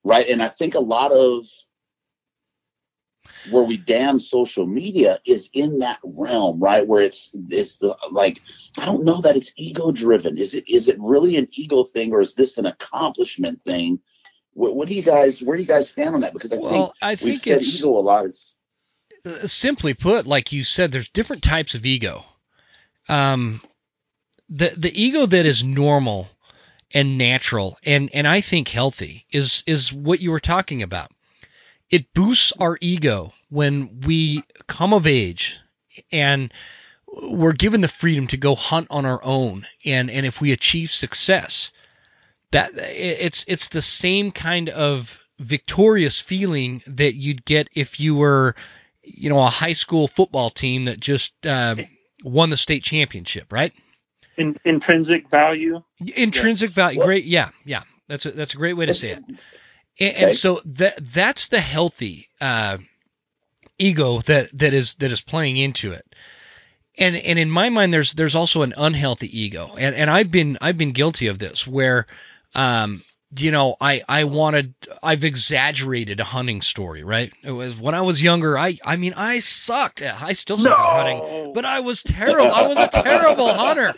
Right. 0.03 0.30
And 0.30 0.41
I 0.41 0.48
think 0.48 0.76
a 0.76 0.80
lot 0.80 1.11
of 1.11 1.45
where 3.52 3.64
we 3.64 3.78
damn 3.78 4.20
social 4.20 4.66
media 4.66 5.20
is 5.26 5.49
in 5.53 5.80
that 5.80 5.99
realm, 6.03 6.60
right? 6.60 6.86
Where 6.86 7.02
it's 7.02 7.32
it's 7.49 7.78
the 7.78 7.98
like 8.11 8.41
I 8.78 8.86
don't 8.86 9.03
know 9.03 9.22
that 9.22 9.36
it's 9.36 9.53
ego 9.56 9.91
driven. 9.91 10.38
Is 10.38 10.53
it 10.53 10.68
is 10.68 10.88
it 10.88 10.98
really 10.99 11.38
an 11.38 11.48
ego 11.52 11.84
thing 11.84 12.11
or 12.11 12.22
is 12.22 12.36
this 12.36 12.57
an 12.57 12.66
accomplishment 12.66 13.61
thing? 13.64 13.99
What, 14.53 14.76
what 14.76 14.88
do 14.88 14.94
you 14.94 15.03
guys 15.03 15.41
where 15.41 15.57
do 15.57 15.64
you 15.64 15.68
guys 15.68 15.90
stand 15.90 16.16
on 16.16 16.22
that? 16.22 16.34
Because 16.34 16.53
I 16.53 16.57
well, 16.57 16.70
think 16.70 16.94
I 17.02 17.16
think 17.16 17.48
it's 17.48 17.80
ego 17.80 17.90
a 17.90 17.99
lot. 17.99 18.26
It's, 18.26 18.56
uh, 19.26 19.48
simply 19.48 19.94
put, 19.94 20.26
like 20.26 20.52
you 20.52 20.64
said, 20.64 20.91
there's 20.91 21.10
different 21.10 21.44
types 21.44 21.76
of 21.76 21.86
ego. 21.86 22.26
Um, 23.07 23.61
the 24.49 24.74
the 24.76 25.02
ego 25.02 25.26
that 25.26 25.45
is 25.45 25.64
normal 25.64 26.28
and 26.91 27.18
natural 27.18 27.78
and 27.86 28.10
and 28.14 28.28
I 28.28 28.41
think 28.41 28.68
healthy 28.68 29.26
is 29.32 29.64
is 29.68 29.94
what 29.94 30.20
you 30.20 30.32
were 30.32 30.40
talking 30.40 30.82
about 30.82 31.11
it 31.90 32.14
boosts 32.14 32.53
our 32.60 32.78
ego 32.82 33.34
when 33.49 34.02
we 34.02 34.44
come 34.68 34.94
of 34.94 35.07
age 35.07 35.57
and 36.11 36.53
we're 37.07 37.53
given 37.53 37.82
the 37.82 37.88
freedom 37.88 38.28
to 38.28 38.38
go 38.38 38.56
hunt 38.56 38.88
on 38.90 39.06
our 39.06 39.20
own. 39.24 39.66
And 39.86 40.10
and 40.11 40.26
if 40.26 40.41
we 40.41 40.52
achieve 40.52 40.91
success 40.91 41.72
that 42.52 42.72
it's 42.76 43.45
it's 43.48 43.70
the 43.70 43.82
same 43.82 44.32
kind 44.32 44.70
of 44.70 45.20
victorious 45.40 46.20
feeling 46.20 46.82
that 46.86 47.16
you'd 47.16 47.45
get 47.45 47.70
if 47.74 47.99
you 47.99 48.16
were 48.16 48.56
you 49.03 49.30
know 49.30 49.40
a 49.40 49.49
high 49.49 49.74
school 49.74 50.07
football 50.07 50.49
team 50.49 50.86
that 50.86 50.99
just 50.99 51.34
uh, 51.45 51.76
won 52.24 52.49
the 52.49 52.57
state 52.57 52.84
championship 52.84 53.52
right? 53.52 53.74
In, 54.38 54.57
intrinsic 54.64 55.30
value? 55.30 55.82
Intrinsic 56.16 56.72
value 56.72 57.02
great 57.02 57.26
yeah 57.26 57.49
yeah. 57.66 57.84
That's 58.07 58.26
a 58.26 58.32
that's 58.32 58.53
a 58.53 58.57
great 58.57 58.74
way 58.74 58.86
to 58.86 58.94
say 58.94 59.11
it 59.11 59.24
and, 59.99 60.15
okay. 60.15 60.23
and 60.26 60.34
so 60.34 60.61
that 60.65 60.95
that's 60.99 61.47
the 61.47 61.59
healthy 61.59 62.30
uh, 62.39 62.77
ego 63.77 64.19
that 64.21 64.49
that 64.57 64.73
is 64.73 64.95
that 64.95 65.11
is 65.11 65.21
playing 65.21 65.57
into 65.57 65.91
it. 65.91 66.05
And 66.97 67.15
and 67.15 67.39
in 67.39 67.49
my 67.49 67.69
mind, 67.69 67.93
there's 67.93 68.13
there's 68.13 68.35
also 68.35 68.61
an 68.61 68.73
unhealthy 68.76 69.39
ego, 69.41 69.71
and 69.77 69.95
and 69.95 70.09
I've 70.09 70.31
been 70.31 70.57
I've 70.61 70.77
been 70.77 70.91
guilty 70.91 71.27
of 71.27 71.39
this 71.39 71.65
where. 71.67 72.05
Um, 72.55 73.03
you 73.38 73.51
know, 73.51 73.76
I 73.80 74.01
I 74.09 74.23
wanted 74.23 74.73
I've 75.03 75.23
exaggerated 75.23 76.19
a 76.19 76.23
hunting 76.23 76.63
story, 76.63 77.03
right? 77.03 77.31
It 77.43 77.51
was 77.51 77.80
when 77.80 77.93
I 77.93 78.01
was 78.01 78.23
younger. 78.23 78.57
I 78.57 78.80
I 78.84 78.95
mean 78.95 79.13
I 79.13 79.38
sucked. 79.38 80.01
I 80.01 80.34
still 80.34 80.57
suck 80.57 80.71
no. 80.71 80.84
at 80.84 80.89
hunting, 80.89 81.53
but 81.53 81.63
I 81.63 81.81
was 81.81 82.01
terrible. 82.01 82.51
I 82.51 82.67
was 82.67 82.80
a 82.80 82.88
terrible 82.88 83.53
hunter. 83.53 83.93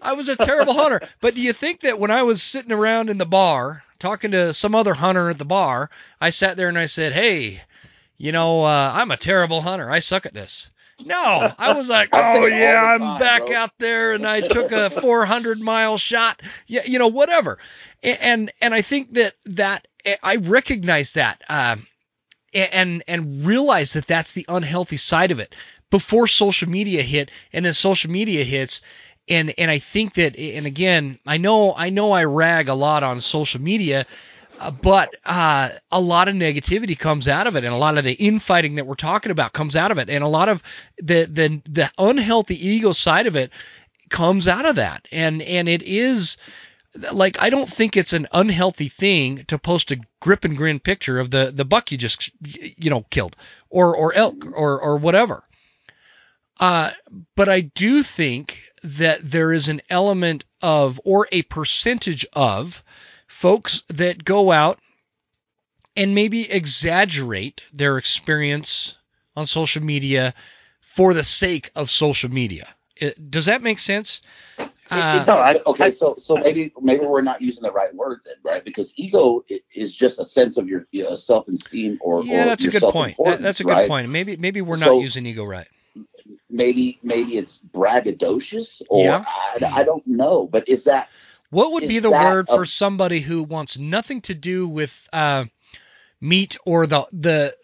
I 0.00 0.12
was 0.12 0.28
a 0.28 0.36
terrible 0.36 0.74
hunter. 0.74 1.00
But 1.20 1.34
do 1.34 1.42
you 1.42 1.52
think 1.52 1.80
that 1.80 1.98
when 1.98 2.12
I 2.12 2.22
was 2.22 2.44
sitting 2.44 2.70
around 2.70 3.10
in 3.10 3.18
the 3.18 3.26
bar 3.26 3.82
talking 4.06 4.30
to 4.30 4.54
some 4.54 4.76
other 4.76 4.94
hunter 4.94 5.30
at 5.30 5.38
the 5.38 5.44
bar, 5.44 5.90
I 6.20 6.30
sat 6.30 6.56
there 6.56 6.68
and 6.68 6.78
I 6.78 6.86
said, 6.86 7.12
"Hey, 7.12 7.60
you 8.16 8.30
know, 8.30 8.62
uh, 8.62 8.92
I'm 8.94 9.10
a 9.10 9.16
terrible 9.16 9.60
hunter. 9.60 9.90
I 9.90 9.98
suck 9.98 10.26
at 10.26 10.34
this." 10.34 10.70
No, 11.04 11.52
I 11.58 11.72
was 11.72 11.88
like, 11.88 12.10
"Oh 12.12 12.46
yeah, 12.46 12.80
I'm 12.80 13.00
time, 13.00 13.18
back 13.18 13.46
bro. 13.46 13.56
out 13.56 13.72
there, 13.78 14.12
and 14.12 14.24
I 14.24 14.42
took 14.42 14.70
a 14.70 14.90
400 15.00 15.60
mile 15.60 15.98
shot. 15.98 16.40
Yeah, 16.68 16.84
you 16.84 17.00
know, 17.00 17.08
whatever." 17.08 17.58
And 18.00 18.18
and, 18.20 18.52
and 18.60 18.74
I 18.74 18.82
think 18.82 19.14
that 19.14 19.34
that 19.46 19.88
I 20.22 20.36
recognize 20.36 21.12
that. 21.14 21.42
Uh, 21.48 21.76
and 22.54 23.02
and 23.08 23.44
realize 23.44 23.94
that 23.94 24.06
that's 24.06 24.32
the 24.32 24.46
unhealthy 24.48 24.96
side 24.96 25.32
of 25.32 25.40
it 25.40 25.54
before 25.90 26.26
social 26.26 26.68
media 26.68 27.02
hit 27.02 27.30
and 27.52 27.64
then 27.64 27.72
social 27.72 28.10
media 28.10 28.44
hits 28.44 28.80
and 29.28 29.54
and 29.58 29.70
I 29.70 29.78
think 29.78 30.14
that 30.14 30.36
and 30.36 30.66
again 30.66 31.18
I 31.26 31.38
know 31.38 31.74
I 31.74 31.90
know 31.90 32.12
I 32.12 32.24
rag 32.24 32.68
a 32.68 32.74
lot 32.74 33.02
on 33.02 33.20
social 33.20 33.60
media 33.60 34.06
uh, 34.58 34.70
but 34.70 35.14
uh, 35.24 35.68
a 35.90 36.00
lot 36.00 36.28
of 36.28 36.34
negativity 36.34 36.98
comes 36.98 37.28
out 37.28 37.46
of 37.46 37.56
it. 37.56 37.64
And 37.64 37.74
a 37.74 37.78
lot 37.78 37.98
of 37.98 38.04
the 38.04 38.12
infighting 38.12 38.76
that 38.76 38.86
we're 38.86 38.94
talking 38.94 39.32
about 39.32 39.52
comes 39.52 39.76
out 39.76 39.90
of 39.90 39.98
it. 39.98 40.08
And 40.08 40.24
a 40.24 40.28
lot 40.28 40.48
of 40.48 40.62
the 40.98 41.24
the 41.24 41.60
the 41.70 41.90
unhealthy 41.98 42.68
ego 42.68 42.92
side 42.92 43.26
of 43.26 43.36
it 43.36 43.50
comes 44.08 44.48
out 44.48 44.64
of 44.64 44.76
that. 44.76 45.06
And 45.12 45.42
and 45.42 45.68
it 45.68 45.82
is 45.82 46.36
like 47.12 47.40
I 47.40 47.50
don't 47.50 47.68
think 47.68 47.96
it's 47.96 48.12
an 48.12 48.28
unhealthy 48.32 48.88
thing 48.88 49.44
to 49.48 49.58
post 49.58 49.90
a 49.90 50.00
grip 50.20 50.44
and 50.44 50.56
grin 50.56 50.80
picture 50.80 51.18
of 51.18 51.30
the 51.30 51.52
the 51.54 51.64
buck 51.64 51.92
you 51.92 51.98
just 51.98 52.30
you 52.40 52.90
know 52.90 53.04
killed 53.10 53.36
or 53.68 53.94
or 53.96 54.14
elk 54.14 54.46
or 54.54 54.80
or 54.80 54.96
whatever. 54.96 55.42
Uh, 56.58 56.90
but 57.34 57.50
I 57.50 57.60
do 57.60 58.02
think 58.02 58.65
that 58.86 59.20
there 59.22 59.52
is 59.52 59.68
an 59.68 59.82
element 59.90 60.44
of, 60.62 61.00
or 61.04 61.28
a 61.32 61.42
percentage 61.42 62.26
of, 62.32 62.82
folks 63.26 63.82
that 63.88 64.24
go 64.24 64.50
out 64.50 64.78
and 65.94 66.14
maybe 66.14 66.50
exaggerate 66.50 67.62
their 67.72 67.98
experience 67.98 68.96
on 69.34 69.46
social 69.46 69.82
media 69.82 70.34
for 70.80 71.12
the 71.12 71.24
sake 71.24 71.70
of 71.74 71.90
social 71.90 72.30
media. 72.30 72.68
It, 72.96 73.30
does 73.30 73.46
that 73.46 73.62
make 73.62 73.78
sense? 73.78 74.22
Uh, 74.88 75.24
no, 75.26 75.34
I, 75.34 75.56
okay, 75.66 75.90
so 75.90 76.14
so 76.16 76.36
maybe 76.36 76.72
maybe 76.80 77.04
we're 77.04 77.20
not 77.20 77.42
using 77.42 77.62
the 77.62 77.72
right 77.72 77.92
word 77.94 78.20
then, 78.24 78.36
right? 78.44 78.64
Because 78.64 78.92
ego 78.96 79.44
is 79.74 79.92
just 79.92 80.20
a 80.20 80.24
sense 80.24 80.58
of 80.58 80.68
your 80.68 80.86
uh, 81.06 81.16
self-esteem 81.16 81.98
or 82.00 82.22
yeah, 82.22 82.42
or 82.42 82.46
that's 82.46 82.64
a 82.64 82.70
good 82.70 82.82
point. 82.84 83.16
That, 83.22 83.42
that's 83.42 83.60
a 83.60 83.64
good 83.64 83.70
right? 83.70 83.88
point. 83.88 84.08
Maybe 84.08 84.36
maybe 84.36 84.62
we're 84.62 84.76
not 84.76 85.00
using 85.00 85.26
ego 85.26 85.44
right 85.44 85.66
maybe 86.56 86.98
maybe 87.02 87.38
it's 87.38 87.60
braggadocious 87.72 88.82
or 88.88 89.04
yeah. 89.04 89.24
I, 89.26 89.80
I, 89.80 89.84
don't 89.84 90.06
know 90.06 90.46
but 90.46 90.68
is 90.68 90.84
that 90.84 91.08
what 91.50 91.72
would 91.72 91.86
be 91.86 91.98
the 91.98 92.10
word 92.10 92.48
a, 92.48 92.56
for 92.56 92.66
somebody 92.66 93.20
who 93.20 93.42
wants 93.42 93.78
nothing 93.78 94.20
to 94.22 94.34
do 94.34 94.66
with 94.66 95.08
uh, 95.12 95.44
meat 96.20 96.56
or 96.64 96.86
the 96.86 97.06
the 97.12 97.54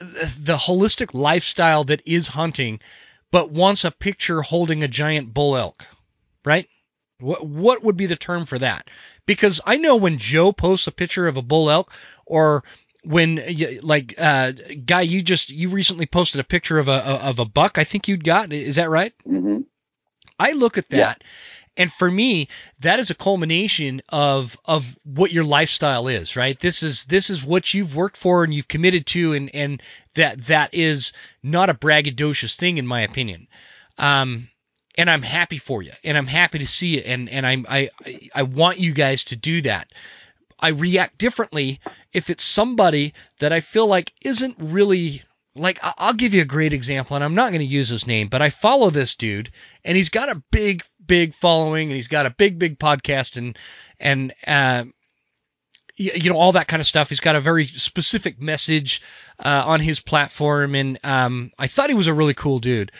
the 0.41 0.57
holistic 0.57 1.15
lifestyle 1.15 1.85
that 1.85 2.03
is 2.07 2.29
hunting 2.29 2.81
but 3.31 3.51
wants 3.51 3.85
a 3.85 3.91
picture 3.91 4.43
holding 4.43 4.83
a 4.83 4.89
giant 4.89 5.33
bull 5.33 5.57
elk 5.57 5.87
right? 6.45 6.69
What 7.19 7.47
what 7.47 7.83
would 7.85 7.97
be 7.97 8.07
the 8.07 8.17
term 8.17 8.47
for 8.47 8.59
that? 8.59 8.89
Because 9.27 9.61
i 9.65 9.77
know 9.77 9.97
when 9.97 10.19
joe 10.19 10.53
posts 10.53 10.89
a 10.89 10.93
picture 10.93 11.29
of 11.29 11.37
a 11.37 11.43
bull 11.43 11.71
elk 11.71 11.93
or 12.27 12.65
when 13.05 13.43
like 13.83 14.15
uh, 14.19 14.53
guy 14.85 15.03
you 15.03 15.23
just 15.23 15.51
you 15.51 15.69
recently 15.69 16.07
posted 16.07 16.41
a 16.41 16.45
picture 16.45 16.79
of 16.79 16.89
a 16.89 16.93
of 16.93 17.39
a 17.39 17.45
buck 17.45 17.79
I 17.79 17.85
think 17.85 18.09
you'd 18.09 18.25
got 18.25 18.53
is 18.53 18.77
that 18.77 18.91
right? 18.91 19.13
Mm-hmm. 19.27 19.61
I 20.39 20.53
look 20.53 20.79
at 20.79 20.89
that. 20.91 21.19
Yeah. 21.21 21.29
And 21.75 21.91
for 21.91 22.11
me, 22.11 22.49
that 22.81 22.99
is 22.99 23.11
a 23.11 23.15
culmination 23.15 24.03
of 24.11 24.59
of 24.67 24.99
what 25.05 25.33
your 25.33 25.45
lifestyle 25.45 26.07
is, 26.07 26.37
right? 26.37 26.59
This 26.59 26.83
is 26.83 27.05
this 27.07 27.31
is 27.31 27.43
what 27.43 27.73
you've 27.73 27.97
worked 27.97 28.19
for 28.19 28.45
and 28.45 28.53
you've 28.53 28.69
committed 28.69 29.07
to, 29.09 29.33
and 29.33 29.55
and 29.55 29.83
that 30.15 30.43
that 30.47 30.75
is 30.75 31.13
not 31.43 31.71
a 31.71 31.75
braggadocious 31.75 32.57
thing 32.57 32.77
in 32.77 32.87
my 32.87 33.01
opinion. 33.01 33.49
Um, 33.97 34.49
and 34.99 35.09
I'm 35.09 35.23
happy 35.23 35.57
for 35.57 35.83
you, 35.83 35.93
and 36.05 36.19
I'm 36.19 36.27
happy 36.27 36.59
to 36.59 36.67
see 36.67 36.99
it, 36.99 37.07
and 37.07 37.31
and 37.31 37.47
I'm 37.47 37.65
I 37.69 37.89
I 38.35 38.43
want 38.43 38.79
you 38.79 38.93
guys 38.93 39.25
to 39.27 39.37
do 39.37 39.63
that. 39.63 39.89
I 40.63 40.69
react 40.69 41.19
differently 41.19 41.81
if 42.13 42.31
it's 42.31 42.45
somebody 42.45 43.15
that 43.41 43.53
I 43.53 43.61
feel 43.61 43.87
like 43.87 44.13
isn't 44.25 44.57
really 44.59 45.23
like 45.55 45.81
I'll 45.83 46.15
give 46.15 46.33
you 46.33 46.43
a 46.43 46.47
great 46.47 46.73
example 46.73 47.17
and 47.17 47.25
I'm 47.25 47.35
not 47.35 47.51
going 47.51 47.61
to 47.61 47.67
use 47.67 47.89
his 47.89 48.07
name, 48.07 48.29
but 48.29 48.41
I 48.41 48.49
follow 48.49 48.89
this 48.89 49.17
dude 49.17 49.51
and 49.85 49.97
he's 49.97 50.09
got 50.09 50.31
a 50.31 50.43
big 50.51 50.83
big 51.05 51.35
following 51.35 51.89
and 51.89 51.97
he's 51.97 52.09
got 52.09 52.27
a 52.27 52.31
big 52.31 52.59
big 52.59 52.79
podcast 52.79 53.37
and 53.37 53.59
and 53.99 54.33
uh, 54.47 54.85
you 55.97 56.31
know 56.31 56.39
all 56.39 56.53
that 56.53 56.69
kind 56.69 56.81
of 56.81 56.87
stuff. 56.87 57.09
He's 57.09 57.21
got 57.21 57.37
a 57.37 57.41
very 57.41 57.67
specific 57.67 58.41
message 58.41 59.03
uh, 59.39 59.65
on 59.67 59.81
his 59.81 60.01
platform, 60.01 60.75
and 60.75 60.99
um, 61.05 61.53
I 61.59 61.67
thought 61.67 61.91
he 61.91 61.95
was 61.95 62.07
a 62.07 62.15
really 62.15 62.35
cool 62.35 62.59
dude. 62.59 62.93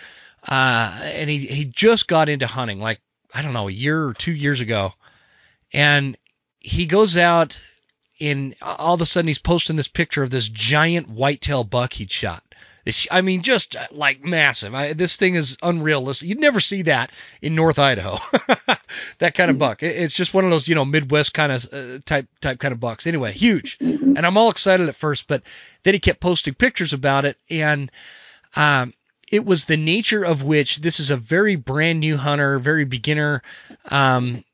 Uh, 0.47 1.01
and 1.03 1.31
he 1.31 1.39
he 1.39 1.65
just 1.65 2.09
got 2.09 2.29
into 2.29 2.47
hunting 2.47 2.81
like 2.81 3.01
I 3.33 3.43
don't 3.43 3.55
know 3.55 3.69
a 3.69 3.73
year 3.73 4.07
or 4.07 4.15
two 4.15 4.33
years 4.33 4.61
ago, 4.61 4.93
and 5.73 6.17
he 6.63 6.87
goes 6.87 7.17
out 7.17 7.59
and 8.21 8.55
all 8.63 8.95
of 8.95 9.01
a 9.01 9.07
sudden 9.07 9.29
he's 9.29 9.39
posting 9.39 9.77
this 9.77 9.89
picture 9.89 10.23
of 10.23 10.31
this 10.31 10.49
giant 10.49 11.09
whitetail 11.09 11.65
buck 11.65 11.93
he'd 11.93 12.11
shot. 12.11 12.43
This, 12.85 13.07
I 13.11 13.21
mean, 13.21 13.43
just 13.43 13.77
uh, 13.77 13.87
like 13.93 14.25
massive. 14.25 14.75
I, 14.75 14.93
this 14.93 15.17
thing 15.17 15.37
is 15.37 15.57
unrealistic. 15.63 16.29
You'd 16.29 16.41
never 16.41 16.59
see 16.59 16.83
that 16.83 17.13
in 17.41 17.55
North 17.55 17.79
Idaho. 17.79 18.19
that 19.19 19.35
kind 19.35 19.51
of 19.51 19.55
mm-hmm. 19.55 19.59
buck. 19.59 19.83
It, 19.85 19.97
it's 19.97 20.15
just 20.15 20.35
one 20.35 20.45
of 20.45 20.51
those, 20.51 20.67
you 20.67 20.75
know, 20.75 20.85
Midwest 20.85 21.33
kind 21.33 21.53
of 21.53 21.73
uh, 21.73 21.99
type 22.05 22.27
type 22.41 22.59
kind 22.59 22.73
of 22.73 22.81
bucks. 22.81 23.07
Anyway, 23.07 23.33
huge. 23.33 23.79
Mm-hmm. 23.79 24.17
And 24.17 24.27
I'm 24.27 24.37
all 24.37 24.51
excited 24.51 24.89
at 24.89 24.97
first, 24.97 25.29
but 25.29 25.43
then 25.85 25.95
he 25.95 26.01
kept 26.01 26.21
posting 26.21 26.55
pictures 26.55 26.93
about 26.93 27.25
it, 27.25 27.37
and 27.49 27.91
um, 28.57 28.93
it 29.31 29.45
was 29.45 29.65
the 29.65 29.77
nature 29.77 30.25
of 30.25 30.43
which 30.43 30.79
this 30.79 30.99
is 30.99 31.13
a 31.13 31.17
very 31.17 31.55
brand 31.55 32.01
new 32.01 32.17
hunter, 32.17 32.59
very 32.59 32.85
beginner. 32.85 33.43
Um, 33.91 34.45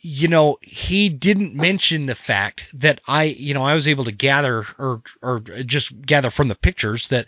you 0.00 0.28
know, 0.28 0.58
he 0.62 1.08
didn't 1.08 1.54
mention 1.54 2.06
the 2.06 2.14
fact 2.14 2.66
that 2.80 3.00
I, 3.06 3.24
you 3.24 3.54
know, 3.54 3.64
I 3.64 3.74
was 3.74 3.88
able 3.88 4.04
to 4.04 4.12
gather 4.12 4.64
or 4.78 5.02
or 5.22 5.40
just 5.40 6.00
gather 6.00 6.30
from 6.30 6.48
the 6.48 6.54
pictures 6.54 7.08
that 7.08 7.26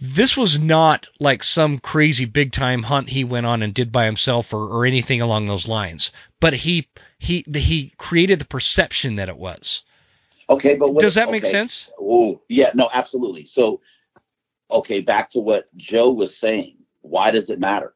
this 0.00 0.36
was 0.36 0.58
not 0.58 1.08
like 1.20 1.42
some 1.42 1.78
crazy 1.78 2.24
big 2.24 2.52
time 2.52 2.82
hunt 2.82 3.10
he 3.10 3.24
went 3.24 3.46
on 3.46 3.62
and 3.62 3.74
did 3.74 3.92
by 3.92 4.06
himself 4.06 4.54
or, 4.54 4.66
or 4.66 4.86
anything 4.86 5.20
along 5.20 5.46
those 5.46 5.68
lines. 5.68 6.12
But 6.40 6.54
he 6.54 6.88
he 7.18 7.44
he 7.54 7.92
created 7.98 8.38
the 8.38 8.46
perception 8.46 9.16
that 9.16 9.28
it 9.28 9.36
was. 9.36 9.82
Okay, 10.48 10.76
but 10.76 10.92
what, 10.92 11.02
does 11.02 11.14
that 11.14 11.24
okay. 11.24 11.32
make 11.32 11.46
sense? 11.46 11.88
Oh, 11.98 12.42
yeah, 12.48 12.70
no, 12.74 12.90
absolutely. 12.92 13.46
So, 13.46 13.80
okay, 14.70 15.00
back 15.00 15.30
to 15.30 15.40
what 15.40 15.74
Joe 15.76 16.12
was 16.12 16.36
saying. 16.36 16.76
Why 17.00 17.30
does 17.30 17.50
it 17.50 17.58
matter? 17.58 17.94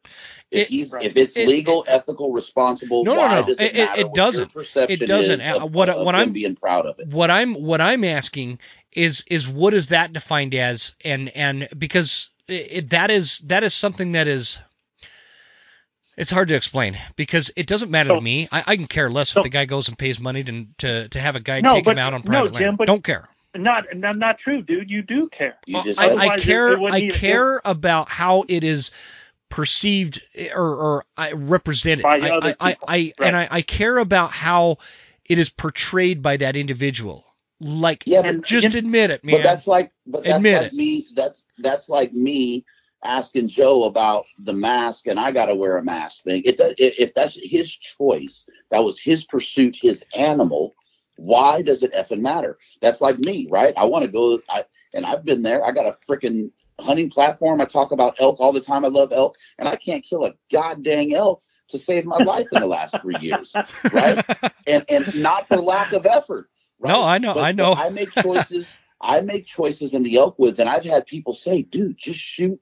If, 0.50 0.62
it, 0.62 0.68
he's, 0.68 0.94
if 0.94 1.16
it's 1.16 1.36
it, 1.36 1.46
legal, 1.46 1.84
it, 1.84 1.90
ethical, 1.90 2.32
responsible, 2.32 3.04
no, 3.04 3.14
no, 3.14 3.28
no, 3.28 3.46
Does 3.46 3.56
it, 3.60 3.74
it, 3.74 4.14
doesn't. 4.14 4.50
It 4.88 5.06
doesn't. 5.06 5.42
Of, 5.42 5.74
what 5.74 5.90
of 5.90 6.06
what 6.06 6.14
I'm 6.14 6.32
being 6.32 6.56
proud 6.56 6.86
of 6.86 6.98
it. 6.98 7.08
What 7.08 7.30
I'm 7.30 7.54
what 7.54 7.82
I'm 7.82 8.02
asking 8.02 8.58
is 8.92 9.24
is 9.28 9.46
what 9.46 9.74
is 9.74 9.88
that 9.88 10.14
defined 10.14 10.54
as? 10.54 10.94
And 11.04 11.28
and 11.30 11.68
because 11.76 12.30
that 12.46 13.10
is 13.10 13.40
that 13.40 13.62
is 13.62 13.74
something 13.74 14.12
that 14.12 14.26
is 14.26 14.58
it's 16.16 16.30
hard 16.30 16.48
to 16.48 16.56
explain 16.56 16.98
because 17.14 17.50
it 17.54 17.66
doesn't 17.66 17.90
matter 17.90 18.08
so, 18.08 18.14
to 18.16 18.20
me. 18.20 18.48
I, 18.50 18.64
I, 18.66 18.76
can 18.76 18.88
care 18.88 19.08
less 19.08 19.30
so, 19.30 19.40
if 19.40 19.44
the 19.44 19.50
guy 19.50 19.66
goes 19.66 19.88
and 19.88 19.96
pays 19.96 20.18
money 20.18 20.42
to 20.44 20.66
to, 20.78 21.08
to 21.10 21.20
have 21.20 21.36
a 21.36 21.40
guy 21.40 21.60
no, 21.60 21.74
take 21.74 21.84
but, 21.84 21.92
him 21.92 21.98
out 21.98 22.14
on 22.14 22.22
private 22.22 22.52
no, 22.52 22.58
Jim, 22.58 22.76
land. 22.76 22.86
Don't 22.86 23.04
care. 23.04 23.28
Not, 23.54 23.84
not 23.94 24.16
not 24.18 24.38
true, 24.38 24.62
dude. 24.62 24.90
You 24.90 25.02
do 25.02 25.28
care. 25.28 25.56
You 25.66 25.82
just 25.82 25.98
I, 25.98 26.14
I 26.14 26.36
care. 26.36 26.72
It, 26.72 26.80
it 26.80 26.92
I 26.92 27.08
care 27.08 27.60
about 27.64 28.08
how 28.08 28.44
it 28.48 28.64
is 28.64 28.90
perceived 29.48 30.22
or, 30.54 30.74
or 30.74 31.04
represented. 31.34 32.02
By 32.02 32.18
I, 32.18 32.30
other 32.30 32.56
I. 32.60 32.70
I, 32.70 32.76
right. 32.86 33.14
and 33.20 33.36
I, 33.36 33.48
I 33.50 33.62
care 33.62 33.98
about 33.98 34.30
how 34.30 34.78
it 35.24 35.38
is 35.38 35.50
portrayed 35.50 36.22
by 36.22 36.36
that 36.38 36.56
individual. 36.56 37.24
Like, 37.60 38.04
yeah, 38.06 38.22
but, 38.22 38.42
just 38.42 38.74
admit 38.74 39.10
it, 39.10 39.24
man. 39.24 39.36
But 39.36 39.42
that's 39.42 39.66
like, 39.66 39.92
but 40.06 40.24
that's 40.24 40.36
admit 40.36 40.62
like 40.62 40.72
it. 40.72 40.76
me. 40.76 41.06
That's 41.14 41.44
that's 41.58 41.88
like 41.88 42.12
me 42.12 42.64
asking 43.04 43.48
Joe 43.48 43.84
about 43.84 44.26
the 44.38 44.52
mask 44.52 45.06
and 45.06 45.18
I 45.18 45.32
got 45.32 45.46
to 45.46 45.54
wear 45.54 45.76
a 45.76 45.82
mask 45.82 46.24
thing. 46.24 46.42
It, 46.44 46.56
if 46.78 47.14
that's 47.14 47.38
his 47.40 47.70
choice, 47.70 48.46
that 48.70 48.84
was 48.84 49.00
his 49.00 49.24
pursuit, 49.24 49.76
his 49.80 50.04
animal. 50.14 50.74
Why 51.16 51.62
does 51.62 51.82
it 51.82 51.94
effing 51.94 52.20
matter? 52.20 52.58
That's 52.80 53.00
like 53.00 53.18
me, 53.18 53.48
right? 53.50 53.74
I 53.76 53.86
want 53.86 54.04
to 54.04 54.10
go, 54.10 54.40
I, 54.48 54.64
and 54.94 55.04
I've 55.04 55.24
been 55.24 55.42
there. 55.42 55.64
I 55.64 55.72
got 55.72 55.86
a 55.86 55.96
freaking 56.08 56.50
hunting 56.78 57.10
platform. 57.10 57.60
I 57.60 57.64
talk 57.64 57.92
about 57.92 58.16
elk 58.18 58.40
all 58.40 58.52
the 58.52 58.60
time. 58.60 58.84
I 58.84 58.88
love 58.88 59.12
elk, 59.12 59.36
and 59.58 59.68
I 59.68 59.76
can't 59.76 60.04
kill 60.04 60.24
a 60.24 60.34
goddamn 60.50 61.12
elk 61.12 61.42
to 61.68 61.78
save 61.78 62.04
my 62.04 62.16
life 62.16 62.46
in 62.52 62.60
the 62.60 62.66
last 62.66 62.96
three 63.02 63.18
years, 63.20 63.54
right? 63.92 64.24
And 64.66 64.84
and 64.88 65.14
not 65.14 65.48
for 65.48 65.56
lack 65.56 65.92
of 65.92 66.04
effort. 66.04 66.50
Right? 66.78 66.90
No, 66.90 67.02
I 67.02 67.18
know, 67.18 67.34
but, 67.34 67.44
I 67.44 67.52
know. 67.52 67.72
I 67.72 67.90
make 67.90 68.10
choices. 68.12 68.66
I 69.00 69.20
make 69.20 69.46
choices 69.46 69.94
in 69.94 70.02
the 70.02 70.16
elk 70.16 70.38
woods, 70.38 70.58
and 70.58 70.68
I've 70.68 70.84
had 70.84 71.06
people 71.06 71.34
say, 71.34 71.62
"Dude, 71.62 71.96
just 71.96 72.20
shoot 72.20 72.60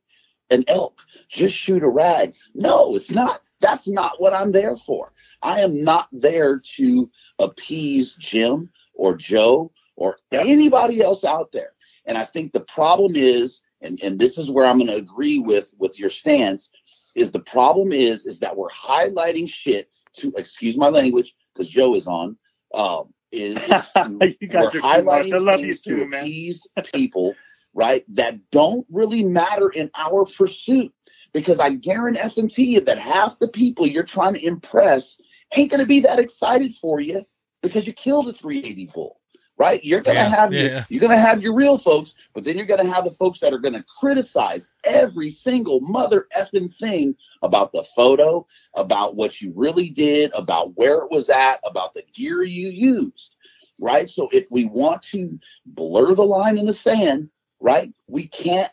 an 0.51 0.65
elk. 0.69 1.01
Just 1.29 1.57
shoot 1.57 1.83
a 1.83 1.89
rag." 1.89 2.35
No, 2.55 2.95
it's 2.95 3.11
not. 3.11 3.43
That's 3.61 3.89
not 3.89 4.21
what 4.21 4.35
I'm 4.35 4.53
there 4.53 4.77
for. 4.77 5.13
I 5.43 5.61
am 5.61 5.83
not 5.83 6.09
there 6.13 6.61
to 6.77 7.11
appease 7.39 8.15
Jim 8.17 8.71
or 8.95 9.17
Joe 9.17 9.73
or 9.97 10.19
anybody 10.31 11.03
else 11.03 11.25
out 11.25 11.53
there. 11.53 11.73
And 12.05 12.17
I 12.17 12.25
think 12.25 12.53
the 12.53 12.61
problem 12.61 13.13
is, 13.17 13.61
and, 13.83 14.01
and 14.03 14.19
this 14.19 14.39
is 14.39 14.51
where 14.51 14.67
I'm 14.67 14.79
going 14.79 14.89
to 14.91 14.97
agree 14.97 15.39
with 15.39 15.73
with 15.79 15.99
your 15.99 16.11
stance, 16.11 16.71
is 17.15 17.33
the 17.33 17.41
problem 17.41 17.93
is 17.93 18.27
is 18.27 18.41
that 18.41 18.57
we're 18.57 18.71
highlighting 18.71 19.49
shit 19.49 19.91
to 20.19 20.33
excuse 20.37 20.77
my 20.77 20.89
language 20.89 21.35
because 21.55 21.69
Joe 21.71 21.95
is 21.95 22.07
on. 22.07 22.37
Um, 22.75 23.13
is, 23.33 23.57
is 23.57 23.91
to- 23.95 24.37
You 24.41 24.49
guys 24.49 24.75
we're 24.75 24.81
are 24.81 25.03
highlighting 25.03 25.35
I 25.35 25.39
love 25.39 25.61
you 25.61 25.67
things 25.75 25.81
too, 25.83 25.97
to 25.97 26.19
appease 26.19 26.67
people, 26.93 27.35
right? 27.75 28.05
That 28.15 28.39
don't 28.51 28.87
really 28.91 29.25
matter 29.25 29.71
in 29.71 29.91
our 29.97 30.25
pursuit. 30.27 30.93
Because 31.33 31.61
I 31.61 31.71
guarantee 31.75 32.65
you 32.65 32.81
that 32.83 32.99
half 32.99 33.39
the 33.39 33.49
people 33.49 33.87
you're 33.87 34.05
trying 34.05 34.35
to 34.35 34.47
impress 34.47 35.19
ain't 35.55 35.71
going 35.71 35.81
to 35.81 35.87
be 35.87 36.01
that 36.01 36.19
excited 36.19 36.75
for 36.77 37.01
you 37.01 37.27
because 37.63 37.87
you 37.87 37.93
killed 37.93 38.29
a 38.29 38.33
380 38.33 38.91
bull, 38.95 39.16
right? 39.59 39.83
You're 39.85 40.03
going 40.03 40.17
to 40.17 40.23
Yeah, 40.23 40.29
have 40.29 40.53
yeah. 40.53 40.61
your, 40.61 40.87
you're 40.89 41.01
to 41.11 41.17
have 41.17 41.43
your 41.43 41.55
real 41.55 41.79
folks, 41.79 42.15
but 42.35 42.45
then 42.45 42.57
you're 42.57 42.67
going 42.67 42.85
to 42.85 42.93
have 42.93 43.05
the 43.05 43.11
folks 43.13 43.41
that 43.41 43.53
are 43.53 43.59
going 43.59 43.75
to 43.75 43.85
criticize 44.01 44.73
every 44.85 45.31
single 45.31 45.81
mother 45.81 46.27
effing 46.37 46.75
thing 46.77 47.17
about 47.43 47.73
the 47.73 47.85
photo, 47.95 48.47
about 48.75 49.17
what 49.17 49.41
you 49.41 49.53
really 49.57 49.89
did, 49.91 50.31
about 50.35 50.77
where 50.77 50.99
it 50.99 51.11
was 51.11 51.31
at, 51.31 51.61
about 51.65 51.95
the 51.95 52.03
gear 52.15 52.43
you 52.43 52.69
used, 52.69 53.37
right? 53.79 54.11
So 54.11 54.29
if 54.33 54.47
we 54.51 54.67
want 54.67 55.03
to 55.13 55.39
blur 55.67 56.15
the 56.15 56.23
line 56.23 56.59
in 56.59 56.67
the 56.67 56.75
sand, 56.75 57.31
right, 57.61 57.93
we 58.09 58.29
can't, 58.29 58.73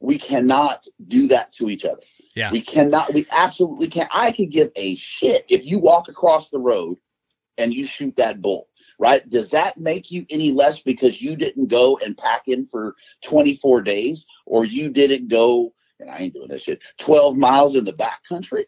we 0.00 0.18
cannot 0.18 0.86
do 1.08 1.28
that 1.28 1.52
to 1.54 1.68
each 1.70 1.84
other. 1.84 2.00
Yeah. 2.34 2.50
We 2.52 2.62
cannot, 2.62 3.12
we 3.12 3.26
absolutely 3.30 3.88
can't. 3.88 4.08
I 4.12 4.32
could 4.32 4.50
give 4.50 4.70
a 4.76 4.96
shit 4.96 5.44
if 5.48 5.64
you 5.66 5.78
walk 5.78 6.08
across 6.08 6.50
the 6.50 6.58
road 6.58 6.98
and 7.58 7.74
you 7.74 7.84
shoot 7.84 8.16
that 8.16 8.40
bull, 8.40 8.68
right? 9.00 9.28
Does 9.28 9.48
that 9.50 9.78
make 9.78 10.10
you 10.12 10.26
any 10.30 10.52
less 10.52 10.80
because 10.82 11.20
you 11.20 11.34
didn't 11.34 11.68
go 11.68 11.98
and 12.04 12.16
pack 12.16 12.42
in 12.46 12.66
for 12.66 12.94
24 13.24 13.80
days 13.80 14.26
or 14.46 14.64
you 14.64 14.90
didn't 14.90 15.28
go, 15.28 15.72
and 15.98 16.10
I 16.10 16.18
ain't 16.18 16.34
doing 16.34 16.48
this 16.48 16.62
shit, 16.62 16.80
12 16.98 17.36
miles 17.36 17.74
in 17.74 17.84
the 17.86 17.94
back 17.94 18.20
country, 18.28 18.66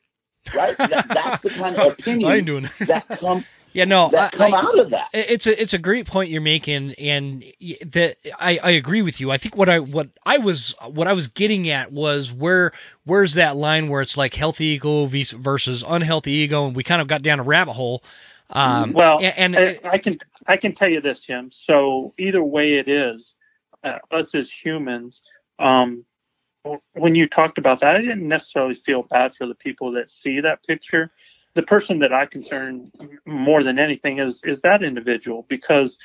right? 0.54 0.76
That, 0.88 1.04
that's 1.12 1.40
the 1.42 1.50
kind 1.50 1.76
of 1.76 1.92
opinion 1.92 2.30
I 2.30 2.36
ain't 2.36 2.46
doing 2.46 2.68
that 2.86 3.06
come 3.20 3.44
Yeah, 3.74 3.84
no, 3.84 4.08
that 4.10 4.32
come 4.32 4.54
I- 4.54 4.58
out 4.60 4.78
of 4.78 4.90
that. 4.90 5.08
it's 5.12 5.46
a 5.46 5.60
it's 5.62 5.74
a 5.74 5.78
great 5.78 6.06
point 6.06 6.30
you're 6.30 6.40
making, 6.40 6.94
and 6.94 7.44
that 7.86 8.16
I, 8.38 8.58
I 8.62 8.70
agree 8.72 9.02
with 9.02 9.20
you. 9.20 9.30
I 9.30 9.36
think 9.36 9.54
what 9.56 9.68
I 9.68 9.80
what 9.80 10.08
I 10.24 10.38
was 10.38 10.74
what 10.90 11.08
I 11.08 11.12
was 11.12 11.26
getting 11.28 11.68
at 11.68 11.92
was 11.92 12.32
where 12.32 12.72
where's 13.04 13.34
that 13.34 13.54
line 13.56 13.88
where 13.88 14.00
it's 14.00 14.16
like 14.16 14.34
healthy 14.34 14.66
ego 14.66 15.06
versus 15.06 15.84
unhealthy 15.86 16.32
ego, 16.32 16.66
and 16.66 16.74
we 16.76 16.84
kind 16.84 17.02
of 17.02 17.08
got 17.08 17.20
down 17.22 17.40
a 17.40 17.42
rabbit 17.42 17.74
hole. 17.74 18.02
Um, 18.52 18.92
Well, 18.92 19.18
and, 19.20 19.56
and 19.56 19.58
I, 19.84 19.90
I 19.92 19.98
can 19.98 20.18
I 20.46 20.56
can 20.56 20.74
tell 20.74 20.88
you 20.88 21.00
this, 21.00 21.20
Jim. 21.20 21.50
So 21.52 22.14
either 22.18 22.42
way 22.42 22.74
it 22.74 22.88
is, 22.88 23.34
uh, 23.82 23.98
us 24.10 24.34
as 24.34 24.50
humans, 24.50 25.22
um, 25.58 26.04
when 26.94 27.14
you 27.14 27.26
talked 27.28 27.58
about 27.58 27.80
that, 27.80 27.96
I 27.96 28.00
didn't 28.00 28.28
necessarily 28.28 28.74
feel 28.74 29.02
bad 29.04 29.34
for 29.34 29.46
the 29.46 29.54
people 29.54 29.92
that 29.92 30.10
see 30.10 30.40
that 30.40 30.64
picture. 30.66 31.10
The 31.54 31.62
person 31.62 31.98
that 32.00 32.12
I 32.12 32.26
concern 32.26 32.90
more 33.26 33.62
than 33.62 33.78
anything 33.78 34.18
is 34.18 34.42
is 34.44 34.60
that 34.62 34.82
individual 34.82 35.46
because 35.48 35.98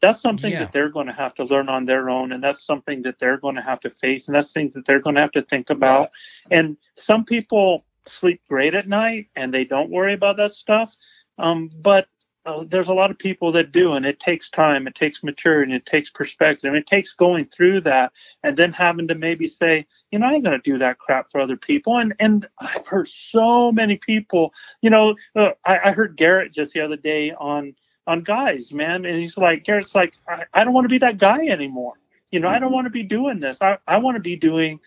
that's 0.00 0.20
something 0.20 0.52
Yeah. 0.52 0.60
that 0.60 0.72
they're 0.72 0.90
going 0.90 1.08
to 1.08 1.12
have 1.12 1.34
to 1.34 1.44
learn 1.44 1.68
on 1.68 1.84
their 1.84 2.08
own, 2.08 2.32
and 2.32 2.42
that's 2.42 2.64
something 2.64 3.02
that 3.02 3.18
they're 3.18 3.36
going 3.38 3.56
to 3.56 3.62
have 3.62 3.80
to 3.80 3.90
face, 3.90 4.28
and 4.28 4.34
that's 4.36 4.52
things 4.52 4.74
that 4.74 4.84
they're 4.86 5.00
going 5.00 5.16
to 5.16 5.20
have 5.20 5.32
to 5.32 5.42
think 5.42 5.70
about. 5.70 6.10
And 6.50 6.76
some 6.96 7.24
people 7.24 7.84
sleep 8.06 8.40
great 8.48 8.74
at 8.74 8.88
night 8.88 9.26
and 9.36 9.52
they 9.52 9.64
don't 9.64 9.90
worry 9.90 10.14
about 10.14 10.36
that 10.38 10.52
stuff. 10.52 10.94
Um, 11.38 11.70
but 11.80 12.08
uh, 12.46 12.64
there's 12.68 12.88
a 12.88 12.94
lot 12.94 13.10
of 13.10 13.18
people 13.18 13.52
that 13.52 13.72
do, 13.72 13.92
and 13.92 14.06
it 14.06 14.18
takes 14.20 14.50
time, 14.50 14.86
it 14.86 14.94
takes 14.94 15.22
maturity, 15.22 15.74
it 15.74 15.86
takes 15.86 16.10
perspective, 16.10 16.74
it 16.74 16.86
takes 16.86 17.14
going 17.14 17.44
through 17.44 17.80
that, 17.82 18.12
and 18.42 18.56
then 18.56 18.72
having 18.72 19.08
to 19.08 19.14
maybe 19.14 19.46
say, 19.46 19.86
you 20.10 20.18
know, 20.18 20.26
I 20.26 20.34
ain't 20.34 20.44
gonna 20.44 20.58
do 20.58 20.78
that 20.78 20.98
crap 20.98 21.30
for 21.30 21.40
other 21.40 21.56
people. 21.56 21.98
And 21.98 22.14
and 22.20 22.48
I've 22.58 22.86
heard 22.86 23.08
so 23.08 23.72
many 23.72 23.96
people, 23.96 24.52
you 24.82 24.90
know, 24.90 25.14
uh, 25.36 25.50
I, 25.64 25.78
I 25.86 25.92
heard 25.92 26.16
Garrett 26.16 26.52
just 26.52 26.72
the 26.72 26.80
other 26.80 26.96
day 26.96 27.32
on 27.32 27.74
on 28.06 28.22
guys, 28.22 28.72
man, 28.72 29.04
and 29.04 29.18
he's 29.18 29.36
like, 29.36 29.64
Garrett's 29.64 29.94
like, 29.94 30.14
I, 30.28 30.44
I 30.54 30.64
don't 30.64 30.74
want 30.74 30.86
to 30.86 30.88
be 30.90 30.98
that 30.98 31.18
guy 31.18 31.46
anymore. 31.48 31.94
You 32.30 32.40
know, 32.40 32.48
I 32.48 32.58
don't 32.58 32.72
want 32.72 32.86
to 32.86 32.90
be 32.90 33.02
doing 33.02 33.40
this. 33.40 33.60
I, 33.62 33.78
I 33.86 33.98
want 33.98 34.16
to 34.16 34.20
be 34.22 34.36
doing 34.36 34.80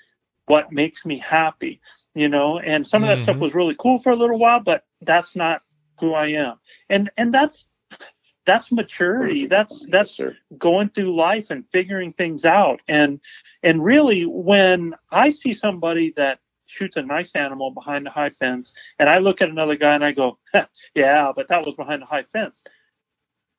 what 0.46 0.72
makes 0.72 1.06
me 1.06 1.18
happy. 1.20 1.82
You 2.16 2.28
know, 2.30 2.60
and 2.60 2.86
some 2.86 3.04
of 3.04 3.10
that 3.10 3.20
stuff 3.20 3.38
Mhm. 3.38 3.42
was 3.42 3.54
really 3.56 3.76
cool 3.78 3.98
for 4.00 4.12
a 4.12 4.16
little 4.16 4.40
while, 4.40 4.60
but 4.60 4.86
that's 5.02 5.36
not 5.36 5.62
who 6.02 6.14
I 6.14 6.28
am. 6.28 6.56
And 6.90 7.10
and 7.16 7.34
that's 7.34 7.66
that's 8.46 8.72
maturity. 8.72 9.46
That's 9.46 9.86
that's 9.90 10.20
going 10.58 10.90
through 10.90 11.16
life 11.16 11.52
and 11.52 11.64
figuring 11.72 12.12
things 12.12 12.44
out. 12.44 12.82
And 12.90 13.22
and 13.64 13.86
really 13.86 14.26
when 14.26 14.96
I 15.12 15.30
see 15.30 15.54
somebody 15.54 16.12
that 16.18 16.40
shoots 16.66 16.98
a 16.98 17.02
nice 17.02 17.36
animal 17.36 17.72
behind 17.72 18.06
the 18.06 18.10
high 18.10 18.30
fence 18.30 18.74
and 18.98 19.10
I 19.10 19.20
look 19.20 19.42
at 19.42 19.50
another 19.50 19.76
guy 19.76 19.94
and 19.94 20.04
I 20.04 20.12
go, 20.12 20.40
yeah, 20.96 21.32
but 21.36 21.48
that 21.50 21.66
was 21.66 21.76
behind 21.76 22.02
the 22.02 22.08
high 22.08 22.24
fence. 22.24 22.64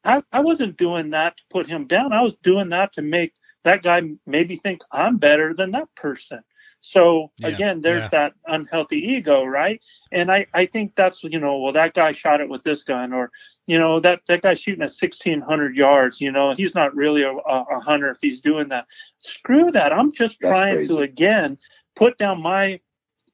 I, 0.05 0.23
I 0.33 0.41
wasn't 0.41 0.79
doing 0.79 1.11
that 1.11 1.37
to 1.37 1.43
put 1.51 1.69
him 1.69 1.87
down. 1.87 2.13
I 2.13 2.23
was 2.23 2.35
doing 2.43 2.71
that 2.71 2.95
to 2.95 3.03
make 3.03 3.35
that 3.65 3.83
guy 3.83 4.03
maybe 4.27 4.57
think 4.57 4.83
I'm 4.91 5.19
better 5.19 5.55
than 5.55 5.71
that 5.73 5.95
person. 5.95 6.43
So 6.83 7.33
Yeah, 7.39 7.49
again, 7.49 7.81
there's 7.83 8.05
yeah. 8.05 8.09
that 8.11 8.35
unhealthy 8.47 8.99
ego, 8.99 9.45
right? 9.45 9.81
And 10.13 10.31
I, 10.31 10.47
I 10.55 10.67
think 10.67 10.95
that's 10.97 11.25
you 11.25 11.41
know, 11.41 11.59
well 11.59 11.73
that 11.73 11.95
guy 11.95 12.13
shot 12.13 12.41
it 12.41 12.49
with 12.51 12.65
this 12.65 12.85
gun, 12.85 13.13
or 13.13 13.31
you 13.67 13.79
know 13.79 14.01
that 14.01 14.21
that 14.29 14.43
guy's 14.43 14.61
shooting 14.61 14.83
at 14.83 14.91
1600 14.93 15.77
yards. 15.77 16.21
You 16.21 16.33
know 16.33 16.55
he's 16.55 16.75
not 16.75 16.95
really 16.95 17.23
a, 17.23 17.33
a, 17.33 17.65
a 17.77 17.81
hunter 17.81 18.11
if 18.11 18.19
he's 18.21 18.41
doing 18.43 18.69
that. 18.69 18.87
Screw 19.19 19.71
that. 19.73 19.93
I'm 19.93 20.13
just 20.13 20.41
That's 20.41 20.59
trying 20.59 20.75
crazy. 20.75 20.89
to 20.89 20.99
again 20.99 21.59
put 21.97 22.19
down 22.19 22.43
my 22.43 22.81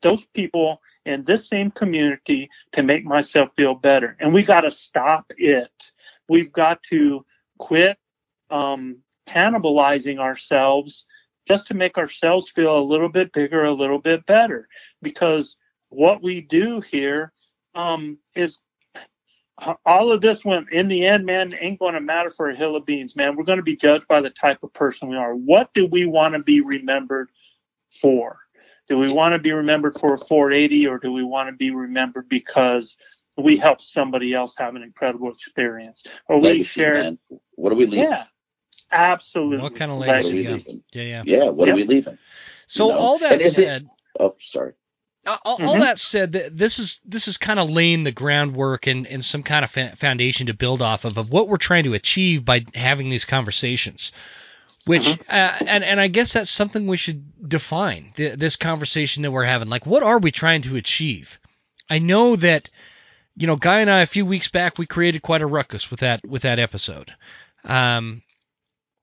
those 0.02 0.26
people 0.26 0.80
in 1.06 1.24
this 1.24 1.48
same 1.48 1.70
community 1.70 2.50
to 2.72 2.82
make 2.82 3.04
myself 3.04 3.50
feel 3.56 3.74
better. 3.74 4.16
And 4.20 4.32
we 4.34 4.42
got 4.42 4.62
to 4.62 4.70
stop 4.70 5.32
it. 5.38 5.72
We've 6.28 6.52
got 6.52 6.82
to 6.84 7.24
quit 7.58 7.98
um, 8.50 8.98
cannibalizing 9.28 10.18
ourselves 10.18 11.06
just 11.48 11.66
to 11.68 11.74
make 11.74 11.96
ourselves 11.96 12.50
feel 12.50 12.78
a 12.78 12.80
little 12.80 13.08
bit 13.08 13.32
bigger, 13.32 13.64
a 13.64 13.72
little 13.72 13.98
bit 13.98 14.24
better. 14.26 14.68
Because 15.02 15.56
what 15.88 16.22
we 16.22 16.42
do 16.42 16.80
here 16.80 17.32
um, 17.74 18.18
is 18.36 18.58
all 19.84 20.12
of 20.12 20.20
this 20.20 20.44
when 20.44 20.66
in 20.70 20.86
the 20.88 21.04
end 21.06 21.24
man 21.26 21.54
ain't 21.58 21.80
going 21.80 21.94
to 21.94 22.00
matter 22.00 22.30
for 22.30 22.50
a 22.50 22.56
hill 22.56 22.76
of 22.76 22.84
beans 22.84 23.16
man. 23.16 23.34
We're 23.34 23.44
going 23.44 23.58
to 23.58 23.64
be 23.64 23.76
judged 23.76 24.06
by 24.06 24.20
the 24.20 24.30
type 24.30 24.62
of 24.62 24.72
person 24.74 25.08
we 25.08 25.16
are. 25.16 25.34
What 25.34 25.72
do 25.72 25.86
we 25.86 26.06
want 26.06 26.34
to 26.34 26.40
be 26.40 26.60
remembered 26.60 27.30
for? 27.90 28.38
Do 28.88 28.98
we 28.98 29.10
want 29.12 29.32
to 29.32 29.38
be 29.38 29.52
remembered 29.52 29.98
for 29.98 30.14
a 30.14 30.18
480 30.18 30.86
or 30.86 30.98
do 30.98 31.12
we 31.12 31.24
want 31.24 31.48
to 31.48 31.56
be 31.56 31.70
remembered 31.70 32.28
because 32.28 32.96
we 33.36 33.56
helped 33.56 33.82
somebody 33.82 34.32
else 34.34 34.54
have 34.56 34.76
an 34.76 34.82
incredible 34.82 35.32
experience? 35.32 36.04
Or 36.28 36.40
legacy, 36.40 36.58
we 36.58 36.64
share 36.64 37.12
what 37.56 37.72
are 37.72 37.76
we 37.76 37.86
leaving? 37.86 38.10
Yeah 38.10 38.24
absolutely 38.90 39.62
what 39.62 39.76
kind 39.76 39.90
of 39.90 39.98
legacy, 39.98 40.44
legacy? 40.44 40.82
Yeah. 40.92 41.02
yeah 41.02 41.22
yeah 41.24 41.38
yeah 41.38 41.50
what 41.50 41.66
yep. 41.66 41.74
are 41.74 41.76
we 41.76 41.84
leaving 41.84 42.18
so 42.66 42.86
you 42.86 42.92
know? 42.92 42.98
all 42.98 43.18
that 43.18 43.42
said 43.42 43.82
it, 43.82 43.88
oh 44.18 44.36
sorry 44.40 44.72
all, 45.26 45.58
mm-hmm. 45.58 45.80
that 45.80 45.98
said, 45.98 46.32
this 46.32 46.78
is 46.78 47.00
this 47.04 47.28
is 47.28 47.36
kind 47.36 47.58
of 47.58 47.68
laying 47.68 48.04
the 48.04 48.12
groundwork 48.12 48.86
and, 48.86 49.06
and 49.06 49.24
some 49.24 49.42
kind 49.42 49.64
of 49.64 49.70
fa- 49.70 49.94
foundation 49.96 50.46
to 50.46 50.54
build 50.54 50.80
off 50.80 51.04
of 51.04 51.18
of 51.18 51.30
what 51.30 51.48
we're 51.48 51.56
trying 51.56 51.84
to 51.84 51.94
achieve 51.94 52.44
by 52.44 52.64
having 52.74 53.10
these 53.10 53.24
conversations. 53.24 54.12
Which 54.86 55.02
mm-hmm. 55.02 55.30
uh, 55.30 55.70
and 55.70 55.84
and 55.84 56.00
I 56.00 56.08
guess 56.08 56.32
that's 56.32 56.50
something 56.50 56.86
we 56.86 56.96
should 56.96 57.46
define 57.46 58.12
the, 58.14 58.36
this 58.36 58.56
conversation 58.56 59.22
that 59.22 59.30
we're 59.30 59.44
having. 59.44 59.68
Like, 59.68 59.84
what 59.84 60.02
are 60.02 60.18
we 60.18 60.30
trying 60.30 60.62
to 60.62 60.76
achieve? 60.76 61.38
I 61.90 61.98
know 61.98 62.36
that 62.36 62.70
you 63.36 63.46
know, 63.46 63.56
Guy 63.56 63.80
and 63.80 63.90
I 63.90 64.00
a 64.00 64.06
few 64.06 64.24
weeks 64.24 64.48
back 64.48 64.78
we 64.78 64.86
created 64.86 65.22
quite 65.22 65.42
a 65.42 65.46
ruckus 65.46 65.90
with 65.90 66.00
that 66.00 66.26
with 66.26 66.42
that 66.42 66.58
episode. 66.58 67.14
Um, 67.64 68.22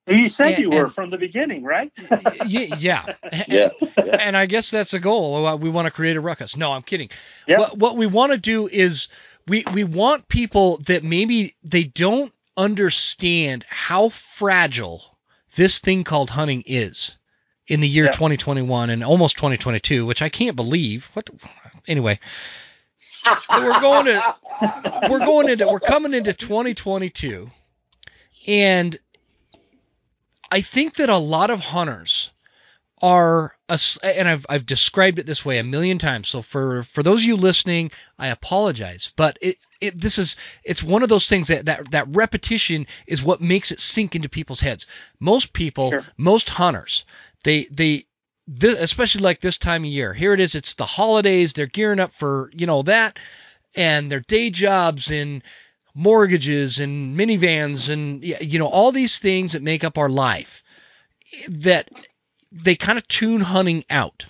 you 0.07 0.29
said 0.29 0.53
and, 0.53 0.57
you 0.59 0.69
were 0.69 0.85
and, 0.85 0.93
from 0.93 1.09
the 1.09 1.17
beginning, 1.17 1.63
right? 1.63 1.91
yeah, 2.45 2.75
yeah. 2.77 3.05
yeah, 3.47 3.69
And 3.97 4.37
I 4.37 4.45
guess 4.45 4.71
that's 4.71 4.93
a 4.93 4.99
goal. 4.99 5.45
Uh, 5.45 5.55
we 5.55 5.69
want 5.69 5.85
to 5.85 5.91
create 5.91 6.15
a 6.15 6.21
ruckus. 6.21 6.55
No, 6.55 6.71
I'm 6.71 6.83
kidding. 6.83 7.09
Yep. 7.47 7.59
What, 7.59 7.77
what 7.77 7.97
we 7.97 8.07
want 8.07 8.31
to 8.31 8.37
do 8.37 8.67
is 8.67 9.07
we 9.47 9.63
we 9.73 9.83
want 9.83 10.27
people 10.27 10.77
that 10.85 11.03
maybe 11.03 11.55
they 11.63 11.83
don't 11.83 12.31
understand 12.57 13.65
how 13.67 14.09
fragile 14.09 15.03
this 15.55 15.79
thing 15.79 16.03
called 16.03 16.29
hunting 16.29 16.63
is 16.65 17.17
in 17.67 17.79
the 17.79 17.87
year 17.87 18.07
2021 18.07 18.89
and 18.89 19.03
almost 19.03 19.37
2022, 19.37 20.05
which 20.05 20.21
I 20.21 20.29
can't 20.29 20.55
believe. 20.55 21.09
What? 21.13 21.25
The, 21.25 21.33
anyway, 21.87 22.19
we're 23.49 23.81
going 23.81 24.05
to 24.05 24.35
we're 25.09 25.25
going 25.25 25.49
into 25.49 25.67
we're 25.67 25.79
coming 25.79 26.13
into 26.13 26.33
2022, 26.33 27.49
and 28.47 28.97
I 30.55 30.61
think 30.61 30.95
that 30.95 31.09
a 31.09 31.17
lot 31.17 31.49
of 31.49 31.59
hunters 31.59 32.31
are 33.01 33.53
and 33.67 34.29
I've 34.29 34.45
I've 34.47 34.65
described 34.65 35.19
it 35.19 35.25
this 35.25 35.43
way 35.43 35.57
a 35.57 35.63
million 35.63 35.97
times. 35.97 36.29
So 36.29 36.41
for 36.41 36.83
for 36.83 37.03
those 37.03 37.23
of 37.23 37.25
you 37.25 37.35
listening, 37.35 37.91
I 38.17 38.29
apologize, 38.29 39.11
but 39.17 39.37
it, 39.41 39.57
it 39.81 39.99
this 39.99 40.17
is 40.17 40.37
it's 40.63 40.81
one 40.81 41.03
of 41.03 41.09
those 41.09 41.27
things 41.27 41.49
that 41.49 41.65
that 41.65 41.91
that 41.91 42.07
repetition 42.07 42.87
is 43.05 43.21
what 43.21 43.41
makes 43.41 43.73
it 43.73 43.81
sink 43.81 44.15
into 44.15 44.29
people's 44.29 44.61
heads. 44.61 44.85
Most 45.19 45.51
people, 45.51 45.89
sure. 45.89 46.05
most 46.15 46.49
hunters, 46.49 47.03
they 47.43 47.65
they 47.65 48.05
this, 48.47 48.79
especially 48.79 49.23
like 49.23 49.41
this 49.41 49.57
time 49.57 49.83
of 49.83 49.91
year. 49.91 50.13
Here 50.13 50.33
it 50.33 50.39
is, 50.39 50.55
it's 50.55 50.75
the 50.75 50.85
holidays, 50.85 51.51
they're 51.51 51.65
gearing 51.65 51.99
up 51.99 52.13
for, 52.13 52.49
you 52.53 52.65
know, 52.65 52.81
that 52.83 53.19
and 53.75 54.09
their 54.09 54.21
day 54.21 54.51
jobs 54.51 55.11
and 55.11 55.43
mortgages 55.95 56.79
and 56.79 57.17
minivans 57.17 57.89
and 57.89 58.23
you 58.23 58.59
know 58.59 58.67
all 58.67 58.91
these 58.91 59.17
things 59.17 59.53
that 59.53 59.63
make 59.63 59.83
up 59.83 59.97
our 59.97 60.09
life 60.09 60.61
that 61.47 61.89
they 62.51 62.75
kind 62.75 62.97
of 62.97 63.07
tune 63.07 63.41
hunting 63.41 63.83
out 63.89 64.25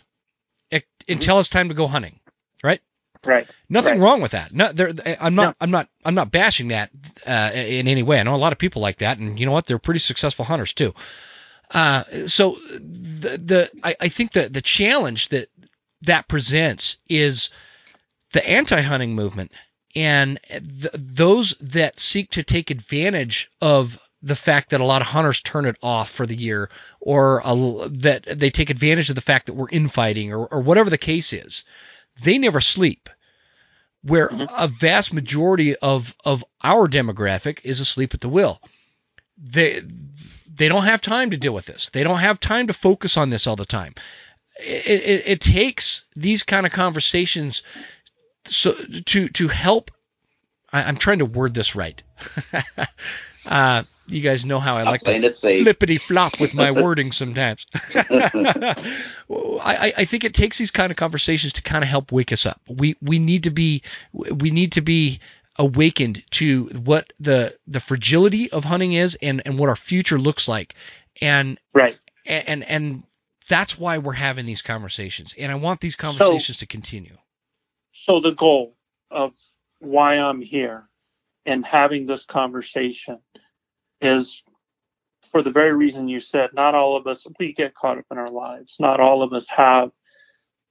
until 1.08 1.40
it's 1.40 1.50
time 1.50 1.70
to 1.70 1.76
go 1.76 1.88
hunting 1.88 2.20
right? 2.64 2.82
Right. 3.24 3.48
Nothing 3.70 3.94
right. 3.94 4.00
wrong 4.02 4.22
with 4.22 4.32
that. 4.32 4.54
No, 4.54 4.72
there, 4.72 4.94
i'm 5.20 5.36
not 5.36 5.48
no. 5.50 5.56
i'm 5.60 5.72
not 5.72 5.90
i'm 6.04 6.16
not 6.16 6.32
bashing 6.32 6.70
that 6.70 6.92
uh, 7.26 7.52
in 7.54 7.88
any 7.88 8.04
way. 8.04 8.20
I 8.20 8.24
know 8.24 8.36
a 8.36 8.38
lot 8.38 8.52
of 8.54 8.60
people 8.60 8.82
like 8.82 9.00
that 9.00 9.18
and 9.18 9.40
you 9.40 9.46
know 9.46 9.52
what? 9.52 9.66
They're 9.66 9.80
pretty 9.80 10.00
successful 10.00 10.46
hunters 10.46 10.74
too. 10.74 10.94
Uh, 11.72 12.04
so 12.28 12.58
the 12.72 13.40
the 13.44 13.72
I, 13.84 13.96
I 14.00 14.08
think 14.10 14.34
that 14.34 14.54
the 14.54 14.62
challenge 14.62 15.30
that 15.30 15.50
that 16.04 16.28
presents 16.28 17.00
is 17.10 17.50
the 18.32 18.48
anti-hunting 18.48 19.16
movement 19.16 19.52
and 19.96 20.40
th- 20.50 20.94
those 20.94 21.52
that 21.62 22.00
seek 22.00 22.32
to 22.32 22.44
take 22.44 22.72
advantage 22.72 23.50
of 23.62 24.00
the 24.22 24.36
fact 24.36 24.72
that 24.72 24.82
a 24.82 24.86
lot 24.86 25.02
of 25.02 25.08
hunters 25.08 25.42
turn 25.42 25.66
it 25.66 25.78
off 25.84 26.10
for 26.10 26.26
the 26.26 26.36
year, 26.36 26.70
or 27.00 27.42
a, 27.46 27.90
that 27.90 28.24
they 28.26 28.50
take 28.50 28.70
advantage 28.72 29.10
of 29.10 29.16
the 29.16 29.22
fact 29.22 29.46
that 29.46 29.54
we're 29.54 29.70
infighting, 29.70 30.34
or, 30.34 30.48
or 30.48 30.62
whatever 30.62 30.90
the 30.90 30.98
case 30.98 31.32
is, 31.32 31.64
they 32.24 32.38
never 32.38 32.60
sleep. 32.60 33.10
Where 34.02 34.30
mm-hmm. 34.30 34.54
a 34.56 34.68
vast 34.68 35.14
majority 35.14 35.76
of 35.76 36.16
of 36.24 36.44
our 36.64 36.88
demographic 36.88 37.62
is 37.64 37.80
asleep 37.80 38.14
at 38.14 38.20
the 38.20 38.30
wheel. 38.30 38.62
They 39.38 39.82
they 40.54 40.70
don't 40.70 40.84
have 40.84 41.02
time 41.02 41.32
to 41.32 41.38
deal 41.38 41.54
with 41.54 41.66
this. 41.66 41.90
They 41.90 42.04
don't 42.04 42.18
have 42.18 42.40
time 42.40 42.68
to 42.68 42.74
focus 42.74 43.18
on 43.18 43.30
this 43.30 43.48
all 43.48 43.56
the 43.56 43.66
time. 43.66 43.94
It, 44.58 45.02
it, 45.02 45.24
it 45.26 45.42
takes 45.42 46.06
these 46.16 46.44
kind 46.44 46.66
of 46.66 46.72
conversations 46.72 47.64
so 48.48 48.74
to 49.06 49.28
to 49.30 49.48
help 49.48 49.92
I, 50.72 50.90
am 50.90 50.98
trying 50.98 51.20
to 51.20 51.26
word 51.26 51.54
this 51.54 51.76
right. 51.76 52.02
uh, 53.46 53.84
you 54.08 54.22
guys 54.22 54.46
know 54.46 54.60
how 54.60 54.76
I 54.76 54.84
like 54.84 55.02
to 55.02 55.32
flippity 55.32 55.98
flop 55.98 56.40
with 56.40 56.54
my 56.54 56.72
wording 56.84 57.12
sometimes. 57.12 57.66
I, 57.96 59.94
I 59.98 60.06
think 60.06 60.26
it 60.26 60.34
takes 60.34 60.58
these 60.58 60.72
kind 60.72 60.92
of 60.92 60.98
conversations 60.98 61.54
to 61.54 61.62
kind 61.62 61.84
of 61.84 61.90
help 61.90 62.12
wake 62.12 62.32
us 62.32 62.46
up. 62.46 62.60
We 62.68 62.98
we 63.02 63.20
need 63.20 63.44
to 63.44 63.52
be 63.52 63.84
we 64.14 64.52
need 64.52 64.74
to 64.74 64.82
be 64.82 65.22
awakened 65.58 66.30
to 66.32 66.66
what 66.84 67.12
the 67.20 67.58
the 67.68 67.80
fragility 67.80 68.52
of 68.52 68.64
hunting 68.64 68.94
is 68.94 69.18
and 69.22 69.42
and 69.46 69.58
what 69.58 69.70
our 69.70 69.76
future 69.76 70.20
looks 70.20 70.48
like 70.48 70.76
and 71.22 71.58
right 71.74 71.98
and 72.26 72.64
and 72.64 73.04
that's 73.48 73.78
why 73.78 74.00
we're 74.00 74.12
having 74.12 74.46
these 74.46 74.62
conversations 74.62 75.34
and 75.38 75.52
i 75.52 75.56
want 75.56 75.80
these 75.80 75.96
conversations 75.96 76.58
so, 76.58 76.60
to 76.60 76.66
continue 76.66 77.16
so 77.98 78.20
the 78.20 78.32
goal 78.32 78.76
of 79.10 79.32
why 79.80 80.16
I'm 80.16 80.42
here 80.42 80.90
and 81.46 81.66
having 81.66 82.06
this 82.06 82.26
conversation 82.26 83.20
is 84.02 84.44
for 85.32 85.42
the 85.42 85.52
very 85.52 85.74
reason 85.74 86.10
you 86.10 86.20
said. 86.20 86.50
Not 86.54 86.76
all 86.76 86.98
of 86.98 87.08
us, 87.08 87.26
we 87.40 87.54
get 87.54 87.74
caught 87.74 87.98
up 87.98 88.06
in 88.12 88.18
our 88.18 88.30
lives. 88.30 88.76
Not 88.82 89.00
all 89.00 89.24
of 89.24 89.32
us 89.32 89.48
have 89.48 89.92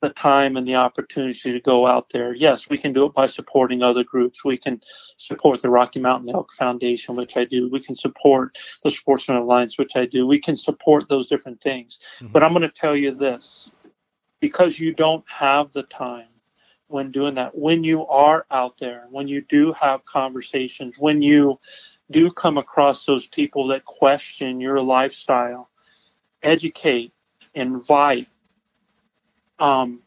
the 0.02 0.10
time 0.10 0.58
and 0.58 0.68
the 0.68 0.74
opportunity 0.74 1.50
to 1.50 1.60
go 1.60 1.86
out 1.86 2.10
there. 2.12 2.34
Yes, 2.34 2.68
we 2.68 2.76
can 2.76 2.92
do 2.92 3.06
it 3.06 3.14
by 3.14 3.26
supporting 3.26 3.82
other 3.82 4.04
groups. 4.04 4.44
We 4.44 4.58
can 4.58 4.82
support 5.16 5.62
the 5.62 5.70
Rocky 5.70 6.00
Mountain 6.00 6.28
Elk 6.28 6.52
Foundation, 6.52 7.16
which 7.16 7.38
I 7.38 7.46
do. 7.46 7.70
We 7.70 7.80
can 7.80 7.94
support 7.94 8.58
the 8.82 8.90
Sportsmen's 8.90 9.44
Alliance, 9.44 9.78
which 9.78 9.96
I 9.96 10.04
do. 10.04 10.26
We 10.26 10.40
can 10.40 10.56
support 10.56 11.08
those 11.08 11.26
different 11.26 11.62
things. 11.62 12.00
Mm-hmm. 12.16 12.32
But 12.32 12.42
I'm 12.42 12.52
going 12.52 12.68
to 12.68 12.68
tell 12.68 12.94
you 12.94 13.14
this 13.14 13.70
because 14.42 14.78
you 14.78 14.92
don't 14.92 15.24
have 15.26 15.72
the 15.72 15.84
time 15.84 16.26
when 16.94 17.10
doing 17.10 17.34
that. 17.34 17.58
When 17.58 17.82
you 17.82 18.06
are 18.06 18.46
out 18.52 18.78
there, 18.78 19.06
when 19.10 19.26
you 19.26 19.42
do 19.42 19.72
have 19.72 20.04
conversations, 20.04 20.96
when 20.96 21.22
you 21.22 21.58
do 22.08 22.30
come 22.30 22.56
across 22.56 23.04
those 23.04 23.26
people 23.26 23.66
that 23.68 23.84
question 23.84 24.60
your 24.60 24.80
lifestyle, 24.80 25.68
educate, 26.40 27.12
invite, 27.52 28.28
um, 29.58 30.02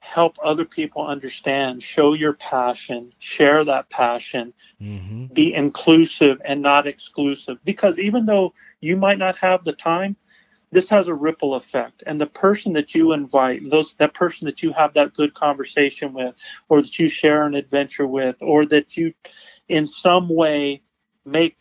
help 0.00 0.36
other 0.44 0.66
people 0.66 1.06
understand, 1.06 1.82
show 1.82 2.12
your 2.12 2.34
passion, 2.34 3.14
share 3.18 3.64
that 3.64 3.88
passion, 3.88 4.52
mm-hmm. 4.78 5.26
be 5.32 5.54
inclusive 5.54 6.42
and 6.44 6.60
not 6.60 6.86
exclusive. 6.86 7.56
Because 7.64 7.98
even 7.98 8.26
though 8.26 8.52
you 8.82 8.98
might 8.98 9.18
not 9.18 9.38
have 9.38 9.64
the 9.64 9.72
time, 9.72 10.14
this 10.72 10.88
has 10.88 11.08
a 11.08 11.14
ripple 11.14 11.54
effect. 11.54 12.02
And 12.06 12.20
the 12.20 12.26
person 12.26 12.72
that 12.74 12.94
you 12.94 13.12
invite 13.12 13.68
those 13.70 13.94
that 13.98 14.14
person 14.14 14.46
that 14.46 14.62
you 14.62 14.72
have 14.72 14.94
that 14.94 15.14
good 15.14 15.34
conversation 15.34 16.12
with 16.12 16.34
or 16.68 16.82
that 16.82 16.98
you 16.98 17.08
share 17.08 17.44
an 17.44 17.54
adventure 17.54 18.06
with 18.06 18.36
or 18.40 18.66
that 18.66 18.96
you 18.96 19.14
in 19.68 19.86
some 19.86 20.28
way 20.28 20.82
make 21.24 21.56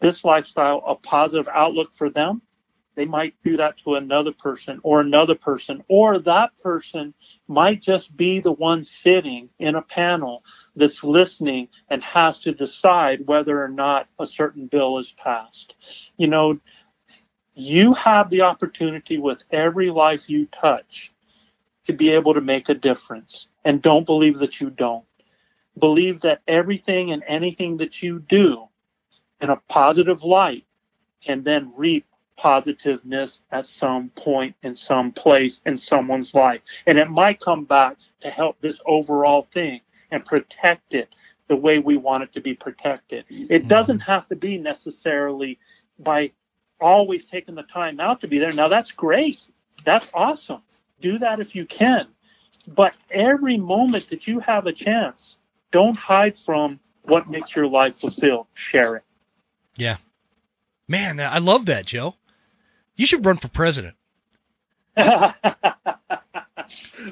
this 0.00 0.24
lifestyle 0.24 0.82
a 0.86 0.94
positive 0.94 1.48
outlook 1.52 1.94
for 1.94 2.10
them 2.10 2.42
they 2.98 3.04
might 3.04 3.34
do 3.44 3.56
that 3.56 3.78
to 3.78 3.94
another 3.94 4.32
person 4.32 4.80
or 4.82 5.00
another 5.00 5.36
person 5.36 5.84
or 5.88 6.18
that 6.18 6.50
person 6.60 7.14
might 7.46 7.80
just 7.80 8.16
be 8.16 8.40
the 8.40 8.50
one 8.50 8.82
sitting 8.82 9.48
in 9.60 9.76
a 9.76 9.82
panel 9.82 10.42
that's 10.74 11.04
listening 11.04 11.68
and 11.90 12.02
has 12.02 12.40
to 12.40 12.50
decide 12.50 13.24
whether 13.26 13.62
or 13.62 13.68
not 13.68 14.08
a 14.18 14.26
certain 14.26 14.66
bill 14.66 14.98
is 14.98 15.12
passed. 15.12 15.76
You 16.16 16.26
know 16.26 16.58
you 17.58 17.92
have 17.94 18.30
the 18.30 18.42
opportunity 18.42 19.18
with 19.18 19.42
every 19.50 19.90
life 19.90 20.30
you 20.30 20.46
touch 20.46 21.12
to 21.86 21.92
be 21.92 22.10
able 22.10 22.34
to 22.34 22.40
make 22.40 22.68
a 22.68 22.74
difference. 22.74 23.48
And 23.64 23.82
don't 23.82 24.06
believe 24.06 24.38
that 24.38 24.60
you 24.60 24.70
don't. 24.70 25.04
Believe 25.78 26.20
that 26.20 26.40
everything 26.46 27.10
and 27.10 27.22
anything 27.26 27.78
that 27.78 28.02
you 28.02 28.20
do 28.20 28.68
in 29.40 29.50
a 29.50 29.56
positive 29.68 30.22
light 30.22 30.64
can 31.20 31.42
then 31.42 31.72
reap 31.76 32.06
positiveness 32.36 33.40
at 33.50 33.66
some 33.66 34.10
point 34.10 34.54
in 34.62 34.74
some 34.74 35.10
place 35.10 35.60
in 35.66 35.76
someone's 35.76 36.34
life. 36.34 36.60
And 36.86 36.96
it 36.96 37.10
might 37.10 37.40
come 37.40 37.64
back 37.64 37.96
to 38.20 38.30
help 38.30 38.60
this 38.60 38.80
overall 38.86 39.42
thing 39.42 39.80
and 40.12 40.24
protect 40.24 40.94
it 40.94 41.12
the 41.48 41.56
way 41.56 41.78
we 41.80 41.96
want 41.96 42.22
it 42.22 42.32
to 42.34 42.40
be 42.40 42.54
protected. 42.54 43.24
It 43.28 43.48
mm-hmm. 43.48 43.68
doesn't 43.68 44.00
have 44.00 44.28
to 44.28 44.36
be 44.36 44.58
necessarily 44.58 45.58
by 45.98 46.30
always 46.80 47.24
taking 47.26 47.54
the 47.54 47.62
time 47.62 48.00
out 48.00 48.20
to 48.20 48.28
be 48.28 48.38
there. 48.38 48.52
Now, 48.52 48.68
that's 48.68 48.92
great. 48.92 49.40
That's 49.84 50.08
awesome. 50.14 50.62
Do 51.00 51.18
that 51.18 51.40
if 51.40 51.54
you 51.54 51.66
can. 51.66 52.08
But 52.66 52.94
every 53.10 53.56
moment 53.56 54.10
that 54.10 54.26
you 54.26 54.40
have 54.40 54.66
a 54.66 54.72
chance, 54.72 55.36
don't 55.72 55.96
hide 55.96 56.36
from 56.38 56.80
what 57.02 57.28
makes 57.28 57.54
your 57.56 57.66
life 57.66 57.96
fulfilled. 57.98 58.46
Share 58.54 58.96
it. 58.96 59.04
Yeah. 59.76 59.96
Man, 60.86 61.20
I 61.20 61.38
love 61.38 61.66
that, 61.66 61.86
Joe. 61.86 62.14
You 62.96 63.06
should 63.06 63.24
run 63.24 63.36
for 63.36 63.48
president. 63.48 63.94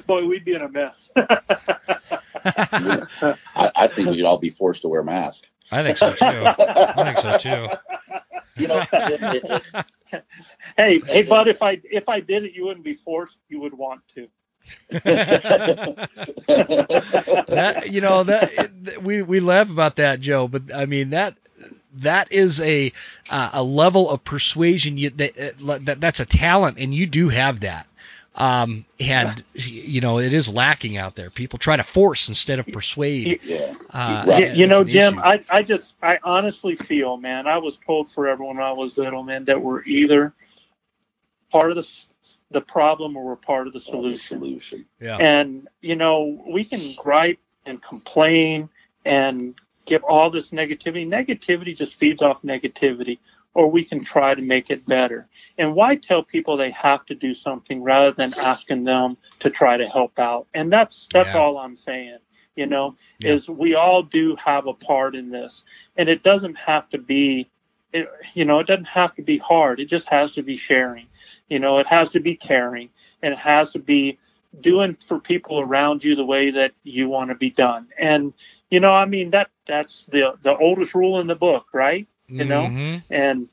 Boy, 0.05 0.25
we'd 0.25 0.43
be 0.43 0.53
in 0.53 0.61
a 0.61 0.69
mess. 0.69 1.09
I, 1.15 3.05
I, 3.55 3.87
think 3.87 4.09
we'd 4.09 4.23
all 4.23 4.37
be 4.37 4.49
forced 4.49 4.81
to 4.81 4.89
wear 4.89 5.03
masks. 5.03 5.47
I 5.71 5.83
think 5.83 5.97
so 5.97 6.13
too. 6.13 6.25
I 6.25 7.03
think 7.03 7.17
so 7.17 7.37
too. 7.37 7.67
You 8.57 8.67
know, 8.67 8.83
it, 8.93 9.21
it, 9.21 9.63
it, 10.11 10.25
hey, 10.77 10.99
hey, 11.05 11.23
bud, 11.23 11.47
if 11.47 11.61
I 11.61 11.79
if 11.83 12.09
I 12.09 12.19
did 12.19 12.43
it, 12.43 12.53
you 12.53 12.65
wouldn't 12.65 12.85
be 12.85 12.95
forced. 12.95 13.37
You 13.49 13.61
would 13.61 13.73
want 13.73 14.01
to. 14.15 14.27
that 14.89 16.07
you 17.89 18.01
know 18.01 18.23
that 18.23 19.01
we 19.01 19.21
we 19.21 19.39
laugh 19.39 19.69
about 19.69 19.95
that, 19.97 20.19
Joe, 20.19 20.47
but 20.47 20.73
I 20.73 20.85
mean 20.85 21.11
that 21.11 21.37
that 21.95 22.31
is 22.31 22.59
a 22.61 22.91
uh, 23.29 23.49
a 23.53 23.63
level 23.63 24.09
of 24.09 24.23
persuasion 24.23 24.97
you, 24.97 25.09
that, 25.11 25.37
uh, 25.37 25.77
that 25.83 26.01
that's 26.01 26.19
a 26.19 26.25
talent, 26.25 26.77
and 26.79 26.93
you 26.93 27.05
do 27.05 27.29
have 27.29 27.61
that. 27.61 27.87
Um, 28.37 28.85
and 28.99 29.43
you 29.55 29.99
know 29.99 30.19
it 30.19 30.31
is 30.31 30.53
lacking 30.53 30.95
out 30.95 31.15
there. 31.15 31.31
People 31.31 31.57
try 31.57 31.75
to 31.75 31.83
force 31.83 32.27
instead 32.27 32.59
of 32.59 32.67
persuade. 32.67 33.39
Yeah. 33.43 33.73
Uh, 33.89 34.25
right. 34.27 34.55
You 34.55 34.67
know, 34.67 34.83
Jim, 34.83 35.17
I, 35.17 35.43
I 35.49 35.63
just 35.63 35.93
I 36.03 36.19
honestly 36.23 36.75
feel, 36.75 37.17
man, 37.17 37.47
I 37.47 37.57
was 37.57 37.79
told 37.83 38.11
forever 38.11 38.43
when 38.43 38.59
I 38.59 38.71
was 38.71 38.95
little, 38.95 39.23
man, 39.23 39.45
that 39.45 39.59
we're 39.59 39.83
either 39.83 40.33
part 41.51 41.71
of 41.71 41.77
the 41.77 41.87
the 42.51 42.61
problem 42.61 43.17
or 43.17 43.25
we're 43.25 43.35
part 43.35 43.65
of 43.65 43.73
the 43.73 43.79
solution. 43.79 44.39
solution. 44.39 44.85
Yeah. 45.01 45.17
And 45.17 45.67
you 45.81 45.95
know, 45.95 46.43
we 46.47 46.63
can 46.63 46.93
gripe 46.95 47.39
and 47.65 47.81
complain 47.81 48.69
and 49.03 49.55
give 49.85 50.03
all 50.03 50.29
this 50.29 50.49
negativity. 50.49 51.07
Negativity 51.07 51.75
just 51.75 51.95
feeds 51.95 52.21
off 52.21 52.43
negativity 52.43 53.17
or 53.53 53.69
we 53.69 53.83
can 53.83 54.03
try 54.03 54.35
to 54.35 54.41
make 54.41 54.69
it 54.69 54.85
better. 54.85 55.27
And 55.57 55.73
why 55.73 55.95
tell 55.95 56.23
people 56.23 56.57
they 56.57 56.71
have 56.71 57.05
to 57.07 57.15
do 57.15 57.33
something 57.33 57.81
rather 57.81 58.11
than 58.11 58.33
asking 58.35 58.83
them 58.83 59.17
to 59.39 59.49
try 59.49 59.77
to 59.77 59.87
help 59.87 60.19
out? 60.19 60.47
And 60.53 60.71
that's 60.71 61.07
that's 61.13 61.33
yeah. 61.33 61.39
all 61.39 61.57
I'm 61.57 61.75
saying. 61.75 62.19
You 62.55 62.65
know, 62.65 62.95
yeah. 63.19 63.33
is 63.33 63.47
we 63.47 63.75
all 63.75 64.01
do 64.01 64.35
have 64.35 64.65
a 64.65 64.73
part 64.73 65.15
in 65.15 65.29
this, 65.29 65.63
and 65.95 66.09
it 66.09 66.23
doesn't 66.23 66.55
have 66.55 66.89
to 66.89 66.97
be, 66.97 67.51
it, 67.93 68.09
you 68.33 68.45
know, 68.45 68.59
it 68.59 68.65
doesn't 68.65 68.85
have 68.85 69.13
to 69.15 69.21
be 69.21 69.37
hard. 69.37 69.79
It 69.79 69.85
just 69.85 70.09
has 70.09 70.31
to 70.31 70.41
be 70.41 70.57
sharing. 70.57 71.05
You 71.49 71.59
know, 71.59 71.77
it 71.77 71.85
has 71.85 72.09
to 72.11 72.19
be 72.19 72.35
caring, 72.35 72.89
and 73.21 73.31
it 73.31 73.39
has 73.39 73.69
to 73.71 73.79
be 73.79 74.17
doing 74.61 74.97
for 75.07 75.19
people 75.19 75.59
around 75.59 76.03
you 76.03 76.15
the 76.15 76.25
way 76.25 76.51
that 76.51 76.73
you 76.83 77.09
want 77.09 77.29
to 77.29 77.35
be 77.35 77.51
done. 77.51 77.87
And 77.97 78.33
you 78.69 78.79
know, 78.79 78.91
I 78.91 79.05
mean 79.05 79.31
that 79.31 79.49
that's 79.67 80.05
the 80.09 80.33
the 80.43 80.55
oldest 80.57 80.95
rule 80.95 81.19
in 81.19 81.27
the 81.27 81.35
book, 81.35 81.67
right? 81.73 82.07
You 82.27 82.45
know, 82.45 82.63
mm-hmm. 82.63 83.13
and 83.13 83.47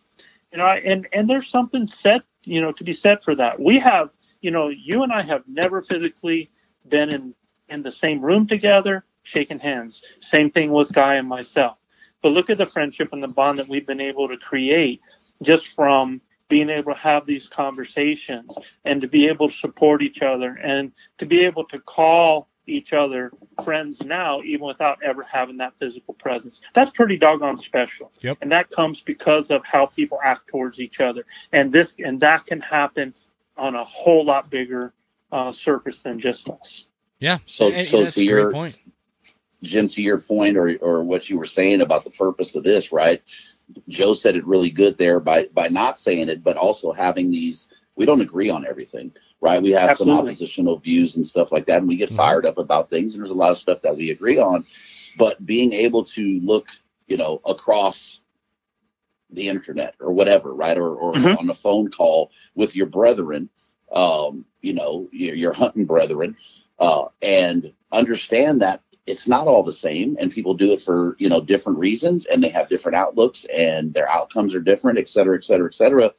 you 0.52 0.58
know, 0.58 0.66
and 0.66 1.08
and 1.12 1.28
there's 1.28 1.48
something 1.48 1.86
set, 1.86 2.22
you 2.44 2.60
know, 2.60 2.72
to 2.72 2.84
be 2.84 2.92
said 2.92 3.22
for 3.22 3.34
that. 3.36 3.60
We 3.60 3.78
have, 3.78 4.10
you 4.40 4.50
know, 4.50 4.68
you 4.68 5.02
and 5.02 5.12
I 5.12 5.22
have 5.22 5.42
never 5.46 5.82
physically 5.82 6.50
been 6.88 7.14
in 7.14 7.34
in 7.68 7.82
the 7.82 7.92
same 7.92 8.20
room 8.20 8.46
together, 8.46 9.04
shaking 9.22 9.58
hands. 9.58 10.02
Same 10.20 10.50
thing 10.50 10.72
with 10.72 10.92
Guy 10.92 11.14
and 11.14 11.28
myself. 11.28 11.78
But 12.22 12.32
look 12.32 12.50
at 12.50 12.58
the 12.58 12.66
friendship 12.66 13.10
and 13.12 13.22
the 13.22 13.28
bond 13.28 13.58
that 13.58 13.68
we've 13.68 13.86
been 13.86 14.00
able 14.00 14.28
to 14.28 14.36
create 14.36 15.00
just 15.42 15.68
from 15.68 16.20
being 16.48 16.70
able 16.70 16.94
to 16.94 16.98
have 16.98 17.26
these 17.26 17.48
conversations 17.48 18.56
and 18.84 19.00
to 19.00 19.08
be 19.08 19.26
able 19.26 19.48
to 19.48 19.54
support 19.54 20.02
each 20.02 20.22
other 20.22 20.54
and 20.54 20.92
to 21.18 21.26
be 21.26 21.44
able 21.44 21.64
to 21.64 21.78
call 21.80 22.48
each 22.66 22.92
other 22.92 23.30
friends 23.64 24.02
now, 24.02 24.40
even 24.42 24.66
without 24.66 24.98
ever 25.02 25.22
having 25.22 25.58
that 25.58 25.74
physical 25.78 26.14
presence. 26.14 26.60
That's 26.74 26.90
pretty 26.90 27.16
doggone 27.16 27.56
special. 27.56 28.12
Yep. 28.22 28.38
And 28.40 28.52
that 28.52 28.70
comes 28.70 29.00
because 29.02 29.50
of 29.50 29.64
how 29.64 29.86
people 29.86 30.18
act 30.24 30.48
towards 30.48 30.80
each 30.80 31.00
other. 31.00 31.24
And 31.52 31.72
this 31.72 31.94
and 31.98 32.20
that 32.20 32.46
can 32.46 32.60
happen 32.60 33.14
on 33.56 33.74
a 33.74 33.84
whole 33.84 34.24
lot 34.24 34.50
bigger 34.50 34.92
uh, 35.30 35.52
surface 35.52 36.02
than 36.02 36.18
just 36.18 36.48
us. 36.48 36.86
Yeah. 37.20 37.38
So, 37.44 37.70
and, 37.70 37.86
so 37.88 38.08
to 38.08 38.24
your 38.24 38.52
point. 38.52 38.78
Jim, 39.62 39.88
to 39.88 40.02
your 40.02 40.20
point, 40.20 40.58
or 40.58 40.76
or 40.78 41.02
what 41.02 41.30
you 41.30 41.38
were 41.38 41.46
saying 41.46 41.80
about 41.80 42.04
the 42.04 42.10
purpose 42.10 42.54
of 42.54 42.64
this, 42.64 42.92
right? 42.92 43.22
Joe 43.88 44.12
said 44.12 44.36
it 44.36 44.46
really 44.46 44.68
good 44.68 44.98
there 44.98 45.20
by 45.20 45.46
by 45.54 45.68
not 45.68 45.98
saying 45.98 46.28
it, 46.28 46.44
but 46.44 46.56
also 46.58 46.92
having 46.92 47.30
these. 47.30 47.66
We 47.96 48.04
don't 48.04 48.20
agree 48.20 48.50
on 48.50 48.66
everything 48.66 49.12
right? 49.44 49.62
We 49.62 49.72
have 49.72 49.90
Absolutely. 49.90 50.16
some 50.16 50.26
oppositional 50.26 50.78
views 50.78 51.16
and 51.16 51.26
stuff 51.26 51.52
like 51.52 51.66
that, 51.66 51.80
and 51.80 51.86
we 51.86 51.98
get 51.98 52.08
mm-hmm. 52.08 52.16
fired 52.16 52.46
up 52.46 52.56
about 52.56 52.88
things. 52.88 53.14
And 53.14 53.22
there's 53.22 53.30
a 53.30 53.34
lot 53.34 53.52
of 53.52 53.58
stuff 53.58 53.82
that 53.82 53.94
we 53.94 54.10
agree 54.10 54.38
on, 54.38 54.64
but 55.18 55.44
being 55.44 55.74
able 55.74 56.02
to 56.02 56.40
look, 56.42 56.68
you 57.08 57.18
know, 57.18 57.42
across 57.44 58.20
the 59.30 59.46
internet 59.46 59.96
or 60.00 60.12
whatever, 60.14 60.54
right, 60.54 60.78
or, 60.78 60.94
or 60.94 61.12
mm-hmm. 61.12 61.36
on 61.36 61.50
a 61.50 61.54
phone 61.54 61.90
call 61.90 62.30
with 62.54 62.74
your 62.74 62.86
brethren, 62.86 63.50
um, 63.92 64.46
you 64.62 64.72
know, 64.72 65.10
your, 65.12 65.34
your 65.34 65.52
hunting 65.52 65.84
brethren, 65.84 66.34
uh, 66.78 67.04
and 67.20 67.70
understand 67.92 68.62
that 68.62 68.80
it's 69.06 69.28
not 69.28 69.46
all 69.46 69.62
the 69.62 69.74
same 69.74 70.16
and 70.18 70.32
people 70.32 70.54
do 70.54 70.72
it 70.72 70.80
for 70.80 71.16
you 71.18 71.28
know 71.28 71.42
different 71.42 71.78
reasons 71.78 72.24
and 72.24 72.42
they 72.42 72.48
have 72.48 72.70
different 72.70 72.96
outlooks 72.96 73.44
and 73.54 73.92
their 73.92 74.08
outcomes 74.08 74.54
are 74.54 74.60
different 74.60 74.98
et 74.98 75.06
cetera 75.06 75.36
et 75.36 75.44
cetera 75.44 75.66
et 75.66 75.74
cetera 75.74 76.10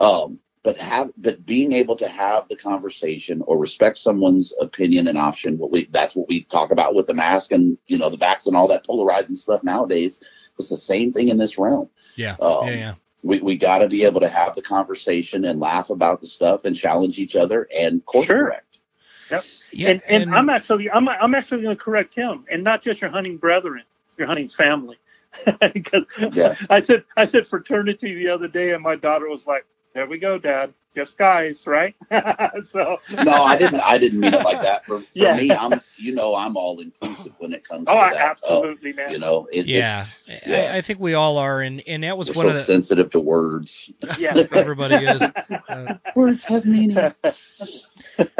um, 0.00 0.40
but 0.62 0.76
have 0.76 1.10
but 1.16 1.44
being 1.44 1.72
able 1.72 1.96
to 1.96 2.08
have 2.08 2.48
the 2.48 2.56
conversation 2.56 3.42
or 3.46 3.58
respect 3.58 3.98
someone's 3.98 4.54
opinion 4.60 5.08
and 5.08 5.18
option 5.18 5.58
what 5.58 5.70
we 5.70 5.86
that's 5.86 6.14
what 6.14 6.28
we 6.28 6.42
talk 6.44 6.70
about 6.70 6.94
with 6.94 7.06
the 7.06 7.14
mask 7.14 7.52
and 7.52 7.76
you 7.86 7.98
know 7.98 8.10
the 8.10 8.16
backs 8.16 8.46
and 8.46 8.56
all 8.56 8.68
that 8.68 8.84
polarizing 8.86 9.36
stuff 9.36 9.62
nowadays 9.62 10.18
it's 10.58 10.68
the 10.68 10.76
same 10.76 11.12
thing 11.12 11.28
in 11.28 11.38
this 11.38 11.58
realm. 11.58 11.88
Yeah. 12.14 12.36
Um, 12.40 12.68
yeah 12.68 12.74
yeah. 12.74 12.94
we, 13.22 13.40
we 13.40 13.56
got 13.56 13.78
to 13.78 13.88
be 13.88 14.04
able 14.04 14.20
to 14.20 14.28
have 14.28 14.54
the 14.54 14.62
conversation 14.62 15.46
and 15.46 15.58
laugh 15.58 15.90
about 15.90 16.20
the 16.20 16.26
stuff 16.26 16.64
and 16.64 16.76
challenge 16.76 17.18
each 17.18 17.36
other 17.36 17.68
and 17.74 18.04
course 18.04 18.26
sure. 18.26 18.44
correct. 18.44 18.78
Yep. 19.30 19.44
Yeah 19.72 19.88
and, 19.88 20.02
and, 20.06 20.22
and 20.24 20.34
i'm 20.34 20.50
actually 20.50 20.90
i'm 20.90 21.08
i'm 21.08 21.34
actually 21.34 21.62
going 21.62 21.76
to 21.76 21.82
correct 21.82 22.14
him 22.14 22.44
and 22.50 22.62
not 22.62 22.82
just 22.82 23.00
your 23.00 23.10
hunting 23.10 23.38
brethren 23.38 23.82
your 24.18 24.26
hunting 24.26 24.48
family. 24.48 24.96
Because 25.72 26.04
yeah. 26.32 26.56
I 26.68 26.82
said 26.82 27.04
I 27.16 27.24
said 27.24 27.48
fraternity 27.48 28.14
the 28.14 28.28
other 28.28 28.48
day, 28.48 28.72
and 28.72 28.82
my 28.82 28.96
daughter 28.96 29.30
was 29.30 29.46
like, 29.46 29.64
there 29.94 30.06
we 30.06 30.18
go, 30.18 30.38
Dad. 30.38 30.74
Just 30.94 31.16
guys, 31.16 31.66
right? 31.66 31.94
so 32.10 32.98
no, 33.24 33.32
I 33.32 33.56
didn't. 33.56 33.80
I 33.80 33.96
didn't 33.96 34.20
mean 34.20 34.34
it 34.34 34.44
like 34.44 34.60
that. 34.60 34.84
For, 34.84 35.00
for 35.00 35.06
yeah. 35.14 35.38
me, 35.38 35.50
I'm 35.50 35.80
you 35.96 36.14
know 36.14 36.34
I'm 36.34 36.54
all 36.54 36.80
inclusive 36.80 37.32
when 37.38 37.54
it 37.54 37.66
comes. 37.66 37.86
Oh, 37.88 37.94
to 37.94 38.14
that. 38.14 38.20
absolutely, 38.20 38.92
uh, 38.92 38.96
man. 38.96 39.10
You 39.12 39.18
know, 39.18 39.48
it, 39.50 39.64
yeah, 39.64 40.04
it, 40.26 40.42
yeah. 40.46 40.56
I, 40.56 40.76
I, 40.76 40.80
think 40.82 41.00
we 41.00 41.14
all 41.14 41.38
are, 41.38 41.62
and 41.62 41.80
and 41.86 42.02
that 42.02 42.18
was 42.18 42.28
We're 42.28 42.44
one 42.44 42.44
so 42.44 42.50
of 42.50 42.54
the 42.56 42.62
sensitive 42.64 43.10
to 43.12 43.20
words. 43.20 43.90
Yeah, 44.18 44.34
everybody 44.52 45.06
is. 45.06 45.22
Uh, 45.22 45.94
words 46.14 46.44
have 46.44 46.66
meaning. 46.66 46.98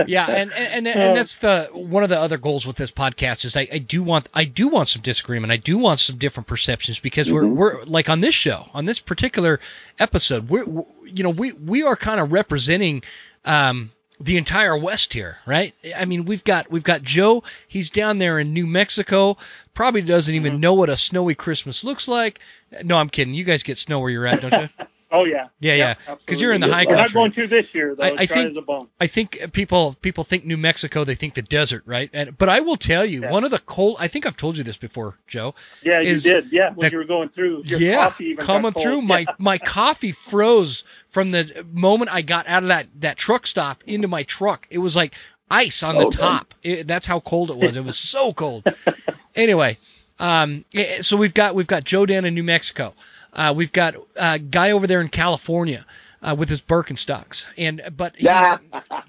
yeah, 0.07 0.27
and, 0.27 0.53
and 0.53 0.87
and 0.87 0.89
and 0.89 1.17
that's 1.17 1.39
the 1.39 1.71
one 1.73 2.03
of 2.03 2.11
the 2.11 2.19
other 2.19 2.37
goals 2.37 2.67
with 2.67 2.77
this 2.77 2.91
podcast 2.91 3.47
is 3.47 3.57
I, 3.57 3.67
I 3.73 3.79
do 3.79 4.03
want 4.03 4.29
I 4.35 4.45
do 4.45 4.69
want 4.69 4.91
some 4.91 5.01
disagreement. 5.01 5.53
I 5.53 5.57
do 5.57 5.79
want 5.79 6.01
some 6.01 6.19
different 6.19 6.49
perceptions 6.49 7.01
because 7.01 7.29
mm-hmm. 7.29 7.55
we're 7.55 7.79
we're 7.79 7.85
like 7.85 8.11
on 8.11 8.21
this 8.21 8.35
show 8.35 8.69
on 8.75 8.85
this 8.85 9.01
particular 9.01 9.59
episode 9.99 10.51
we're, 10.51 10.67
we're 10.67 10.85
you 11.15 11.23
know 11.23 11.31
we 11.31 11.53
we 11.53 11.83
are 11.83 11.97
kind 11.97 12.21
of 12.21 12.33
representing 12.33 13.03
um, 13.45 13.93
the 14.21 14.37
entire 14.37 14.77
West 14.77 15.13
here, 15.13 15.39
right? 15.47 15.75
I 15.97 16.05
mean, 16.05 16.25
we've 16.25 16.45
got 16.45 16.71
we've 16.71 16.85
got 16.85 17.03
Joe. 17.03 17.43
He's 17.67 17.91
down 17.91 18.19
there 18.19 18.39
in 18.39 18.53
New 18.53 18.67
Mexico. 18.67 19.37
Probably 19.75 20.03
doesn't 20.03 20.35
even 20.35 20.53
mm-hmm. 20.53 20.61
know 20.61 20.75
what 20.75 20.91
a 20.91 20.97
snowy 20.97 21.35
Christmas 21.35 21.83
looks 21.83 22.09
like. 22.09 22.41
No, 22.85 22.97
I'm 22.97 23.09
kidding. 23.09 23.35
You 23.35 23.45
guys 23.45 23.63
get 23.63 23.79
snow 23.79 24.01
where 24.01 24.11
you're 24.11 24.27
at, 24.27 24.43
don't 24.43 24.53
you? 24.53 24.69
Oh 25.13 25.25
yeah. 25.25 25.49
Yeah, 25.61 25.75
yeah. 25.75 25.95
Because 26.07 26.41
you're 26.41 26.53
in 26.53 26.63
the 26.63 26.69
high 26.69 26.87
country. 26.87 26.97
We're 26.97 27.03
not 27.03 27.13
going 27.13 27.33
to 27.33 27.47
this 27.47 27.75
year 27.75 27.95
though. 27.95 28.03
I, 28.03 28.15
I 28.21 28.27
think 28.27 28.57
I 28.99 29.07
think 29.07 29.53
people 29.53 29.95
people 30.01 30.25
think 30.25 30.47
New 30.47 30.57
Mexico, 30.57 31.05
they 31.05 31.15
think 31.15 31.35
the 31.35 31.43
desert, 31.43 31.83
right? 31.85 32.09
And 32.15 32.37
but 32.37 32.49
I 32.49 32.61
will 32.61 32.77
tell 32.77 33.05
you, 33.05 33.23
yeah. 33.23 33.31
one 33.31 33.45
of 33.45 33.51
the 33.51 33.59
cold. 33.59 33.99
I 34.01 34.09
think 34.09 34.25
I've 34.25 34.39
told 34.39 34.57
you 34.57 34.65
this 34.65 34.79
before, 34.79 35.19
Joe. 35.27 35.55
Yeah, 35.83 36.01
you 36.01 36.17
did. 36.19 36.51
Yeah, 36.51 36.71
when 36.71 36.89
the, 36.89 36.93
you 36.93 36.99
were 36.99 37.05
going 37.05 37.29
through. 37.29 37.65
yeah, 37.67 38.11
coming 38.39 38.73
through. 38.73 39.03
My 39.03 39.27
my 39.39 39.59
coffee 39.59 40.13
froze 40.13 40.85
from 41.11 41.31
the 41.31 41.67
moment 41.71 42.11
I 42.13 42.23
got 42.23 42.49
out 42.49 42.63
of 42.63 42.69
that 42.71 42.87
that 43.01 43.19
truck 43.19 43.47
stop 43.47 43.85
into 43.87 44.09
my 44.09 44.23
truck. 44.23 44.67
It 44.71 44.79
was 44.79 44.97
like 44.97 45.15
ice 45.51 45.83
on 45.83 45.99
the 45.99 46.09
top. 46.09 46.55
It, 46.63 46.89
that's 46.89 47.07
how 47.07 47.21
cold 47.21 47.51
it 47.51 47.59
was. 47.59 47.77
It 47.77 47.85
was 47.85 47.99
so 47.99 48.33
cold. 48.33 48.65
anyway, 49.35 49.77
um, 50.19 50.65
so 51.01 51.19
we've 51.19 51.35
got 51.35 51.55
we've 51.55 51.67
got 51.67 51.85
Joe 51.85 52.07
down 52.07 52.25
in 52.25 52.35
New 52.35 52.45
Mexico. 52.45 52.95
Uh, 53.33 53.53
we've 53.57 53.73
got 53.73 53.95
a 54.17 54.39
guy 54.39 54.73
over 54.73 54.87
there 54.87 55.01
in 55.01 55.09
California 55.09 55.87
uh, 56.23 56.35
with 56.39 56.49
his 56.49 56.63
Birkenstocks. 56.63 57.45
And 57.59 57.83
but 57.97 58.15
he, 58.17 58.25
no, 58.27 58.59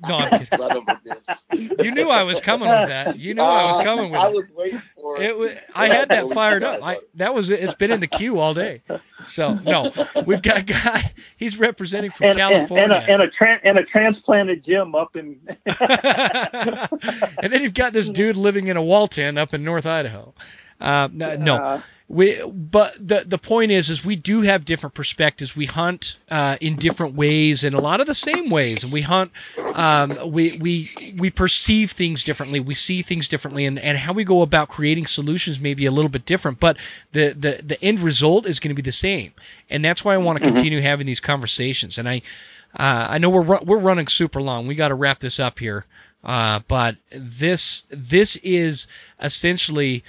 I'm 0.08 0.46
kidding. 0.46 1.86
you 1.86 1.92
knew 1.92 2.10
I 2.10 2.24
was 2.24 2.42
coming 2.42 2.68
with 2.68 2.90
that. 2.90 3.18
You 3.18 3.34
knew 3.36 3.42
uh, 3.42 3.46
I 3.46 3.76
was 3.76 3.84
coming 3.84 4.12
with. 4.12 4.20
I 4.20 4.28
was 4.30 4.50
waiting 4.56 4.82
for 4.96 5.18
it. 5.18 5.24
it 5.24 5.38
was, 5.38 5.52
I 5.76 5.88
had 5.88 6.10
that 6.10 6.32
fired 6.32 6.64
up. 6.64 6.82
I, 6.84 7.00
that 7.16 7.34
was 7.34 7.50
it's 7.50 7.74
been 7.74 7.92
in 7.92 8.00
the 8.00 8.08
queue 8.08 8.40
all 8.40 8.54
day. 8.54 8.82
So 9.24 9.54
no, 9.54 9.92
we've 10.26 10.42
got 10.42 10.58
a 10.58 10.64
guy. 10.64 11.14
He's 11.38 11.58
representing 11.58 12.12
from 12.12 12.28
and, 12.28 12.38
California. 12.38 12.84
And, 12.84 12.94
and 12.94 13.10
a 13.10 13.14
and 13.14 13.22
a, 13.22 13.28
tra- 13.28 13.60
and 13.64 13.78
a 13.78 13.84
transplanted 13.84 14.64
Jim 14.64 14.96
up 14.96 15.16
in. 15.16 15.40
and 15.80 17.54
then 17.54 17.62
you've 17.62 17.74
got 17.74 17.94
this 17.94 18.10
dude 18.10 18.38
living 18.38 18.68
in 18.68 18.78
a 18.78 18.84
wall 18.84 19.08
tent 19.08 19.38
up 19.38 19.54
in 19.54 19.64
North 19.64 19.86
Idaho. 19.86 20.34
Uh, 20.84 21.08
no, 21.12 21.82
we 22.10 22.42
but 22.46 22.96
the 22.96 23.24
the 23.26 23.38
point 23.38 23.72
is 23.72 23.90
is 23.90 24.06
we 24.06 24.16
do 24.18 24.42
have 24.42 24.66
different 24.66 24.94
perspectives. 24.94 25.56
We 25.56 25.66
hunt 25.66 26.18
uh, 26.30 26.58
in 26.60 26.76
different 26.76 27.16
ways 27.16 27.64
and 27.64 27.74
a 27.74 27.80
lot 27.80 28.02
of 28.02 28.08
the 28.08 28.16
same 28.16 28.50
ways. 28.50 28.84
And 28.84 28.92
we 28.92 29.02
hunt 29.02 29.32
um, 29.58 30.32
we 30.32 30.58
we 30.60 30.90
we 31.18 31.32
perceive 31.32 31.92
things 31.92 32.26
differently. 32.26 32.60
We 32.60 32.76
see 32.76 33.02
things 33.02 33.30
differently. 33.30 33.66
And, 33.66 33.80
and 33.80 33.98
how 33.98 34.14
we 34.14 34.26
go 34.26 34.42
about 34.42 34.68
creating 34.70 35.08
solutions 35.08 35.60
may 35.60 35.74
be 35.74 35.86
a 35.86 35.92
little 35.92 36.10
bit 36.10 36.26
different 36.26 36.60
but 36.60 36.78
the 37.14 37.30
the, 37.30 37.62
the 37.64 37.84
end 37.84 38.02
result 38.02 38.46
is 38.46 38.60
going 38.60 38.76
to 38.76 38.82
be 38.82 38.86
the 38.86 38.92
same. 38.92 39.32
And 39.70 39.84
that's 39.84 40.04
why 40.04 40.14
I 40.14 40.18
want 40.18 40.40
to 40.40 40.46
mm-hmm. 40.46 40.56
continue 40.56 40.82
having 40.82 41.08
these 41.08 41.22
conversations. 41.22 41.98
And 41.98 42.08
I 42.08 42.22
uh, 42.78 43.08
I 43.10 43.18
know 43.18 43.30
we're 43.30 43.60
we're 43.62 43.80
running 43.80 44.08
super 44.08 44.42
long. 44.42 44.68
We 44.68 44.76
got 44.76 44.90
to 44.90 44.96
wrap 44.96 45.20
this 45.20 45.40
up 45.40 45.58
here. 45.58 45.86
Uh, 46.24 46.60
but 46.68 46.96
this 47.12 47.86
this 47.90 48.36
is 48.38 48.88
essentially 49.20 50.04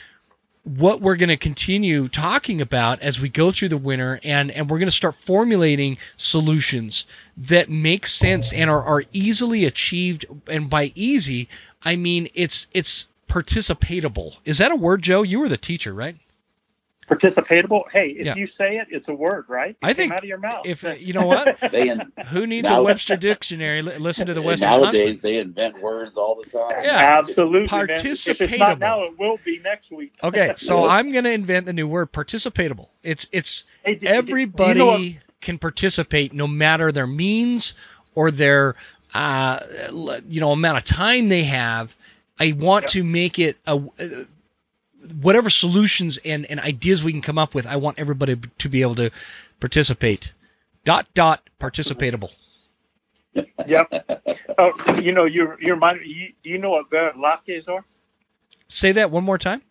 what 0.65 1.01
we're 1.03 1.17
going 1.17 1.29
to 1.29 1.37
continue 1.37 2.09
talking 2.09 2.63
about 2.63 3.01
as 3.03 3.21
we 3.21 3.29
go 3.29 3.53
through 3.53 3.69
the 3.69 3.77
winter 3.77 4.19
and, 4.25 4.51
and 4.51 4.71
we're 4.71 4.79
going 4.79 4.89
to 4.89 4.93
start 4.93 5.15
formulating 5.15 5.99
solutions 6.17 7.07
that 7.37 7.69
make 7.69 8.07
sense 8.07 8.53
and 8.53 8.71
are, 8.71 8.83
are 8.83 9.05
easily 9.13 9.67
achieved. 9.67 10.25
And 10.49 10.69
by 10.69 10.93
easy 10.95 11.49
i 11.85 11.97
mean 11.97 12.31
it's 12.35 12.67
it's 12.73 13.09
participatable. 13.29 14.37
Is 14.45 14.59
that 14.59 14.73
a 14.73 14.77
word 14.77 15.03
joe? 15.03 15.23
You 15.23 15.41
were 15.41 15.49
the 15.49 15.57
teacher 15.57 15.93
right 15.93 16.17
participatable. 17.05 17.85
Hey, 17.91 18.09
if 18.11 18.27
yeah. 18.27 18.35
you 18.35 18.47
say 18.47 18.79
it, 18.79 18.89
it's 18.91 19.09
a 19.09 19.15
word, 19.15 19.47
right? 19.49 19.71
It 19.71 19.77
I 19.83 19.93
think 19.93 20.13
out 20.13 20.21
of 20.21 20.25
your 20.25 20.39
mouth. 20.39 20.67
If 20.67 20.85
you 21.01 21.13
know 21.13 21.27
what, 21.27 21.59
who 22.27 22.47
needs 22.47 22.69
now, 22.69 22.81
a 22.81 22.83
Webster 22.85 23.17
dictionary? 23.17 23.83
Listen 23.83 24.27
to 24.27 24.35
the 24.35 24.43
Western. 24.43 24.71
Nowadays, 24.71 25.01
Huntsman. 25.01 25.21
they 25.23 25.39
invent 25.39 25.81
words 25.81 26.17
all 26.17 26.37
the 26.43 26.51
time. 26.51 26.85
Yeah, 26.85 27.19
absolutely. 27.19 27.69
Participatable. 27.69 28.29
If 28.29 28.41
it's 28.41 28.59
not 28.59 28.79
now, 28.79 29.05
it 29.05 29.19
will 29.19 29.39
be 29.45 29.59
next 29.61 29.91
week. 29.91 30.13
Okay, 30.25 30.55
so 30.57 30.89
I'm 30.89 31.13
going 31.13 31.25
to 31.25 31.33
invent 31.33 31.67
the 31.67 31.73
new 31.75 31.87
word, 31.87 32.11
participatable. 32.11 32.89
It's 33.03 33.27
it's 33.31 33.65
hey, 33.85 33.99
everybody 34.03 34.79
you 34.79 34.85
know 34.85 35.21
can 35.41 35.59
participate, 35.59 36.33
no 36.33 36.47
matter 36.47 36.91
their 36.93 37.07
means 37.07 37.75
or 38.15 38.31
their 38.31 38.75
uh, 39.13 39.61
you 40.29 40.41
know 40.41 40.53
amount 40.53 40.79
of 40.79 40.85
time 40.85 41.29
they 41.29 41.45
have. 41.45 41.95
I 42.41 42.53
want 42.53 42.89
to 42.89 43.05
make 43.05 43.39
it 43.39 43.59
a 43.67 43.81
whatever 45.21 45.51
solutions 45.51 46.19
and, 46.25 46.47
and 46.47 46.61
ideas 46.61 47.05
we 47.05 47.13
can 47.13 47.21
come 47.21 47.39
up 47.39 47.55
with, 47.55 47.67
I 47.67 47.77
want 47.77 47.99
everybody 47.99 48.37
to 48.59 48.69
be 48.69 48.83
able 48.83 48.95
to 48.97 49.11
participate. 49.61 50.33
Dot 50.85 51.07
dot 51.15 51.49
participatable. 51.59 52.31
Yep. 53.67 53.93
Oh, 54.59 55.01
you 55.01 55.13
know, 55.13 55.25
you're 55.25 55.59
you're 55.61 55.77
mind. 55.77 56.01
You, 56.05 56.33
do 56.43 56.51
you 56.51 56.59
know 56.59 56.71
what 56.71 56.91
virulaques 56.91 57.69
are? 57.69 57.85
Say 58.69 58.93
that 58.93 59.11
one 59.11 59.25
more 59.25 59.39
time. 59.39 59.63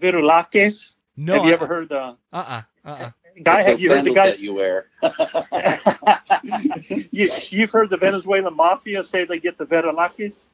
Virulaques. 0.00 0.94
No. 1.16 1.34
Have 1.34 1.44
you 1.44 1.50
I, 1.50 1.52
ever 1.52 1.66
heard 1.66 1.88
the? 1.88 1.98
Uh 1.98 2.14
uh-uh, 2.32 2.62
uh. 2.84 2.88
Uh-uh. 2.88 3.10
Guy, 3.42 3.62
have 3.62 3.80
you 3.80 3.90
heard 3.90 4.04
the 4.04 4.14
guys 4.14 4.36
that 4.36 4.40
you 4.40 4.54
wear? 4.54 4.86
you, 7.10 7.30
you've 7.50 7.70
heard 7.70 7.90
the 7.90 7.96
Venezuelan 7.96 8.54
mafia 8.54 9.04
say 9.04 9.24
they 9.24 9.38
get 9.38 9.56
the 9.56 9.64
virulaques. 9.64 10.44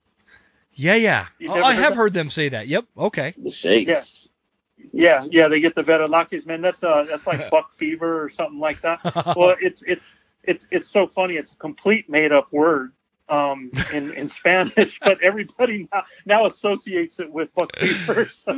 Yeah, 0.76 0.94
yeah. 0.94 1.26
Oh, 1.48 1.54
I 1.54 1.74
have 1.74 1.94
heard 1.94 2.12
them 2.12 2.28
say 2.28 2.50
that. 2.50 2.68
Yep. 2.68 2.84
Okay. 2.98 3.34
The 3.38 3.50
shakes. 3.50 4.28
Yeah. 4.76 5.22
yeah, 5.22 5.28
yeah. 5.30 5.48
They 5.48 5.60
get 5.60 5.74
the 5.74 5.82
Vetalakis, 5.82 6.46
man. 6.46 6.60
That's 6.60 6.82
uh, 6.84 7.06
that's 7.08 7.26
like 7.26 7.50
buck 7.50 7.72
fever 7.72 8.22
or 8.22 8.28
something 8.28 8.60
like 8.60 8.82
that. 8.82 9.00
well, 9.36 9.56
it's 9.60 9.82
it's 9.86 10.04
it's 10.44 10.66
it's 10.70 10.90
so 10.90 11.06
funny. 11.06 11.34
It's 11.34 11.50
a 11.50 11.56
complete 11.56 12.10
made 12.10 12.30
up 12.30 12.52
word 12.52 12.92
um, 13.28 13.70
in, 13.92 14.12
in 14.14 14.28
Spanish, 14.28 15.00
but 15.04 15.20
everybody 15.22 15.88
now, 15.92 16.04
now 16.24 16.46
associates 16.46 17.18
it 17.18 17.30
with 17.30 17.52
buck 17.54 17.76
fever. 17.76 18.30
So. 18.32 18.52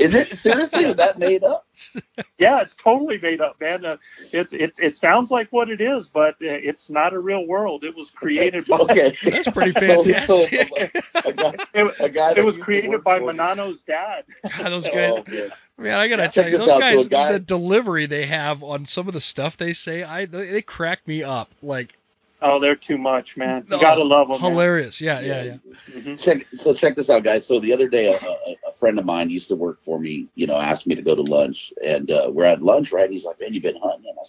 Is 0.00 0.14
it 0.14 0.36
seriously? 0.38 0.84
Is 0.84 0.96
that 0.96 1.18
made 1.18 1.44
up? 1.44 1.66
yeah, 2.38 2.60
it's 2.60 2.74
totally 2.76 3.18
made 3.18 3.40
up, 3.40 3.60
man. 3.60 3.84
Uh, 3.84 3.96
it, 4.32 4.52
it 4.52 4.74
it 4.78 4.96
sounds 4.96 5.30
like 5.30 5.48
what 5.50 5.70
it 5.70 5.80
is, 5.80 6.08
but 6.08 6.34
uh, 6.34 6.60
it's 6.60 6.90
not 6.90 7.14
a 7.14 7.18
real 7.18 7.46
world. 7.46 7.84
It 7.84 7.96
was 7.96 8.10
created 8.10 8.66
by. 8.66 8.76
okay, 8.78 9.16
that's 9.24 9.48
pretty 9.48 9.72
fantastic. 9.72 10.20
So, 10.22 10.44
so, 10.44 11.28
a 11.28 11.32
guy, 11.32 11.54
it, 11.74 11.94
a 12.00 12.08
guy 12.08 12.32
it 12.36 12.44
was 12.44 12.58
created 12.58 13.02
by 13.02 13.18
Manano's 13.18 13.78
dad. 13.86 14.24
God, 14.58 14.70
those 14.70 14.88
guys. 14.88 15.14
Oh, 15.16 15.30
man. 15.30 15.52
Man, 15.76 15.98
I 15.98 16.06
gotta 16.06 16.22
yeah, 16.22 16.28
tell 16.28 16.48
you, 16.48 16.58
those 16.58 16.68
guys, 16.68 17.08
guy. 17.08 17.32
the 17.32 17.40
delivery 17.40 18.06
they 18.06 18.26
have 18.26 18.62
on 18.62 18.86
some 18.86 19.08
of 19.08 19.14
the 19.14 19.20
stuff 19.20 19.56
they 19.56 19.72
say, 19.72 20.04
I 20.04 20.26
they, 20.26 20.46
they 20.46 20.62
crack 20.62 21.06
me 21.08 21.24
up. 21.24 21.50
Like 21.62 21.98
Oh, 22.46 22.60
they're 22.60 22.76
too 22.76 22.98
much, 22.98 23.38
man. 23.38 23.64
You 23.70 23.80
gotta 23.80 24.04
love 24.04 24.28
them. 24.28 24.38
Hilarious. 24.38 25.00
Yeah, 25.00 25.20
yeah, 25.20 25.42
yeah. 25.42 25.56
yeah. 25.64 25.96
Mm-hmm. 25.96 26.16
Check. 26.16 26.46
So 26.52 26.74
check 26.74 26.94
this 26.94 27.08
out, 27.08 27.24
guys. 27.24 27.46
So 27.46 27.58
the 27.58 27.72
other 27.72 27.88
day, 27.88 28.12
a, 28.12 28.16
a, 28.16 28.56
a, 28.68 28.72
friend 28.78 28.98
of 28.98 29.06
mine 29.06 29.30
used 29.30 29.48
to 29.48 29.56
work 29.56 29.82
for 29.82 29.98
me. 29.98 30.28
You 30.34 30.46
know, 30.46 30.56
asked 30.56 30.86
me 30.86 30.94
to 30.94 31.00
go 31.00 31.14
to 31.14 31.22
lunch, 31.22 31.72
and 31.82 32.10
uh, 32.10 32.28
we're 32.30 32.44
at 32.44 32.62
lunch, 32.62 32.92
right? 32.92 33.10
He's 33.10 33.24
like, 33.24 33.40
"Man, 33.40 33.54
you've 33.54 33.62
been 33.62 33.80
hunting." 33.82 34.10
And 34.10 34.18
I 34.18 34.28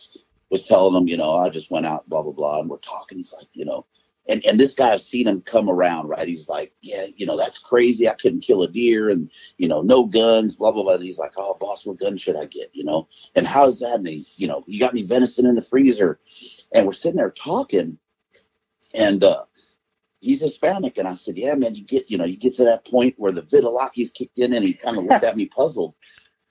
was 0.49 0.65
telling 0.65 0.95
him, 0.95 1.09
you 1.09 1.17
know, 1.17 1.33
I 1.33 1.49
just 1.49 1.69
went 1.69 1.85
out, 1.85 2.07
blah 2.07 2.23
blah 2.23 2.31
blah, 2.31 2.61
and 2.61 2.69
we're 2.69 2.77
talking. 2.77 3.17
He's 3.17 3.33
like, 3.33 3.49
you 3.51 3.65
know, 3.65 3.85
and 4.29 4.45
and 4.45 4.57
this 4.57 4.75
guy, 4.75 4.93
I've 4.93 5.01
seen 5.01 5.27
him 5.27 5.41
come 5.41 5.69
around, 5.69 6.07
right? 6.07 6.25
He's 6.25 6.47
like, 6.47 6.71
yeah, 6.81 7.07
you 7.17 7.25
know, 7.25 7.35
that's 7.35 7.59
crazy. 7.59 8.07
I 8.07 8.13
couldn't 8.13 8.41
kill 8.41 8.63
a 8.63 8.69
deer, 8.69 9.09
and 9.09 9.29
you 9.57 9.67
know, 9.67 9.81
no 9.81 10.05
guns, 10.05 10.55
blah 10.55 10.71
blah 10.71 10.83
blah. 10.83 10.93
And 10.93 11.03
he's 11.03 11.19
like, 11.19 11.33
oh, 11.35 11.57
boss, 11.59 11.85
what 11.85 11.99
gun 11.99 12.15
should 12.15 12.37
I 12.37 12.45
get? 12.45 12.69
You 12.71 12.85
know, 12.85 13.09
and 13.35 13.45
how's 13.45 13.79
that? 13.79 13.95
And 13.95 14.07
he, 14.07 14.25
you 14.37 14.47
know, 14.47 14.63
you 14.67 14.79
got 14.79 14.93
any 14.93 15.03
venison 15.03 15.45
in 15.45 15.55
the 15.55 15.61
freezer? 15.61 16.21
And 16.73 16.85
we're 16.85 16.93
sitting 16.93 17.17
there 17.17 17.31
talking 17.31 17.97
and 18.95 19.23
uh, 19.23 19.43
he's 20.19 20.41
Hispanic. 20.41 20.97
And 20.97 21.07
I 21.07 21.15
said, 21.15 21.37
yeah, 21.37 21.53
man, 21.55 21.75
you 21.75 21.85
get, 21.85 22.09
you 22.09 22.17
know, 22.17 22.25
you 22.25 22.37
get 22.37 22.55
to 22.55 22.65
that 22.65 22.85
point 22.85 23.15
where 23.17 23.31
the 23.31 23.41
Vitalaki's 23.41 24.11
kicked 24.11 24.37
in, 24.37 24.53
and 24.53 24.65
he 24.65 24.73
kind 24.73 24.97
of 24.97 25.05
looked 25.05 25.23
at 25.23 25.37
me 25.37 25.45
puzzled. 25.45 25.95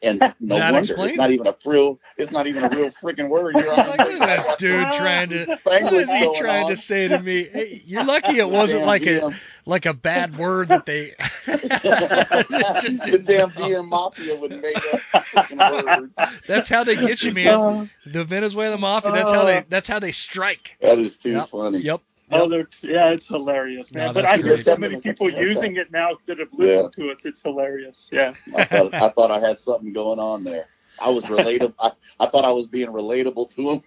And 0.02 0.20
no 0.40 0.58
that 0.58 0.72
wonder 0.72 0.78
explains. 0.78 1.12
it's 1.12 1.18
not 1.18 1.30
even 1.30 1.46
a 1.46 1.54
frill. 1.54 1.98
it's 2.18 2.30
not 2.30 2.46
even 2.46 2.64
a 2.64 2.68
real 2.68 2.90
freaking 2.90 3.28
word. 3.28 3.56
You're 3.56 3.74
like, 3.74 3.98
look 3.98 4.20
at 4.20 4.44
this 4.44 4.56
dude 4.58 4.92
trying 4.92 5.30
to, 5.30 5.58
what 5.64 5.92
is 5.92 6.10
he 6.10 6.34
trying 6.34 6.64
on? 6.64 6.70
to 6.70 6.76
say 6.76 7.08
to 7.08 7.18
me? 7.18 7.44
Hey, 7.44 7.82
you're 7.84 8.04
lucky 8.04 8.38
it 8.38 8.48
wasn't 8.50 8.80
damn 8.80 8.86
like 8.86 9.02
DM. 9.02 9.32
a 9.32 9.36
like 9.66 9.86
a 9.86 9.94
bad 9.94 10.36
word 10.36 10.68
that 10.68 10.84
they 10.84 11.14
just 11.46 13.00
the 13.02 13.22
damn 13.24 13.50
DM 13.50 13.88
mafia 13.88 14.36
would 14.36 14.60
make 14.60 14.76
up 15.14 15.86
words. 15.86 16.12
That's 16.46 16.68
how 16.68 16.84
they 16.84 16.96
get 16.96 17.22
you, 17.22 17.32
man. 17.32 17.90
The 18.04 18.24
Venezuela 18.24 18.76
mafia. 18.76 19.12
That's 19.12 19.30
how 19.30 19.46
they. 19.46 19.64
That's 19.70 19.88
how 19.88 20.00
they 20.00 20.12
strike. 20.12 20.76
That 20.82 20.98
is 20.98 21.16
too 21.16 21.30
yep. 21.30 21.48
funny. 21.48 21.78
Yep. 21.78 22.02
Oh, 22.30 22.48
they're 22.48 22.68
yeah, 22.80 23.10
it's 23.10 23.26
hilarious, 23.26 23.92
man. 23.92 24.08
No, 24.08 24.12
but 24.14 24.24
I 24.24 24.38
hear 24.38 24.62
so 24.62 24.76
many 24.76 25.00
people 25.00 25.30
using 25.30 25.76
it 25.76 25.92
now 25.92 26.16
that 26.26 26.38
have 26.38 26.52
listened 26.52 26.94
yeah. 26.96 27.04
to 27.04 27.12
us. 27.12 27.24
It's 27.24 27.42
hilarious. 27.42 28.08
Yeah. 28.10 28.34
I 28.56 28.64
thought, 28.64 28.94
I 28.94 29.08
thought 29.10 29.30
I 29.30 29.40
had 29.40 29.58
something 29.58 29.92
going 29.92 30.18
on 30.18 30.42
there. 30.42 30.66
I 31.00 31.10
was 31.10 31.24
relatable. 31.24 31.74
I, 31.78 31.90
I 32.20 32.28
thought 32.28 32.44
I 32.44 32.52
was 32.52 32.66
being 32.66 32.88
relatable 32.88 33.52
to 33.54 33.70
him. 33.70 33.82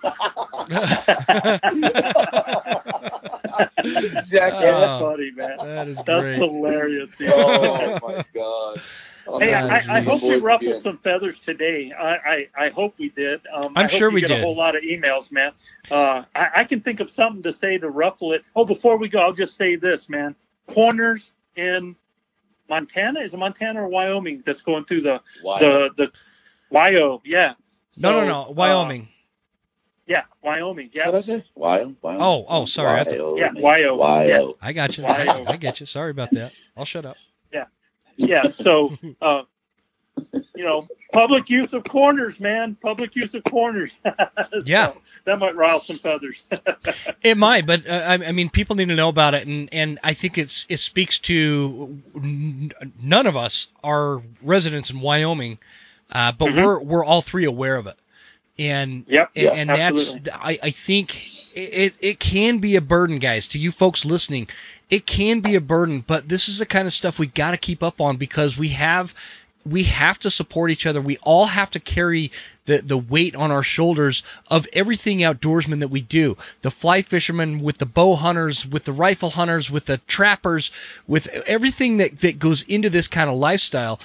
Jack, 4.28 4.54
oh, 4.54 4.62
that's 4.62 5.02
funny, 5.02 5.32
man. 5.32 5.58
That 5.58 5.88
is 5.88 5.98
that's 5.98 6.22
great. 6.22 6.38
hilarious, 6.38 7.10
dude. 7.18 7.32
Oh 7.34 7.98
my 8.04 8.26
god. 8.34 8.82
Oh, 9.28 9.40
hey, 9.40 9.54
I, 9.54 9.98
I, 9.98 10.02
hope 10.02 10.22
we 10.24 10.38
ruffled 10.38 10.82
some 10.82 10.98
feathers 11.00 11.40
today. 11.40 11.92
I, 11.92 12.16
I, 12.16 12.48
I 12.66 12.70
hope 12.70 12.96
we 12.98 13.10
did. 13.10 13.42
Um, 13.54 13.74
I'm 13.76 13.88
sure 13.88 14.10
we 14.10 14.22
get 14.22 14.28
did. 14.28 14.40
A 14.40 14.42
whole 14.42 14.56
lot 14.56 14.76
of 14.76 14.84
emails, 14.84 15.32
man. 15.32 15.52
Uh, 15.92 16.24
I, 16.34 16.50
I 16.58 16.64
can 16.64 16.82
think 16.82 17.00
of 17.00 17.10
something 17.10 17.44
to 17.44 17.54
say 17.54 17.78
to 17.78 17.90
ruffle 17.90 18.34
it. 18.34 18.44
Oh, 18.56 18.66
before 18.66 18.98
we 18.98 19.10
go, 19.10 19.20
I'll 19.20 19.34
just 19.34 19.58
say 19.58 19.76
this, 19.76 20.08
man. 20.10 20.36
Corners 20.68 21.32
in 21.56 21.96
Montana 22.70 23.22
is 23.22 23.34
it 23.34 23.38
Montana 23.38 23.84
or 23.84 23.88
Wyoming 23.88 24.44
that's 24.46 24.62
going 24.62 24.86
through 24.86 25.02
the 25.02 25.22
the 25.44 25.90
the 25.96 26.12
Wyo, 26.72 27.22
yeah. 27.24 27.54
So, 27.92 28.02
no, 28.02 28.20
no, 28.22 28.28
no, 28.28 28.52
Wyoming. 28.52 29.04
Uh, 29.04 29.06
yeah, 30.06 30.24
Wyoming. 30.42 30.90
Yeah. 30.94 31.08
What 31.08 31.16
is 31.16 31.30
it? 31.30 31.46
Wyoming. 31.56 31.98
Oh, 32.04 32.46
oh, 32.48 32.66
sorry. 32.66 33.04
Wyoming. 33.04 33.38
Yeah, 33.38 33.52
Wyoming. 33.56 34.00
Wyo. 34.00 34.28
Yeah. 34.28 34.52
I 34.62 34.74
got 34.74 34.98
you. 34.98 35.06
I, 35.06 35.46
I 35.48 35.58
get 35.58 35.80
you. 35.80 35.86
Sorry 35.86 36.12
about 36.12 36.32
that. 36.32 36.54
I'll 36.76 36.86
shut 36.86 37.06
up. 37.06 37.18
Yeah. 38.18 38.50
So, 38.50 38.98
uh, 39.22 39.44
you 40.56 40.64
know, 40.64 40.88
public 41.14 41.50
use 41.50 41.72
of 41.74 41.84
corners, 41.84 42.40
man. 42.40 42.76
Public 42.82 43.16
use 43.16 43.34
of 43.34 43.44
corners. 43.44 44.00
so 44.06 44.62
yeah, 44.66 44.94
that 45.26 45.40
might 45.40 45.56
rile 45.56 45.80
some 45.80 46.00
feathers. 46.00 46.44
it 47.22 47.38
might, 47.38 47.66
but 47.66 47.88
uh, 47.88 47.94
I, 47.94 48.14
I, 48.14 48.32
mean, 48.32 48.50
people 48.50 48.76
need 48.76 48.90
to 48.90 48.96
know 48.96 49.10
about 49.10 49.34
it, 49.34 49.48
and 49.48 49.70
and 49.74 50.00
I 50.04 50.14
think 50.14 50.38
it's 50.38 50.66
it 50.70 50.78
speaks 50.78 51.20
to 51.20 52.02
n- 52.16 52.72
none 53.02 53.28
of 53.28 53.38
us 53.38 53.68
are 53.84 54.22
residents 54.42 54.90
in 54.90 55.00
Wyoming, 55.00 55.60
uh, 56.12 56.32
but 56.32 56.50
mm-hmm. 56.50 56.58
we're 56.58 56.82
we're 56.82 57.06
all 57.06 57.22
three 57.22 57.46
aware 57.46 57.78
of 57.78 57.88
it, 57.88 57.96
and 58.60 59.06
yep, 59.08 59.32
and, 59.36 59.70
and 59.70 59.70
that's 59.70 60.18
I, 60.34 60.60
I 60.62 60.70
think 60.72 61.56
it 61.56 61.98
it 62.02 62.20
can 62.20 62.60
be 62.60 62.76
a 62.76 62.82
burden, 62.82 63.20
guys, 63.20 63.50
to 63.50 63.60
you 63.60 63.72
folks 63.72 64.06
listening. 64.06 64.48
It 64.90 65.06
can 65.06 65.42
be 65.42 65.56
a 65.56 65.62
burden, 65.62 66.04
but 66.06 66.28
this 66.28 66.48
is 66.50 66.60
the 66.60 66.66
kind 66.66 66.88
of 66.88 66.94
stuff 66.94 67.20
we 67.20 67.28
got 67.28 67.52
to 67.52 67.58
keep 67.58 67.84
up 67.84 68.00
on 68.00 68.18
because 68.18 68.58
we 68.58 68.70
have 68.70 69.14
we 69.70 69.84
have 69.84 70.20
to 70.20 70.30
support 70.30 70.72
each 70.72 70.86
other. 70.86 71.02
We 71.02 71.18
all 71.18 71.46
have 71.46 71.72
to 71.72 71.80
carry 71.80 72.32
the, 72.66 72.80
the 72.80 72.98
weight 72.98 73.36
on 73.36 73.52
our 73.52 73.64
shoulders 73.64 74.24
of 74.48 74.68
everything 74.74 75.20
outdoorsman 75.20 75.80
that 75.80 75.90
we 75.90 76.02
do. 76.02 76.38
The 76.62 76.72
fly 76.72 77.02
fishermen, 77.02 77.60
with 77.60 77.78
the 77.78 77.86
bow 77.86 78.16
hunters, 78.16 78.66
with 78.66 78.86
the 78.86 78.94
rifle 78.94 79.30
hunters, 79.30 79.70
with 79.70 79.86
the 79.86 79.98
trappers, 80.00 80.72
with 81.08 81.28
everything 81.28 81.98
that, 81.98 82.20
that 82.20 82.40
goes 82.40 82.64
into 82.64 82.90
this 82.90 83.08
kind 83.08 83.30
of 83.30 83.38
lifestyle. 83.38 84.00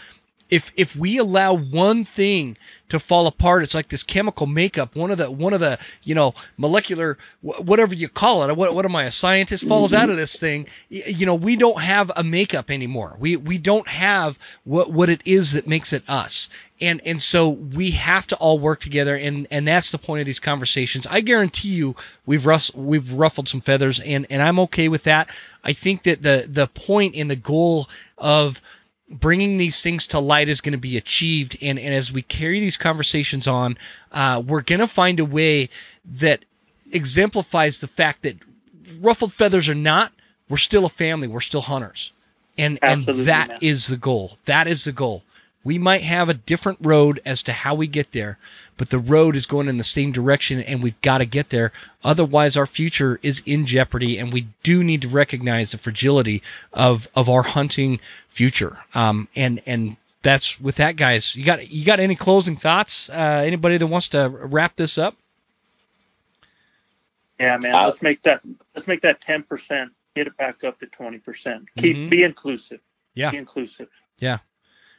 If 0.52 0.72
if 0.76 0.94
we 0.94 1.16
allow 1.16 1.54
one 1.54 2.04
thing 2.04 2.56
to 2.92 2.98
fall 2.98 3.26
apart. 3.26 3.62
It's 3.62 3.74
like 3.74 3.88
this 3.88 4.02
chemical 4.02 4.46
makeup. 4.46 4.96
One 4.96 5.10
of 5.10 5.16
the 5.16 5.30
one 5.30 5.54
of 5.54 5.60
the 5.60 5.78
you 6.02 6.14
know 6.14 6.34
molecular 6.58 7.16
whatever 7.40 7.94
you 7.94 8.08
call 8.10 8.48
it. 8.48 8.54
What 8.54 8.74
what 8.74 8.84
am 8.84 8.94
I? 8.94 9.04
A 9.04 9.10
scientist 9.10 9.66
falls 9.66 9.92
mm-hmm. 9.92 10.02
out 10.02 10.10
of 10.10 10.16
this 10.16 10.38
thing. 10.38 10.66
You 10.90 11.24
know 11.24 11.34
we 11.34 11.56
don't 11.56 11.80
have 11.80 12.12
a 12.14 12.22
makeup 12.22 12.70
anymore. 12.70 13.16
We 13.18 13.36
we 13.36 13.56
don't 13.56 13.88
have 13.88 14.38
what 14.64 14.92
what 14.92 15.08
it 15.08 15.22
is 15.24 15.52
that 15.52 15.66
makes 15.66 15.94
it 15.94 16.02
us. 16.06 16.50
And 16.82 17.00
and 17.06 17.20
so 17.20 17.48
we 17.48 17.92
have 17.92 18.26
to 18.26 18.36
all 18.36 18.58
work 18.58 18.80
together. 18.80 19.16
And 19.16 19.48
and 19.50 19.66
that's 19.66 19.90
the 19.90 19.98
point 19.98 20.20
of 20.20 20.26
these 20.26 20.40
conversations. 20.40 21.06
I 21.06 21.22
guarantee 21.22 21.70
you 21.70 21.96
we've 22.26 22.46
we've 22.74 23.12
ruffled 23.12 23.48
some 23.48 23.62
feathers. 23.62 24.00
And 24.00 24.26
and 24.28 24.42
I'm 24.42 24.60
okay 24.60 24.88
with 24.88 25.04
that. 25.04 25.30
I 25.64 25.72
think 25.72 26.02
that 26.02 26.20
the 26.20 26.44
the 26.46 26.66
point 26.66 27.16
and 27.16 27.30
the 27.30 27.36
goal 27.36 27.88
of 28.18 28.60
bringing 29.12 29.56
these 29.56 29.82
things 29.82 30.08
to 30.08 30.18
light 30.18 30.48
is 30.48 30.60
going 30.60 30.72
to 30.72 30.78
be 30.78 30.96
achieved. 30.96 31.58
And, 31.62 31.78
and 31.78 31.94
as 31.94 32.12
we 32.12 32.22
carry 32.22 32.60
these 32.60 32.76
conversations 32.76 33.46
on, 33.46 33.78
uh, 34.10 34.42
we're 34.44 34.62
going 34.62 34.80
to 34.80 34.86
find 34.86 35.20
a 35.20 35.24
way 35.24 35.68
that 36.18 36.44
exemplifies 36.90 37.78
the 37.80 37.88
fact 37.88 38.22
that 38.22 38.36
ruffled 39.00 39.32
feathers 39.32 39.68
or 39.68 39.74
not, 39.74 40.12
we're 40.48 40.56
still 40.56 40.84
a 40.84 40.90
family. 40.90 41.28
We're 41.28 41.40
still 41.40 41.60
hunters. 41.60 42.12
And, 42.58 42.78
and 42.82 43.04
that 43.26 43.62
is 43.62 43.86
the 43.86 43.96
goal. 43.96 44.36
That 44.44 44.66
is 44.66 44.84
the 44.84 44.92
goal. 44.92 45.22
We 45.64 45.78
might 45.78 46.02
have 46.02 46.28
a 46.28 46.34
different 46.34 46.78
road 46.82 47.20
as 47.24 47.44
to 47.44 47.52
how 47.52 47.74
we 47.76 47.86
get 47.86 48.10
there, 48.10 48.38
but 48.76 48.90
the 48.90 48.98
road 48.98 49.36
is 49.36 49.46
going 49.46 49.68
in 49.68 49.76
the 49.76 49.84
same 49.84 50.12
direction 50.12 50.60
and 50.60 50.82
we've 50.82 51.00
got 51.02 51.18
to 51.18 51.24
get 51.24 51.50
there. 51.50 51.72
Otherwise, 52.02 52.56
our 52.56 52.66
future 52.66 53.20
is 53.22 53.42
in 53.46 53.66
jeopardy 53.66 54.18
and 54.18 54.32
we 54.32 54.48
do 54.62 54.82
need 54.82 55.02
to 55.02 55.08
recognize 55.08 55.70
the 55.70 55.78
fragility 55.78 56.42
of, 56.72 57.08
of 57.14 57.28
our 57.28 57.42
hunting 57.42 58.00
future. 58.28 58.76
Um, 58.94 59.28
and, 59.36 59.62
and 59.66 59.96
that's 60.22 60.60
with 60.60 60.76
that, 60.76 60.96
guys. 60.96 61.36
You 61.36 61.44
got, 61.44 61.68
you 61.70 61.84
got 61.84 62.00
any 62.00 62.16
closing 62.16 62.56
thoughts? 62.56 63.08
Uh, 63.08 63.42
anybody 63.46 63.76
that 63.76 63.86
wants 63.86 64.08
to 64.08 64.28
wrap 64.28 64.74
this 64.74 64.98
up? 64.98 65.16
Yeah, 67.38 67.56
man. 67.58 67.72
Let's 67.72 68.02
make 68.02 68.22
that, 68.22 68.40
let's 68.74 68.88
make 68.88 69.02
that 69.02 69.20
10%, 69.20 69.90
get 70.16 70.26
it 70.26 70.36
back 70.36 70.64
up 70.64 70.80
to 70.80 70.86
20%. 70.86 71.66
Keep, 71.76 71.96
mm-hmm. 71.96 72.08
be 72.08 72.24
inclusive. 72.24 72.80
Yeah. 73.14 73.30
Be 73.30 73.36
inclusive. 73.36 73.88
Yeah. 74.18 74.38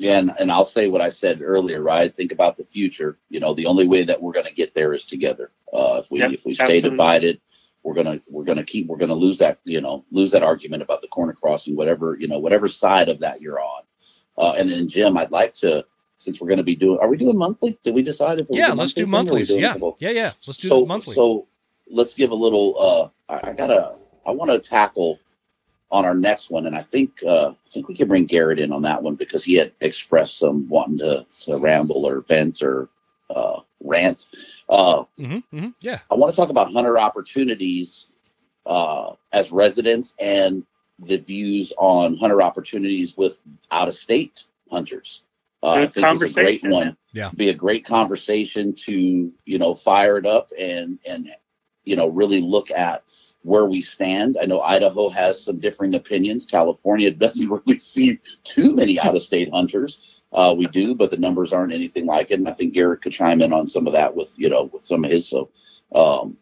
Yeah, 0.03 0.19
and, 0.19 0.31
and 0.38 0.51
I'll 0.51 0.65
say 0.65 0.89
what 0.89 1.01
I 1.01 1.09
said 1.09 1.41
earlier, 1.41 1.81
right? 1.81 2.13
Think 2.13 2.34
about 2.34 2.57
the 2.57 2.65
future. 2.65 3.17
You 3.30 3.39
know, 3.39 3.53
the 3.53 3.65
only 3.67 3.88
way 3.88 4.03
that 4.03 4.21
we're 4.21 4.34
going 4.34 4.45
to 4.45 4.53
get 4.53 4.75
there 4.75 4.93
is 4.93 5.05
together. 5.05 5.51
Uh, 5.71 6.01
if 6.03 6.11
we 6.11 6.19
yep, 6.19 6.31
if 6.31 6.45
we 6.45 6.53
stay 6.53 6.63
absolutely. 6.63 6.89
divided, 6.89 7.41
we're 7.84 7.93
gonna 7.93 8.19
we're 8.30 8.43
gonna 8.43 8.65
keep 8.65 8.88
we're 8.88 8.97
gonna 8.97 9.13
lose 9.13 9.38
that 9.38 9.59
you 9.63 9.80
know 9.81 10.03
lose 10.11 10.31
that 10.31 10.43
argument 10.43 10.84
about 10.84 11.01
the 11.01 11.07
corner 11.07 11.34
crossing, 11.34 11.75
whatever 11.75 12.17
you 12.19 12.27
know 12.27 12.39
whatever 12.39 12.67
side 12.67 13.07
of 13.07 13.19
that 13.19 13.41
you're 13.41 13.61
on. 13.61 13.84
Uh, 14.38 14.53
and 14.57 14.69
then 14.69 14.89
Jim, 14.89 15.17
I'd 15.17 15.31
like 15.31 15.53
to 15.55 15.85
since 16.17 16.39
we're 16.39 16.47
going 16.47 16.57
to 16.57 16.63
be 16.63 16.75
doing 16.75 16.99
are 16.99 17.07
we 17.07 17.17
doing 17.17 17.38
monthly? 17.38 17.80
Did 17.84 17.95
we 17.95 18.01
decide 18.01 18.41
if 18.41 18.49
we're 18.49 18.59
yeah 18.59 18.73
let's 18.73 18.93
do 18.93 19.07
monthlies 19.07 19.49
yeah 19.49 19.75
yeah 19.99 20.09
yeah 20.09 20.31
let's 20.45 20.57
do 20.57 20.67
so, 20.67 20.85
monthly. 20.85 21.15
So 21.15 21.47
let's 21.89 22.13
give 22.13 22.31
a 22.31 22.35
little. 22.35 22.75
Uh, 23.30 23.34
I, 23.34 23.51
I 23.51 23.53
gotta 23.53 23.99
I 24.25 24.31
want 24.31 24.51
to 24.51 24.59
tackle 24.59 25.19
on 25.93 26.05
our 26.05 26.15
next 26.15 26.49
one, 26.49 26.65
and 26.65 26.75
I 26.75 26.81
think 26.81 27.21
uh, 27.23 27.49
I 27.51 27.69
think 27.71 27.87
we 27.87 27.95
can 27.95 28.07
bring 28.07 28.25
Garrett 28.25 28.57
in 28.57 28.73
on 28.73 28.81
that 28.81 29.03
one 29.03 29.13
because 29.13 29.43
he 29.43 29.53
had 29.53 29.73
expressed 29.79 30.39
some 30.39 30.67
wanting 30.67 30.97
to, 30.97 31.23
to 31.41 31.57
ramble 31.57 32.07
or 32.07 32.21
vent 32.21 32.63
or 32.63 32.89
uh, 33.29 33.59
rant. 33.79 34.27
Uh, 34.67 35.03
mm-hmm, 35.19 35.35
mm-hmm, 35.55 35.69
yeah, 35.81 35.99
I 36.09 36.15
want 36.15 36.33
to 36.33 36.35
talk 36.35 36.49
about 36.49 36.73
hunter 36.73 36.97
opportunities 36.97 38.07
uh, 38.65 39.11
as 39.33 39.51
residents 39.51 40.15
and 40.19 40.65
the 40.97 41.17
views 41.17 41.71
on 41.77 42.17
hunter 42.17 42.41
opportunities 42.41 43.15
with 43.15 43.37
out 43.69 43.87
of 43.87 43.93
state 43.93 44.45
hunters. 44.71 45.21
Uh, 45.61 45.73
I 45.73 45.87
think 45.87 46.07
it's 46.21 46.31
a 46.31 46.33
great 46.33 46.63
one. 46.63 46.97
Yeah, 47.13 47.29
be 47.35 47.49
a 47.49 47.53
great 47.53 47.85
conversation 47.85 48.73
to 48.87 49.31
you 49.45 49.59
know 49.59 49.75
fire 49.75 50.17
it 50.17 50.25
up 50.25 50.49
and 50.59 50.97
and 51.05 51.29
you 51.83 51.95
know 51.95 52.07
really 52.07 52.41
look 52.41 52.71
at 52.71 53.03
where 53.43 53.65
we 53.65 53.81
stand. 53.81 54.37
I 54.41 54.45
know 54.45 54.61
Idaho 54.61 55.09
has 55.09 55.43
some 55.43 55.59
differing 55.59 55.95
opinions. 55.95 56.45
California 56.45 57.11
doesn't 57.11 57.49
really 57.67 57.79
see 57.79 58.19
too 58.43 58.75
many 58.75 58.99
out 58.99 59.15
of 59.15 59.21
state 59.21 59.49
hunters. 59.51 59.99
Uh, 60.31 60.55
we 60.57 60.65
do, 60.67 60.95
but 60.95 61.11
the 61.11 61.17
numbers 61.17 61.53
aren't 61.53 61.73
anything 61.73 62.07
like 62.07 62.31
it. 62.31 62.39
And 62.39 62.49
I 62.49 62.53
think 62.53 62.73
Garrett 62.73 63.03
could 63.03 63.11
chime 63.11 63.41
in 63.41 63.53
on 63.53 63.67
some 63.67 63.85
of 63.85 63.93
that 63.93 64.15
with, 64.15 64.29
you 64.35 64.49
know, 64.49 64.63
with 64.73 64.83
some 64.83 65.03
of 65.03 65.11
his. 65.11 65.27
So, 65.29 65.49
um, 65.93 66.37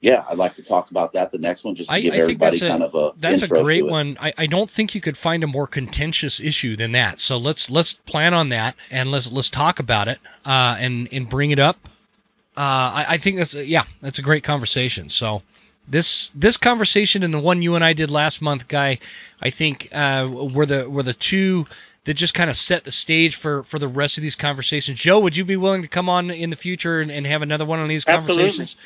yeah, 0.00 0.24
I'd 0.28 0.38
like 0.38 0.54
to 0.54 0.62
talk 0.62 0.90
about 0.90 1.14
that. 1.14 1.32
The 1.32 1.38
next 1.38 1.64
one, 1.64 1.74
just 1.74 1.90
to 1.90 1.96
I, 1.96 2.00
give 2.00 2.14
I 2.14 2.18
everybody 2.18 2.58
kind 2.60 2.82
a, 2.82 2.86
of 2.86 2.94
a 2.94 3.18
that's 3.18 3.42
a 3.42 3.48
great 3.48 3.84
one. 3.84 4.16
I, 4.20 4.32
I 4.38 4.46
don't 4.46 4.70
think 4.70 4.94
you 4.94 5.00
could 5.00 5.16
find 5.16 5.42
a 5.42 5.46
more 5.46 5.66
contentious 5.66 6.38
issue 6.38 6.76
than 6.76 6.92
that. 6.92 7.18
So 7.18 7.38
let's 7.38 7.70
let's 7.70 7.94
plan 7.94 8.32
on 8.32 8.50
that 8.50 8.76
and 8.90 9.10
let's 9.10 9.32
let's 9.32 9.50
talk 9.50 9.80
about 9.80 10.08
it 10.08 10.18
uh, 10.44 10.76
and 10.78 11.08
and 11.12 11.28
bring 11.28 11.50
it 11.50 11.58
up. 11.58 11.76
Uh, 12.56 12.60
I, 13.02 13.06
I 13.08 13.18
think 13.18 13.38
that's 13.38 13.54
yeah, 13.54 13.84
that's 14.00 14.18
a 14.18 14.22
great 14.22 14.44
conversation. 14.44 15.08
So 15.08 15.42
this 15.88 16.30
this 16.34 16.56
conversation 16.56 17.22
and 17.22 17.32
the 17.32 17.38
one 17.38 17.62
you 17.62 17.74
and 17.74 17.84
I 17.84 17.92
did 17.92 18.10
last 18.10 18.42
month, 18.42 18.68
guy, 18.68 18.98
I 19.40 19.50
think 19.50 19.88
uh, 19.92 20.28
were 20.30 20.66
the 20.66 20.88
were 20.88 21.02
the 21.02 21.14
two 21.14 21.66
that 22.04 22.14
just 22.14 22.34
kind 22.34 22.50
of 22.50 22.56
set 22.56 22.84
the 22.84 22.92
stage 22.92 23.36
for 23.36 23.62
for 23.64 23.78
the 23.78 23.88
rest 23.88 24.16
of 24.16 24.22
these 24.22 24.36
conversations. 24.36 24.98
Joe, 24.98 25.20
would 25.20 25.36
you 25.36 25.44
be 25.44 25.56
willing 25.56 25.82
to 25.82 25.88
come 25.88 26.08
on 26.08 26.30
in 26.30 26.50
the 26.50 26.56
future 26.56 27.00
and, 27.00 27.10
and 27.10 27.26
have 27.26 27.42
another 27.42 27.64
one 27.64 27.80
of 27.80 27.88
these 27.88 28.04
conversations? 28.04 28.76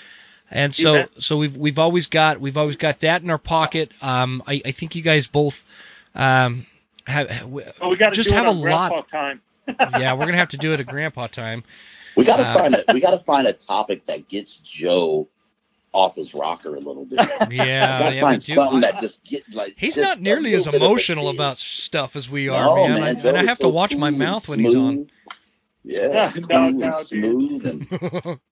And 0.50 0.74
so 0.74 1.06
so 1.18 1.36
we've 1.36 1.56
we've 1.56 1.78
always 1.78 2.08
got 2.08 2.40
we've 2.40 2.56
always 2.56 2.76
got 2.76 3.00
that 3.00 3.22
in 3.22 3.30
our 3.30 3.38
pocket. 3.38 3.92
Um, 4.02 4.42
I, 4.46 4.60
I 4.64 4.70
think 4.72 4.96
you 4.96 5.02
guys 5.02 5.26
both 5.26 5.64
um 6.14 6.66
have 7.06 7.46
well, 7.46 7.90
we 7.90 7.96
just 7.96 8.30
have 8.30 8.46
a 8.46 8.50
lot. 8.50 9.08
Time. 9.08 9.40
yeah, 9.68 10.14
we're 10.14 10.26
gonna 10.26 10.38
have 10.38 10.48
to 10.48 10.58
do 10.58 10.72
it 10.72 10.80
at 10.80 10.86
grandpa 10.86 11.28
time. 11.28 11.62
We 12.16 12.24
gotta 12.24 12.42
uh, 12.42 12.54
find 12.54 12.74
a 12.74 12.84
we 12.92 13.00
gotta 13.00 13.20
find 13.20 13.46
a 13.46 13.52
topic 13.52 14.06
that 14.06 14.28
gets 14.28 14.56
Joe 14.56 15.28
off 15.92 16.14
his 16.16 16.34
rocker 16.34 16.76
a 16.76 16.80
little 16.80 17.04
bit. 17.04 17.18
Yeah, 17.50 17.98
gotta 17.98 18.14
yeah, 18.14 18.20
find 18.20 18.42
something 18.42 18.80
that 18.80 19.00
just 19.00 19.24
get 19.24 19.42
like. 19.54 19.74
He's 19.76 19.96
not 19.96 20.20
nearly 20.20 20.54
as 20.54 20.66
emotional 20.66 21.28
about 21.28 21.58
stuff 21.58 22.16
as 22.16 22.30
we 22.30 22.48
are, 22.48 22.64
no, 22.64 22.88
man. 22.88 23.00
man 23.00 23.16
I, 23.16 23.28
and 23.28 23.38
I 23.38 23.44
have 23.44 23.58
so 23.58 23.64
to 23.64 23.68
watch 23.70 23.96
my 23.96 24.10
mouth 24.10 24.48
when 24.48 24.60
he's 24.60 24.74
on. 24.74 25.08
Yeah, 25.82 26.30
cool 26.32 26.46
no, 26.48 26.68
no, 26.68 27.02
smooth 27.02 27.66
and 27.66 28.40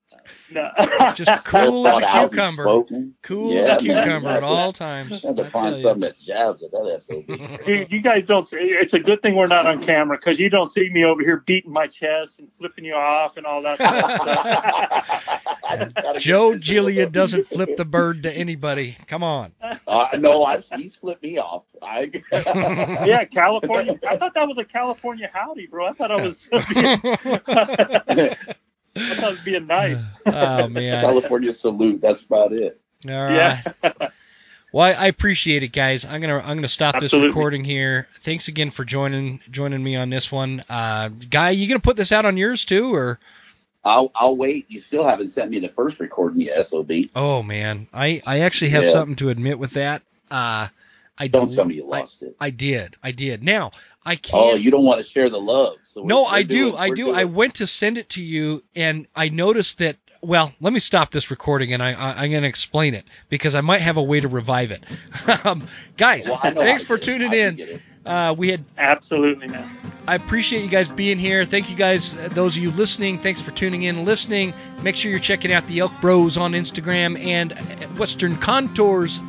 no. 0.51 0.71
just 1.15 1.45
cool 1.45 1.87
as 1.87 1.99
a 1.99 2.29
cucumber. 2.29 2.83
Cool 3.23 3.55
yeah, 3.55 3.61
as 3.61 3.69
a 3.69 3.77
cucumber 3.79 4.29
man, 4.29 4.37
at 4.39 4.43
all 4.43 4.73
times. 4.85 5.25
I 5.25 5.29
have 5.29 5.37
to 5.37 5.51
find 5.51 5.77
something 5.81 6.01
that 6.01 6.19
jabs 6.19 6.63
at 6.63 6.71
that 6.71 7.03
SOB. 7.07 7.27
Dude, 7.67 7.93
you 7.93 8.01
guys 8.01 8.27
don't. 8.27 8.49
See, 8.49 8.57
it's 8.57 8.95
a 8.95 8.99
good 8.99 9.21
thing 9.23 9.37
we're 9.37 9.47
not 9.47 9.67
on 9.67 9.83
camera 9.83 10.17
because 10.17 10.39
you 10.41 10.49
don't 10.49 10.71
see 10.71 10.89
me 10.91 11.05
over 11.05 11.23
here 11.23 11.43
beating 11.47 11.73
my 11.73 11.87
chest 11.87 12.39
and 12.39 12.49
flipping 12.59 12.85
you 12.85 12.95
off 12.95 13.37
and 13.37 13.47
all 13.47 13.63
that 13.63 13.77
stuff. 13.77 14.19
Joe 16.19 16.53
Giglia 16.53 17.11
doesn't 17.11 17.47
flip 17.47 17.77
the 17.77 17.85
bird 17.85 18.23
to 18.23 18.33
anybody. 18.33 18.97
Come 19.07 19.23
on. 19.23 19.53
Uh, 19.87 20.09
no, 20.19 20.45
I, 20.45 20.61
he's 20.77 20.97
flipped 20.97 21.23
me 21.23 21.39
off. 21.39 21.65
I... 21.83 22.11
yeah, 23.07 23.25
California. 23.25 23.99
I 24.09 24.17
thought 24.17 24.35
that 24.35 24.49
was 24.49 24.59
a 24.59 24.65
California 24.65 25.31
howdy, 25.33 25.67
bro. 25.67 25.87
I 25.87 25.93
thought 25.93 26.11
I 26.11 26.17
was. 26.17 26.49
I 29.01 29.15
thought 29.15 29.29
it 29.29 29.31
was 29.31 29.45
being 29.45 29.67
nice. 29.67 29.99
oh 30.27 30.69
man. 30.69 31.03
California 31.03 31.53
salute. 31.53 32.01
That's 32.01 32.23
about 32.25 32.53
it. 32.53 32.81
All 33.07 33.13
right. 33.15 33.63
Yeah. 33.83 33.93
well, 34.73 34.87
I, 34.87 34.93
I, 34.93 35.07
appreciate 35.07 35.63
it, 35.63 35.69
guys. 35.69 36.05
I'm 36.05 36.21
gonna 36.21 36.39
I'm 36.39 36.57
gonna 36.57 36.69
stop 36.69 36.97
Absolutely. 36.97 37.29
this 37.29 37.35
recording 37.35 37.65
here. 37.65 38.09
Thanks 38.15 38.49
again 38.49 38.71
for 38.71 38.85
joining 38.85 39.41
joining 39.51 39.83
me 39.83 39.97
on 39.97 40.11
this 40.11 40.33
one. 40.33 40.65
Uh, 40.69 41.09
guy, 41.31 41.51
you 41.51 41.69
gonna 41.69 41.81
put 41.81 41.97
this 41.97 42.13
out 42.13 42.27
on 42.27 42.37
yours 42.37 42.65
too, 42.65 42.95
or? 42.95 43.19
I'll 43.85 44.11
I'll 44.15 44.37
wait. 44.37 44.67
You 44.69 44.81
still 44.81 45.07
haven't 45.07 45.31
sent 45.31 45.51
me 45.51 45.61
the 45.61 45.69
first 45.69 46.01
recording 46.01 46.43
yet, 46.43 46.67
SOB. 46.67 46.91
Oh 47.15 47.43
man, 47.43 47.87
I 47.93 48.21
I 48.27 48.41
actually 48.41 48.71
have 48.71 48.85
yeah. 48.85 48.91
something 48.91 49.17
to 49.17 49.31
admit 49.31 49.59
with 49.59 49.73
that. 49.73 50.03
Uh, 50.31 50.69
I 51.19 51.29
don't 51.29 51.53
tell 51.53 51.65
me 51.65 51.77
you 51.77 51.85
lost 51.85 52.23
I, 52.23 52.27
it. 52.27 52.37
I 52.41 52.51
did. 52.51 52.97
I 53.03 53.13
did. 53.13 53.43
Now 53.43 53.73
I 54.05 54.17
can't. 54.17 54.43
Oh, 54.43 54.55
you 54.55 54.71
don't 54.71 54.85
want 54.85 55.05
to 55.05 55.09
share 55.09 55.29
the 55.29 55.41
love. 55.41 55.77
So 55.85 56.03
no, 56.03 56.25
I 56.25 56.43
do. 56.43 56.75
I 56.75 56.91
do. 56.91 57.11
I 57.11 57.25
went 57.25 57.57
to 57.57 57.67
send 57.67 57.99
it 57.99 58.11
to 58.11 58.23
you, 58.23 58.63
and 58.75 59.07
I 59.15 59.29
noticed 59.29 59.79
that. 59.79 59.97
Well, 60.21 60.53
let 60.61 60.73
me 60.73 60.81
stop 60.81 61.13
this 61.13 61.31
recording, 61.31 61.73
and 61.75 61.81
I, 61.81 61.93
I 61.93 62.25
am 62.25 62.31
going 62.31 62.43
to 62.43 62.49
explain 62.49 62.95
it 62.95 63.05
because 63.29 63.55
I 63.55 63.61
might 63.61 63.83
have 63.83 63.99
a 63.99 64.03
way 64.03 64.19
to 64.19 64.27
revive 64.27 64.73
it. 64.73 64.83
um, 65.45 65.65
guys, 65.97 66.29
well, 66.29 66.41
thanks 66.41 66.83
for 66.83 66.99
tuning 66.99 67.33
in. 67.33 67.81
Uh, 68.05 68.35
we 68.37 68.49
had 68.49 68.65
absolutely 68.79 69.47
man. 69.47 69.69
I 70.09 70.15
appreciate 70.15 70.63
you 70.63 70.71
guys 70.71 70.89
being 70.89 71.19
here. 71.19 71.45
Thank 71.45 71.71
you 71.71 71.77
guys, 71.77 72.17
those 72.31 72.57
of 72.57 72.63
you 72.63 72.71
listening. 72.71 73.19
Thanks 73.19 73.43
for 73.43 73.51
tuning 73.51 73.83
in 73.83 73.97
and 73.97 74.07
listening. 74.07 74.55
Make 74.83 74.97
sure 74.97 75.11
you're 75.11 75.21
checking 75.21 75.53
out 75.53 75.67
the 75.67 75.81
Elk 75.81 75.93
Bros 76.01 76.37
on 76.39 76.53
Instagram 76.53 77.23
and 77.23 77.53
Western 77.99 78.37
Contours 78.37 79.21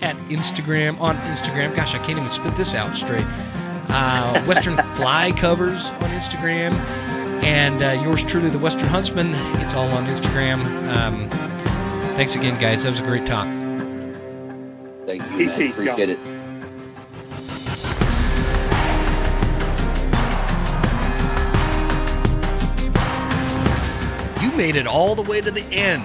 at 0.00 0.16
Instagram 0.28 1.00
on 1.00 1.16
Instagram. 1.16 1.74
Gosh, 1.74 1.94
I 1.94 1.98
can't 1.98 2.18
even 2.18 2.30
spit 2.30 2.52
this 2.52 2.74
out 2.74 2.94
straight. 2.94 3.26
Uh, 3.88 4.44
Western 4.44 4.76
Fly 4.96 5.32
Covers 5.32 5.90
on 5.90 6.10
Instagram, 6.10 6.72
and 7.42 7.82
uh, 7.82 8.02
yours 8.02 8.24
truly, 8.24 8.50
the 8.50 8.58
Western 8.58 8.88
Huntsman. 8.88 9.28
It's 9.62 9.74
all 9.74 9.88
on 9.90 10.06
Instagram. 10.06 10.60
Um, 10.88 11.28
thanks 12.16 12.34
again, 12.34 12.60
guys. 12.60 12.82
That 12.82 12.90
was 12.90 13.00
a 13.00 13.02
great 13.02 13.26
talk. 13.26 13.46
Thank 15.06 15.22
you, 15.32 15.46
man. 15.46 15.70
Appreciate 15.70 16.10
it. 16.10 16.18
You 24.42 24.56
made 24.56 24.76
it 24.76 24.86
all 24.86 25.14
the 25.14 25.22
way 25.22 25.40
to 25.40 25.50
the 25.50 25.64
end 25.72 26.04